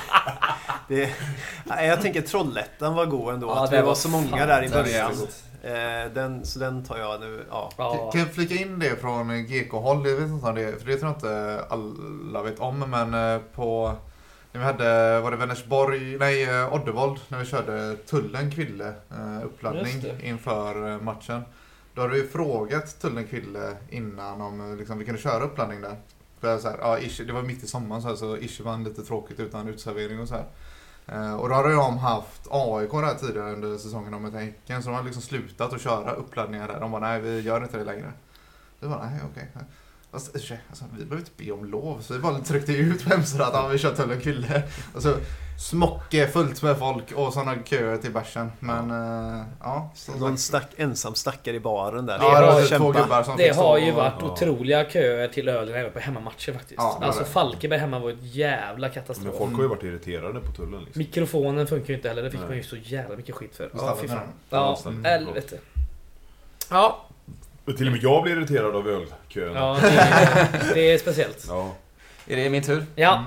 [0.88, 1.10] det,
[1.66, 3.48] nej, jag tänker Trollhättan var god ändå.
[3.48, 5.12] Ja, att det vi var var så många där i den början.
[5.64, 7.46] Eh, den, så den tar jag nu.
[7.50, 8.10] Ja.
[8.12, 10.08] Kan jag flika in det från GK-håll?
[10.08, 13.42] Jag vet inte om det, för det tror jag inte alla vet om, men eh,
[13.56, 13.94] på...
[14.54, 18.94] När vi hade, var det Vänersborg, nej eh, Oddevold, när vi körde Tullen Kville
[19.44, 21.42] uppladdning inför matchen.
[21.94, 25.96] Då hade vi frågat Tullen Kville innan om liksom, vi kunde köra uppladdning där.
[26.40, 28.78] För så här, ja, ish, det var mitt i sommaren så, här, så ish var
[28.78, 30.46] lite tråkigt utan uteservering och så här.
[31.12, 34.96] Eh, och då hade de haft AIK där tidigare under säsongen om Häcken, så de
[34.96, 36.80] hade liksom slutat att köra uppladdningar där.
[36.80, 38.12] De bara, nej vi gör inte det längre.
[38.80, 39.48] Vi bara, nej okej.
[40.12, 40.32] Alltså,
[40.70, 43.54] alltså, vi behöver inte be om lov, så vi bara tryckte ut på hemsidan att
[43.54, 44.64] ja, vi kör Tullen Kville.
[44.94, 45.16] Och så
[45.62, 48.52] smocke fullt med folk och sådana köer till bärsen.
[48.60, 50.64] Men eh, ja, som Någon sagt.
[50.64, 52.20] stack, ensam stackare i baren där.
[52.20, 54.26] Det Ja, det har typ två gubbar som Det har ju och- varit ja.
[54.32, 56.74] otroliga köer till ölen även på hemmamatcher faktiskt.
[56.78, 57.24] Ja, alltså.
[57.24, 59.36] Falkenberg hemma var ett jävla Men katastrof.
[59.38, 61.00] folk har ju varit irriterade på tullen liksom.
[61.00, 62.50] Mikrofonen funkar ju inte heller, det fick Nej.
[62.50, 63.70] man ju så jävla mycket skit för.
[63.74, 64.28] Ja, fy men- fan.
[64.50, 65.06] Ja, mm.
[65.06, 65.58] helvete.
[66.70, 67.06] Ja,
[67.66, 69.54] Och Till och med jag blir irriterad av ölkön.
[69.54, 71.46] ja det, är, det är speciellt.
[71.48, 71.72] Ja.
[72.28, 72.86] Är det min tur?
[72.96, 73.26] Ja, Mm.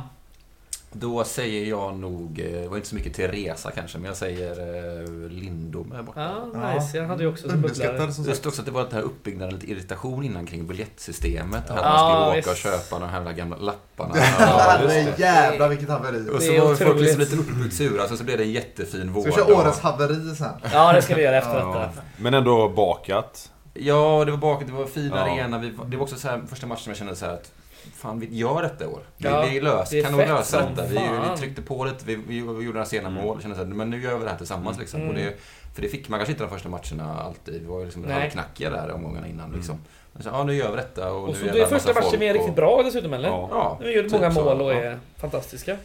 [0.97, 4.17] Då säger jag nog, eh, det var inte så mycket till resa kanske, men jag
[4.17, 6.31] säger eh, Lindom här borta.
[6.55, 6.97] ja nice.
[6.97, 8.47] Jag hade ju också Underskattad som Det sagt.
[8.47, 11.71] också att det var den här uppbyggnaden, lite irritation innan kring biljettsystemet.
[11.71, 12.49] Att Ja, man skulle åka visst.
[12.49, 14.15] och köpa de här gamla lapparna.
[14.39, 16.29] Ja, Herre jävlar vilket haveri.
[16.31, 18.53] Och Det så är var folk liksom lite uppbyggd sura, så, så blev det en
[18.53, 19.23] jättefin vård.
[19.33, 20.49] Ska vi köra årets haveri sen?
[20.73, 21.67] Ja, det ska vi göra efter Ja.
[21.67, 22.03] detta.
[22.17, 23.51] Men ändå bakat.
[23.75, 25.21] Ja, det var bakat, det var fin Ja.
[25.21, 25.59] arena.
[25.59, 27.53] Vi, det var också så här, första matchen jag kände så här att
[27.95, 29.01] Fan, vi gör detta i år.
[29.17, 30.87] Vi, Ja, vi lös, det är kan nog lösa detta.
[30.89, 30.95] Vi,
[31.31, 33.23] vi tryckte på lite, vi, vi, vi gjorde några sena Mm.
[33.25, 33.43] mål.
[33.43, 35.01] Kände så här, men nu gör vi det här tillsammans liksom.
[35.01, 35.11] Mm.
[35.13, 35.35] Och det,
[35.75, 37.61] för det fick man kanske inte de första matcherna alltid.
[37.61, 39.57] Vi var ju liksom halvknackiga där omgångarna innan Mm.
[39.57, 39.79] liksom.
[40.13, 41.79] Men så, ja, nu gör vi detta och, Och nu så är det är massa
[41.79, 43.29] första matchen vi är riktigt och- bra dessutom eller?
[43.29, 43.49] Ja.
[43.53, 44.77] Ja, Vi gjort typ många mål och ja.
[44.79, 45.77] är fantastiska.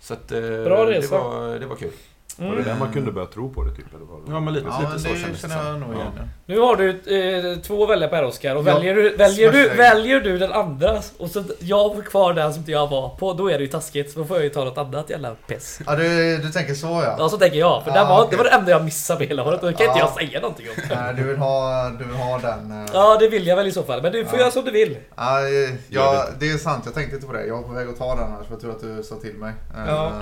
[0.00, 1.14] Så att, eh, Bra resa.
[1.16, 1.90] Det var, det var kul.
[2.38, 3.94] Var det där man kunde börja tro på det typ?
[3.94, 4.36] Eller vad?
[4.36, 6.06] Ja, men lite, Ja, lite men så det kändes det jag nog igen.
[6.16, 6.22] ja.
[6.46, 9.52] Nu har du eh, två att välja på här Oskar och Ja, väljer, du, väljer,
[9.52, 13.08] du, väljer du den andra och så jag får kvar den som inte jag var
[13.08, 14.10] på, då är det ju taskigt.
[14.12, 15.80] Så då får jag ju ta något annat jävla piss.
[15.86, 17.14] Ja, du, du tänker så ja.
[17.18, 17.82] Ja, så tänker jag.
[17.84, 18.28] För Ja, det, var, okej.
[18.30, 20.12] det var det enda jag missade på hela året och det kan inte Ja.
[20.18, 20.74] jag säga någonting om.
[20.96, 22.72] Nej, du vill ha, du vill ha den.
[22.72, 24.02] eh, Ja, det vill jag väl i så fall.
[24.02, 24.40] Men du får Ja.
[24.40, 24.96] göra som du vill.
[25.16, 26.82] Ja, eh, ja, det är sant.
[26.84, 27.46] Jag tänkte inte på det.
[27.46, 28.46] Jag var på väg att ta den annars.
[28.46, 29.52] för Jag tror att du sa till mig.
[29.86, 30.12] Ja.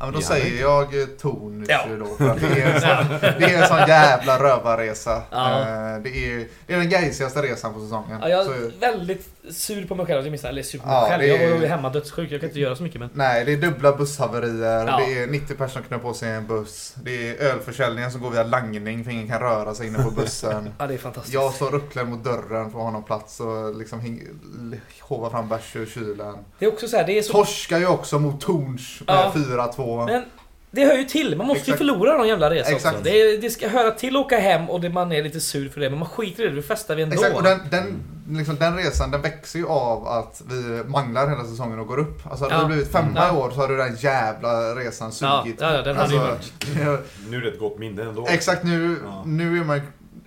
[0.00, 1.86] Ja, men då säger jag eh, Torn ja.
[1.98, 2.04] då.
[2.04, 5.22] För det, är en sån, det är en sån jävla rövarresa.
[5.30, 5.60] Ja.
[5.60, 8.18] Eh, det, är, det är den gaisigaste resan på säsongen.
[8.20, 8.70] Ja, jag är så...
[8.80, 10.52] väldigt sur på mig själv att jag missade.
[10.52, 11.22] Eller sur på mig själv.
[11.22, 11.26] Är...
[11.26, 12.32] Jag var ju hemma dödssjuk.
[12.32, 13.00] Jag kan inte göra så mycket.
[13.00, 13.10] Men...
[13.12, 14.86] Nej, det är dubbla busshaverier.
[14.86, 14.96] Ja.
[14.96, 16.94] Det är 90 personer som knör på sig en buss.
[17.04, 20.70] Det är ölförsäljningen som går via langning för ingen kan röra sig inne på bussen.
[20.78, 21.34] ja, det är fantastiskt.
[21.34, 24.20] Jag står uppklädd mot dörren för att ha någon plats och liksom
[25.00, 26.36] hovar fram bärs ur kylen.
[26.58, 27.32] Det är också så här, det är så...
[27.32, 30.24] Torskar ju också mot Torns med 4-2 men
[30.70, 31.36] det hör ju till.
[31.36, 31.74] Man måste Exakt.
[31.74, 32.94] ju förlora någon jävla resa också.
[33.02, 35.80] Det, det, ska höra till att åka hem och det, man är lite sur för
[35.80, 35.90] det.
[35.90, 36.54] Men man skiter i det.
[36.54, 37.14] Det festar vi ändå.
[37.14, 37.36] Exakt.
[37.36, 41.78] Och den, den, liksom, den resan den växer ju av att vi manglar hela säsongen
[41.78, 42.26] och går upp.
[42.30, 42.60] Alltså hade ja.
[42.60, 43.36] det blivit femma mm.
[43.36, 45.56] i år så hade den jävla resan sugit.
[45.60, 46.52] Ja, ja, den alltså, ju varit.
[47.28, 48.26] Nu är det ett gott minne ändå.
[48.28, 48.64] Exakt.
[48.64, 49.80] Nu, nu är man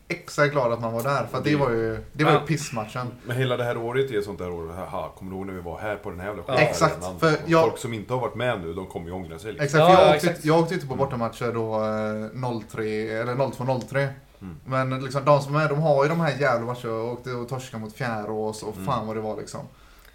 [0.08, 1.26] extra glad att man var där.
[1.32, 3.08] För att det var ju, det var ju pissmatchen.
[3.26, 4.68] Men hela det här året är ett sånt där år.
[4.74, 6.54] Haha, kommer du ihåg när vi var här på den här jävla Ja.
[6.58, 9.52] Exakt, för jag- Folk som inte har varit med nu, de kommer ju ångra sig.
[9.52, 9.66] Liksom.
[9.66, 10.46] Exakt, Ja, för jag, ja, åkte, exakt.
[10.46, 12.84] jag åkte inte på bortamatcher då eh, 03,
[13.22, 14.08] eller 02-03.
[14.42, 14.56] Mm.
[14.66, 16.80] Men liksom, de som är med, de har ju de här jävla matcherna.
[16.84, 18.86] Jag åkte och torskade mot Fjärås och Mm.
[18.86, 19.60] fan vad det var liksom.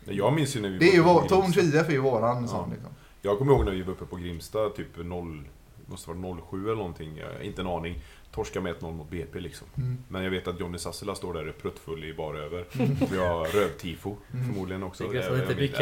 [0.05, 1.57] Jag minns ju när vi Det är ju var Torns.
[1.57, 2.49] IF är ju våran Ja.
[2.49, 2.91] sån liksom.
[3.23, 5.45] Jag kommer ihåg när vi var uppe på Grimsta, typ 0...
[5.91, 7.17] Måste vara 07 eller någonting.
[7.17, 8.03] Jag- Inte en aning.
[8.39, 9.67] Torska med 1-0 mot BP liksom.
[9.77, 9.99] Mm.
[10.09, 12.65] Men jag vet att Johnny Sassela står där pruttfull i bara över.
[13.11, 14.47] Vi har rövtifo Mm.
[14.47, 15.05] förmodligen också.
[15.05, 15.23] Det är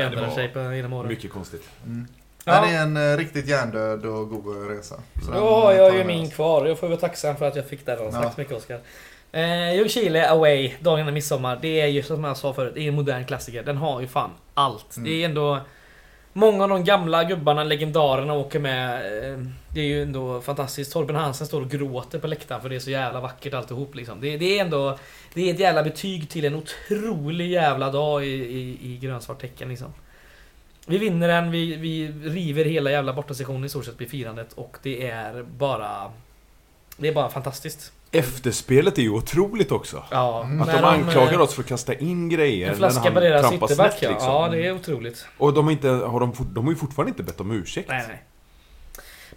[0.07, 0.59] ändrar var sig på
[0.93, 1.09] åren.
[1.09, 1.69] Mycket konstigt.
[1.87, 2.07] Mm.
[2.45, 2.61] Ja.
[2.67, 4.95] Det är en eh, riktigt hjärndöd och god resa.
[5.27, 6.67] Så har eh, jag tar ju min kvar.
[6.67, 7.99] Jag får vara tacksam för att jag fick den.
[7.99, 8.11] då.
[8.11, 8.31] Tack Ja.
[8.31, 8.81] så mycket Oskar.
[9.33, 11.59] Eh, Ljungskile Away, dagen innan midsommar.
[11.63, 13.63] Det är ju som jag sa förut, det är en modern klassiker.
[13.63, 14.97] Den har ju fan allt.
[14.97, 15.09] Mm.
[15.09, 15.61] Det är ändå...
[16.37, 18.95] Många av de gamla gubbarna, legendarerna åker med.
[18.95, 19.39] Eh,
[19.75, 20.93] det är ju ändå fantastiskt.
[20.93, 24.21] Torben Hansen står och gråter på läktaren för det är så jävla vackert alltihop liksom.
[24.21, 24.99] Det, det är ändå...
[25.35, 29.69] Det är ett jävla betyg till en otrolig jävla dag i, i, i grönsvart tecken
[29.69, 29.95] liksom.
[30.87, 34.77] Vi vinner den, vi, vi river hela jävla bortasektionen i stort sett vid firandet och
[34.83, 36.13] det är bara...
[36.97, 37.93] Det är bara fantastiskt.
[38.19, 40.03] Efterspelet är ju otroligt också.
[40.11, 40.63] Ja, Mm.
[40.63, 43.21] Att de anklagar eh, oss för att kasta in grejer En flaska när han på
[43.21, 44.11] deras trampar ytterback snett, ja.
[44.11, 44.33] liksom.
[44.33, 45.27] Ja, det är otroligt.
[45.39, 47.89] Och de har, inte, har de, de har ju fortfarande inte bett om ursäkt.
[47.89, 48.23] Nej, nej.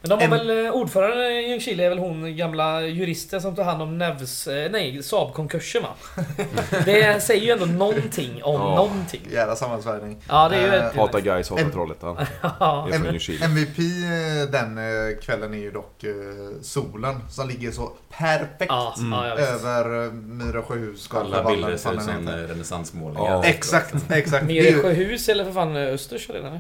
[0.02, 3.56] Men de har En- väl eh, ordförande i Ljungskile är väl hon gamla juristen som
[3.56, 4.48] tar hand om Nevs...
[4.48, 5.90] eh, Nej, Saab-konkursen va?
[6.86, 8.76] Det säger ju ändå någonting om Ja.
[8.76, 9.22] någonting.
[9.32, 10.18] Jävla sammansvärjning.
[10.30, 10.96] Ja, det är ju Eh, ett...
[10.96, 12.18] Hata guys, hata En- Trollhättan.
[12.60, 12.88] Ja.
[13.42, 13.78] MVP
[14.52, 14.80] den
[15.22, 16.04] kvällen är ju dock
[16.62, 19.14] solen som ligger så perfekt Ja, Mm.
[19.14, 21.10] över Myra sjöhus.
[21.14, 23.30] Alla bilder ser ut som renässansmålningar.
[23.32, 23.44] Ja.
[23.44, 24.44] Exakt, exakt.
[24.50, 26.60] Ju- Myresjöhus eller för fan Östers redan?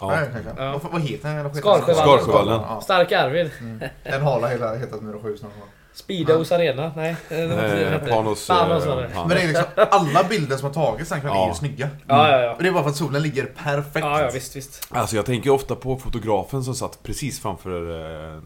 [0.00, 0.06] Ja.
[0.10, 0.62] Nej, kanske.
[0.64, 0.80] Ja.
[0.82, 1.54] Vad, vad heter den?
[1.54, 1.94] Skarsjövallen.
[2.18, 2.60] Skarsjövallen.
[2.68, 2.80] Ja.
[2.80, 3.50] Stark Arvid.
[3.60, 3.82] Mm.
[4.04, 5.68] Den har la hela hetat sjöhus någon gång.
[5.94, 6.92] Speedos Arena?
[6.96, 7.16] Nej.
[7.28, 8.10] det var inte den Eh, hette.
[8.10, 8.46] Panos...
[8.48, 9.08] Panos eh, var det.
[9.14, 9.28] han.
[9.28, 11.48] Men det är liksom, alla bilder som har tagits den kvällen är Ja.
[11.48, 11.88] ju snygga.
[12.06, 12.52] Ja, ja, ja.
[12.54, 14.06] Och det är bara för att solen ligger perfekt.
[14.06, 14.86] Ja, ja, visst, visst.
[14.90, 18.40] Alltså jag tänker ofta på fotografen som satt precis framför äh,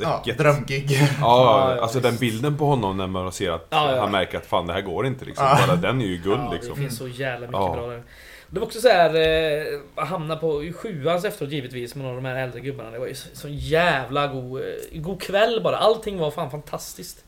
[0.00, 0.38] Ja, räcket.
[0.38, 0.90] drömgig.
[0.90, 2.20] Ja, Ja, alltså ja, den visst.
[2.20, 4.00] bilden på honom när man ser att Ja, ja.
[4.00, 5.46] han märker att fan det här går inte liksom.
[5.46, 5.58] Ja.
[5.66, 6.74] Bara den är ju guld ja, liksom.
[6.74, 7.72] Det finns så jävla mycket Ja.
[7.72, 8.02] bra där.
[8.50, 12.28] Det var också så här, eh, hamna på sjuans efteråt givetvis med några av de
[12.28, 12.90] här äldre gubbarna.
[12.90, 15.76] Det var ju så, så jävla god, eh, god kväll bara.
[15.76, 17.24] Allting var fan fantastiskt.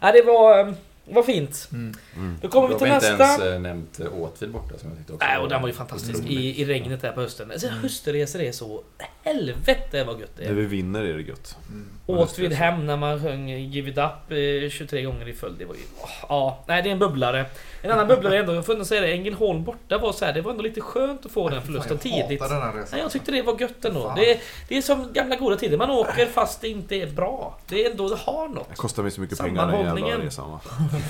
[0.00, 0.72] Ja, det var, eh,
[1.04, 1.68] var fint.
[1.72, 1.94] Mm.
[2.16, 2.38] Mm.
[2.42, 3.44] Då kommer Då vi har till vi inte nästa.
[3.44, 6.24] ens eh, nämnt Åtvid borta som jag tyckte också Nej, och den var ju fantastisk
[6.26, 7.50] i, i regnet där på hösten.
[7.50, 8.82] Alltså, höstresor är så...
[9.22, 10.54] Helvete vad gött det När är.
[10.54, 11.56] vi vinner är det gött.
[11.68, 11.88] Mm.
[12.06, 14.30] Åtvid hem när man sjöng Give It Up
[14.64, 15.58] eh, 23 gånger i följd.
[15.58, 15.80] Det var ju...
[16.02, 17.46] åh, Ja, nej det är en bubblare.
[17.82, 19.12] En annan bubblare ändå, jag får ändå säga det.
[19.12, 22.10] Ängelholm borta var så här, det var ändå lite skönt att få den förlusten Fan,
[22.12, 22.40] jag tidigt.
[22.40, 22.88] den här resan.
[22.92, 24.02] Nej, jag tyckte det var gött ändå.
[24.02, 24.16] Fan.
[24.16, 24.38] Det är,
[24.68, 25.76] det är som gamla goda tider.
[25.78, 27.58] Man åker fast det inte är bra.
[27.68, 28.76] Det är ändå, det har Det något.
[28.76, 30.60] kostar mig så mycket pengar den jävla resan va.
[30.78, 31.00] Om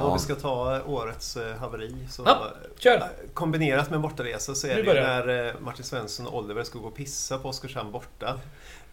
[0.00, 0.12] Fan.
[0.12, 2.46] vi ska ta årets eh, haveri så Ja,
[2.78, 2.96] kör.
[2.96, 3.02] eh,
[3.34, 6.78] kombinerat med en bortaresa så är det ju när eh, Martin Svensson och Oliver ska
[6.78, 8.38] gå och pissa på Oskarshamn borta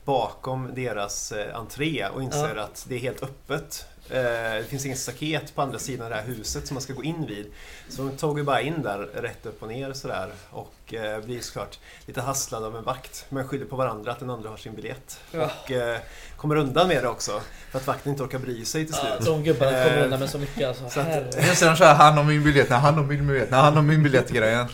[0.05, 3.85] bakom deras eh, entré och inser att det är helt öppet.
[4.11, 7.03] Eh, det finns inget staket på andra sidan det här huset som man ska gå
[7.03, 7.45] in vid.
[7.89, 11.39] Så de tog ju bara in där rätt upp och ner sådär och eh, blir
[11.39, 13.25] såklart lite hasslade av en vakt.
[13.29, 15.19] Men skyller på varandra att den andra har sin biljett.
[15.31, 15.49] Ja.
[15.63, 15.97] Och eh,
[16.37, 17.41] kommer undan med det också.
[17.71, 19.25] För att vakten inte orkar bry sig till Ja, slut.
[19.27, 20.89] de gubbarna kommer undan med så mycket alltså.
[20.89, 23.59] så att- det, de kör han har min biljett, nej han har min biljett, nej
[23.59, 24.65] han har min biljett-grejen.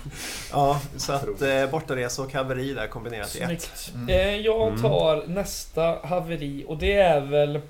[0.52, 3.46] Ja, så att eh, bortaresa och haveri där kombinerat i ett.
[3.48, 3.92] Snyggt.
[3.96, 4.44] Mm.
[4.44, 4.82] Jag Mm.
[4.82, 7.62] tar nästa haveri och det är väl...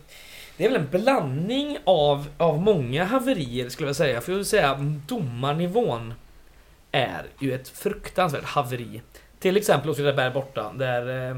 [0.58, 4.22] Det är väl en blandning av, av många haverier skulle jag säga.
[4.22, 4.76] För jag vill säga
[5.08, 6.14] domarnivån
[6.92, 9.02] är ju ett fruktansvärt haveri.
[9.40, 11.30] Till exempel Åtvidaberg borta där...
[11.30, 11.38] Eh,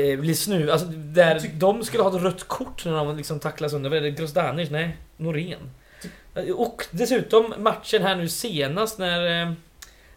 [0.00, 3.72] eh, blir snu, alltså där de skulle ha ett rött kort när de liksom tacklas
[3.72, 3.90] under.
[3.90, 4.10] Vad är det?
[4.10, 4.70] Grozdanic?
[4.70, 5.70] Nej, Norén.
[6.54, 9.52] Och dessutom matchen här nu senast när eh,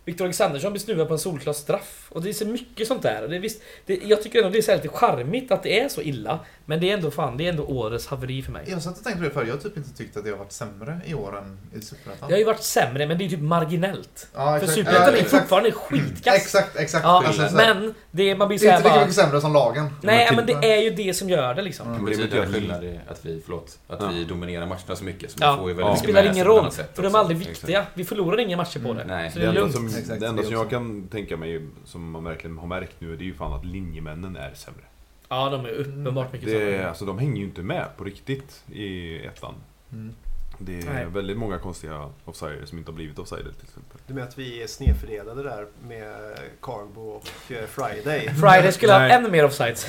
[0.06, 2.07] Viktor Alexandersson blir snuvad på en solklar straff.
[2.18, 3.28] Och det är så mycket sånt där.
[3.28, 5.90] Det är visst, det, jag tycker ändå det är så lite charmigt att det är
[5.90, 6.40] så illa.
[6.66, 8.66] Men det är ändå fan, det är ändå årets haveri för mig.
[8.68, 10.38] Jag satt och tänkte på det förr, jag har typ inte tyckt att det har
[10.38, 12.28] varit sämre i år än i Superettan.
[12.30, 14.28] Det har ju varit sämre, men det är typ marginellt.
[14.36, 14.68] Ja, För.
[14.68, 16.36] Superettan Ja, är fortfarande skitkass.
[16.36, 17.04] Exakt, exakt.
[17.04, 19.90] Ja, Alltså, så men det, man blir det är inte lika mycket sämre som lagen.
[20.04, 21.88] Nej, Men det är ju det som gör det liksom.
[21.88, 22.00] Mm.
[22.06, 24.08] Det Men det betyder att- skillnad i att vi, förlåt, att Ja.
[24.14, 25.32] vi dominerar matcherna så mycket.
[25.32, 25.48] Så Ja.
[25.48, 25.94] man får ju väldigt Ja.
[25.94, 27.58] Det spelar ingen roll, för de är aldrig Exakt.
[27.58, 27.86] viktiga.
[27.94, 29.02] Vi förlorar inga matcher på det.
[29.02, 29.08] Mm.
[29.18, 29.32] Nej.
[29.32, 31.62] Så Det det är enda, som, Exakt, det enda det som jag kan tänka mig,
[31.86, 34.82] som man verkligen har märkt nu, det är ju fan att linjemännen är sämre.
[35.30, 36.90] Ja, de är uppenbart mycket Det, sämre.
[36.90, 39.54] alltså, de hänger ju inte med på riktigt i ettan.
[39.92, 40.14] Mm.
[40.60, 41.06] Det är Nej.
[41.06, 43.98] väldigt många konstiga offsider som inte har blivit offsider till exempel.
[44.08, 48.30] Du menar att vi är snedfördelade där med Carbo och eh, Friday?
[48.42, 49.88] Friday skulle ha ännu mer offsides.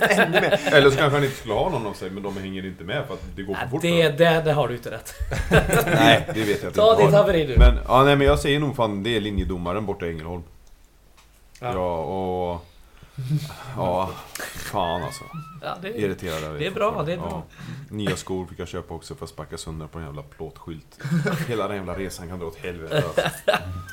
[0.10, 0.60] Ännu mer.
[0.72, 3.14] Eller så kanske han inte skulle ha någon offside, men de hänger inte med för
[3.14, 3.82] att det går för Ja, fort.
[3.82, 5.14] det, det, det har du inte rätt.
[5.86, 7.56] Nej, det vet jag att Ta ditt inte haveri du.
[7.58, 10.42] Men, ja, nej, men jag säger nog fan det är linjedomaren borta i Ängelholm.
[11.62, 11.72] Ja.
[11.72, 12.60] Ja, och...
[13.76, 14.10] Ja,
[14.72, 15.24] fan alltså.
[15.62, 15.92] Ja, det är...
[15.94, 17.42] Irriterad över Det är bra, det är bra.
[17.90, 20.98] Nya skor fick jag köpa också för att sparka sönder på en jävla plåtskylt.
[21.48, 22.96] Hela den jävla resan kan dra åt helvete.
[23.06, 23.20] Alltså.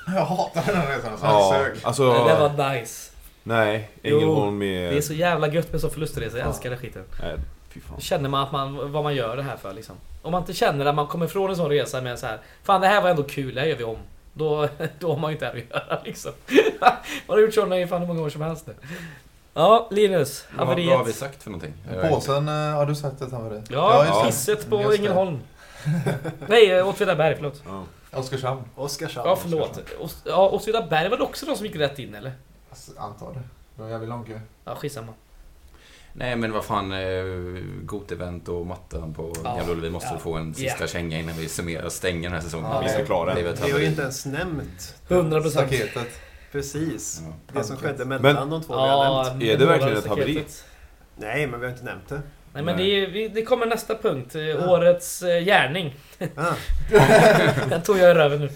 [0.16, 1.18] Jag hatar den här resan.
[1.18, 1.78] Så Ja, sög.
[1.84, 2.14] alltså...
[2.14, 3.12] Det där var nice.
[3.44, 4.92] Nej, Ängelholm är...
[4.92, 6.38] Det är så jävla gött med så förlustresor.
[6.40, 6.50] Jag Ja.
[6.50, 7.04] älskar den skiten.
[7.22, 7.36] Nej,
[7.70, 7.96] fy fan.
[7.96, 9.96] Då känner man, att man vad man gör det här för liksom.
[10.22, 12.40] Om man inte känner att man kommer från en sån resa med så här.
[12.64, 13.98] Fan det här var ändå kul, det här gör vi om.
[14.34, 14.70] Då,
[15.00, 16.32] då har man ju inte här att göra liksom.
[16.82, 16.92] man
[17.28, 18.74] har gjort sådana i fan hur många år som helst nu.
[19.54, 20.46] Ja, Linus.
[20.50, 21.16] Vad, vad har vi Haveriet.
[21.16, 21.74] sagt för någonting?
[22.10, 23.62] Påsen, eh, har du sagt ett haveri?
[23.70, 24.26] Ja, det.
[24.26, 24.78] pisset på.
[24.94, 25.40] Ängelholm.
[26.48, 27.64] Nej, Åtvidaberg, förlåt.
[27.66, 27.84] Ja.
[28.20, 28.62] Oskarshamn.
[28.76, 29.30] Oskarshamn.
[29.30, 29.80] Ja, förlåt.
[30.00, 32.32] Ås- Ja, Åtvidaberg var det också de som gick rätt in eller?
[32.70, 33.40] Alltså, antar det.
[33.76, 34.40] Det var jävligt lång kö.
[34.66, 35.14] Ja, skitsamma.
[36.14, 37.24] Nej men vad fan, eh,
[37.84, 39.56] Gotevent och mattan på Ja.
[39.56, 40.20] Gamla Ullevi måste Ja.
[40.20, 40.88] få en sista Ja.
[40.88, 42.72] känga innan vi summerar och stänger den här säsongen.
[42.72, 45.50] Ja, Vi ska klara Det Vi har ju inte ens nämnt 100%.
[45.52, 46.08] Staketet.
[46.52, 47.60] precis Ja.
[47.60, 49.44] det som skedde mellan Men- de två vi har nämnt.
[49.44, 50.44] Är det verkligen ett haveri?
[51.16, 52.22] Nej, men vi har inte nämnt det.
[52.54, 54.36] Nej men det, är, vi- det kommer nästa punkt.
[54.36, 54.72] eh, Ja.
[54.72, 55.96] Årets eh, gärning.
[56.36, 56.54] Ah,
[57.70, 58.50] Den tog jag i röven nu.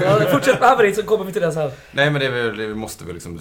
[0.00, 1.70] Ja, fortsätt med haveriet så kommer vi till det sen.
[1.92, 3.40] Nej men det, är väl, det måste väl liksom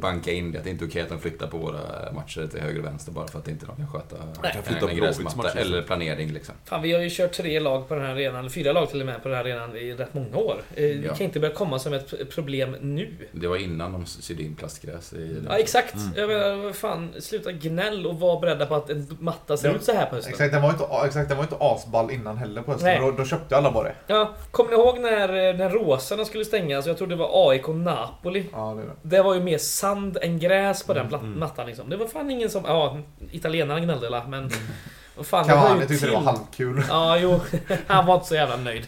[0.00, 0.58] banka in det.
[0.58, 3.12] Att det inte är okej att de flyttar på våra matcher till höger och vänster
[3.12, 4.52] bara för att inte de kan sköta Nej.
[4.52, 6.54] kan en, flytta gräsmatta eller planering liksom.
[6.64, 9.00] Fan vi har ju kört tre lag på den här arenan, eller fyra lag till
[9.00, 10.56] och med på den här arenan i rätt många år.
[10.74, 11.14] Eh, Vi Ja.
[11.14, 13.08] kan inte börja komma som ett problem nu.
[13.32, 15.36] Det var innan de sydde in plastgräs i.
[15.48, 15.94] Ja exakt.
[15.94, 16.12] Mm.
[16.16, 19.74] Jag menar, fan, sluta gnäll och var beredda på att en matta ser Ja.
[19.74, 20.32] ut så här på hösten.
[20.32, 22.86] Exakt, den var inte, exakt, den var inte asball innan heller på hösten.
[22.90, 22.95] Nej.
[23.00, 23.94] Då, då köpte alla bara det.
[24.06, 26.86] Ja, kommer ni ihåg när, när Råsarna skulle stängas?
[26.86, 28.46] Jag tror det var AIK Napoli.
[28.52, 28.92] Ja, det är det.
[29.02, 31.38] Det var ju mer sand än gräs på den platt- Mm.
[31.38, 31.90] mattan liksom.
[31.90, 32.64] Det var fan ingen som...
[32.66, 32.98] Ja,
[33.30, 34.50] italienarna gnällde la, men...
[35.16, 36.28] Vad fan, det Cavani tyckte det var till.
[36.28, 36.82] halvkul.
[36.88, 37.40] Ja, jo.
[37.86, 38.86] Han var inte så jävla nöjd.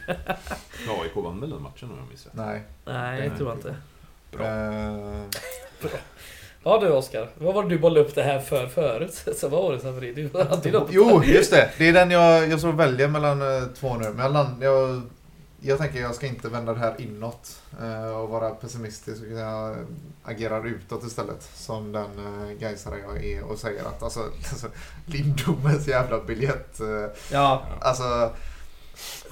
[1.02, 2.34] AIK vann väl den matchen om jag minns rätt?
[2.34, 2.62] Nej.
[2.84, 3.74] Nej, jag tror jag inte.
[4.32, 4.46] Bra.
[4.46, 5.22] Eh,
[6.62, 9.24] Ja du Oskar, vad var det du bollade upp det här för förut?
[9.36, 10.12] Så vad årets haveri?
[10.12, 10.88] Du har alltid något.
[10.92, 11.70] jo, just det.
[11.78, 14.10] Det är den jag, jag så väljer mellan eh, två nu.
[14.16, 15.02] Men jag, jag,
[15.60, 19.22] jag tänker jag ska inte vända det här inåt eh, och vara pessimistisk.
[19.30, 19.76] Jag
[20.24, 21.50] agerar utåt istället.
[21.54, 24.20] Som den uh, gaisare jag är och säger att alltså,
[24.50, 24.66] alltså
[25.06, 26.80] Lindomes jävla biljett.
[26.80, 26.86] eh,
[27.32, 28.30] Ja, Alltså,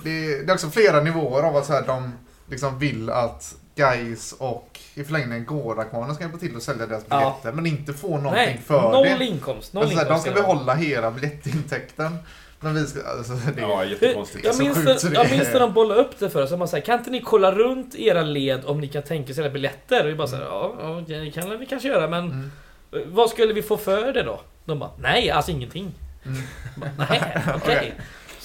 [0.05, 2.13] det, det är också flera nivåer av att så här, de
[2.51, 7.17] liksom vill att Guys och i förlängningen Gårdakvarnen ska hjälpa till att sälja deras Ja.
[7.19, 8.61] biljetter men inte få någonting nej.
[8.67, 9.25] för Noll det.
[9.25, 9.73] inkomst.
[9.73, 10.23] Noll Alltså, så här, de inkomst.
[10.33, 12.17] ska behålla hela biljettintäkten.
[12.61, 13.01] Men vi ska...
[13.09, 14.45] Alltså, det, Ja, jättekonstigt.
[14.45, 16.51] Jag minns, det, jag när de bollade upp det för oss.
[16.51, 19.51] Man säger, kan inte ni kolla runt era led om ni kan tänka er sälja
[19.51, 20.05] biljetter?
[20.05, 22.51] Och vi bara såhär, ja, ja det kan vi kanske göra men
[22.93, 23.13] Mm.
[23.15, 24.41] vad skulle vi få för det då?
[24.65, 25.95] De bara, nej alltså ingenting.
[26.27, 26.43] Mm.
[26.77, 27.21] Bara, Nej,
[27.57, 27.77] okej.
[27.79, 27.95] Okej.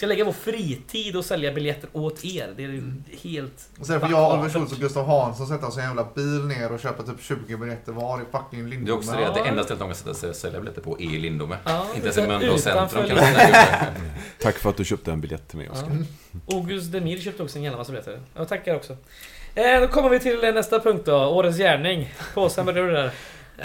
[0.01, 2.53] Ska lägga vår fritid och sälja biljetter åt er.
[2.57, 2.83] Det är ju
[3.21, 3.69] helt...
[3.79, 4.49] Och sen får jag, Oliver.
[4.49, 7.57] Schultz och Gustav Hansson sätta oss i en jävla bil ner och köpa typ 20
[7.57, 8.97] biljetter var i fucking Det är Lindome.
[8.97, 11.03] också det att det enda stället de kan sätta sig och sälja biljetter på är
[11.03, 11.57] i Lindome.
[11.63, 13.17] Ja, Inte ens i Mölndal centrum kan.
[14.41, 15.87] Tack för att du köpte en biljett till mig Oskar.
[16.47, 16.55] Ja.
[16.55, 18.19] August Demir köpte också en jävla massa biljetter.
[18.35, 18.97] Jag tackar också.
[19.55, 21.25] Eh, då kommer vi till nästa punkt då.
[21.25, 22.13] Årets gärning.
[22.33, 23.11] Påsen, börjar du där?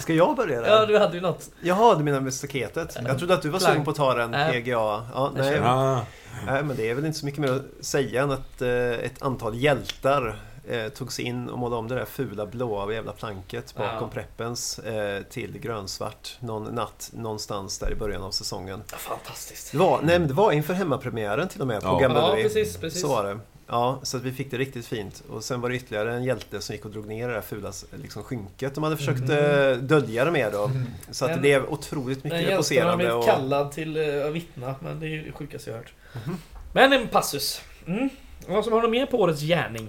[0.01, 0.69] Ska jag börja där?
[0.69, 1.51] Ja, du hade ju något.
[1.61, 2.97] Jaha, du menar med staketet?
[3.07, 4.33] Jag trodde att du var sugen på att ta den.
[4.53, 4.73] PGA.
[5.15, 5.59] Ja, nej.
[5.65, 6.01] Ah,
[6.47, 9.23] nej, men det är väl inte så mycket mer att säga än att eh, ett
[9.23, 13.75] antal hjältar eh, tog sig in och målade om det där fula blåa jävla planket
[13.77, 14.09] bakom Ja.
[14.15, 18.83] preppens eh, till grönsvart någon natt någonstans där i början av säsongen.
[18.87, 19.73] Fantastiskt.
[19.73, 21.99] Det var, nej, men det var inför hemmapremiären till och med på Ja.
[21.99, 23.01] Gamla Ja, precis, precis.
[23.03, 23.39] Så var det.
[23.69, 25.23] Ja, så att vi fick det riktigt fint.
[25.29, 27.73] Och sen var det ytterligare en hjälte som gick och drog ner det där fula
[28.03, 29.71] liksom, skynket de hade försökt Mm.
[29.73, 30.71] eh, dölja det med då.
[31.11, 32.97] Så att det blev otroligt Den mycket hjälten har poserande.
[32.97, 33.25] blivit Och...
[33.25, 35.93] kallad till uh, att vittna, men det är ju det sjukaste jag hört.
[36.27, 36.39] Mhm.
[36.73, 37.61] Men en passus.
[37.87, 38.09] Mm.
[38.49, 39.89] Vad som har du mer på årets gärning?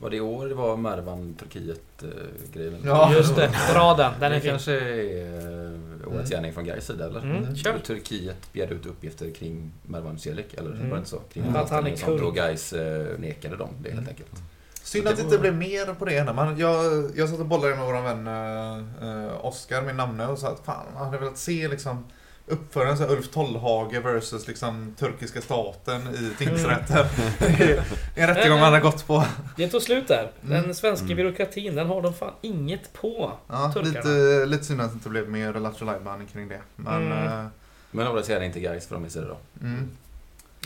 [0.00, 2.76] Var det i år det var Mervan Turkiet-grejen?
[2.84, 3.12] Ja.
[3.14, 4.12] Just det, dra den.
[4.20, 4.50] Den är fin.
[4.50, 5.72] kanske är
[6.02, 7.20] eh, årets gärning från Gais sida, eller?
[7.20, 7.78] Mm, kör.
[7.78, 10.82] Turkiet begärde ut uppgifter kring Mervan Celik, eller Mm.
[10.88, 11.18] var det inte så?
[11.32, 14.30] Kring Att han är anställningen och Gais eh, nekade dem det helt enkelt.
[14.82, 16.32] Synd att det inte blev mer på det ena.
[16.32, 20.48] Man, jag, jag satt och bollade med vår vän uh, Oskar, min namne, och sa
[20.48, 22.04] att fan, man hade velat se liksom
[22.50, 27.06] uppföra en här Ulf Tollhage versus liksom turkiska staten i tingsrätten.
[27.58, 27.72] det
[28.14, 29.24] är en rättegång man har gått på.
[29.56, 30.30] Det tog slut där.
[30.40, 30.74] Den Mm.
[30.74, 31.16] svenska Mm.
[31.16, 33.32] byråkratin, den har de fan inget på.
[33.48, 33.96] Ja, Turkarna.
[33.98, 35.86] lite, lite synd att det inte blev mer Lattjo
[36.32, 36.60] kring det.
[36.76, 37.26] Men, Mm.
[37.26, 37.46] eh,
[37.90, 39.36] Men årets gärning till Gais från min sida då.
[39.66, 39.88] mm.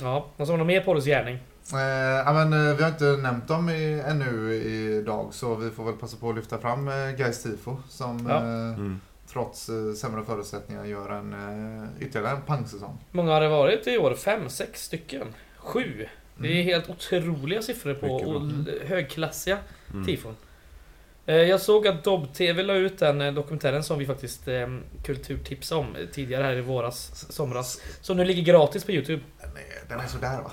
[0.02, 1.35] Ja, vad som har du mer på årets gärning?
[1.73, 5.94] Eh, men, eh, vi har inte nämnt dem i, ännu idag så vi får väl
[5.94, 8.36] passa på att lyfta fram eh, Gais Tifo som Ja.
[8.36, 9.01] eh, mm.
[9.35, 12.98] Trots eh, sämre förutsättningar gör en eh, ytterligare en pangsäsong.
[13.11, 14.15] Många har det varit i år?
[14.15, 15.35] Fem, sex stycken?
[15.59, 16.06] Sju?
[16.36, 16.65] Det är Mm.
[16.65, 19.59] helt otroliga siffror på och l- högklassiga
[19.93, 20.06] Mm.
[20.06, 20.36] tifon.
[21.27, 24.69] Eh, Jag såg att Dobb-TV la ut den dokumentären som vi faktiskt eh,
[25.05, 27.81] kulturtipsade om tidigare här i våras, somras.
[28.01, 29.23] Som nu ligger gratis på Youtube.
[29.40, 30.52] Den är, den är sådär va?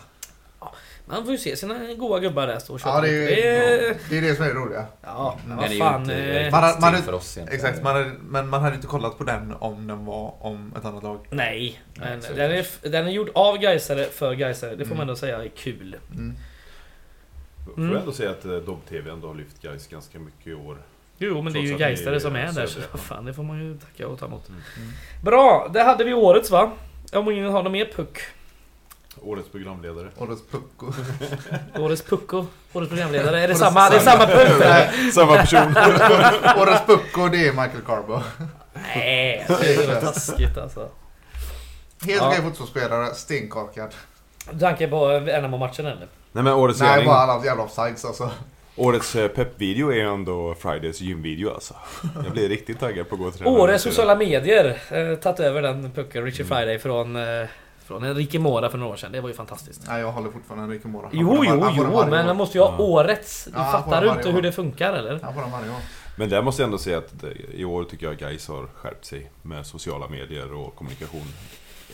[1.12, 3.48] Man får ju se sina goa gubbar där stå och köta Ja, det är, det
[3.88, 3.98] är...
[4.10, 4.86] det är det som är det roliga.
[5.02, 6.02] Ja, men Den vad fan.
[6.02, 7.66] inte eh, Man man har- för oss egentligen.
[7.66, 10.86] Exakt, man hade, men man hade inte kollat på den om den var om ett
[10.86, 11.20] annat lag.
[11.30, 14.70] Nej, Nej, men är den är, den är gjord av Gaisare för Gaisare.
[14.76, 14.98] Det får Mm.
[14.98, 15.96] man ändå säga är kul.
[16.12, 16.34] Mm.
[17.66, 17.92] Får Mm.
[17.92, 20.78] jag ändå säga att eh, Dobb-TV ändå har lyft Gais ganska mycket i år.
[21.18, 22.52] Jo, men det är ju Gaisare som är där.
[22.52, 22.98] söder, Så ja.
[22.98, 24.50] fan, det får man ju tacka och ta emot.
[24.50, 24.62] Mm.
[25.24, 26.72] Bra, det hade vi årets va?
[27.14, 28.18] Om ingen har någon mer puck.
[29.24, 30.08] Årets programledare.
[30.18, 30.94] Årets pucko.
[31.80, 33.38] Årets pucko, årets programledare.
[33.38, 33.90] Är det Årets samma?
[33.90, 35.12] Det är samma punkt eller?
[35.12, 35.60] Samma person.
[36.62, 38.20] Årets pucko det är Michael Carbo.
[38.96, 40.80] Nej, det är så taskigt alltså.
[42.06, 42.28] Helt Ja.
[42.28, 43.96] okej fotbollsspelare, stenkorkad.
[44.60, 46.08] Tanke på NMO-matchen eller?
[46.32, 47.06] Nej men årets Nej, gärning.
[47.08, 48.32] bara alla jävla offsides alltså.
[48.76, 51.74] Årets eh, peppvideo är ändå Fridays gymvideo alltså.
[52.24, 53.52] Jag blir riktigt taggad på att gå och träna.
[53.52, 54.78] Årets sociala medier.
[54.90, 56.58] Eh, tagit över den pucken, Richie Mm.
[56.58, 57.16] Friday från...
[57.16, 57.48] Eh,
[57.92, 59.12] från Enrique Mora för några år sedan.
[59.12, 59.82] Det var ju fantastiskt.
[59.88, 61.02] Nej, jag håller fortfarande Enrique Mora.
[61.08, 62.26] Han Jo, jo, jo, men år.
[62.26, 62.84] man måste ju ha Ja.
[62.84, 63.46] årets.
[63.46, 65.20] Du Ja, fattar du inte hur det funkar eller?
[65.24, 65.76] Han får den varje år.
[66.18, 67.24] Men där måste jag ändå säga att
[67.54, 71.22] i år tycker jag Gais har skärpt sig med sociala medier och kommunikation.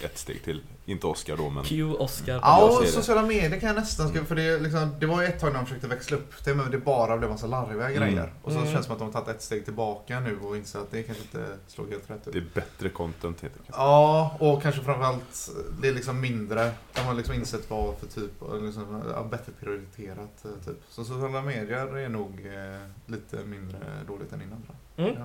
[0.01, 0.61] Ett steg till.
[0.85, 1.63] Inte Oscar då men...
[1.63, 2.39] Q Oscar.
[2.41, 5.39] Ja, och sociala medier kan jag nästan skriva, för det, liksom, det var ju ett
[5.39, 7.95] tag när de försökte växla upp det, men det bara blev massa larviga Mm.
[7.97, 8.33] grejer.
[8.43, 8.71] Och så Mm.
[8.71, 11.03] känns det som att de har tagit ett steg tillbaka nu och inser att det
[11.03, 12.33] kanske inte slår helt rätt ut.
[12.33, 13.75] Det är bättre content helt enkelt.
[13.77, 15.49] Ja, och kanske framförallt
[15.81, 16.71] det är liksom mindre.
[16.93, 20.77] De har liksom insett vad för typ, liksom, ja, bättre prioriterat eh, typ.
[20.89, 24.63] Så sociala medier är nog eh, lite mindre dåligt än innan.
[24.97, 25.15] Mm.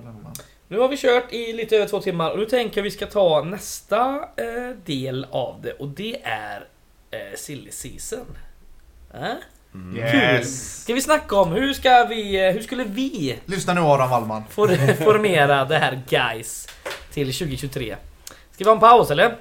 [0.73, 3.05] Nu har vi kört i lite över två timmar och nu tänker jag vi ska
[3.05, 6.67] ta nästa eh, del av det och det är
[7.11, 8.37] eh, Silly Season.
[9.13, 9.19] Äh?
[9.73, 9.97] Mm.
[9.97, 10.81] Yes!
[10.83, 14.43] Ska vi snacka om hur ska vi, eh, hur skulle vi Lyssna nu Adam Wallman.
[14.49, 14.67] for,
[15.03, 16.67] formera det här guys
[17.11, 17.95] till 2023?
[18.51, 19.35] Ska vi ha en paus eller?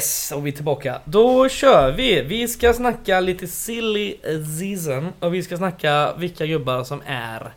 [0.00, 1.00] Yes, och vi är tillbaka.
[1.04, 2.22] Då kör vi!
[2.22, 4.16] Vi ska snacka lite silly
[4.58, 7.52] season och vi ska snacka vilka gubbar som är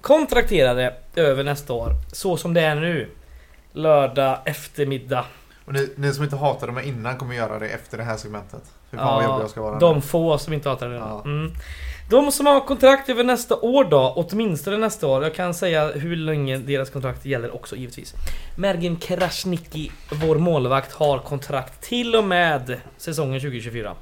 [0.00, 1.90] kontrakterade över nästa år.
[2.12, 3.08] Så som det är nu.
[3.72, 5.24] Lördag eftermiddag.
[5.64, 8.62] Och ni, ni som inte hatade mig innan kommer göra det efter det här segmentet.
[8.90, 9.74] Fy fan vad jobbig jag ska vara.
[9.74, 9.80] nu.
[9.80, 10.98] de få som inte hatar den.
[10.98, 11.22] Ja.
[11.24, 11.52] Mm.
[12.12, 15.22] De som har kontrakt över nästa år då, åtminstone nästa år.
[15.22, 18.14] Jag kan säga hur länge deras kontrakt gäller också givetvis.
[18.56, 19.90] Mergin Krasniqi,
[20.26, 23.94] vår målvakt, har kontrakt till och med säsongen 2024.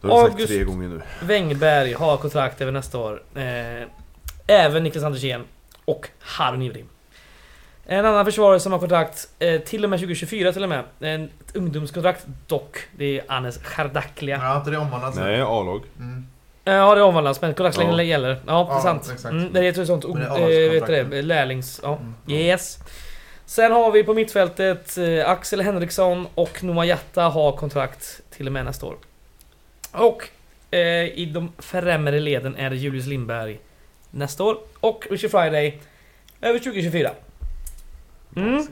[0.00, 1.02] Det har du sagt August- tre gånger nu.
[1.22, 3.22] Wängberg har kontrakt över nästa år.
[3.34, 3.88] Eh,
[4.46, 5.44] även Niklas Andersén
[5.84, 6.86] och Harun Ivrim.
[7.86, 10.84] En annan försvarare som har kontrakt eh, till och med 2024 till och med.
[11.00, 12.78] En, ett ungdomskontrakt dock.
[12.96, 14.38] Det är Anes Chardaklia.
[14.42, 15.22] Ja, inte det omvandlats nu?
[15.22, 15.82] Nej, A-lag.
[15.98, 16.26] Mm.
[16.64, 18.02] Eh, Ja, det omvandlas men kontraktslängden Ja.
[18.04, 18.28] gäller.
[18.46, 19.24] Ja, det är Ja, sant.
[19.24, 20.90] Mm, det är ett sånt Men det eh, A-lagskontrakt.
[20.90, 21.80] vet du det, lärlings...
[21.82, 21.96] Ja.
[21.96, 22.14] Mm.
[22.40, 22.78] Yes.
[23.46, 28.52] Sen har vi på mittfältet eh, Axel Henriksson och Noah Jatta har kontrakt till och
[28.52, 28.96] med nästa år.
[29.92, 30.28] Och
[30.70, 33.60] eh, i de främre leden är det Julius Lindberg
[34.10, 35.78] nästa år och Richard Friday
[36.40, 37.10] över 2024.
[38.36, 38.66] Mm.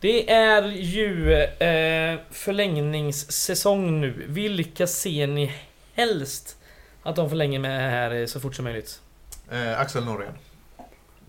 [0.00, 4.24] Det är ju eh, förlängningssäsong nu.
[4.28, 5.52] Vilka ser ni
[5.94, 6.55] helst
[7.06, 9.00] att de förlänger med här så fort som möjligt?
[9.50, 10.32] Eh, Axel Norén.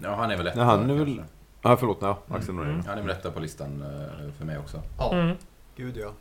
[0.03, 0.57] Ja, han är väl etta.
[0.57, 1.23] Nej, han är väl- kanske.
[1.61, 1.97] Ja, förlåt.
[2.01, 2.73] Ja, Axel Norén.
[2.73, 2.85] Mm.
[2.85, 4.81] Han är väl etta på listan eh, för mig också.
[4.97, 5.13] Ja.
[5.13, 5.35] Mm.
[5.75, 6.11] Gud ja.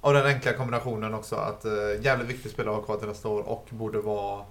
[0.00, 1.72] Och den enkla kombinationen också att eh,
[2.02, 4.44] jävligt viktig spelare att ha kvar till nästa år och borde vara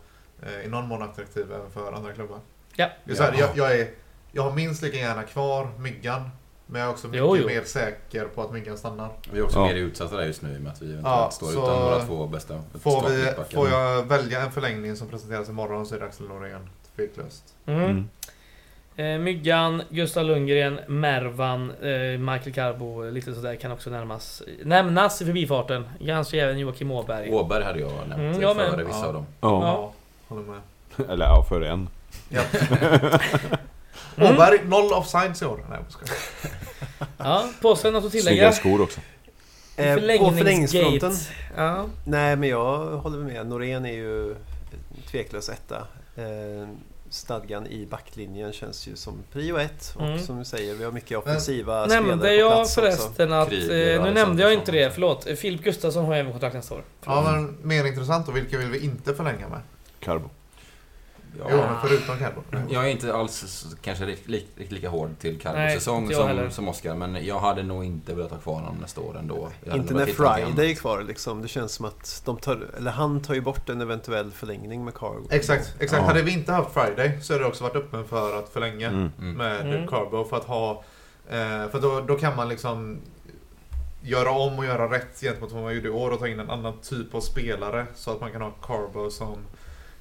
[0.44, 2.40] eh, i någon mån attraktiv även för andra klubbar.
[2.76, 2.86] Ja.
[2.86, 3.34] Här, Ja.
[3.38, 3.90] jag, jag, är,
[4.32, 6.30] jag har minst lika gärna kvar Myggan.
[6.70, 7.48] Men jag är också mycket Jo, jo.
[7.48, 9.10] mer säker på att Myggan stannar.
[9.32, 9.66] Vi är också Ja.
[9.66, 12.00] mer utsatta där just nu i och med att vi eventuellt Ja, står utan våra
[12.06, 16.06] två bästa Får, vi, får jag välja en förlängning som presenteras imorgon så är det
[16.06, 16.70] Axel Norén.
[16.96, 17.44] Tveklöst.
[17.66, 17.82] Mm.
[17.84, 18.08] Mm.
[18.96, 25.26] Eh, Myggan, Gustav Lundgren, Mervan, eh, Michael Carbo, lite sådär kan också närmas, nämnas i
[25.26, 25.88] förbifarten.
[26.06, 27.34] Kanske även Joakim Åberg.
[27.34, 29.06] Åberg hade jag nämnt Mm, jag före vissa Ja.
[29.08, 29.26] av dem.
[29.42, 29.62] Ja.
[29.62, 29.94] Ja.
[30.28, 30.62] håller med.
[31.10, 31.90] Eller ja, för en.
[32.30, 32.42] Ja.
[34.18, 34.34] Mm.
[34.36, 35.66] Åberg, noll offsides i år.
[35.70, 36.10] Nej, jag.
[37.18, 38.52] Ja, påstå något att Snygga tillägga?
[38.52, 39.00] skor också.
[39.76, 41.14] Eh, på förlängningsfronten.
[41.58, 41.86] Ja.
[42.06, 43.48] Nej, men jag håller med.
[43.48, 44.36] Norén är ju
[45.12, 45.78] tveklös etta.
[46.16, 46.68] Eh,
[47.10, 49.94] stadgan i backlinjen känns ju som prio ett.
[49.96, 50.20] Och Mm.
[50.20, 52.82] som du säger, vi har mycket offensiva Nämnde spelare på jag plats också.
[52.82, 53.50] förresten att...
[53.50, 54.94] Kryger, Eh, nu nämnde jag inte det, också.
[54.94, 55.28] förlåt.
[55.28, 56.84] Eh, Filip Gustafsson har även kontrakt nästa år.
[57.06, 58.32] Ja, men mer intressant då.
[58.32, 59.60] Vilka vill vi inte förlänga med?
[60.00, 60.30] Carbo.
[61.40, 61.48] Ja.
[61.50, 62.42] Men förutom Carbo.
[62.70, 66.28] Jag är inte alls kanske riktigt li, li, lika hård till Nej, Carlos säsong jag
[66.28, 66.42] heller.
[66.44, 69.50] som, som Oscar, men jag hade nog inte velat ha kvar honom nästa år ändå.
[69.74, 71.42] Inte när Friday är kvar liksom.
[71.42, 74.94] Det känns som att de tar, eller han tar ju bort en eventuell förlängning med
[74.94, 75.28] Cargo.
[75.30, 76.02] Exakt, exakt.
[76.02, 76.08] Ja.
[76.08, 79.12] Hade vi inte haft Friday så hade det också varit öppen för att förlänga Mm.
[79.20, 79.34] Mm.
[79.38, 79.88] med Mm.
[79.88, 80.84] Carbo för att ha...
[81.30, 82.98] Eh, för då, då kan man liksom
[84.02, 86.50] göra om och göra rätt gentemot vad man gjorde i år och ta in en
[86.50, 89.38] annan typ av spelare så att man kan ha Carbo som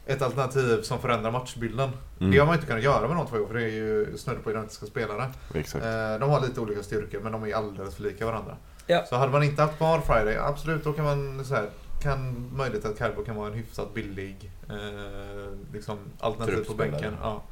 [0.07, 1.91] ett alternativ som förändrar matchbilden.
[2.21, 2.33] Mm.
[2.33, 4.51] Det har man inte kunnat göra med de två för det är ju snudd på
[4.51, 5.33] identiska spelare.
[5.55, 5.85] Exakt.
[5.85, 8.57] Eh, de har lite olika styrkor men de är alldeles för lika varandra.
[8.87, 9.05] Ja.
[9.09, 11.71] Så hade man inte haft kvar Friday, absolut då kan man så här,
[12.03, 17.17] kan möjligt att Carbo kan vara en hyfsat billig eh, liksom, alternativ på bänken.
[17.23, 17.43] Ja.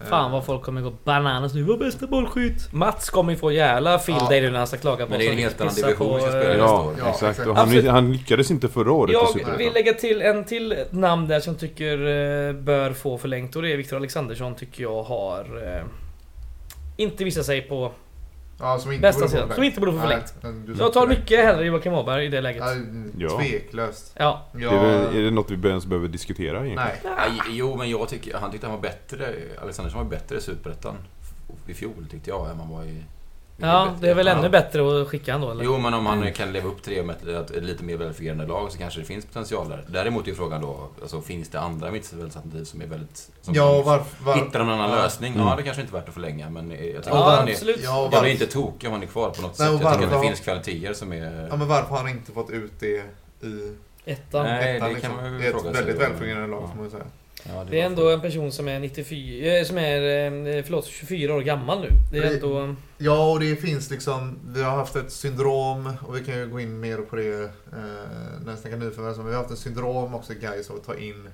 [0.00, 1.62] Eh, Fan vad folk kommer gå bananas nu.
[1.62, 2.72] Vår bästa bollskytt!
[2.72, 4.28] Mats kommer ju få jävla field Ja.
[4.28, 6.14] day nu när han ska klaga på Men det är oss en helt annan division
[6.14, 6.92] vi ska spela eh, nästa Ja.
[6.98, 7.38] Ja, exakt.
[7.48, 7.86] Och han, Absolut.
[7.90, 9.12] han lyckades inte förra året
[9.44, 13.62] Jag vill lägga till en till namn där som tycker eh, bör få förlängt och
[13.62, 15.40] det är Viktor Alexandersson tycker jag har
[15.76, 15.84] eh,
[16.96, 17.92] inte visat sig på
[18.60, 19.52] Ja, som inte bästa sidan.
[19.54, 20.06] Som inte borde få Nej,
[20.40, 20.66] förlängt.
[20.66, 22.62] du Jag tar mycket hellre Joakim Åberg i det läget.
[22.66, 22.74] Ja,
[23.28, 23.38] Ja.
[23.38, 24.12] Tveklöst.
[24.18, 24.46] Ja.
[24.52, 26.90] Det Ja, är, väl, är det något vi ens behöver diskutera egentligen?
[27.16, 27.16] Nej.
[27.30, 29.34] Nej, jo, men jag tycker, han tyckte han var bättre.
[29.62, 30.94] Alexandersson var bättre i Superettan
[31.66, 33.02] i fjol tyckte jag än han var i...
[33.60, 35.64] Ja, det är väl ännu bättre att skicka han då eller?
[35.64, 36.34] Jo, men om han Mm.
[36.34, 39.24] kan leva upp till det med ett, lite mer välfungerande lag så kanske det finns
[39.26, 39.84] potential där.
[39.88, 43.30] Däremot är ju frågan då, alltså, finns det andra mittfältsalternativ som är väldigt...
[43.42, 44.24] Som Ja, varför...
[44.24, 44.96] Var, Hittar en annan Ja.
[44.96, 45.34] lösning?
[45.34, 45.46] Mm.
[45.46, 47.52] Ja, det kanske inte är värt att förlänga, men jag tycker Ja, att han är...
[47.52, 47.80] absolut.
[47.84, 49.80] Ja, och Jag varför, inte tokig om han är kvar på något Nej, sätt.
[49.82, 51.46] Jag tycker att varför- det finns kvaliteter som är...
[51.50, 53.02] ja, men varför har han inte fått ut det i
[54.04, 54.44] Ettan.
[54.46, 54.88] Nej, ettan?
[54.88, 55.14] det liksom?
[55.14, 55.84] kan man ju det är fråga ett sig.
[55.84, 56.68] väldigt välfungerande lag Ja.
[56.68, 57.04] får man ju säga.
[57.48, 60.00] Ja, Det är var ändå en person som är 94, eh, som är,
[60.56, 61.88] eh, förlåt, 24 år gammal nu.
[62.12, 62.74] Det är Det- ändå...
[62.98, 64.38] Ja, och det finns liksom...
[64.46, 67.50] Vi har haft ett syndrom och vi kan ju gå in mer på det eh,
[68.44, 69.16] när jag snackar nyförvärv.
[69.16, 71.28] Men vi har haft ett syndrom också guys av att ta in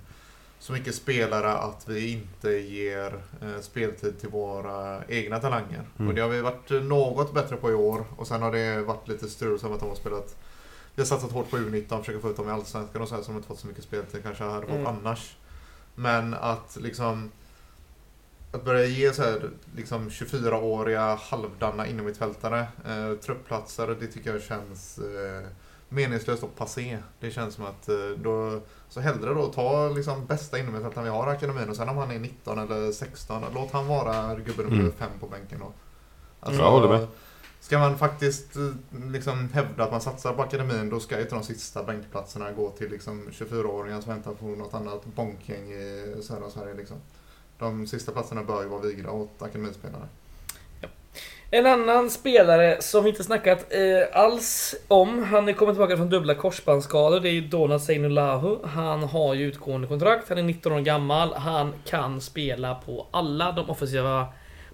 [0.59, 5.83] så mycket spelare att vi inte ger eh, speltid till våra egna talanger.
[5.99, 6.09] Mm.
[6.09, 8.05] Och det har vi varit något bättre på i år.
[8.17, 10.37] Och sen har det varit lite strul som att de har spelat...
[10.95, 13.23] Vi har satsat hårt på U19, försöker få ut dem i Allsvenskan och så här,
[13.23, 14.87] som inte fått så mycket speltid kanske hade fått Mm.
[14.87, 15.37] annars.
[15.95, 17.31] Men att liksom...
[18.53, 24.99] Att börja ge så här, liksom 24-åriga halvdana innermittfältare eh, truppplatser, det tycker jag känns
[24.99, 25.49] eh,
[25.89, 26.99] meningslöst och passé.
[27.21, 31.33] Det känns som att eh, då, så hellre då ta liksom bästa innermittfältaren vi har
[31.33, 34.81] i akademin och sen om han är 19 eller 16, låt han vara gubben nummer
[34.81, 34.93] Mm.
[34.93, 35.73] fem på bänken då.
[36.53, 37.07] Jag håller med.
[37.65, 38.63] Ska man faktiskt eh,
[39.13, 42.71] liksom hävda att man satsar på akademin då ska ju inte de sista bänkplatserna gå
[42.71, 46.75] till liksom 24-åringar som väntar på något annat bonkgäng i södra Sverige.
[46.75, 46.97] Liksom.
[47.59, 50.09] De sista platserna bör ju vara vigda åt akademispelare.
[51.51, 55.23] En annan spelare som vi inte snackat eh, alls om.
[55.23, 57.21] Han är kommit tillbaka från dubbla korsbandsskador.
[57.21, 58.59] Det är ju Donald Seinulahu.
[58.65, 60.29] Han har ju utgående kontrakt.
[60.29, 61.35] Han är 19 år gammal.
[61.35, 64.27] Han kan spela på alla de offensiva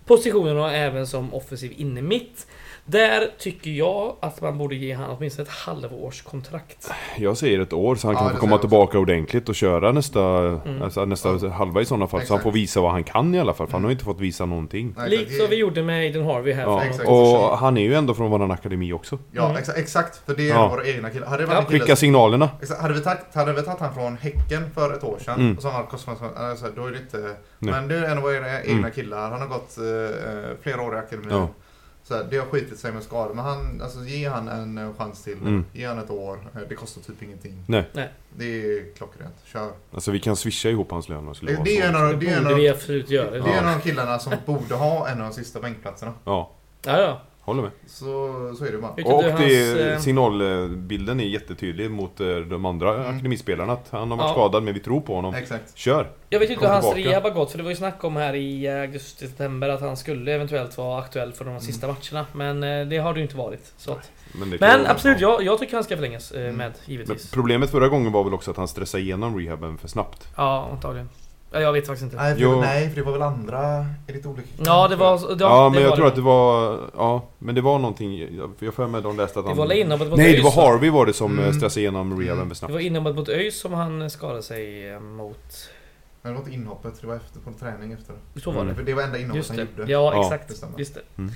[0.04, 2.46] positionerna och även som offensiv inne mitt.
[2.90, 6.90] Där tycker jag att man borde ge han åtminstone ett halvårs kontrakt.
[7.16, 10.20] Jag säger ett år så han Ja, kan få komma tillbaka ordentligt och köra nästa,
[10.20, 10.82] Mm.
[10.82, 11.48] alltså, nästa Ja.
[11.48, 12.10] halva i sådana fall.
[12.10, 12.42] Så han Exakt.
[12.42, 13.66] får visa vad han kan i alla fall.
[13.66, 13.84] För han Mm.
[13.88, 14.94] har inte fått visa någonting.
[14.96, 15.40] Nej, Likt exakt.
[15.40, 16.82] som vi gjorde med Aiden Harvey här Ja.
[16.84, 17.08] Exakt.
[17.08, 19.18] Och han är ju ändå från våran akademi också.
[19.32, 19.56] Ja, Mm.
[19.56, 20.16] exakt, exakt.
[20.26, 20.68] För det är Ja.
[20.68, 21.26] våra egna killar.
[21.26, 21.60] Hade det varit Ja.
[21.60, 22.50] en kille Skicka signalerna.
[22.62, 25.56] Exakt, hade, vi tagit, hade vi tagit han från Häcken för ett år sedan Mm.
[25.56, 27.16] och så har han varit kostnadsman, alltså, då är det inte...
[27.58, 27.72] Nej.
[27.74, 28.90] Men det är en av våra egna Mm.
[28.90, 29.30] killar.
[29.30, 31.46] Han har gått eh, flera år i akademin.
[32.10, 32.16] Ja.
[32.16, 33.34] Så här, det har skitit sig med skador.
[33.34, 35.38] Men han, alltså, ge han en eh, chans till.
[35.38, 35.64] Mm.
[35.72, 36.38] Ge han ett år.
[36.54, 37.64] Eh, Det kostar typ ingenting.
[37.66, 37.88] Nej.
[37.92, 38.08] Nej.
[38.36, 39.34] Det är klockrent.
[39.44, 39.70] Kör.
[39.94, 42.42] Alltså vi kan swisha ihop hans lön det Det, det är en av, Det det
[42.42, 43.30] borde vi absolut göra.
[43.30, 46.12] det Ja, är en av de killarna som borde ha en av de sista bänkplatserna.
[46.24, 46.50] Ja,
[46.84, 47.20] ja.
[47.50, 47.70] Håller med.
[47.86, 48.04] Så,
[48.58, 48.90] så är det bara.
[48.90, 49.42] Och det, hans,
[49.80, 53.14] eh, signalbilden är jättetydlig mot eh, de andra Mm.
[53.14, 53.72] akademispelarna.
[53.72, 54.32] Att han har varit Ja.
[54.34, 55.34] skadad men vi tror på honom.
[55.34, 55.76] Exakt.
[55.78, 56.10] Kör!
[56.28, 57.10] Jag vet inte hur hans tillbaka.
[57.10, 60.32] rehab har gått, för det var ju snack om här i augusti-september att han skulle
[60.34, 61.60] eventuellt vara aktuell för de Mm.
[61.62, 62.26] sista matcherna.
[62.32, 63.72] Men eh, det har det ju inte varit.
[63.76, 64.10] Så att.
[64.32, 66.56] Men, Men absolut, jag, jag tycker han ska förlängas eh, Mm.
[66.56, 67.30] med, Men givetvis.
[67.30, 70.28] problemet förra gången var väl också att han stressade igenom rehaben för snabbt.
[70.36, 71.08] Ja, antagligen.
[71.52, 72.16] Ja, jag vet faktiskt inte.
[72.16, 72.60] Nej för, Jo.
[72.60, 73.58] nej, för det var väl andra...
[74.06, 75.34] Är det olika Ja, det var...
[75.36, 76.10] Det, Ja, men det jag var tror det.
[76.10, 76.80] att det var...
[76.96, 78.36] Ja, men det var någonting...
[78.36, 79.58] Jag jag mig att de läste att Det han...
[79.58, 80.70] var väl inhoppet mot Nej, det ÖIS, var va?
[80.72, 81.44] Harvey var det som Mm.
[81.44, 81.54] mm.
[81.56, 82.54] stressade igenom rehaben Mm.
[82.54, 82.70] snabbt.
[82.70, 85.68] Det var inhoppet mot ÖIS som han skadade sig eh, mot.
[86.22, 88.14] Men det var inte inhoppet, det var efter, på träning efter.
[88.44, 88.68] Så var Mm.
[88.68, 88.74] det.
[88.74, 89.66] För det var enda inhoppet Just han det.
[89.78, 89.92] gjorde.
[89.92, 90.20] Ja, Ja.
[90.24, 90.48] exakt.
[90.48, 90.78] Det stämmer.
[90.78, 91.00] Just det.
[91.18, 91.30] Mm.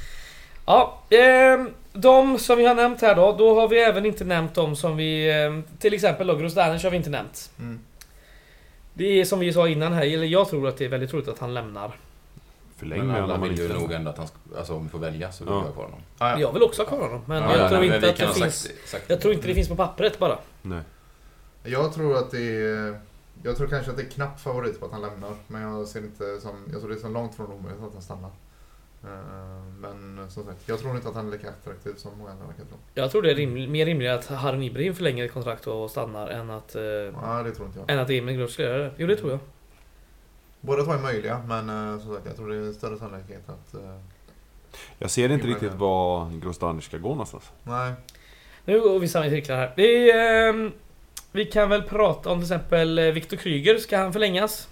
[0.66, 3.32] Ja, ehm, de som vi har nämnt här då.
[3.38, 5.30] Då har vi även inte nämnt de som vi...
[5.44, 7.50] ehm, Till exempel då, Grosdanic har vi inte nämnt.
[7.58, 7.80] Mm.
[8.94, 11.28] Det är som vi sa innan här, eller jag tror att det är väldigt troligt
[11.28, 11.96] att han lämnar.
[12.76, 13.48] Förläng Men alla honom.
[13.48, 15.60] vill ju nog ändå att han, ska- alltså om vi får välja så vill Ja.
[15.60, 16.00] vi ha kvar honom.
[16.18, 16.38] Ah, ja.
[16.40, 18.16] Jag vill också ha kvar honom, men Ja, jag ja, tror nej, inte vi att
[18.16, 18.62] kan det ha finns...
[18.62, 20.38] sagt- sagt- Jag tror inte det finns på pappret bara.
[20.62, 20.80] Nej.
[21.64, 23.00] Jag tror att det är...
[23.42, 25.30] Jag tror kanske att det är knapp favorit på att han lämnar.
[25.46, 26.56] Men jag ser inte som...
[26.72, 28.30] Jag tror det är så långt från omöjligt att han stannar.
[29.06, 32.46] Eh, Men som sagt, jag tror inte att han är lika attraktiv som många andra
[32.46, 32.76] verkar tro.
[32.94, 36.28] Jag tror det är riml- mer rimligt att Harun Ibrahim förlänger ett kontrakt och stannar
[36.28, 36.74] än att...
[36.74, 37.90] Eh, Ja, det tror inte jag.
[37.90, 38.90] än att Emil Groth ska göra det.
[38.96, 39.40] Jo, det tror jag.
[40.60, 43.74] Båda två är möjliga, men eh, som sagt, jag tror det är större sannolikhet att...
[43.74, 43.98] eh,
[44.98, 47.50] Jag ser inte riktigt var Grosdanic ska gå någonstans.
[47.62, 47.92] Nej.
[48.64, 49.72] Nu går vi samma cirklar här.
[49.76, 50.72] Vi, ehm,
[51.32, 53.78] vi kan väl prata om till exempel eh, Viktor Kryger.
[53.78, 54.68] Ska han förlängas?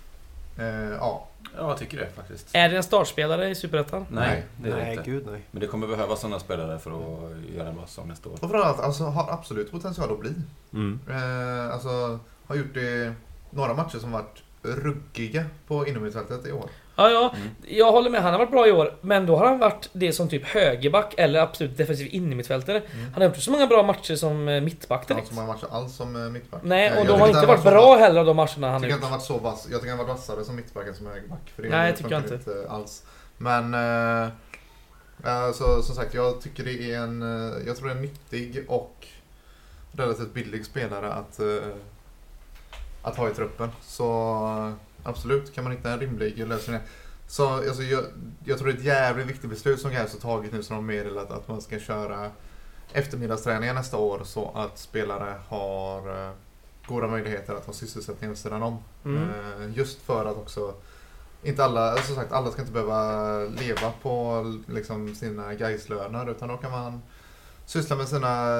[0.58, 1.28] Eh, ja.
[1.56, 2.48] Ja, jag tycker det faktiskt.
[2.52, 4.06] Är det en startspelare i Superettan?
[4.10, 5.10] Nej, det är det Nej, inte.
[5.10, 5.46] gud nej.
[5.50, 8.32] Men det kommer behövas sådana spelare för att göra en bra säsong nästa år.
[8.32, 10.32] Och framförallt, alltså har absolut potential att bli.
[10.72, 11.00] Mm.
[11.10, 13.14] Eh, alltså, har gjort det
[13.50, 16.70] några matcher som varit ruggiga på inomhusfältet i år.
[16.96, 17.32] Ja, ja.
[17.36, 17.48] Mm.
[17.68, 18.22] Jag håller med.
[18.22, 18.94] Han har varit bra i år.
[19.00, 22.78] Men då har han varit det som typ högerback eller absolut defensiv innermittfältare.
[22.78, 23.04] Mm.
[23.12, 25.24] Han har gjort så många bra matcher som eh, mittback Han har direkt.
[25.24, 26.60] inte så många matcher alls som eh, mittback.
[26.64, 28.72] Nej, och jag de har inte inte varit bra vass- heller av de matcherna han
[28.72, 29.02] har tycker inte gjort.
[29.02, 29.68] han varit så vass.
[29.70, 31.52] Jag tycker han var vassare som mittback än som högerback.
[31.56, 32.66] För det Nej, tycker jag inte.
[32.68, 33.02] alls.
[33.38, 34.22] Men eh,
[35.24, 37.22] eh, så, som sagt, jag tycker det är en,
[37.66, 39.06] jag tror det är en nyttig och
[39.92, 41.46] relativt billig spelare att, eh,
[43.02, 43.68] att ha i truppen.
[43.82, 44.72] Så
[45.02, 46.78] absolut, kan man hitta en rimlig lösning.
[47.26, 48.04] Så alltså, jag,
[48.44, 50.86] jag tror det är ett jävligt viktigt beslut som Gais har tagit nu som de
[50.86, 52.30] meddelat att man ska köra
[52.92, 56.32] eftermiddagsträningar nästa år så att spelare har eh,
[56.86, 58.78] goda möjligheter att ha sysselsättning vid sidan om.
[59.04, 59.22] Mm.
[59.22, 60.74] Eh, Just för att också
[61.42, 66.56] inte alla, som sagt, alla ska inte behöva leva på liksom, sina Gaislöner utan då
[66.56, 67.02] kan man
[67.66, 68.56] syssla med sina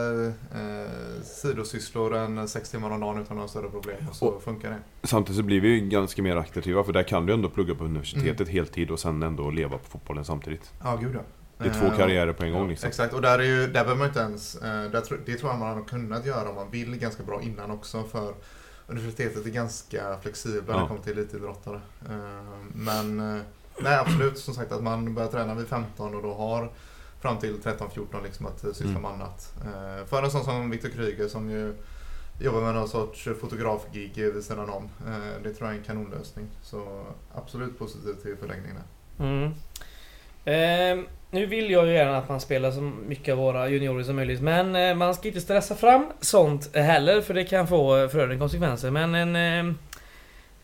[0.55, 4.71] eh, sidosysslor en sex timmar om dagen utan några större problem och så Och- funkar
[4.71, 5.07] det.
[5.07, 7.85] Samtidigt så blir vi ju ganska mer attraktiva för där kan du ändå plugga på
[7.85, 8.53] universitetet Mm.
[8.53, 10.73] heltid och sen ändå leva på fotbollen samtidigt.
[10.85, 11.21] Ja, gud ja.
[11.59, 12.89] Det är två Eh, karriärer på en gång liksom.
[12.89, 14.55] Exakt, och där, är ju, där behöver man inte ens...
[14.57, 18.03] Eh, det tror jag man har kunnat göra om man vill ganska bra innan också
[18.03, 18.35] för
[18.87, 20.83] universitetet är ganska flexibla när Ja.
[20.83, 21.81] det kommer till elitidrottare.
[22.11, 22.43] Eh,
[22.75, 23.17] men
[23.81, 26.71] nej, absolut som sagt att man börjar träna vid 15 och då har
[27.23, 29.03] fram till 13-14 liksom att eh, syssla Mm.
[29.03, 29.55] med annat.
[29.65, 31.75] Eh, för en sån som Viktor Kryger som ju
[32.41, 34.85] jobbar med någon sorts fotografgig vid sidan om.
[35.07, 36.47] Eh, det tror jag är en kanonlösning.
[36.63, 38.83] Så absolut positiv till förlängningen.
[39.21, 39.51] Mm.
[40.45, 44.17] Ehm, nu vill jag ju gärna att man spelar så mycket av våra juniorer som
[44.17, 44.41] möjligt.
[44.41, 48.39] Men eh, man ska inte stressa fram sånt heller för det kan få eh, förödande
[48.39, 48.91] konsekvenser.
[48.91, 49.37] Men en,
[49.69, 49.75] eh,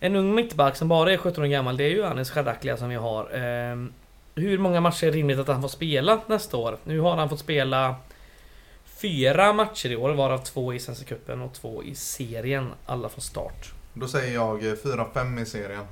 [0.01, 2.89] en ung mittback som bara är 17 år gammal, det är ju Anis Chadaklia som
[2.89, 3.31] vi har.
[4.39, 6.79] Hur många matcher är rimligt att han får spela nästa år?
[6.85, 7.97] Nu har han fått spela
[8.85, 12.71] fyra matcher i år, varav två i Svenska Cupen och två i serien.
[12.87, 13.73] Alla från start.
[13.95, 15.85] Då säger jag eh, 4-5 i serien.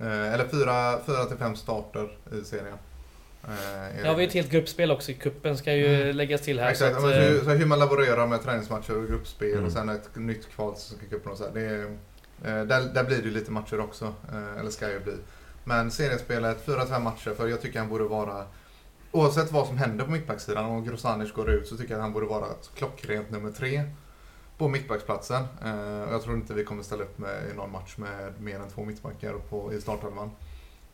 [0.00, 2.08] Eh, eller 4-5 starter
[2.42, 2.74] i serien.
[3.44, 3.50] Eh,
[3.96, 6.16] Ja, vi har ett helt gruppspel också i kuppen ska ju Mm.
[6.16, 6.70] läggas till här.
[6.70, 9.64] Exakt, så att, eh, hur, så hur man laborerar med träningsmatcher och gruppspel Mm.
[9.64, 11.50] och sen ett nytt kval till Svenska cupen och så här.
[11.54, 11.84] Det är,
[12.60, 14.14] eh, där, där blir det ju lite matcher också.
[14.32, 15.12] Eh, eller ska ju bli.
[15.64, 17.34] Men seriespelet, 4-5 matcher.
[17.34, 18.44] För jag tycker han borde vara
[19.12, 22.12] Oavsett vad som händer på mittbacksidan, om Grosanic går ut så tycker jag att han
[22.12, 23.82] borde vara klockrent nummer tre
[24.58, 25.42] på mittbacksplatsen.
[25.64, 28.68] Eh, jag tror inte vi kommer ställa upp med, i någon match med mer än
[28.70, 30.30] två mittbackar på, i startelvan.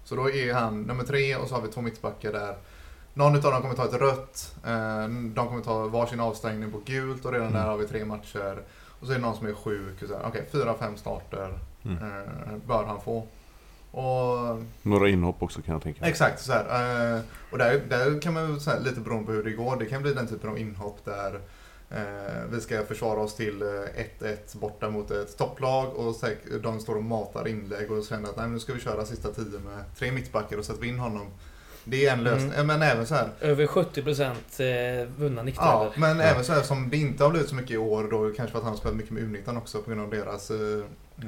[0.04, 2.56] Så då är han nummer tre och så har vi två mittbackar där
[3.14, 7.24] någon av dem kommer ta ett rött, eh, de kommer ta varsin avstängning på gult
[7.24, 7.60] och redan Mm.
[7.60, 8.62] där har vi tre matcher.
[9.00, 10.02] Och så är det någon som är sjuk.
[10.24, 11.96] Okej, fyra, fem starter Mm.
[11.98, 13.26] eh, bör han få.
[13.96, 16.10] Och Några inhopp också kan jag tänka mig.
[16.10, 17.14] Exakt, så här.
[17.16, 19.76] Eh, och där, där kan man här, lite beroende på hur det går.
[19.76, 21.40] Det kan bli den typen av inhopp där
[21.90, 23.66] eh, vi ska försvara oss till eh,
[24.20, 26.14] 1-1 borta mot ett topplag och
[26.62, 29.44] de står och matar inlägg och känner att Nej, nu ska vi köra sista tio
[29.58, 31.26] med tre mittbackar och sätter vi in honom.
[31.84, 32.52] Det är en lösning.
[32.52, 32.66] Mm.
[32.66, 33.28] Men även så här.
[33.40, 35.92] Över 70% eh, vunna Ja, nickdueller.
[35.96, 36.22] men Ja.
[36.24, 38.58] även så här som det inte har blivit så mycket i år då kanske för
[38.58, 40.56] att han har spelat mycket med U19 också på grund av deras eh,
[41.18, 41.26] eh,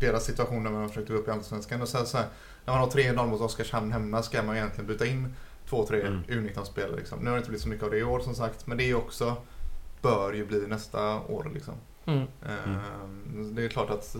[0.00, 1.82] deras situation när man försökte gå upp i Allsvenskan.
[1.82, 2.26] Och här, så här,
[2.64, 5.34] när man har 3-0 mot Oskarshamn hemma ska man egentligen byta in
[5.68, 6.22] två, tre Mm.
[6.28, 6.96] U19-spelare.
[6.96, 7.18] Liksom.
[7.18, 8.84] Nu har det inte blivit så mycket av det i år som sagt, men det
[8.90, 9.36] är också
[10.02, 11.50] bör ju bli nästa år.
[11.54, 11.74] Liksom.
[12.04, 12.22] Mm.
[12.22, 14.16] Eh, Det är klart att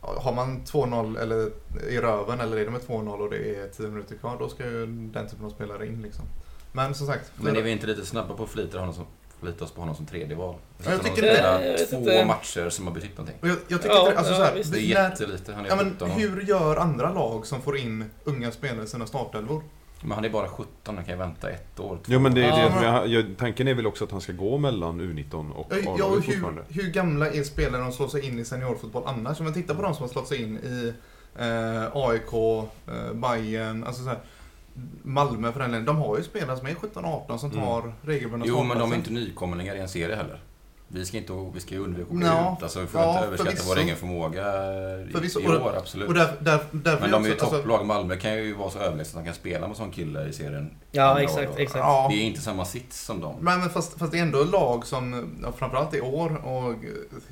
[0.00, 1.50] har man 2-0 eller
[1.88, 4.64] i röven eller är det med 2-0 och det är 10 minuter kvar, då ska
[4.66, 6.02] ju den typen av spelare in.
[6.02, 6.24] Liksom.
[6.72, 9.06] Men som sagt, Men är vi inte lite snabba på att förlita, honom som,
[9.40, 10.54] förlita oss på honom som tredje val?
[10.84, 12.24] Ja, jag tycker vet två inte.
[12.24, 13.36] matcher som har betytt någonting.
[13.40, 14.62] Jag, jag tycker Ja, inte, alltså ja, så här.
[14.72, 15.52] Det är jättelite.
[15.52, 16.14] Han är ja, men 17 år.
[16.14, 19.62] hur gör andra lag som får in unga spelare i sina startelvor?
[20.00, 21.98] Men han är bara 17, han kan ju vänta ett år.
[22.06, 22.56] Jo men det är Ja.
[22.68, 22.80] det.
[23.02, 26.04] Men jag, tanken är väl också att han ska gå mellan U19 och Ja, A-laget
[26.18, 29.38] och hur, hur gamla är spelare som slår sig in i seniorfotboll annars?
[29.40, 30.92] Om man tittar på de som har slått sig in i
[31.38, 32.32] eh, AIK,
[32.86, 34.18] eh, Bayern, alltså så här,
[35.02, 35.86] Malmö för den delen.
[35.86, 37.64] De har ju spelare som är 17-18 som Mm.
[37.64, 40.40] tar regelbundna Jo, men de är inte nykomlingar i en serie heller.
[40.88, 42.62] Vi ska, inte, vi ska ju undvika att åka Ja, ut.
[42.62, 44.42] Alltså, vi får ja, inte överskatta vår egen förmåga
[45.02, 46.08] i, Förvisso, i år, absolut.
[46.08, 47.86] Och där, där, därför men de är ju alltså- topplag.
[47.86, 50.70] Malmö kan ju vara så överlägsna att de kan spela med sån kille i serien.
[50.92, 51.78] Ja, exakt, år exakt.
[51.78, 53.34] Ja, Det är inte samma sits som dem.
[53.40, 56.74] Men, men fast, fast det är ändå lag som, ja, framförallt i år och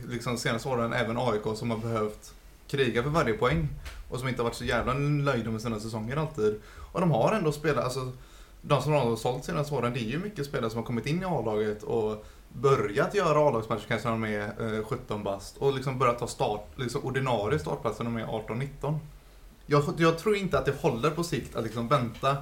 [0.09, 2.35] liksom senaste åren även AIK som har behövt
[2.69, 3.69] kriga för varje poäng.
[4.11, 6.61] Och som inte har varit så jävla nöjda med sina säsonger alltid.
[6.95, 8.13] Och de har ändå spelat, alltså
[8.63, 11.23] de som har sålt senaste åren, det är ju mycket spelare som har kommit in
[11.23, 15.99] i A-laget och börjat göra A-lagsmatcher kanske när de är eh, 17 bast och liksom
[15.99, 18.99] börjat ta start, liksom ordinarie startplatser när de är 18-19.
[19.67, 22.37] Jag, jag tror inte att det håller på sikt att liksom vänta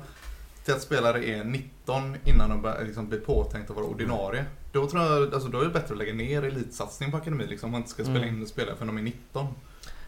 [0.64, 4.44] till att spelare är 19 innan de bör, liksom blir påtänkta att vara ordinarie.
[4.72, 7.66] Då tror jag, alltså då är det bättre att lägga ner elitsatsning på akademin liksom,
[7.66, 8.40] om man inte ska spela Mm.
[8.40, 9.46] in spelare för de är 19.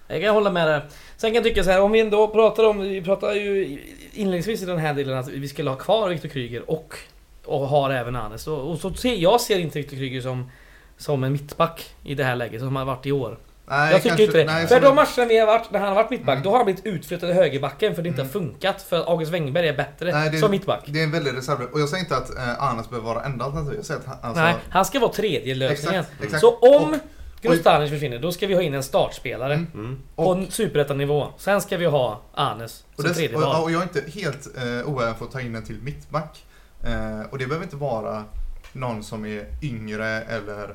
[0.09, 0.87] Jag kan hålla med där.
[1.17, 3.79] Sen kan jag tycka så här, om vi ändå pratar om, vi pratar ju
[4.13, 6.95] inledningsvis i den här delen att vi skulle ha kvar Viktor Kryger och,
[7.45, 8.47] och har även Anes.
[8.47, 10.51] Och, och så ser, jag ser inte Viktor Kryger som,
[10.97, 13.39] som en mittback i det här läget som han har varit i år.
[13.69, 14.45] Nej, jag tycker kanske- inte det.
[14.45, 16.43] nej, för de matcherna vi har varit, när han har varit mittback, Mm.
[16.45, 18.33] då har han blivit utflyttad i högerbacken för det inte Mm.
[18.35, 18.83] har funkat.
[18.83, 20.83] För att August Wengberg är bättre Nej, det- som mittback.
[20.87, 21.59] Det är en väldig reserv.
[21.73, 23.75] Och jag säger inte att eh, Anes behöver vara enda alternativ.
[23.77, 26.01] Jag säger att han, alltså, Nej, han ska vara tredje lösningen.
[26.01, 26.41] Exakt, exakt.
[26.41, 26.97] Så om Och-
[27.49, 29.55] Grostanic försvinner, då ska vi ha in en startspelare.
[29.55, 29.69] Mm.
[29.75, 29.99] Mm.
[30.17, 31.29] På en superettanivå.
[31.39, 33.63] Sen ska vi ha Anes Och, som det, tredje och, val.
[33.63, 36.45] och jag är inte helt eh, oäven för att ta in en till mittback.
[36.83, 38.25] Eh, och det behöver inte vara
[38.73, 40.75] någon som är yngre eller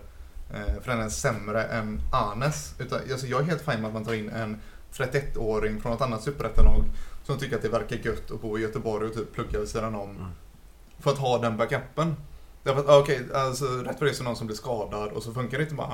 [0.54, 2.76] eh, för den delen sämre än Anes.
[2.80, 4.62] Utan, alltså, jag är helt fin med att man tar in en
[4.94, 6.84] 31-åring från ett annat superettanlag
[7.24, 9.96] som tycker att det verkar gött att bo i Göteborg och typ plugga vid sidan
[9.96, 10.10] om.
[10.10, 10.32] Mm.
[11.00, 12.16] För att ha den backupen.
[12.66, 15.64] Okej, alltså rätt för det är så någon som blir skadad och så funkar det
[15.64, 15.86] inte med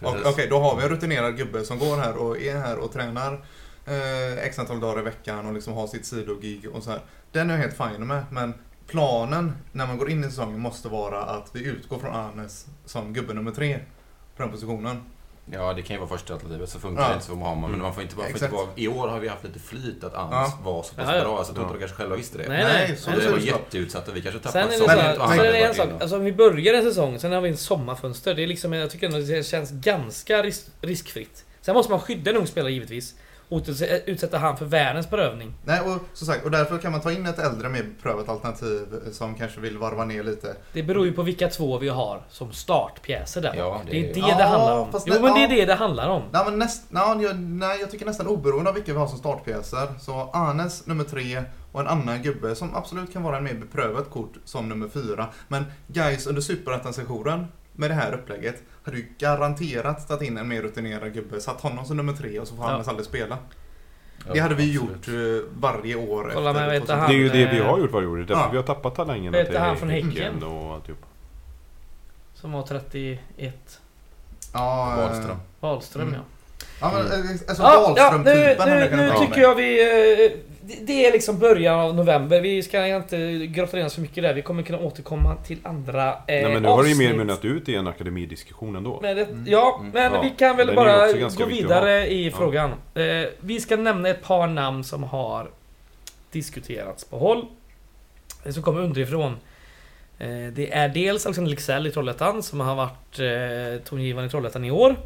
[0.00, 0.26] precis.
[0.26, 3.44] Okej, då har vi en rutinerad gubbe som går här och är här och tränar
[3.86, 7.00] eh, x antal dagar i veckan och liksom har sitt sidogig och så här.
[7.32, 8.54] Den är jag helt fine med, men
[8.86, 13.12] planen när man går in i säsongen måste vara att vi utgår från Arnes som
[13.12, 13.78] gubbe nummer tre
[14.36, 15.02] på den positionen.
[15.52, 16.68] Ja, det kan ju vara första alternativet.
[16.70, 17.08] Så funkar Ja.
[17.08, 17.70] det inte så har man.
[17.70, 18.52] Men man får inte, man får inte Exakt.
[18.52, 18.66] vara...
[18.76, 20.58] I år har vi haft lite flyt att Ans Ja.
[20.64, 21.24] var så pass Ja, ja.
[21.24, 21.44] bra.
[21.44, 21.72] Så jag tror inte Ja.
[21.72, 22.48] de kanske själva visste det.
[22.48, 22.96] Nej, Nej, nej.
[22.96, 24.12] så nej, det var jätteutsatta.
[24.12, 24.90] Vi kanske Sen tappade är det, så så
[25.30, 27.56] sen är det en sak, alltså om vi börjar en säsong, sen har vi en
[27.56, 28.34] sommarfönster.
[28.34, 31.44] Det är liksom, jag tycker ändå det känns ganska ris- riskfritt.
[31.62, 33.14] Sen måste man skydda en ung spelare givetvis.
[33.50, 33.62] Och
[34.06, 35.54] utsätta- han för världens berövning.
[35.64, 38.86] Nej, och som sagt, och därför kan man ta in ett äldre mer beprövat alternativ
[39.12, 40.56] som kanske vill varva ner lite.
[40.72, 43.54] Det beror ju på vilka två vi har som startpjäser där.
[43.54, 44.88] Ja, det, är det- det Ja, det handlar om.
[44.92, 45.48] Jo det- men det är ja.
[45.56, 46.22] det det handlar om.
[46.32, 49.18] Nej, men näst, nej, jag, nej, jag tycker nästan oberoende av vilka vi har som
[49.18, 49.88] startpjäser.
[50.00, 54.10] Så Arnes nummer tre och en annan gubbe som absolut kan vara en mer beprövat
[54.10, 55.26] kort som nummer fyra.
[55.48, 60.62] Men guys under superettan-sessionen med det här upplägget hade ju garanterat tagit in en mer
[60.62, 62.70] rutinerad gubbe, satt honom som nummer tre och så får Ja.
[62.70, 63.38] Arnes aldrig spela.
[64.26, 65.08] Ja, det hade vi absolut.
[65.08, 66.98] gjort eh, varje år Kolla, men vet du, 2000.
[67.00, 68.16] han- Det är ju det vi eh, har gjort varje år.
[68.16, 68.48] Det är därför ja.
[68.50, 70.42] vi har tappat talangerna Vet du han från Häcken?
[70.44, 70.98] och alltihop.
[72.34, 73.80] Som var 31.
[74.52, 75.36] Ja, eh, Wahlström.
[75.60, 76.14] Wahlström Mm.
[76.14, 76.20] ja.
[76.80, 80.36] Ja, men eh, alltså Ja, ja, nu, Wahlström-typen hade nu, nu ta tycker jag vi...
[80.78, 82.40] det- Det är liksom början av november.
[82.40, 84.34] Vi ska inte grotta ner för mycket där.
[84.34, 87.44] Vi kommer kunna återkomma till andra eh, Nej men nu har det ju mer mynnat
[87.44, 88.98] ut i en akademidiskussion ändå.
[89.02, 89.44] Men det, Mm.
[89.48, 89.92] Ja, Mm.
[89.92, 92.36] men Ja, vi kan väl bara gå vidare i Ja.
[92.36, 92.70] frågan.
[92.94, 95.50] Eh, vi ska nämna ett par namn som har
[96.30, 97.46] diskuterats på håll.
[98.44, 99.36] eh, Som kommer underifrån.
[100.18, 104.64] Eh, det är dels Alexander Lexell i Trollhättan som har varit eh, tongivande i Trollhättan
[104.64, 104.96] i år.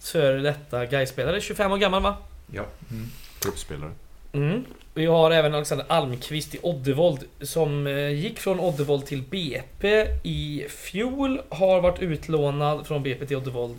[0.00, 2.16] Före detta Gais-spelare, 25 år gammal va?
[2.52, 2.62] Ja.
[2.90, 3.06] Mm.
[3.42, 3.90] Truppspelare.
[4.32, 4.64] Mm.
[4.94, 10.66] Vi har även Alexander Almqvist i Oddevold som eh, gick från Oddevold till BP i
[10.68, 11.40] fjol.
[11.48, 13.76] Har varit utlånad från BP till Oddevold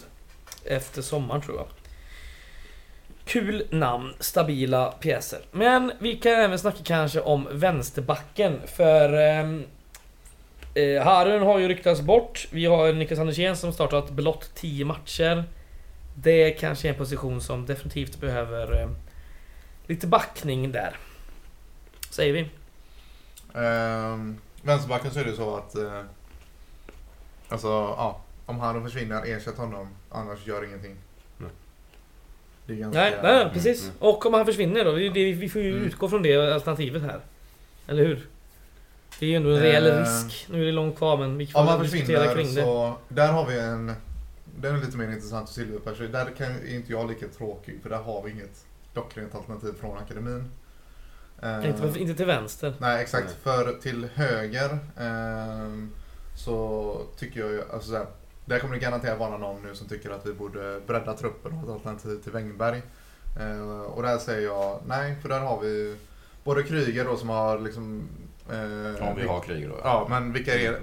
[0.66, 1.68] efter sommaren tror jag.
[3.26, 5.40] Kul namn, stabila pjäser.
[5.52, 9.60] Men vi kan även snacka kanske om vänsterbacken för eh,
[10.74, 12.48] eh Harun har ju ryktats bort.
[12.52, 15.44] Vi har Niklas Andersén som startat blott 10 matcher.
[16.16, 18.90] Det kanske är en position som definitivt behöver eh,
[19.88, 20.98] lite backning där.
[22.10, 22.50] Säger vi.
[23.60, 25.76] Ehm, vänsterbacken så är det så att...
[25.76, 26.02] Eh,
[27.50, 28.22] alltså, ja.
[28.46, 29.88] Om han försvinner, ersätt honom.
[30.10, 30.96] Annars gör ingenting.
[31.38, 31.50] Nej.
[32.66, 33.00] Det är ganska...
[33.00, 33.84] Nej, nej precis.
[33.84, 33.96] mm.
[34.00, 34.92] Och om han försvinner då?
[34.92, 35.84] Vi, vi, vi får ju Mm.
[35.84, 37.20] utgå från det alternativet här.
[37.88, 38.28] Eller hur?
[39.20, 40.48] Det är ju ändå en reell Eh, risk.
[40.50, 42.62] Nu är det långt kvar men vi får Om han diskutera försvinner kring det.
[42.62, 42.96] så...
[43.08, 43.94] Där har vi en...
[44.60, 46.12] Den är lite mer intressant för Silverperson.
[46.12, 49.98] Där kan är inte jag lika tråkig för där har vi inget klockrent alternativ från
[49.98, 50.52] akademin.
[51.42, 52.74] Eh, Inte, inte till vänster.
[52.80, 53.26] Nej, exakt.
[53.28, 53.36] Nej.
[53.44, 55.92] För till höger ehm,
[56.36, 58.06] så tycker jag ju, alltså så här,
[58.46, 61.58] där kommer det garanterat vara någon nu som tycker att vi borde bredda truppen och
[61.58, 62.82] ha ett alternativ till Wängberg.
[63.40, 65.96] Eh, och där säger jag nej, för där har vi
[66.44, 68.08] både Kryger då som har liksom...
[68.52, 69.76] eh, Om vi har Kryger då.
[69.84, 70.34] Ja, men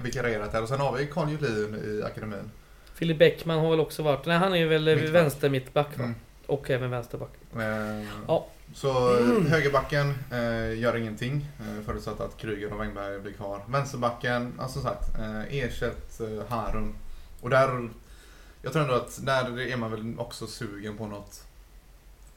[0.03, 0.61] vikarierat här.
[0.61, 2.51] Och sen har vi Carl Julin i akademin.
[2.93, 4.25] Filip Bäckman har väl också varit...
[4.25, 6.03] Nej han är väl vänster mittback va?
[6.03, 6.15] Mm.
[6.51, 7.29] Och även vänsterback.
[7.55, 8.47] Eh, Ja.
[8.73, 9.45] Så Mm.
[9.47, 13.61] högerbacken eh, gör ingenting eh, förutsatt att Kryger och Wängberg blir kvar.
[13.67, 16.93] Vänsterbacken, alltså som sagt, eh, ersätt eh, Harun.
[17.41, 17.89] Och där,
[18.61, 21.43] jag tror ändå att där är man väl också sugen på något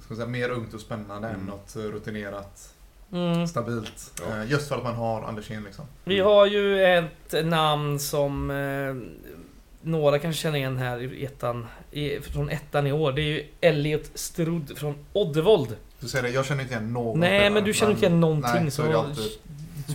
[0.04, 1.46] ska säga, mer ungt och spännande än Mm.
[1.46, 2.74] något eh, rutinerat,
[3.12, 3.46] Mm.
[3.48, 4.22] stabilt.
[4.28, 4.36] Ja.
[4.36, 5.84] Eh, just för att man har Andersén liksom.
[6.04, 8.94] Vi har ju ett namn som eh,
[9.84, 13.12] några kanske känner igen här i ettan, i, från ettan i år.
[13.12, 15.76] Det är ju Elliot Strudd från Oddevold.
[16.00, 18.20] Du säger det, jag känner inte igen någon Nej spelare, men du känner inte igen
[18.20, 19.24] någonting nej, så alltid.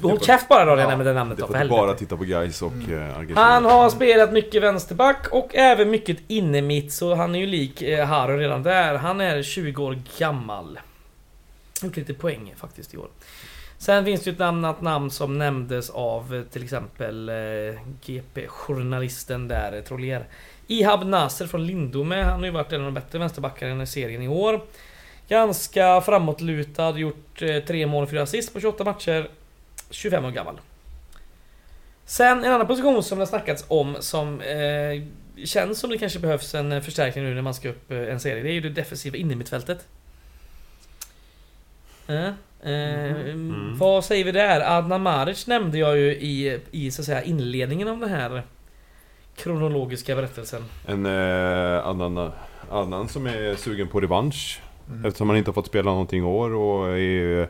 [0.02, 1.82] Håll käft bara då när jag Ja, nämner det namnet Det då, får för helvete.
[1.82, 3.12] bara titta på guys och Mm.
[3.16, 3.42] Argentina.
[3.42, 8.06] Han har spelat mycket vänsterback och även mycket innermitt så han är ju lik eh,
[8.08, 8.96] Harun redan där.
[8.96, 10.80] Han är 20 år gammal.
[11.84, 13.08] Gjort lite poäng faktiskt i år.
[13.80, 17.36] Sen finns det ju ett annat namn som nämndes av eh, till exempel eh,
[18.06, 20.28] GP-journalisten där, eh, Trollier.
[20.68, 22.24] Ihab Nasser från Lindome.
[22.24, 24.62] Han har ju varit en av de bättre vänsterbackarna i serien i år.
[25.28, 29.30] Ganska framåtlutad, gjort eh, tre mål och fyra assist på 28 matcher.
[29.90, 30.60] 25 år gammal.
[32.06, 35.04] Sen en annan position som det har snackats om som eh,
[35.46, 38.44] känns som det kanske behövs en förstärkning nu när man ska upp en serie.
[38.44, 39.88] Det är ju det defensiva innermittfältet.
[42.08, 42.32] Eh,
[42.64, 43.78] Mm.
[43.78, 44.78] Vad säger vi där?
[44.78, 48.44] Adnan Maric nämnde jag ju i, i så att säga inledningen av den här
[49.36, 50.64] kronologiska berättelsen.
[50.86, 52.32] En eh, annan,
[52.72, 54.62] annan som är sugen på revansch.
[54.90, 55.06] Mm.
[55.06, 57.48] Eftersom han inte har fått spela någonting i år och är eh,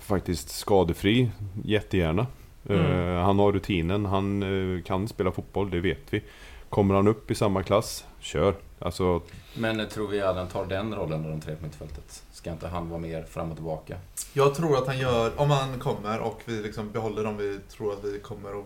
[0.00, 1.30] faktiskt skadefri.
[1.64, 2.26] Jättegärna.
[2.68, 3.16] Mm.
[3.16, 4.42] Eh, han har rutinen, han
[4.76, 6.22] eh, kan spela fotboll, det vet vi.
[6.68, 8.54] Kommer han upp i samma klass, kör.
[8.78, 9.20] Alltså,
[9.54, 12.22] Men eh, tror vi att han tar den rollen av de tre på mittfältet?
[12.42, 13.96] Ska inte han vara mer fram och tillbaka?
[14.32, 17.92] Jag tror att han gör, om han kommer och vi liksom behåller dem vi tror
[17.92, 18.64] att vi kommer att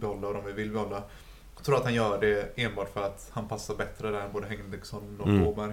[0.00, 1.02] behålla och de vi vill behålla.
[1.56, 4.46] Jag tror att han gör det enbart för att han passar bättre där än både
[4.46, 5.46] Henriksson och Mm.
[5.46, 5.72] Åberg.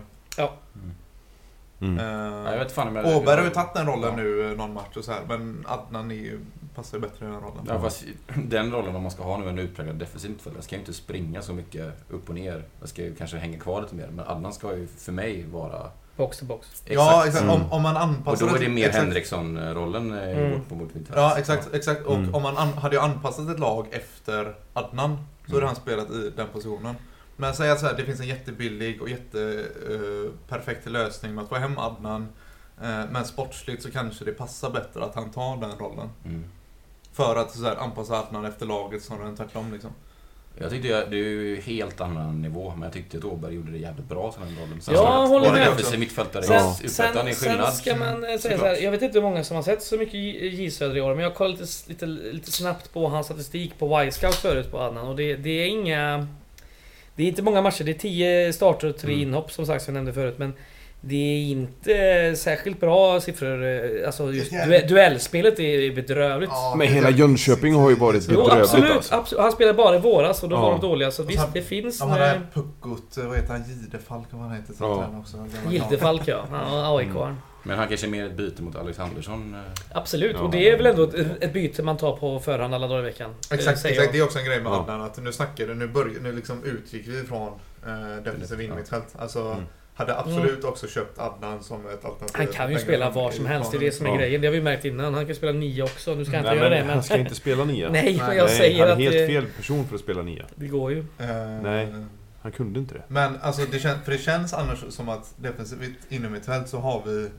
[1.80, 2.00] mm.
[2.00, 2.06] Eh,
[2.46, 3.18] Ja, jag vet fan om jag...
[3.18, 4.24] Åberg har ju tagit den rollen Ja.
[4.24, 6.40] nu eh, någon match och så här, men Adnan är ju,
[6.76, 7.66] passar ju bättre i den rollen.
[7.68, 8.04] Ja, fast
[8.36, 11.42] den rollen om man ska ha nu en utpräglad defensiv mittfältare ska ju inte springa
[11.42, 12.64] så mycket upp och ner.
[12.80, 14.08] Jag ska ju kanske hänga kvar lite mer.
[14.08, 16.84] Men Adnan ska ju för mig vara Box to box.
[16.86, 17.44] Ja, exakt.
[17.44, 17.56] Mm.
[17.56, 18.90] Om, om man Och anpassar då är det mer.
[18.90, 20.52] Henriksson-rollen eh, Mm.
[20.70, 21.10] mot Mittfält.
[21.16, 21.74] Ja, exakt.
[21.74, 22.06] exakt.
[22.06, 22.36] Och Mm.
[22.36, 25.68] om man an, hade ju anpassat ett lag efter Adnan så hade Mm.
[25.68, 26.96] han spelat i den positionen.
[27.38, 31.56] Men säg att så här, det finns en jättebillig och jätteperfekt lösning med att få
[31.56, 32.28] hem Adnan.
[32.82, 36.10] Eh, men sportsligt så kanske det passar bättre att han tar den rollen.
[36.26, 36.44] Mm.
[37.14, 39.92] För att så här, anpassa Adnan efter laget snarare än tvärtom liksom.
[40.58, 43.72] Jag tyckte jag, det är ju helt annan nivå, men jag tyckte att Åberg gjorde
[43.72, 44.82] det jävligt bra som den rollen.
[44.92, 47.74] Ja, håller med defensiv mittfältare Sen, sen, en sen skillnad.
[47.74, 48.82] ska man eh, säga så här, Såklart.
[48.82, 51.24] jag vet inte hur många som har sett så mycket J Söder i år, men
[51.24, 55.16] jag kollade lite, lite, lite snabbt på hans statistik på Y-scout förut på Adnan och
[55.16, 56.28] det, det är inga...
[57.16, 59.28] Det är inte många matcher, det är 10 starter och 3 Mm.
[59.28, 60.54] inhopp som sagt som jag nämnde förut, men
[61.06, 63.64] det är inte särskilt bra siffror.
[63.66, 66.52] eh, Alltså just du duellspelet är bedrövligt.
[66.78, 69.16] Men hela Jönköping har ju varit Jo, bedrövligt absolut, alltså.
[69.16, 69.42] absolut.
[69.42, 70.62] Han spelade bara i våras och då Ja.
[70.62, 72.00] var de dåliga, så visst, sen- det finns...
[72.00, 74.74] De hade eh, Puckot, eh, vad heter han, Gidefalk vad han heter.
[74.80, 75.10] Ja.
[75.14, 75.20] Ja.
[75.20, 75.38] Också,
[75.70, 77.36] Gildefalk ja, ja aik Mm.
[77.66, 79.56] Men han kanske är mer ett byte mot Alexandersson.
[79.94, 80.42] Absolut, Ja.
[80.44, 83.06] och det är väl ändå ett, ett byte man tar på förhand alla dagar i
[83.06, 83.36] veckan.
[83.52, 83.96] Exakt, exakt.
[83.96, 84.12] jag.
[84.14, 84.80] det är också en grej med Ja.
[84.80, 88.66] Adnan att nu snackade, nu, börj, nu liksom utgick vi från eh, defensiv Ja.
[88.66, 89.16] innermittfält.
[89.20, 89.64] Alltså, Mm.
[89.96, 92.36] Hade absolut också köpt Adnan som ett alternativ.
[92.38, 94.18] Han kan ju spela var som helst, det är det som är Ja.
[94.18, 94.42] grejen.
[94.42, 95.14] Det har vi märkt innan.
[95.14, 97.36] Han kan spela nio också, nu ska han inte göra det men han ska inte
[97.36, 97.90] spela nia.
[97.92, 100.22] Nej, men jag Nej, säger han är att helt det, fel person för att spela
[100.22, 100.46] nia.
[100.56, 101.00] det går ju.
[101.00, 101.28] Eh,
[101.64, 101.94] Nej.
[102.42, 103.04] Han kunde inte det.
[103.08, 107.30] Men alltså det känns, för det känns annars som att defensivt innermittfält så har vi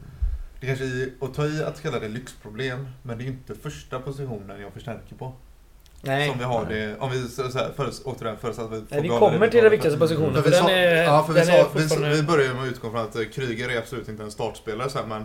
[0.61, 3.55] det kanske är att ta i att kalla det lyxproblem, men det är ju inte
[3.55, 5.33] första positionen jag förstärker på.
[6.05, 6.29] Nej.
[6.29, 9.01] Som vi har det, om vi så, så här, förut, återigen förutsatt att vi Nej,
[9.01, 11.45] vi kommer till den viktigaste positionen, För för vi den sa, är, ja, för vi,
[11.45, 12.17] sa, vi, fortfarande...
[12.17, 14.99] vi börjar ju med att utgå från att Kryger är absolut inte en startspelare så
[14.99, 15.25] här, men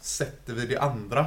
[0.00, 1.26] sätter vi det andra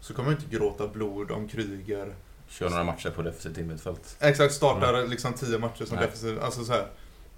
[0.00, 2.14] så kommer vi inte gråta blod om Kryger
[2.48, 4.16] Kör några matcher på defensivt innermittfält.
[4.20, 6.86] Exakt, startar liksom 10 matcher som defensiv, alltså så här.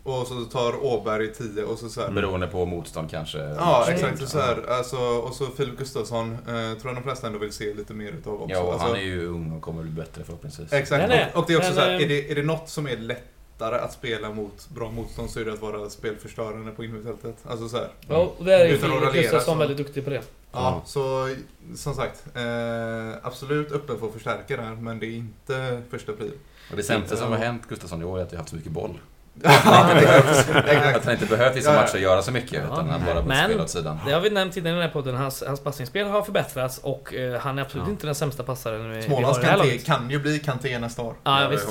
[0.02, 2.10] Och så tar Åberg 10 och så så här.
[2.10, 3.38] Beroende på motstånd kanske.
[3.38, 3.94] Ja, Mm.
[3.94, 4.28] exakt.
[4.28, 7.74] Så här, alltså, och så Filip Gustafsson, eh, tror jag de flesta ändå vill se
[7.74, 8.54] lite mer utav också.
[8.54, 10.72] Ja, och alltså, han är ju ung och kommer bli bättre förhoppningsvis.
[10.72, 11.30] Exakt, Nej, nej.
[11.34, 12.96] Och, och det är också Men, så här, är det, är det något som är
[12.96, 17.36] lättare att spela mot bra motstånd så är det att vara spelförstörande på innermittfältet.
[17.50, 17.88] Alltså så här.
[18.08, 20.22] Ja, och där är Filip Gustafsson väldigt duktig på det.
[20.52, 21.34] Ja, så
[21.76, 26.30] som sagt, eh, absolut öppen för att förstärka där, men det är inte första prio.
[26.70, 28.56] Och det sämsta som har hänt Gustafsson i år är att jag har haft så
[28.56, 28.98] mycket boll.
[29.44, 30.96] Exakt.
[30.96, 32.72] Att han inte behövt vissa matcher göra så mycket, Ja.
[32.74, 33.98] utan han bara Men- spela åt sidan.
[34.06, 35.16] Det har vi nämnt tidigare i den här podden.
[35.16, 37.90] Hans, hans passningsspel har förbättrats och eh, han är absolut Ja.
[37.92, 39.86] inte den sämsta passaren vi, vi Smålands har i det här laget.
[39.86, 41.14] kan ju bli Kanté nästa år.
[41.24, 41.66] Ja, Ja, visst.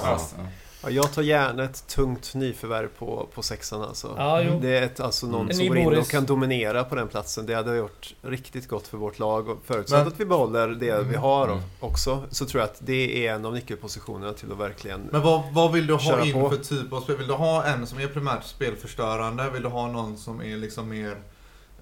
[0.84, 0.90] Ja.
[0.90, 4.14] Ja, jag tar gärna ett tungt nyförvärv på, på sexan alltså.
[4.18, 4.42] Ja.
[4.62, 5.54] Det är ett, alltså någon Mm.
[5.56, 7.46] Som går in och kan dominera på den platsen.
[7.46, 9.50] Det hade gjort riktigt gott för vårt lag.
[9.50, 11.60] Och förutsatt Men- att vi behåller det vi har Mm.
[11.80, 15.02] också så tror jag att det är en av nyckelpositionerna till att verkligen...
[15.12, 16.50] Men vad, vad vill du ha in på.
[16.50, 17.18] för typ av spel?
[17.18, 19.50] Vill du ha en som är primärt spelförstörande?
[19.50, 21.18] Vill du ha någon som är liksom mer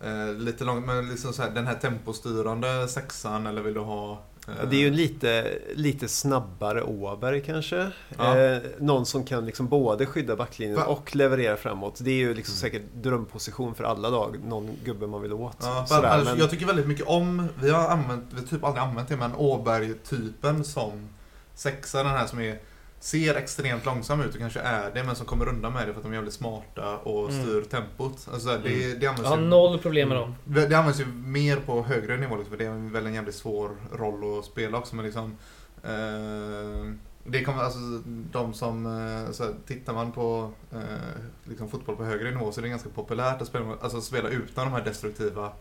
[0.04, 3.48] eh, lite långt, men liksom så här, den här tempostyrande sexan?
[3.48, 4.22] Eller vill du ha...
[4.48, 7.92] Ja, Det är ju lite, lite snabbare Åberg kanske.
[8.18, 8.38] Ja.
[8.38, 12.00] Eh, någon som kan liksom både skydda backlinjen Va- och leverera framåt.
[12.04, 12.60] Det är ju liksom Mm.
[12.60, 14.40] säkert drömposition för alla lag.
[14.48, 15.58] Någon gubbe man vill åt.
[15.62, 18.64] Ja, Sådär, annars, men- Jag tycker väldigt mycket om, vi har använt, vi har typ
[18.64, 20.92] aldrig använt det, men Åberg-typen som
[21.56, 22.60] sexa, den här som är
[23.00, 26.00] ser extremt långsam ut och kanske är det, men som kommer undan med det för
[26.00, 27.44] att de är jävligt smarta och Mm.
[27.44, 28.28] styr tempot.
[28.34, 30.36] Alltså, det, det, Jag används har ju, noll problem med dem.
[30.46, 33.72] det används ju mer på högre nivå, liksom, för det är väl en jävligt svår
[33.92, 34.96] roll att spela också.
[34.96, 35.38] Men liksom,
[35.84, 36.92] eh,
[37.24, 37.80] det kommer, alltså,
[38.32, 40.80] de som, eh, så här, tittar man på eh,
[41.44, 44.66] liksom fotboll på högre nivå så är det ganska populärt att spela, alltså, spela utan
[44.66, 45.52] de här destruktiva.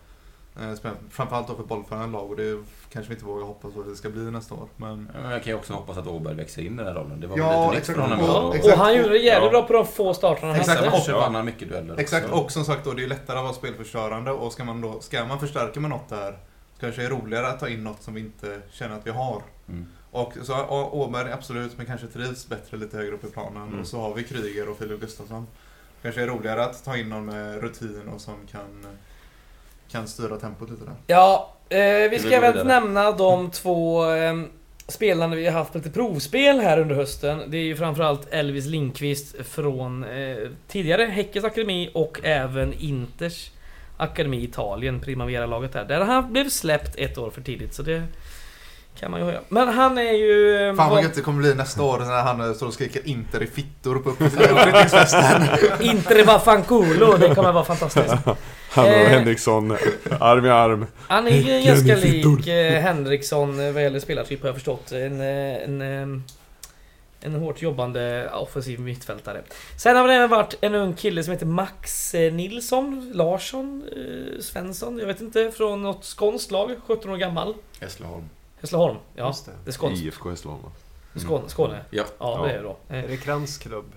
[1.11, 3.97] Framförallt då för bollförande lag och det kanske vi inte vågar hoppas på att det
[3.97, 4.69] ska bli nästa år.
[4.77, 6.95] Men Ja, men Jag kan ju också hoppas att Åberg växer in i den här
[6.95, 7.21] rollen.
[7.21, 8.21] Det var Ja, väl lite nytt för honom.
[8.47, 8.75] Och- exakt.
[8.75, 9.59] Och han gjorde det jävligt Ja.
[9.61, 10.81] bra på de få starterna han Exakt.
[10.85, 11.13] hade.
[11.15, 12.37] Och- vann han mycket dueller Exakt, också.
[12.45, 15.25] och som sagt då, det är lättare att vara spelförstörande och ska man då, ska
[15.25, 16.33] man förstärka med något där
[16.75, 19.11] så kanske det är roligare att ta in något som vi inte känner att vi
[19.11, 19.43] har.
[19.69, 19.87] Mm.
[20.11, 23.63] Och så Åberg absolut, men kanske trivs bättre lite högre upp i planen.
[23.69, 23.81] Mm.
[23.81, 25.47] Och så har vi Kryger och Filip Gustafsson.
[26.03, 28.87] Kanske är roligare att ta in någon med rutin och som kan,
[29.97, 30.95] kan styra tempot lite där.
[31.07, 34.35] Ja, eh, vi ska även nämna de två eh,
[34.89, 37.43] spelarna vi har haft lite provspel här under hösten.
[37.49, 40.37] Det är ju framförallt Elvis Lindqvist från eh,
[40.69, 43.51] tidigare Häckes akademi och även Inters
[43.97, 45.85] akademi i Italien, Primavera-laget där.
[45.85, 48.03] Där han blev släppt ett år för tidigt, så det
[49.01, 49.41] kan man ju höra.
[49.49, 50.69] Men han är ju...
[50.69, 53.09] eh, Fan vad gött det kommer bli nästa år när han eh, står och skriker
[53.09, 55.43] Inter i fittor på uppflyttningsfesten.
[55.81, 58.15] Inte va fanculo, det kommer vara fantastiskt.
[58.77, 59.09] Han och Eh.
[59.09, 59.77] Henriksson,
[60.21, 60.87] arm i arm.
[60.99, 64.93] Han är ju Häcken ganska lik eh, Henriksson eh, vad gäller spelartyp har jag förstått.
[64.93, 66.21] En, eh, en, eh,
[67.21, 69.43] En hårt jobbande offensiv mittfältare.
[69.77, 74.41] Sen har det även varit en ung kille som heter Max eh, Nilsson, Larsson, eh,
[74.41, 77.55] Svensson, jag vet inte, från något skånskt lag, 17 år gammal.
[77.81, 78.25] Hässleholm.
[78.61, 79.27] Hässleholm, ja.
[79.27, 79.53] Just det.
[79.65, 80.05] Det är skånskt.
[80.05, 80.71] IFK Hässleholm va?
[81.21, 81.79] Skåne, Skåne.
[81.91, 82.05] Ja.
[82.19, 82.77] Ja, det är det då.
[82.89, 83.93] Är Eh, det Krantz klubb?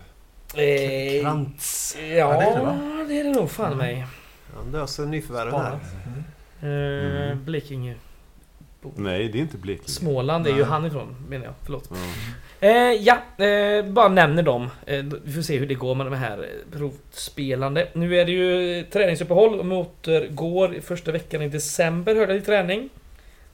[0.56, 1.98] eh, Krantz.
[2.00, 4.06] Ja, det är det, är det nog fan mig.
[4.56, 5.74] Han löser nyförvärven här.
[5.74, 5.80] Eh,
[6.62, 7.44] Mm.
[7.46, 7.96] Blekinge.
[8.96, 9.88] Nej, det är inte Blekinge.
[9.88, 10.66] Småland är ju Nej.
[10.66, 11.54] han ifrån, menar jag.
[11.64, 11.90] Förlåt.
[11.92, 12.68] Ja.
[12.68, 14.70] Eh, ja, eh, bara nämner dem.
[14.86, 17.88] Eh, vi får se hur det går med de här eh, provspelande.
[17.94, 19.58] Nu är det ju träningsuppehåll.
[19.58, 22.90] De återgår i första veckan i december, hörde jag i träning.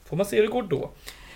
[0.04, 0.90] Får man se hur det går då.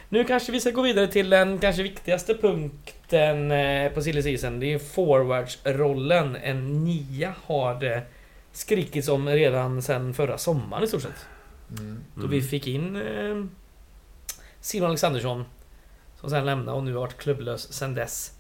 [0.09, 4.61] Nu kanske vi ska gå vidare till den kanske viktigaste punkten eh, på silly season.
[4.61, 6.37] Det är forwardsrollen.
[6.43, 8.03] En nia har det
[8.53, 11.27] skrikits om redan sedan förra sommaren i stort sett.
[11.79, 12.01] Mm.
[12.15, 13.45] Då vi fick in eh,
[14.61, 15.45] Simon Alexandersson.
[16.21, 18.33] Som sen lämnade och nu har varit klubblös sen dess.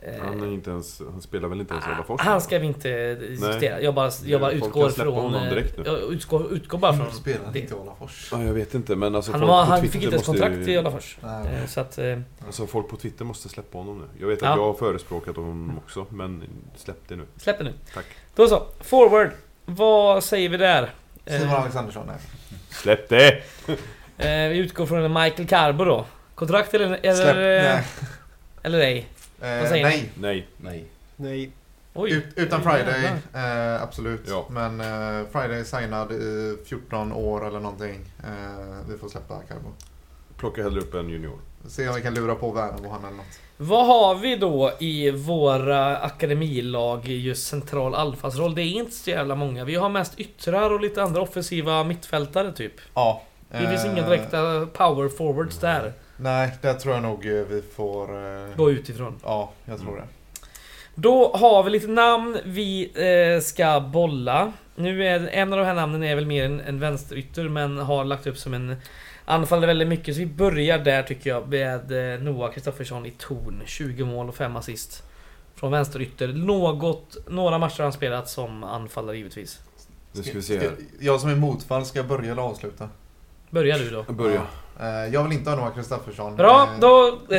[0.00, 2.20] Eh, Han, är inte ens, han spelar väl inte ens i Ålafors?
[2.20, 3.80] han ska vi inte diskutera.
[3.80, 5.22] Jag bara, jag bara Folk utgår kan släppa från...
[5.22, 5.82] honom eh, direkt nu.
[5.86, 7.12] Jag utgår, utgår bara från...
[7.12, 7.58] Spelar det.
[7.60, 8.28] inte i Ålafors.
[8.32, 10.78] Ja, jag vet inte men alltså Han, var, han fick inte ens kontrakt ju- i
[10.78, 11.18] Ålafors.
[11.22, 11.54] Nej.
[11.54, 11.98] Eh, Så att...
[11.98, 14.04] eh, Alltså folk på Twitter måste släppa honom nu.
[14.20, 14.56] Jag vet att Ja.
[14.56, 16.42] jag har förespråkat honom också men
[16.76, 17.24] släpp det nu.
[17.36, 17.72] Släpp det nu.
[17.94, 18.06] Tack.
[18.34, 18.66] Då så.
[18.80, 19.30] Forward.
[19.64, 20.94] Vad säger vi där?
[21.24, 22.16] Eh, Simon Alexandersson, nej.
[22.70, 23.28] Släpp det!
[24.18, 26.06] eh, vi utgår från en Michael Carbo då.
[26.34, 26.98] Kontrakt eller...
[27.02, 27.84] eller Släpp, eh, nej.
[28.62, 29.08] Eller ej?
[29.40, 30.10] Eh, nej.
[30.14, 30.46] Nej.
[30.56, 30.84] Nej.
[31.16, 31.52] Nej.
[31.94, 32.12] Oj.
[32.12, 32.62] Ut, utan.
[32.62, 33.04] Friday,
[33.34, 34.20] eh, absolut.
[34.28, 34.46] Ja.
[34.50, 38.00] Men eh, Friday är signad i 14 år eller någonting.
[38.24, 39.72] Eh, vi får släppa Carbo.
[40.36, 41.38] Plocka hellre upp en junior.
[41.68, 43.26] Se om vi kan lura på Värnamo han eller något.
[43.56, 48.54] Vad har vi då i våra akademilag i just central alfasroll?
[48.54, 49.64] Det är inte så jävla många.
[49.64, 52.72] Vi har mest yttrar och lite andra offensiva mittfältare typ.
[52.94, 53.22] Ja.
[53.50, 55.92] Det finns eh, inga direkta power forwards där.
[56.16, 58.26] Nej, där tror jag nog eh, vi får...
[58.26, 59.20] Eh, Gå utifrån.
[59.24, 60.04] Ja, jag tror det.
[60.94, 64.52] Då har vi lite namn vi eh, ska bolla.
[64.74, 68.04] Nu är en av de här namnen är väl mer en, en vänsterytter men har
[68.04, 68.76] lagt upp som en
[69.24, 70.14] anfallare väldigt mycket.
[70.14, 73.62] Så vi börjar där tycker jag med eh, Noah Kristoffersson i ton.
[73.66, 75.02] 20 mål och 5 assist.
[75.54, 76.28] Från vänsterytter.
[76.28, 79.60] Något, några matcher har han spelat som anfallare givetvis.
[80.12, 80.70] Nu ska vi se här.
[81.00, 82.88] Jag som är motfall, ska jag börja eller avsluta?
[83.50, 84.12] Börjar du då.
[84.12, 84.42] Börja.
[84.80, 86.36] Eh, jag vill inte ha Noah Kristoffersson.
[86.36, 87.18] Bra, Eh, då...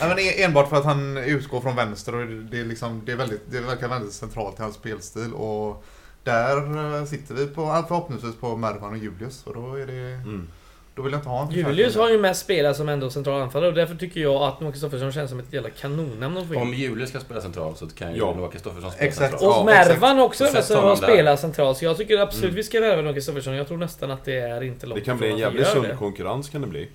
[0.00, 0.08] Ja.
[0.08, 3.50] Men enbart för att han utgår från vänster och det, är liksom, det, är väldigt,
[3.50, 5.32] det verkar väldigt centralt i hans spelstil.
[5.32, 5.84] Och
[6.24, 9.46] där sitter vi på, förhoppningsvis på Mervan och Julius.
[9.46, 10.48] Och då, är det, Mm.
[10.96, 13.68] Då vill jag inte ha en Julius har ju mest spelat som ändå central anfallare
[13.68, 16.60] och därför tycker jag att Noah Kristoffersson känns som ett jävla kanonnamn att få in.
[16.60, 18.34] Om Julius ska spela central så kan ju Ja.
[18.36, 19.30] Noah Kristoffersson spela Exakt.
[19.30, 19.50] central.
[19.50, 22.54] Och Ja, Mervan också har spelat centralt, så jag tycker absolut Mm.
[22.56, 23.54] vi ska värva Noah Kristoffersson.
[23.54, 26.48] Jag tror nästan att det är inte långt Det kan bli en jävligt sund konkurrens
[26.48, 26.88] kan det bli.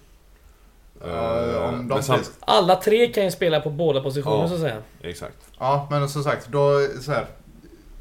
[1.06, 2.32] Ja, Eh, om de men samt.
[2.40, 4.48] Alla tre kan ju spela på båda positioner Ja.
[4.48, 4.78] så att säga.
[5.02, 5.38] Exakt.
[5.60, 7.26] Ja, men som sagt, då så här.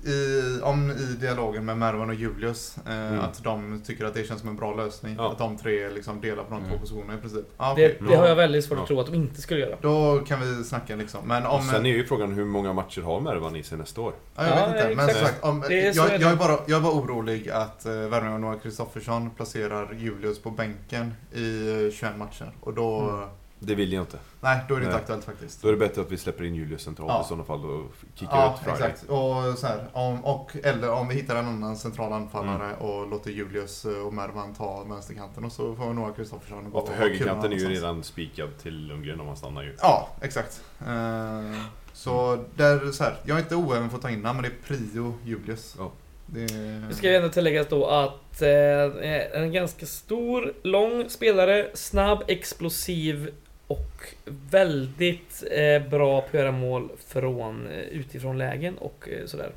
[0.05, 3.21] I, om i dialogen med Mervan och Julius, eh, Mm.
[3.21, 5.15] att de tycker att det känns som en bra lösning.
[5.19, 5.33] Ja.
[5.33, 6.71] Att de tre liksom delar på de Mm.
[6.71, 7.45] två positionerna i princip.
[7.59, 8.09] Ja, Det, okej.
[8.09, 8.83] det har jag väldigt svårt Ja.
[8.83, 9.77] att tro att de inte skulle göra.
[9.81, 11.21] Då kan vi snacka liksom.
[11.29, 11.63] Men Och om...
[11.63, 14.13] sen är ju frågan hur många matcher har Mervan i sig nästa år?
[14.37, 14.97] Ja, jag Ja, vet inte.
[14.97, 15.45] Men exakt.
[15.45, 16.23] om, Det jag, är det.
[16.25, 20.39] jag, är bara, jag är bara orolig att eh, Värmland och Noah Kristoffersson placerar Julius
[20.43, 22.53] på bänken i eh, 21 matcher.
[22.61, 23.01] Och då...
[23.01, 23.29] Mm.
[23.61, 24.19] Det vill jag inte.
[24.41, 25.63] Nej, då är det inte aktuellt faktiskt.
[25.63, 27.23] Då är det bättre att vi släpper in Julius centralt Ja.
[27.25, 28.91] i sådana fall och kickar Ja, ut Friday.
[28.91, 29.11] exakt.
[29.11, 32.77] Och, så här, om, och, eller om vi hittar en annan central anfallare Mm.
[32.79, 36.95] och låter Julius och Mervan ta vänsterkanten och så får Noah Kristoffersson gå Ja, för
[36.95, 39.75] högerkanten är ju redan spikad till Lundgren om han stannar ju.
[39.83, 40.61] Ja, exakt.
[40.81, 41.63] Eh,
[41.93, 44.49] så där, så här, jag är inte oäven för att ta in honom, men det
[44.75, 45.75] är prio Julius.
[45.79, 45.91] Ja.
[46.27, 46.47] Det,
[46.89, 53.31] Det ska ju ändå tilläggas då att eh, en ganska stor, lång spelare, snabb, explosiv
[53.69, 54.15] och
[54.51, 59.53] väldigt eh, bra på att göra mål från eh, utifrån lägen och eh, sådär.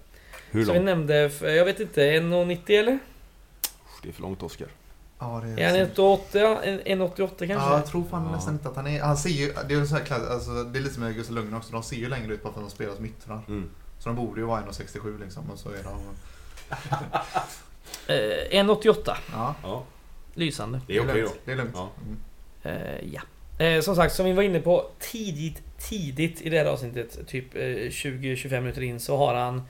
[0.52, 0.86] Hur Så vi långt?
[0.86, 3.00] nämnde, för, jag vet inte, 1,90 eller?
[4.04, 4.68] Det är för långt Oskar.
[5.20, 6.58] ja, det Är han 1,88?
[6.64, 7.54] En- 1,88 kanske?
[7.54, 8.32] Ja, jag tror fan Ja.
[8.36, 9.02] nästan inte att han är...
[9.02, 9.54] Han ser ju...
[9.70, 11.72] Det är, så här, alltså, det är lite som med Gustav Lundgren också.
[11.74, 13.42] De ser ju längre ut bara för att de spelar som yttrar.
[13.48, 13.70] Mm.
[14.00, 15.50] Så de borde ju vara 1,67 liksom.
[15.52, 16.00] Och så är de...
[18.08, 19.16] Eh, 1,88.
[19.34, 19.84] Ja, Ja,
[20.34, 20.82] Lysande.
[20.88, 21.20] det är okej då.
[21.20, 21.40] lugnt.
[21.46, 21.72] Det är lugnt.
[21.76, 21.90] Ja.
[22.06, 22.18] Mm.
[22.64, 23.22] Eh, ja.
[23.62, 27.56] Eh, som sagt, som vi var inne på tidigt, tidigt i det här avsnittet, typ
[27.56, 29.62] eh, 20-25 minuter in, så har han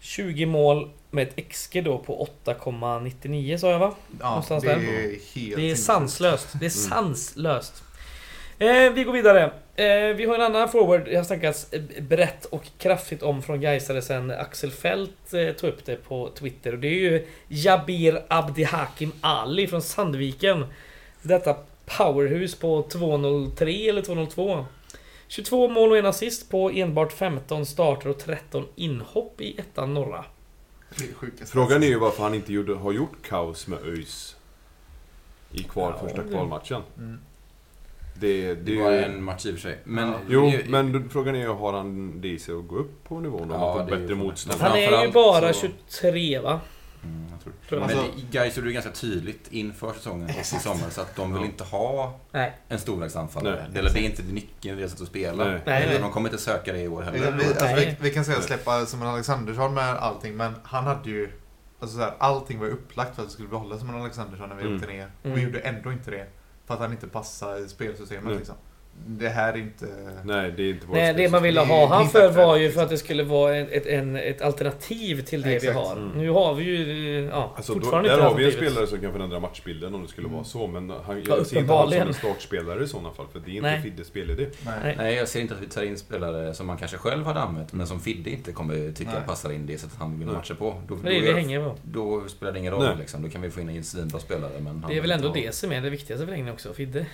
[0.00, 3.94] 20 mål med ett XG då på 8,99 sa jag va?
[4.20, 4.76] Ja, Någonstans det där.
[4.76, 6.48] är helt Det är sanslöst.
[6.52, 7.14] Det är Mm.
[7.14, 7.82] sanslöst.
[8.58, 9.42] Eh, vi går vidare.
[9.76, 13.60] Eh, vi har en annan forward jag har snackats eh, brett och kraftigt om från
[13.60, 16.72] Gaisare sen Axel Fält eh, tog upp det på Twitter.
[16.72, 20.66] Och det är ju Jabir Abdihakim Ali från Sandviken.
[21.22, 21.56] Detta
[21.96, 24.64] powerhus på 203 eller 202.
[25.28, 30.24] 22 mål och en assist på enbart 15 starter och 13 inhopp i ettan norra.
[31.40, 31.46] Är.
[31.46, 34.36] Frågan är ju varför han inte gjorde, har gjort kaos med ÖIS
[35.52, 36.82] i kval, Ja, första kvalmatchen.
[36.98, 37.18] Mm.
[38.20, 38.98] Det, det, Det är var ju...
[38.98, 39.78] en match i och för sig.
[39.84, 43.04] Men, Jo, men då- frågan är ju, har han det i sig att gå upp
[43.04, 44.60] på nivån om Ja, han får ju bättre motstånd?
[44.60, 46.60] Han är ju bara så- 23 va?
[47.04, 47.80] Mm, jag tror.
[47.80, 51.34] Men Alltså- Gais gjorde det ganska tydligt inför säsongen och i sommar så att de
[51.34, 52.56] vill inte ha Nej.
[52.68, 53.66] en storlagsanfallare.
[53.74, 55.44] Eller det är inte nyckeln i deras sätt att spela.
[55.44, 55.60] Nej.
[55.66, 56.00] Nej, Eller.
[56.00, 57.38] De kommer inte söka det i år Vi, heller.
[57.38, 61.30] vi, alltså, vi, vi kan säga släppa Simon Alexandersson med allting, men han hade ju...
[61.80, 64.62] Alltså så här, allting var upplagt för att vi skulle behålla Simon Alexandersson när vi
[64.62, 64.74] Mm.
[64.76, 65.10] åkte ner.
[65.20, 65.38] Och Mm.
[65.38, 66.26] vi gjorde ändå inte det.
[66.66, 68.36] För att han inte passade i spelsystemet Nej.
[68.36, 68.54] liksom.
[69.06, 69.86] Det här är inte...
[70.24, 72.82] Nej, det är inte vårt Nej, det man ville ha han för var ju för
[72.82, 75.76] att det skulle vara ett, en, ett alternativ till det vi Exakt.
[75.76, 75.96] har.
[75.96, 76.08] Mm.
[76.18, 79.00] Nu har vi ju ja, Alltså, då, fortfarande där inte har vi en spelare som
[79.00, 80.34] kan förändra matchbilden om det skulle Mm.
[80.36, 83.26] vara så, men han, Ja, jag ser inte han som en startspelare i sådana fall,
[83.32, 83.82] för det är inte Nej.
[83.82, 84.46] Fiddes spelidé.
[84.66, 84.74] Nej.
[84.82, 84.94] Nej.
[84.98, 87.72] Nej, jag ser inte att vi tar in spelare som man kanske själv hade använt,
[87.72, 89.20] men som Fidde inte kommer tycka Nej.
[89.26, 90.26] passar in det sättet han Nej.
[90.26, 90.82] matcher på.
[90.88, 91.74] Då, Det är det vi då, hänger på.
[91.82, 92.96] då spelar det ingen roll Nej.
[92.98, 93.22] liksom.
[93.22, 95.54] Då kan vi få in en svinbra spelare, men Det är väl vill ändå det
[95.54, 97.06] som är det viktigaste för också, Fidde.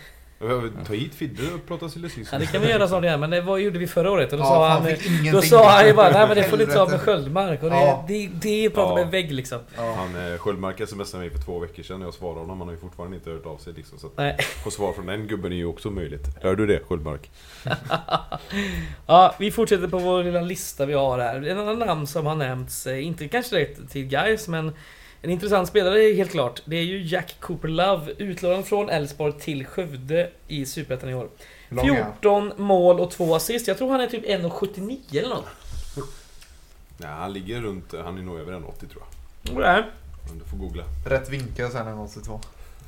[0.86, 3.40] Ta hit Fidde och prata silly Ja, det kan vi göra snart igen, men det
[3.40, 4.86] var, gjorde vi förra året och då Ja, sa han...
[4.88, 5.32] ingenting.
[5.32, 7.00] Då sa han ju bara, nej men det får du ta med.
[7.00, 8.04] Sköldmark och det, Ja.
[8.08, 8.94] det, det är prata Ja.
[8.94, 9.58] med en vägg liksom.
[9.76, 9.94] Ja.
[9.96, 12.58] Han eh, Sköldmark smsade mig för två veckor sedan och jag svarade honom.
[12.58, 13.98] Han har ju fortfarande inte hört av sig liksom.
[13.98, 14.36] Så att Nej.
[14.64, 16.26] få svar från den gubben är ju också möjligt.
[16.42, 17.30] Hör du det Sköldmark?
[19.06, 21.42] Ja, vi fortsätter på vår lilla lista vi har här.
[21.46, 24.72] En annan namn som har nämnts, eh, inte kanske direkt till guys men
[25.24, 26.62] en intressant spelare är helt klart.
[26.64, 31.28] Det är ju Jack Cooper Love, utlånad från Elfsborg till Skövde i Superettan i år.
[31.68, 32.12] Hur lång är han?
[32.12, 33.68] 14 mål och 2 assist.
[33.68, 35.46] Jag tror han är typ 1,79 eller något.
[36.96, 39.02] Nej, han ligger runt, han är nog över en 80 tror
[39.42, 39.54] jag.
[39.60, 39.82] Nej.
[40.28, 40.84] Men du får googla.
[41.06, 42.40] Rätt vinkel sen är 82.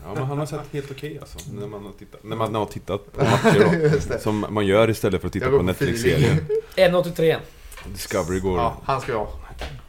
[0.05, 1.39] Ja men han har sett helt okej alltså.
[1.53, 4.19] När man har tittat, när man har tittat på matcher då.
[4.19, 6.39] Som man gör istället för att titta på Netflix-serien.
[6.77, 7.37] 1,83.
[7.93, 9.33] Discovery går Ja, han ska jag ha.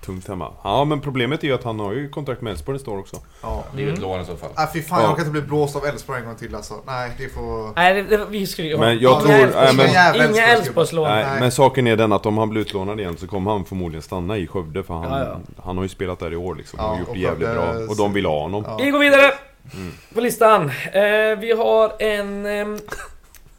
[0.05, 0.51] Tungt hemma.
[0.63, 3.17] Ja men problemet är ju att han har ju kontrakt med Elfsborg nästa år också.
[3.41, 3.63] Ja.
[3.75, 4.49] Det är ju ett lån i så fall.
[4.55, 5.07] Ah, fy fan, Ja.
[5.07, 6.73] jag kan inte bli blåst av Elfsborg en gång till alltså.
[6.85, 7.73] Nej, det får...
[7.75, 11.09] Nej, det, det, vi skulle ju Men jag tror- nej, men- Inga Elfsborgs- Elfsborgslån.
[11.09, 11.39] Nej, Nej.
[11.39, 14.37] men saken är den att om han blir utlånad igen så kommer han förmodligen stanna
[14.37, 15.61] i Skövde för han, Ja, ja.
[15.63, 16.79] han har ju spelat där i år liksom.
[16.81, 17.73] Ja, och gjort och det jävligt bra.
[17.89, 18.63] Och de vill ha honom.
[18.67, 18.77] Ja.
[18.83, 19.31] Vi går vidare
[19.73, 19.93] Mm.
[20.13, 20.61] på listan.
[20.93, 22.79] Eh, vi har en, ehm,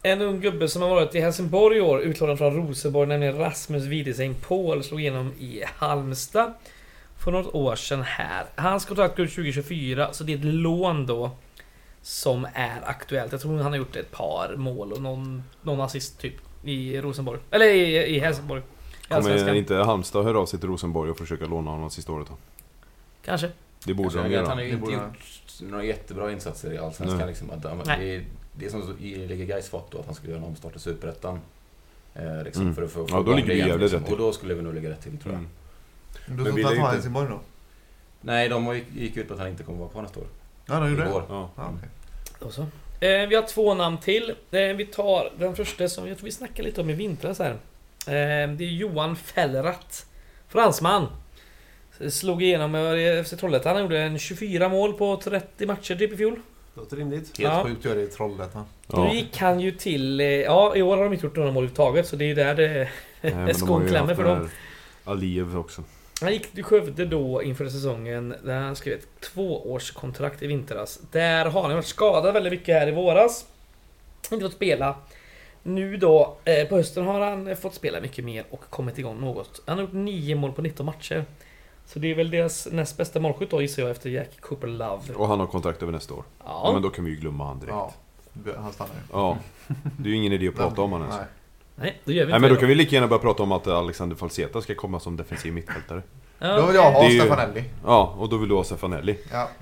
[0.03, 3.85] en ung gubbe som har varit i Helsingborg i år, utlånad från Rosenborg, nämligen Rasmus
[3.85, 6.55] Wiedeseng Paul, slog igenom i Halmstad
[7.19, 8.47] för något år sedan här.
[8.57, 11.31] Hans kontrakt går ut 2024, så det är ett lån då
[12.03, 13.33] som är aktuellt.
[13.33, 17.41] Jag tror han har gjort ett par mål och någon, någon assist typ i Rosenborg.
[17.51, 18.63] Eller i, i Helsingborg.
[19.11, 22.29] I Kommer inte Halmstad höra av sig till Rosenborg och försöka låna honom sista året
[22.29, 22.37] då?
[23.25, 23.51] Kanske.
[23.85, 24.49] Det borde de göra.
[24.49, 27.29] han har ju inte gjort några jättebra insatser i Allsvenskan.
[27.29, 27.51] Liksom.
[27.51, 28.25] Att, det, är,
[28.59, 30.79] det är som i ligger Gais fått då, att han skulle göra en omstart i
[30.79, 31.41] Superettan.
[32.15, 32.75] Eh, liksom, Mm.
[32.75, 33.99] för att få, Ja, då ligger vi jävligt liksom.
[33.99, 34.15] rätt till.
[34.15, 35.39] Och då skulle vi nog ligga rätt till, tror jag.
[35.39, 35.51] Mm.
[36.27, 37.41] Du Men tror vill inte att han har inte- Helsingborg då?
[38.21, 40.27] Nej, de gick, gick ut på att han inte kommer vara kvar nästa år.
[40.67, 41.13] Ja, de gjorde I det?
[41.13, 41.25] år.
[41.29, 41.51] Ja.
[41.57, 41.89] Okej.
[42.41, 42.63] Då så.
[43.01, 44.35] Eh, vi har två namn till.
[44.51, 47.51] Eh, vi tar den första som jag tror vi snackade lite om i vintras här.
[47.51, 47.57] Eh,
[48.57, 50.05] det är Johan Fellrath.
[50.49, 51.07] Fransman.
[52.11, 53.73] Slog igenom eh, FC Trollhättan.
[53.75, 56.41] Han gjorde en 24 mål på 30 matcher typ i fjol.
[56.75, 57.39] Låter rimligt.
[57.39, 57.65] Helt Ja.
[57.65, 58.65] sjukt att göra det i Trollhättan.
[58.87, 59.13] Då Ja.
[59.15, 60.21] gick han ju till...
[60.21, 62.35] Eh, ja, i år har de inte gjort några mål överhuvudtaget så det är ju
[62.35, 62.89] där det...
[63.21, 64.49] Nej, de skon ju klämmer för dem.
[65.05, 65.83] Aliyev också.
[66.21, 71.01] Han gick till Skövde då inför säsongen där han skrev ett tvåårskontrakt i vintras.
[71.13, 73.47] Där har han varit skadad väldigt mycket här i våras.
[74.33, 74.97] Inte fått spela.
[75.63, 79.63] Nu då, eh, på hösten har han fått spela mycket mer och kommit igång något.
[79.67, 81.25] Han har gjort 9 mål på 19 matcher.
[81.93, 85.15] Så det är väl deras näst bästa målskytt då gissar jag efter Jack Cooper Love.
[85.15, 86.25] Och han har kontrakt över nästa år.
[86.39, 86.61] Ja.
[86.65, 86.73] Ja.
[86.73, 87.73] men då kan vi ju glömma han direkt.
[87.73, 87.93] Ja,
[88.47, 88.53] Ja.
[88.63, 89.35] han stannar ju.
[89.99, 91.17] Det är ju ingen idé att prata om han ens.
[91.17, 91.27] Nej.
[91.77, 93.53] Nej, då gör vi Nej inte men då kan vi lika gärna börja prata om
[93.53, 96.03] att Alexander Falseta ska komma som defensiv mittfältare.
[96.39, 97.65] Ja, Då vill jag ha är ju- Stefanelli.
[97.85, 99.19] Ja, och då vill du ha Stefanelli.
[99.33, 99.49] Ja.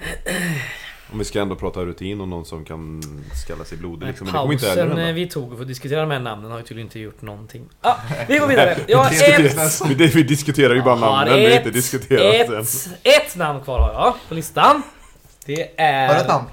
[1.12, 3.02] Om vi ska ändå prata rutin och någon som kan
[3.44, 4.24] skalla sig blodig liksom.
[4.24, 6.64] Men kommer inte pausen eh, vi tog för att diskutera de här namnen har ju
[6.64, 7.68] tydligen inte gjort någonting.
[7.80, 7.94] Ah,
[8.28, 8.78] vi går vidare.
[8.88, 13.60] Jag har ett, Vi, diskuterar ju bara namnen, vi har inte diskuterat ett, ett namn
[13.60, 14.82] kvar har jag på listan.
[15.44, 16.06] Det är...
[16.06, 16.46] Har du ett namn?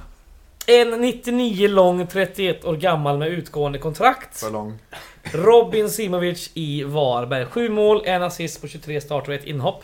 [0.68, 4.40] En 99 lång, 31 år gammal med utgående kontrakt.
[4.40, 4.80] För lång.
[5.24, 7.46] Robin Simovic i Varberg.
[7.46, 9.84] 7 mål, en assist på 23 starter och ett inhopp.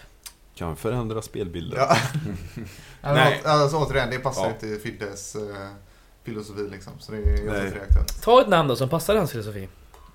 [0.55, 1.79] Kan förändra spelbilden.
[1.79, 1.97] Ja.
[3.03, 3.41] Nej.
[3.45, 4.49] Alltså, återigen, det passar Ja.
[4.67, 5.41] inte Fiddes eh,
[6.23, 6.93] filosofi liksom.
[6.99, 8.21] Så det är, jag det.
[8.21, 9.67] Ta ett namn då som passar hans filosofi.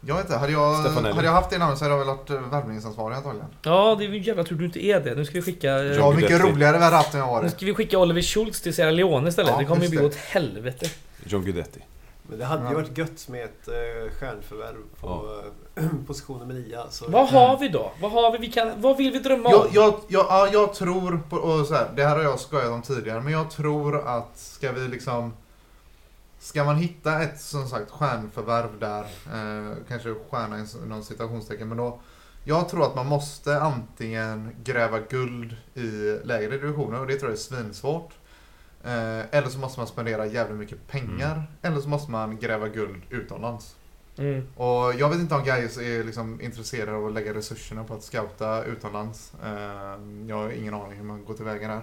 [0.06, 2.30] Jag vet inte, hade jag, hade jag haft det namnet så hade jag väl varit
[2.30, 3.48] eh, värvningsansvarig antagligen.
[3.62, 5.14] Ja, det är ju jävla tur du inte är det.
[5.14, 5.68] Nu ska vi skicka...
[5.68, 7.52] Jag var mycket roligare vi hade haft än jag Nu varit.
[7.52, 9.50] ska vi skicka Oliver Schultz till Sierra Leone istället.
[9.52, 10.04] Ja, det kommer ju bli det.
[10.06, 10.86] åt helvete.
[11.24, 11.80] John Guidetti.
[12.28, 12.74] Men det hade ju Ja.
[12.74, 15.40] varit gött med ett eh, stjärnförvärv på
[15.74, 16.80] eh, position nummer 9.
[16.80, 17.10] Alltså.
[17.10, 17.92] Vad har vi då?
[18.00, 18.38] Vad har vi?
[18.38, 19.68] vi kan, vad vill vi drömma Jag, om?
[19.72, 22.82] jag, jag, ja, jag tror, på, och så här, det här har jag skojat om
[22.82, 25.32] tidigare, men jag tror att ska vi liksom...
[26.38, 31.76] Ska man hitta ett som sagt stjärnförvärv där, eh, kanske stjärna i någon citationstecken, men
[31.78, 32.00] då...
[32.46, 37.36] Jag tror att man måste antingen gräva guld i lägre divisioner och det tror jag
[37.36, 38.12] är svinsvårt.
[38.84, 41.42] Eh, eller så måste man spendera jävligt mycket pengar.
[41.62, 43.76] Eller så måste man gräva guld utomlands.
[44.18, 44.46] Mm.
[44.56, 48.02] Och jag vet inte om Gais är liksom intresserade av att lägga resurserna på att
[48.02, 49.32] scouta utomlands.
[49.44, 49.50] Eh,
[50.28, 51.80] Jag har ingen aning hur man går tillväga där.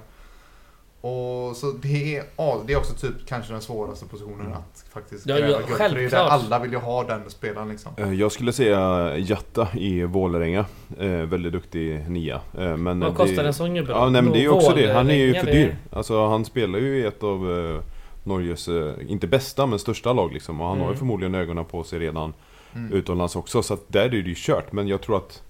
[1.01, 4.53] Och så det är, ja, det är också typ kanske den svåraste positionen Mm.
[4.53, 5.69] att faktiskt Ja, gräva ja, guld.
[5.77, 7.91] För det är där alla vill ju ha den spelaren liksom.
[7.97, 10.65] Eh, Jag skulle säga Jatta i Vålerenga.
[10.99, 12.41] Eh, väldigt duktig nia.
[12.57, 13.91] Eh, men Vad det- kostar en sån gubbe?
[13.91, 14.93] Ja, nej, men det är ju också det.
[14.93, 15.77] Han är ju för det- dyr.
[15.91, 17.81] Alltså han spelar ju i ett av eh,
[18.23, 20.61] Norges, eh, inte bästa, men största lag liksom.
[20.61, 20.93] Och han har Mm.
[20.93, 22.33] ju förmodligen ögonen på sig redan
[22.75, 22.93] Mm.
[22.93, 23.63] utomlands också.
[23.63, 24.71] Så att där är det ju kört.
[24.71, 25.41] Men jag tror att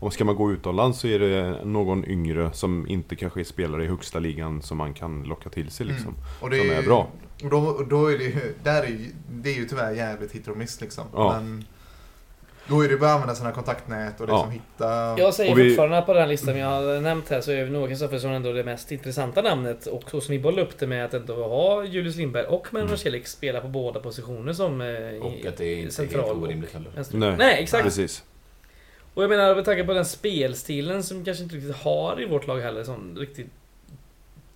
[0.00, 3.84] om ska man gå utomlands så är det någon yngre som inte kanske är spelare
[3.84, 6.14] i högsta ligan som man kan locka till sig liksom.
[6.40, 7.08] Och det Som ju- är bra.
[7.44, 10.32] Och då, och då är det ju, där är ju, det är ju tyvärr jävligt
[10.32, 11.04] hit och miss liksom.
[11.14, 11.32] Ja.
[11.40, 11.64] Men
[12.68, 14.50] då är det bara att använda sina kontaktnät och liksom Ja.
[14.50, 15.18] hitta...
[15.22, 17.66] Jag säger Och vi- fortfarande på den här listan vi har nämnt här så är
[17.66, 19.86] Noah Kristoffersson ändå det mest intressanta namnet.
[19.86, 22.84] Och så som vi bollar upp det med att ändå ha Julius Lindberg och Menno
[22.86, 22.96] Mm.
[22.98, 24.80] Celik spela på båda positioner som...
[24.80, 26.90] eh, i- Och att det är inte central helt och orimligt heller.
[27.12, 27.84] Nej, Nej, exakt.
[27.84, 28.24] Precis.
[29.18, 32.24] Och jag menar med tanke på den spelstilen som vi kanske inte riktigt har i
[32.24, 32.84] vårt lag heller.
[32.84, 33.46] Sån riktigt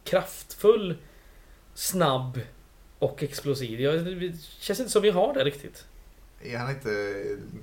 [0.05, 0.97] kraftfull,
[1.75, 2.41] snabb
[2.99, 3.81] och explosiv.
[3.81, 5.87] Jag, det känns inte som vi har det riktigt.
[6.43, 7.15] Är han inte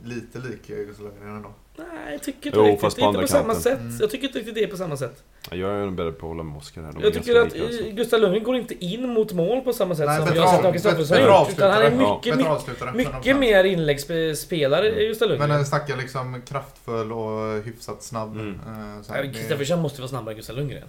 [0.03, 1.53] lite lik Gustav Lundgren ändå?
[1.80, 2.82] Nej, jag tycker inte Jo, riktigt.
[2.82, 3.61] fast Det på inte på samma kanten.
[3.61, 3.80] sätt.
[3.80, 3.98] Mm.
[3.99, 5.24] Jag tycker inte riktigt det är på samma sätt.
[5.49, 6.91] Ja, Jag är nog beredd på att hålla med Oskar här.
[6.91, 7.83] De Jag tycker att alltså.
[7.83, 10.43] eh, Gustav Lundgren går inte in mot mål på samma sätt Nej, som bättre jag
[10.48, 11.49] har sett Åke Kristoffersson bättre gjort.
[11.51, 15.58] Utan han är mycket, Bättre mycket, mycket mer inläggsspelare, Gustav Men Lundgren.
[15.58, 18.33] den snackar liksom kraftfull och hyfsat snabb.
[18.35, 18.53] Mm.
[18.67, 20.83] eh, men det- Kristoffersson måste vara snabbare än Gustav Lundgren.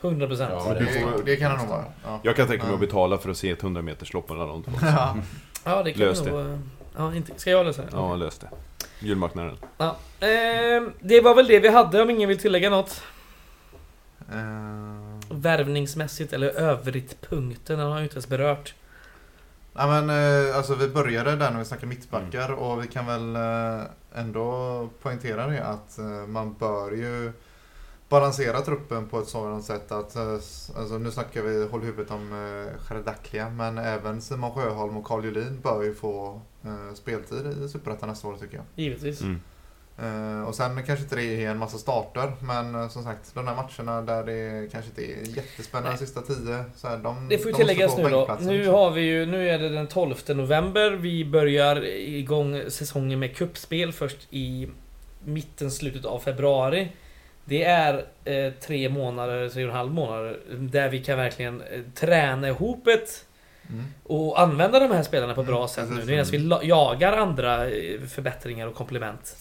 [0.00, 0.50] 100 procent.
[0.52, 1.84] Ja, det, får- det kan han nog vara.
[2.04, 2.20] Ja.
[2.22, 4.62] Jag kan tänka mig att betala för att se ett 100 meters lopp mellan de
[4.62, 4.72] två.
[4.82, 5.16] Ja.
[5.64, 6.34] Ja, det kan Lös nog...
[6.34, 6.40] det.
[6.50, 6.58] eh,
[6.96, 7.88] Ja, inte, ska jag lösa det?
[7.92, 8.48] Ja, lös det.
[8.98, 9.56] Julmarknaden.
[9.78, 9.96] Ja.
[10.20, 13.02] Ehm, det var väl det vi hade om ingen vill tillägga något.
[14.32, 18.74] Eh, Värvningsmässigt eller övrigt punkten, den har jag inte ens berört.
[19.74, 23.36] Ja men eh, alltså vi började där när vi snackade mittbackar och vi kan väl
[23.36, 27.32] eh, ändå poängtera det att eh, man bör ju
[28.08, 30.32] balansera truppen på ett sådant sätt att, eh,
[30.76, 35.24] alltså nu snackar vi håll huvudet om eh, Scharadaklia men även Simon Sjöholm och Carl
[35.24, 38.64] Julin bör ju få eh, speltid i Superettan nästa år tycker jag.
[38.74, 39.20] Givetvis.
[39.20, 39.40] Mm.
[39.98, 43.46] Eh, och sen kanske inte det är en massa starter men eh, som sagt de
[43.46, 45.98] här matcherna där det kanske inte är jättespännande Nej.
[45.98, 48.36] sista tio så här, de, Det får ju de tilläggas nu då.
[48.40, 50.90] Nu har vi ju, nu är det den 12 november.
[50.90, 54.68] Vi börjar igång säsongen med kuppspel först i
[55.24, 56.92] mitten, slutet av februari.
[57.48, 61.80] Det är eh, tre månader, tre och en halv månader där vi kan verkligen eh,
[61.94, 63.22] träna ihop ett
[63.70, 63.84] Mm.
[64.04, 67.66] och använda de här spelarna på bra Mm, sätt nu medan vi la- jagar andra
[67.70, 69.36] eh, förbättringar och komplement.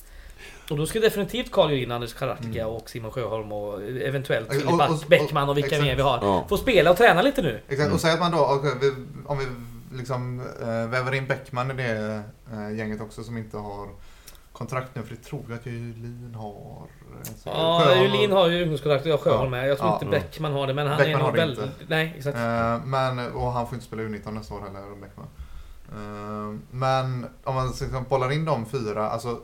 [0.69, 2.73] Och då ska definitivt Carl Julin, Anders Karatika Mm.
[2.75, 6.17] och Simon Sjöholm och eventuellt Och- Filip och- och- Bäckman och vilka mer vi har.
[6.21, 6.45] Ja.
[6.49, 7.59] Få spela och träna lite nu.
[7.67, 7.93] Exakt, Mm.
[7.93, 8.91] och säg att man då, vi,
[9.25, 9.45] om vi
[9.97, 13.87] liksom äh, väver in Bäckman i det äh, gänget också som inte har
[14.57, 16.87] kontrakt nu, för det tror jag att Julin har.
[17.19, 19.69] Alltså, Ja, Sjöholm- Julin har ju ungdomskontrakt och jag Sjöholm med.
[19.69, 19.93] Jag tror Ja.
[20.01, 20.05] inte.
[20.05, 21.63] Bäckman har det, men han Bäckman är har nog det väldigt...
[21.65, 21.85] inte.
[21.87, 22.37] Nej, exakt.
[22.37, 25.27] Eh, men, och han får inte spela U19 nästa år heller, Bäckman.
[25.91, 29.39] Eh, men om man liksom bollar in de fyra, alltså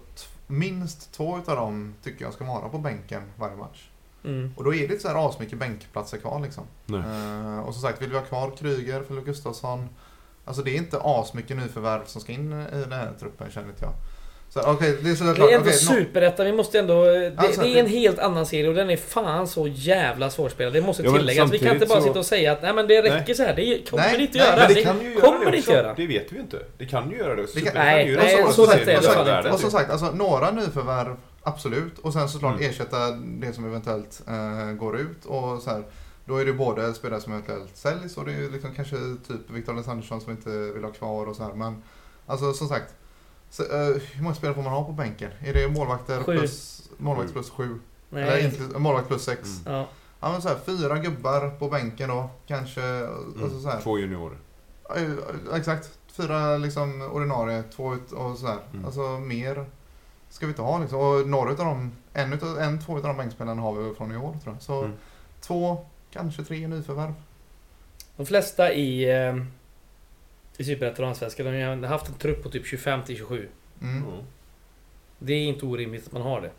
[0.48, 3.90] minst två utav dem tycker jag ska vara på bänken varje match.
[4.23, 4.53] Mm.
[4.57, 6.64] Och då är det inte så här asmycket bänkplatser kvar liksom.
[6.90, 9.90] Eh, och som sagt, vill vi ha kvar Kryger, Filip Gustafsson.
[10.45, 13.93] Alltså det är inte asmycket nyförvärv som ska in i den här truppen känner jag.
[14.54, 15.36] Så okej, det är såklart.
[15.36, 17.04] Det är ändå no- superettan, vi måste ändå...
[17.06, 20.74] Det, Alltså, det är en helt annan serie och den är fan så jävla svårspelad.
[20.74, 21.52] Det måste tilläggas.
[21.52, 23.36] Vi kan inte bara så- sitta och säga att nej men det räcker Nej.
[23.36, 23.56] så här.
[23.56, 24.58] Det kommer Nej, det inte nej, göra.
[24.58, 25.82] Men det Det kan ju göra kommer det det inte också.
[25.84, 25.94] göra.
[25.94, 26.58] Det vet vi inte.
[26.78, 27.46] Det kan ju göra det.
[27.56, 29.52] Det kan- Nej, nej, göra så rätt är det fan inte.
[29.52, 32.00] Och som sagt, alltså, några nyförvärv, absolut.
[32.00, 32.70] Och sen såklart Mm.
[32.70, 35.26] ersätta det som eventuellt eh, går ut.
[35.26, 35.84] Och så här,
[36.26, 38.96] då är det både spelare som eventuellt säljs och det är liksom kanske
[39.28, 41.54] typ Victor Alexandersson som inte vill ha kvar och så här.
[41.54, 41.84] Men
[42.28, 42.94] alltså som sagt,
[43.52, 45.32] så, eh, hur många spelare får man ha på bänken?
[45.40, 46.38] Är det målvakter Sju.
[46.38, 47.80] plus, målvakt plus sju?
[48.12, 48.46] Eller Nej.
[48.46, 49.50] inte, målvakt plus sex?
[49.66, 49.78] Mm.
[49.78, 49.88] Ja.
[50.20, 52.82] Ja men så här, fyra gubbar på bänken då, kanske.
[53.44, 53.82] Alltså, så här.
[53.82, 54.38] Två juniorer.
[54.90, 55.90] Ja, Exakt.
[56.14, 58.58] Fyra liksom ordinarie, två ut och sådär.
[58.74, 58.86] Mm.
[58.86, 59.66] Alltså mer
[60.30, 61.00] ska vi inte ha liksom.
[61.00, 64.18] Och några utav dem, en, utav, en två utav de bänkspelarna har vi från i
[64.18, 64.62] år tror jag.
[64.62, 64.98] Så Mm.
[65.42, 67.14] två, kanske tre nyförvärv.
[68.18, 69.36] De flesta i, eh,
[70.61, 71.45] i Superettan och Allsvenskan.
[71.45, 73.48] De har haft en trupp på typ 25 till 27.
[73.81, 73.98] Mm.
[73.98, 74.23] Mm.
[75.19, 76.51] Det är inte orimligt att man har det.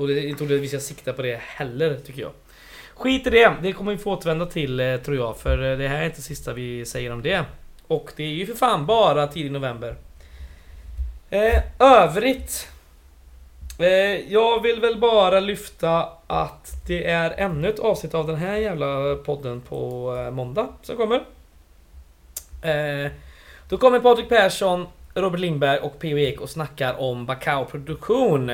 [0.00, 2.32] Och det är inte orimligt att vi ska sikta på det heller, tycker jag.
[2.94, 5.88] Skit i det, det kommer vi få återvända till eh, tror jag, för eh, det
[5.88, 7.44] här är inte sista vi säger om det.
[7.86, 9.96] Och det är ju för fan bara tidig november.
[11.30, 12.68] Eh, övrigt...
[13.78, 18.56] Eh, jag vill väl bara lyfta att det är ännu ett avsnitt av den här
[18.56, 21.16] jävla podden på eh, måndag som kommer.
[22.62, 23.10] Eh,
[23.68, 26.18] då kommer Patrik Persson, Robert Lindberg och P.O.
[26.18, 28.50] Ek och snackar om Bacao Produktion.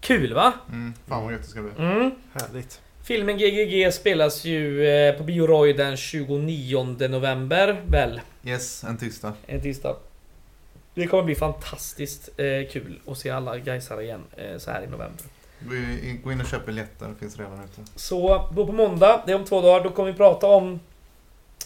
[0.00, 0.52] Kul va?
[0.68, 0.94] Mm.
[1.08, 1.70] Fan vad gött det ska bli.
[1.78, 2.10] Mm.
[2.32, 2.80] Härligt.
[3.02, 8.20] Filmen GGG spelas ju eh, på Bio Roy den 29 november, väl?
[8.44, 9.32] Yes, en tisdag.
[9.46, 9.96] En tisdag.
[10.94, 14.86] Det kommer bli fantastiskt eh, kul att se alla Gaisare igen eh, så här i
[14.86, 15.24] november.
[15.58, 17.90] Vi gå in och köp biljetter, det finns redan ute.
[17.96, 20.80] Så då på måndag, det är om två dagar, då kommer vi prata om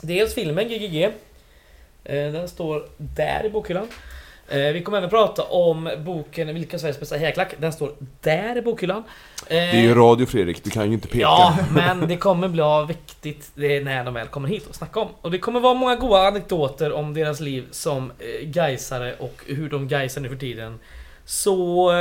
[0.02, 1.12] dels filmen GGG.
[2.09, 3.89] Eh, den står där i bokhyllan.
[4.49, 7.55] Eh, vi kommer även prata om boken Vilka är Sveriges bästa häklack.
[7.59, 9.05] Den står där i bokhyllan.
[9.47, 11.20] Eh, Det är ju radio Fredrik, du kan ju inte peka.
[11.20, 15.09] Ja, men det kommer bli viktigt när de väl kommer hit och snacka om.
[15.20, 18.12] Och det kommer vara många goda anekdoter om deras liv som
[18.43, 20.81] Gaisare och hur de Gaisar nu för tiden.
[21.25, 21.93] Så...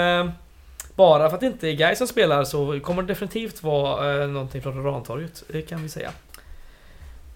[0.95, 4.61] Bara för att det inte är Gais som spelar så kommer det definitivt vara någonting
[4.61, 5.44] från Rantorget.
[5.48, 6.11] Det kan vi säga.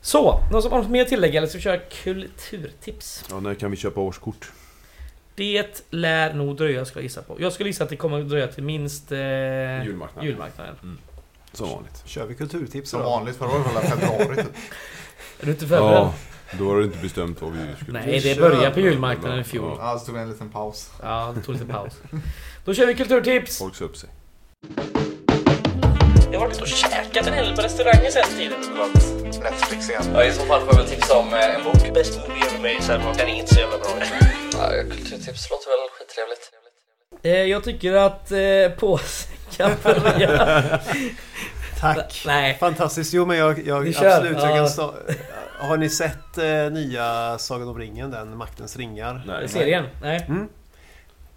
[0.01, 3.25] Så, någon som har något mer att tillägga eller ska vi köra kulturtips?
[3.30, 4.51] Ja, när kan vi köpa årskort?
[5.35, 7.35] Det lär nog dröja skulle jag gissa på.
[7.39, 10.30] Jag skulle gissa att det kommer att dröja till minst eh, Julmarknaden.
[10.30, 10.97] julmarknaden.
[11.53, 12.03] Som vanligt.
[12.05, 13.05] Kör vi kulturtips Som då?
[13.09, 14.45] vanligt, förra året var det februari typ.
[15.41, 15.93] Är du inte förberedd?
[15.93, 16.13] Ja,
[16.57, 17.99] då har du inte bestämt vad vi skulle...
[18.05, 19.77] Nej, det började på julmarknaden i fjol.
[19.80, 20.91] Ja, så tog vi en liten paus.
[21.03, 21.93] Ja, det tog lite paus.
[22.65, 23.57] Då kör vi kulturtips!
[23.59, 24.09] Folk sa upp sig.
[26.31, 28.59] Jag har varit och käkat en hel del på restauranger sen tiden.
[29.44, 30.03] Netflix igen.
[30.14, 31.94] Ja, I så fall får jag väl tipsa om eh, en bok.
[31.94, 33.90] Best movie ever made, så den är inte så jävla bra.
[34.53, 36.52] ja, kulturtips låter väl skittrevligt.
[37.24, 40.80] Eh, jag tycker att eh, påsen kan börja.
[41.80, 42.24] Tack!
[42.28, 42.58] Nej.
[42.60, 43.14] Fantastiskt.
[43.14, 44.38] Jo men jag, jag absolut.
[44.38, 44.56] Jag Ja.
[44.56, 44.94] kan stå,
[45.60, 48.11] har ni sett eh, nya Sagan om ringen?
[48.11, 49.24] Den Maktens ringar?
[49.28, 49.50] Nej.
[49.50, 49.86] Serien?
[50.02, 50.26] Nej.
[50.28, 50.48] Mm.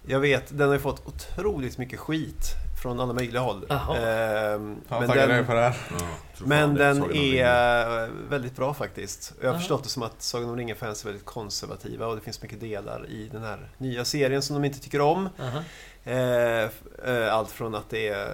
[0.06, 2.50] Jag vet, den har ju fått otroligt mycket skit
[2.84, 3.66] från alla möjliga håll.
[3.68, 3.96] Jaha.
[3.96, 5.76] Ehm, men den, på det här.
[5.90, 6.06] Ja,
[6.44, 6.84] men det.
[6.84, 9.32] den Sagan är väldigt bra faktiskt.
[9.40, 9.58] Jag har Ja.
[9.58, 13.06] förstått det som att Sagan om ringen-fans är väldigt konservativa och det finns mycket delar
[13.08, 15.28] i den här nya serien som de inte tycker om.
[15.40, 15.62] Aha.
[16.04, 16.68] Eh,
[17.14, 18.32] eh, Allt från att det är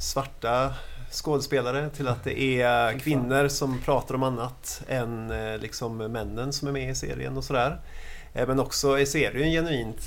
[0.00, 0.74] svarta
[1.10, 6.68] skådespelare till att det är kvinnor som pratar om annat än eh, liksom männen som
[6.68, 7.80] är med i serien och sådär.
[8.34, 10.00] Eh, Men också är serien genuint,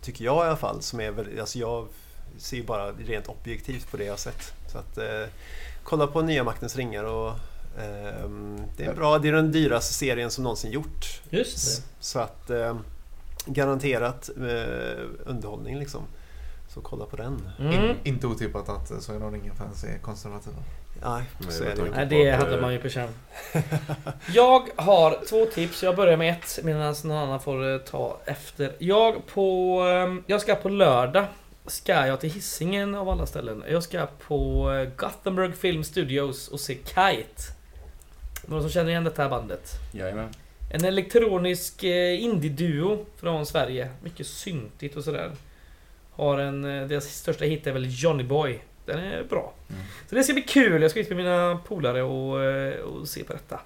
[0.00, 1.88] tycker jag i alla fall, som är väldigt, alltså jag
[2.38, 4.52] ser ju bara rent objektivt på det jag har sett.
[4.72, 5.24] Så att eh,
[5.82, 7.32] kolla på nya Maktens ringar och
[7.78, 11.22] ehm, det är bra, det är den dyraste serien som någonsin gjorts.
[11.30, 11.82] Just det.
[12.00, 12.76] Så att eh,
[13.46, 16.02] garanterat eh, underhållning liksom.
[16.74, 17.50] Så kolla på den.
[17.58, 17.72] Mm.
[17.72, 20.56] In, inte otippat att eh, Sagan om ringen-fans är konservativa.
[21.02, 23.08] Nej, så är det Nej, det hade eh, man ju på känn.
[24.34, 25.82] Jag har två tips.
[25.82, 28.72] Jag börjar med ett medan någon annan får eh, ta efter.
[28.78, 29.80] Jag på...
[29.82, 31.26] ehm, Jag ska på lördag.
[31.68, 33.64] Ska jag till Hisingen av alla ställen.
[33.70, 37.42] Jag ska på eh, Gothenburg Film Studios och se Kite.
[38.46, 39.70] Någon som känner igen detta här bandet?
[39.92, 40.28] Jajamän.
[40.72, 43.90] En elektronisk eh, indie-duo från Sverige.
[44.02, 45.30] Mycket syntigt och sådär.
[46.12, 46.64] Har en...
[46.64, 48.60] eh, Deras största hit är väl Johnny Boy.
[48.86, 49.54] Den är bra.
[49.70, 49.82] Mm.
[50.08, 50.82] Så det ska bli kul.
[50.82, 52.40] Jag ska ut med mina polare och,
[52.84, 53.60] och se på detta.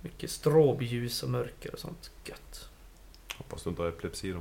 [0.00, 2.10] Mycket stråbljus och mörker och sånt.
[2.24, 2.68] Gött.
[3.36, 4.40] Hoppas du inte har epilepsi då.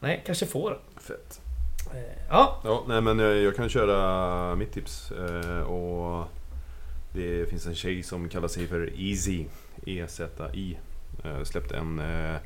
[0.00, 0.78] Nej, kanske får.
[0.96, 1.40] Fett.
[1.92, 5.10] Eh, Ja, Ja, nej men jag, jag kan köra mitt tips.
[5.12, 6.26] Eh, och
[7.12, 9.44] det finns en tjej som kallar sig för Easy.
[9.86, 10.78] E-Z-I.
[11.24, 12.36] Eh, släppte en eh,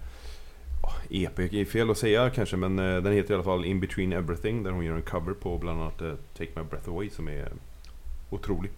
[1.10, 3.80] EP, det är fel att säga kanske men eh, den heter i alla fall In
[3.80, 4.62] Between Everything.
[4.62, 7.48] Där hon gör en cover på bland annat eh, Take My Breath Away som är
[8.30, 8.70] otrolig.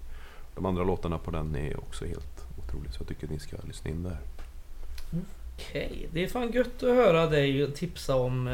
[0.55, 3.57] De andra låtarna på den är också helt otroliga så jag tycker att ni ska
[3.69, 4.17] lyssna in där.
[5.55, 6.09] okej.
[6.13, 8.49] Det är fan gött att höra dig tipsa om...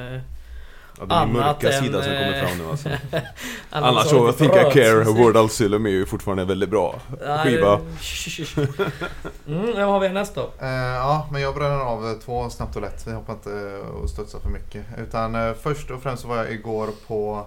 [0.99, 2.89] Ja, det är Annat min mörka än, sida som kommer eh, fram nu alltså.
[3.71, 5.05] annat Annars så Think I Care.
[5.05, 7.01] Word Sylum är ju fortfarande väldigt bra
[7.45, 7.81] skiva.
[9.47, 10.51] Mm, vad har vi härnäst då?
[10.61, 13.07] Eh, ja, men jag bränner av eh, två snabbt och lätt.
[13.07, 14.85] Vi hoppar inte och studsar för mycket.
[14.99, 17.47] Utan eh, först och främst så var jag igår på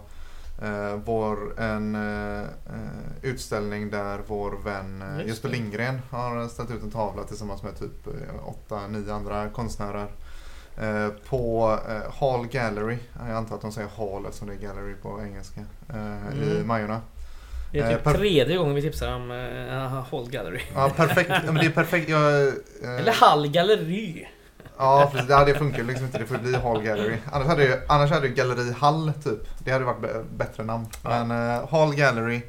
[1.05, 1.97] vår, en
[3.21, 5.49] utställning där vår vän Jesper.
[5.49, 8.07] Lindgren har ställt ut en tavla tillsammans med typ
[8.45, 10.07] åtta, nio andra konstnärer.
[10.80, 12.98] Eh, på eh, Hall Gallery.
[13.27, 15.61] Jag antar att de säger Hall eftersom det är Gallery på engelska.
[15.90, 15.95] Eh,
[16.40, 16.67] I Mm.
[16.67, 17.01] Majorna.
[17.72, 20.61] Det är typ per- tredje gången vi tipsar om uh, Hall Gallery.
[20.75, 21.30] Ja, perfekt.
[21.30, 22.09] Ja, men det är perfekt.
[22.09, 22.53] Jag, eh,
[22.99, 24.25] Eller Hall Gallery.
[24.77, 25.30] Ja, precis.
[25.30, 26.17] Ja, det funkar liksom inte.
[26.17, 27.17] Det får bli Hall Gallery.
[27.32, 29.40] Annars hade ju, annars hade ju Galleri Hall typ.
[29.59, 30.85] Det hade varit bättre namn.
[31.03, 32.41] Men uh, Hall Gallery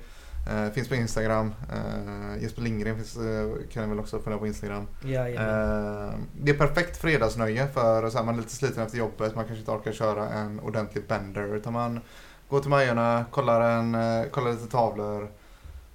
[0.50, 1.54] eh, finns på Instagram.
[1.72, 4.86] Uh, Jesper Lindgren finns, uh, kan jag väl också följa på Instagram.
[5.04, 6.08] Jajamän.
[6.08, 9.34] Eh, det är perfekt fredagsnöje för så här, man är lite sliten efter jobbet.
[9.34, 11.56] Man kanske inte orkar köra en ordentlig bender.
[11.56, 12.00] Utan man
[12.48, 15.30] går till Majorna, kollar, en, eh, kollar lite tavlor.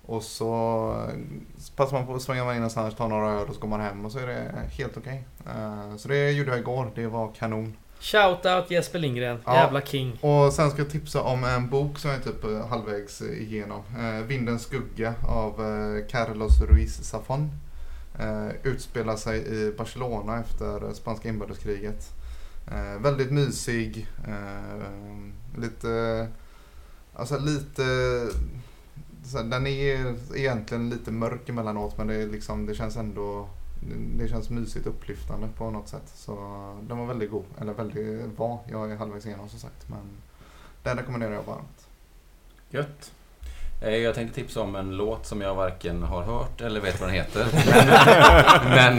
[0.06, 1.16] Och så eh,
[1.75, 4.06] passar man på att svänga in någonstans, ta några öl och så går man hem
[4.06, 5.27] och så är det helt okej.
[5.45, 6.92] Eh, så det gjorde jag igår.
[6.95, 7.77] Det var kanon.
[8.06, 9.40] Shoutout Jesper Lindgren.
[9.45, 9.56] Ja.
[9.56, 10.19] Jävla king.
[10.22, 13.42] Och sen ska jag tipsa om en bok som jag är typ eh, halvvägs eh,
[13.42, 13.84] igenom.
[14.00, 17.50] Eh, Vindens skugga av eh, Carlos Ruiz Zafón.
[18.19, 22.11] Eh, utspelar sig i Barcelona efter spanska inbördeskriget.
[22.72, 24.08] Eh, väldigt mysig.
[24.27, 26.27] Eh, lite...
[27.16, 27.84] Alltså lite...
[29.43, 33.50] Den är egentligen lite mörk emellanåt men det, är liksom, det känns ändå...
[33.94, 36.12] Det känns mysigt upplyftande på något sätt.
[36.16, 36.32] Så
[36.82, 37.46] den var väldigt god.
[37.62, 38.60] Eller väldigt var.
[38.72, 39.90] Jag är halvvägs igenom som sagt.
[39.90, 40.00] Men
[40.84, 41.88] den rekommenderar jag varmt.
[42.70, 43.12] Gött.
[43.82, 47.10] Eh, Jag tänkte tipsa om en låt som jag varken har hört eller vet vad
[47.10, 47.46] den heter.
[48.76, 48.98] Men...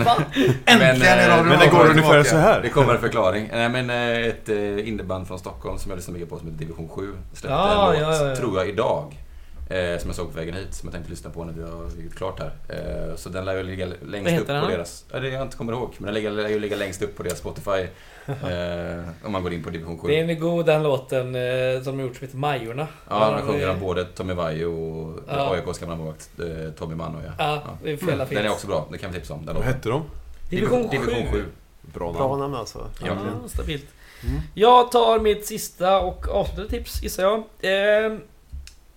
[0.65, 2.63] men, är eh, Radio Men det går ungefär så här.
[2.63, 3.49] Det kommer en förklaring.
[3.53, 4.49] Nej men eh, ett
[4.87, 7.13] indieband från Stockholm som jag lyssnar mycket på som heter Division 7.
[7.33, 8.37] Släppte Ja, en låt, ja, ja, ja.
[8.37, 9.26] tror jag, idag.
[9.69, 11.83] Eh, som jag såg på vägen hit, som jag tänkte lyssna på när vi har
[12.05, 12.53] gjort klart här.
[12.69, 15.05] Eh, så den lär ju ligga längst Vad upp den på deras...
[15.13, 15.95] Ja, det jag inte kommer ihåg.
[15.99, 17.71] Men den ligger- lär ju ligga längst upp på deras Spotify.
[18.27, 20.09] Eh, om man går in på Division 7.
[20.09, 22.87] Det är en god den låten eh, som de gjort som heter Majorna.
[23.09, 25.55] Ja, den sjunger han både Tommy Vaiho och Ja.
[25.67, 27.19] AIKs gamla målvakt eh, Tommy Manno.
[27.27, 27.33] Ja.
[27.39, 28.39] Ja, det är jävla fint.
[28.39, 29.47] Den är också bra, det kan vi tipsa om.
[29.47, 30.03] Den Vad hette de?
[30.51, 30.99] Division 7.
[30.99, 31.45] Division 7.
[31.83, 32.41] Bra Bra namn.
[32.41, 32.79] namn alltså.
[33.01, 33.49] Ja, Egentligen.
[33.49, 33.87] stabilt.
[34.29, 34.41] Mm.
[34.55, 37.43] Jag tar mitt sista och avslutande tips gissar jag.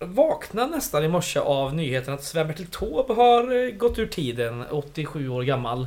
[0.02, 5.28] Vaknade nästan i morse av nyheten att Sven-Bertil Taube har eh, gått ur tiden, 87
[5.28, 5.86] år gammal.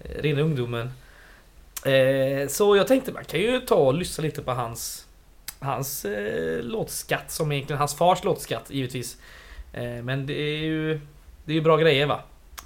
[0.00, 0.92] Eh, rena ungdomen.
[1.84, 5.06] Eh, så jag tänkte man kan ju ta och lyssna lite på hans
[5.62, 6.06] Hans
[6.60, 9.16] låtskatt som egentligen hans fars låtskatt givetvis.
[10.02, 11.00] Men det är ju
[11.44, 12.20] Det är ju bra grejer va?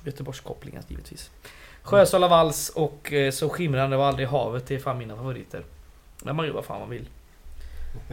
[0.04, 1.30] Göteborgskopplingar givetvis.
[1.82, 4.66] Sjösala vals och Så skimrande var aldrig havet.
[4.66, 5.62] Det är fan mina favoriter.
[6.22, 7.08] Men man gör vad fan man vill.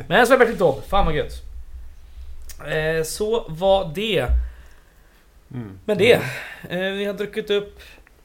[0.08, 1.51] Men Sven-Bertil Taube, fan vad gött.
[2.68, 4.28] Eh, så var det.
[5.54, 5.80] Mm.
[5.86, 6.14] Men det.
[6.70, 7.80] Eh, vi har druckit upp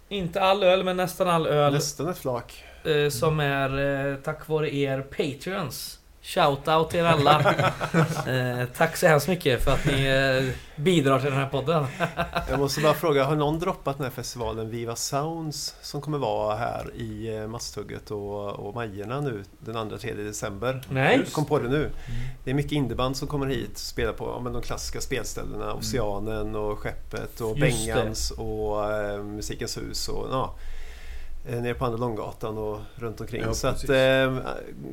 [0.08, 1.72] inte all öl, men nästan all öl.
[1.72, 2.64] Nästan ett flak.
[2.84, 3.78] Eh, som är
[4.10, 5.95] eh, tack vare er Patreons.
[6.26, 7.40] Shoutout till er alla.
[8.26, 11.86] eh, tack så hemskt mycket för att ni eh, bidrar till den här podden.
[12.50, 16.56] Jag måste bara fråga, har någon droppat den här festivalen Viva Sounds som kommer vara
[16.56, 20.84] här i eh, Masthugget och, och Majerna nu den 2-3 december?
[20.90, 21.16] Nej.
[21.24, 21.90] Jag kom på det nu.
[22.44, 25.74] Det är mycket indieband som kommer hit och spelar på ja, men de klassiska spelställena.
[25.74, 27.94] Oceanen och Skeppet och Just det.
[27.94, 30.54] Bengans och eh, Musikens hus och ja,
[31.46, 33.42] nere på Andra Långgatan och runt omkring.
[33.42, 33.90] Ja, så att precis.
[33.90, 34.36] eh,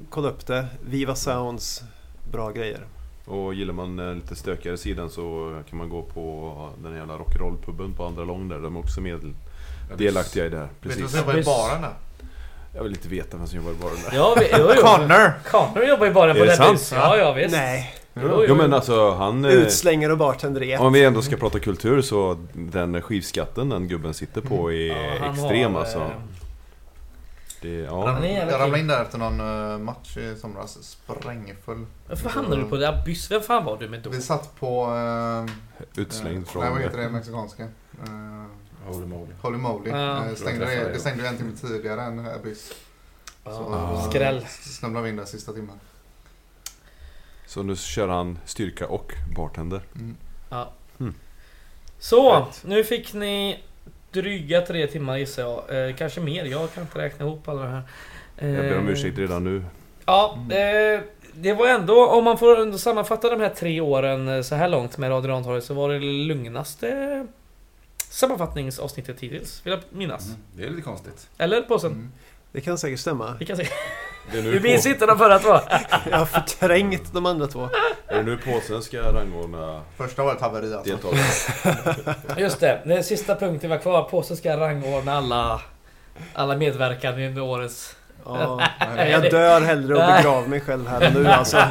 [0.10, 0.66] kolla upp det.
[0.86, 1.84] Viva Sounds,
[2.32, 2.80] bra grejer.
[3.26, 7.96] Och gillar man den lite stökigare sidan så kan man gå på den jävla rock'n'roll-puben
[7.98, 8.60] på andra lång där.
[8.60, 9.20] De är också med
[9.98, 10.68] delaktiga i det här.
[10.82, 11.12] Vet du vad Precis.
[11.12, 11.92] som jobbar i baren?
[12.76, 14.18] Jag vill inte veta vem som jobbar i baren där.
[14.18, 14.82] Ja, vi, jo, jo.
[14.82, 15.32] Connor!
[15.52, 16.92] Connor jobbar ju bara på Är det sant?
[16.94, 17.52] Ja, ja visst.
[17.56, 18.46] Nej, Jo, jo.
[18.48, 19.46] Jo men alltså han...
[19.46, 20.78] eh, utslängare och bartender i.
[20.78, 25.32] Om vi ändå ska prata kultur så den skivskatten den gubben sitter på är Ja,
[25.32, 26.12] extrem har, alltså.
[27.66, 28.26] Eh, Det, ja.
[28.26, 30.98] jävla Jag ramlade in där efter någon eh, match i somras.
[31.08, 31.86] Sprängfull.
[32.10, 33.32] Varför hamnade du på det där bus?
[33.32, 34.10] Vem fan var du med då?
[34.10, 34.96] Vi satt på...
[34.96, 36.64] Eh, Utslängd eh, från...
[36.64, 37.64] Nej, vad heter det mexikanska?
[37.64, 38.44] Eh,
[38.86, 39.32] Holy moly.
[39.42, 39.90] Holy moly.
[39.90, 40.26] Ja.
[40.26, 40.88] Eh, stängde, det, ja.
[40.88, 42.68] det stängde ju en timme tidigare än Abyss.
[43.44, 44.46] Så Ja, eh, Skräll.
[44.50, 45.80] snubblade vi in där sista timmen.
[47.48, 49.82] Så nu kör han styrka och bartender.
[49.96, 50.16] Mm.
[52.00, 53.64] Så, nu fick ni
[54.14, 55.88] dryga tre timmar gissar jag.
[55.90, 57.82] Eh, kanske mer, jag kan inte räkna ihop alla det här.
[58.38, 59.64] Eh, Jag ber om ursäkt redan nu.
[60.06, 61.02] Ja, eh,
[61.34, 64.98] det var ändå, om man får sammanfatta de här tre åren eh, så här långt
[64.98, 67.28] med Radio Rantorget så var det lugnaste
[68.10, 70.28] sammanfattningsavsnittet hittills, vill jag minnas.
[70.28, 71.30] Mm, det är lite konstigt.
[71.38, 71.92] Eller påsen?
[71.92, 72.12] Mm.
[72.52, 73.36] Det kan säkert stämma.
[73.40, 73.64] Vi kan se.
[74.32, 75.60] Nu, minns inte de förra två.
[76.12, 77.70] Jag har förträngt de andra två.
[78.08, 80.92] är det nu påsen ska rangordna Första var ett haveri alltså.
[80.92, 82.16] deltagarna?
[82.38, 84.04] Just det, den sista punkten var kvar.
[84.04, 85.62] Påsen ska rangordna alla,
[86.34, 87.96] alla medverkande under årets...
[88.26, 88.62] Ja,
[88.98, 91.68] jag dör hellre och begraver mig själv här nu alltså.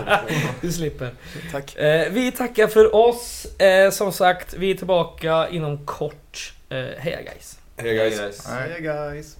[0.60, 1.10] Du slipper.
[1.52, 1.76] Tack.
[1.76, 3.46] Eh, vi tackar för oss.
[3.58, 6.54] Eh, som sagt, vi är tillbaka inom kort.
[6.68, 7.58] Eh, heja guys!
[7.76, 8.20] Hej guys!
[8.20, 8.48] guys.
[8.50, 8.70] Nej.
[8.70, 9.36] Hej guys.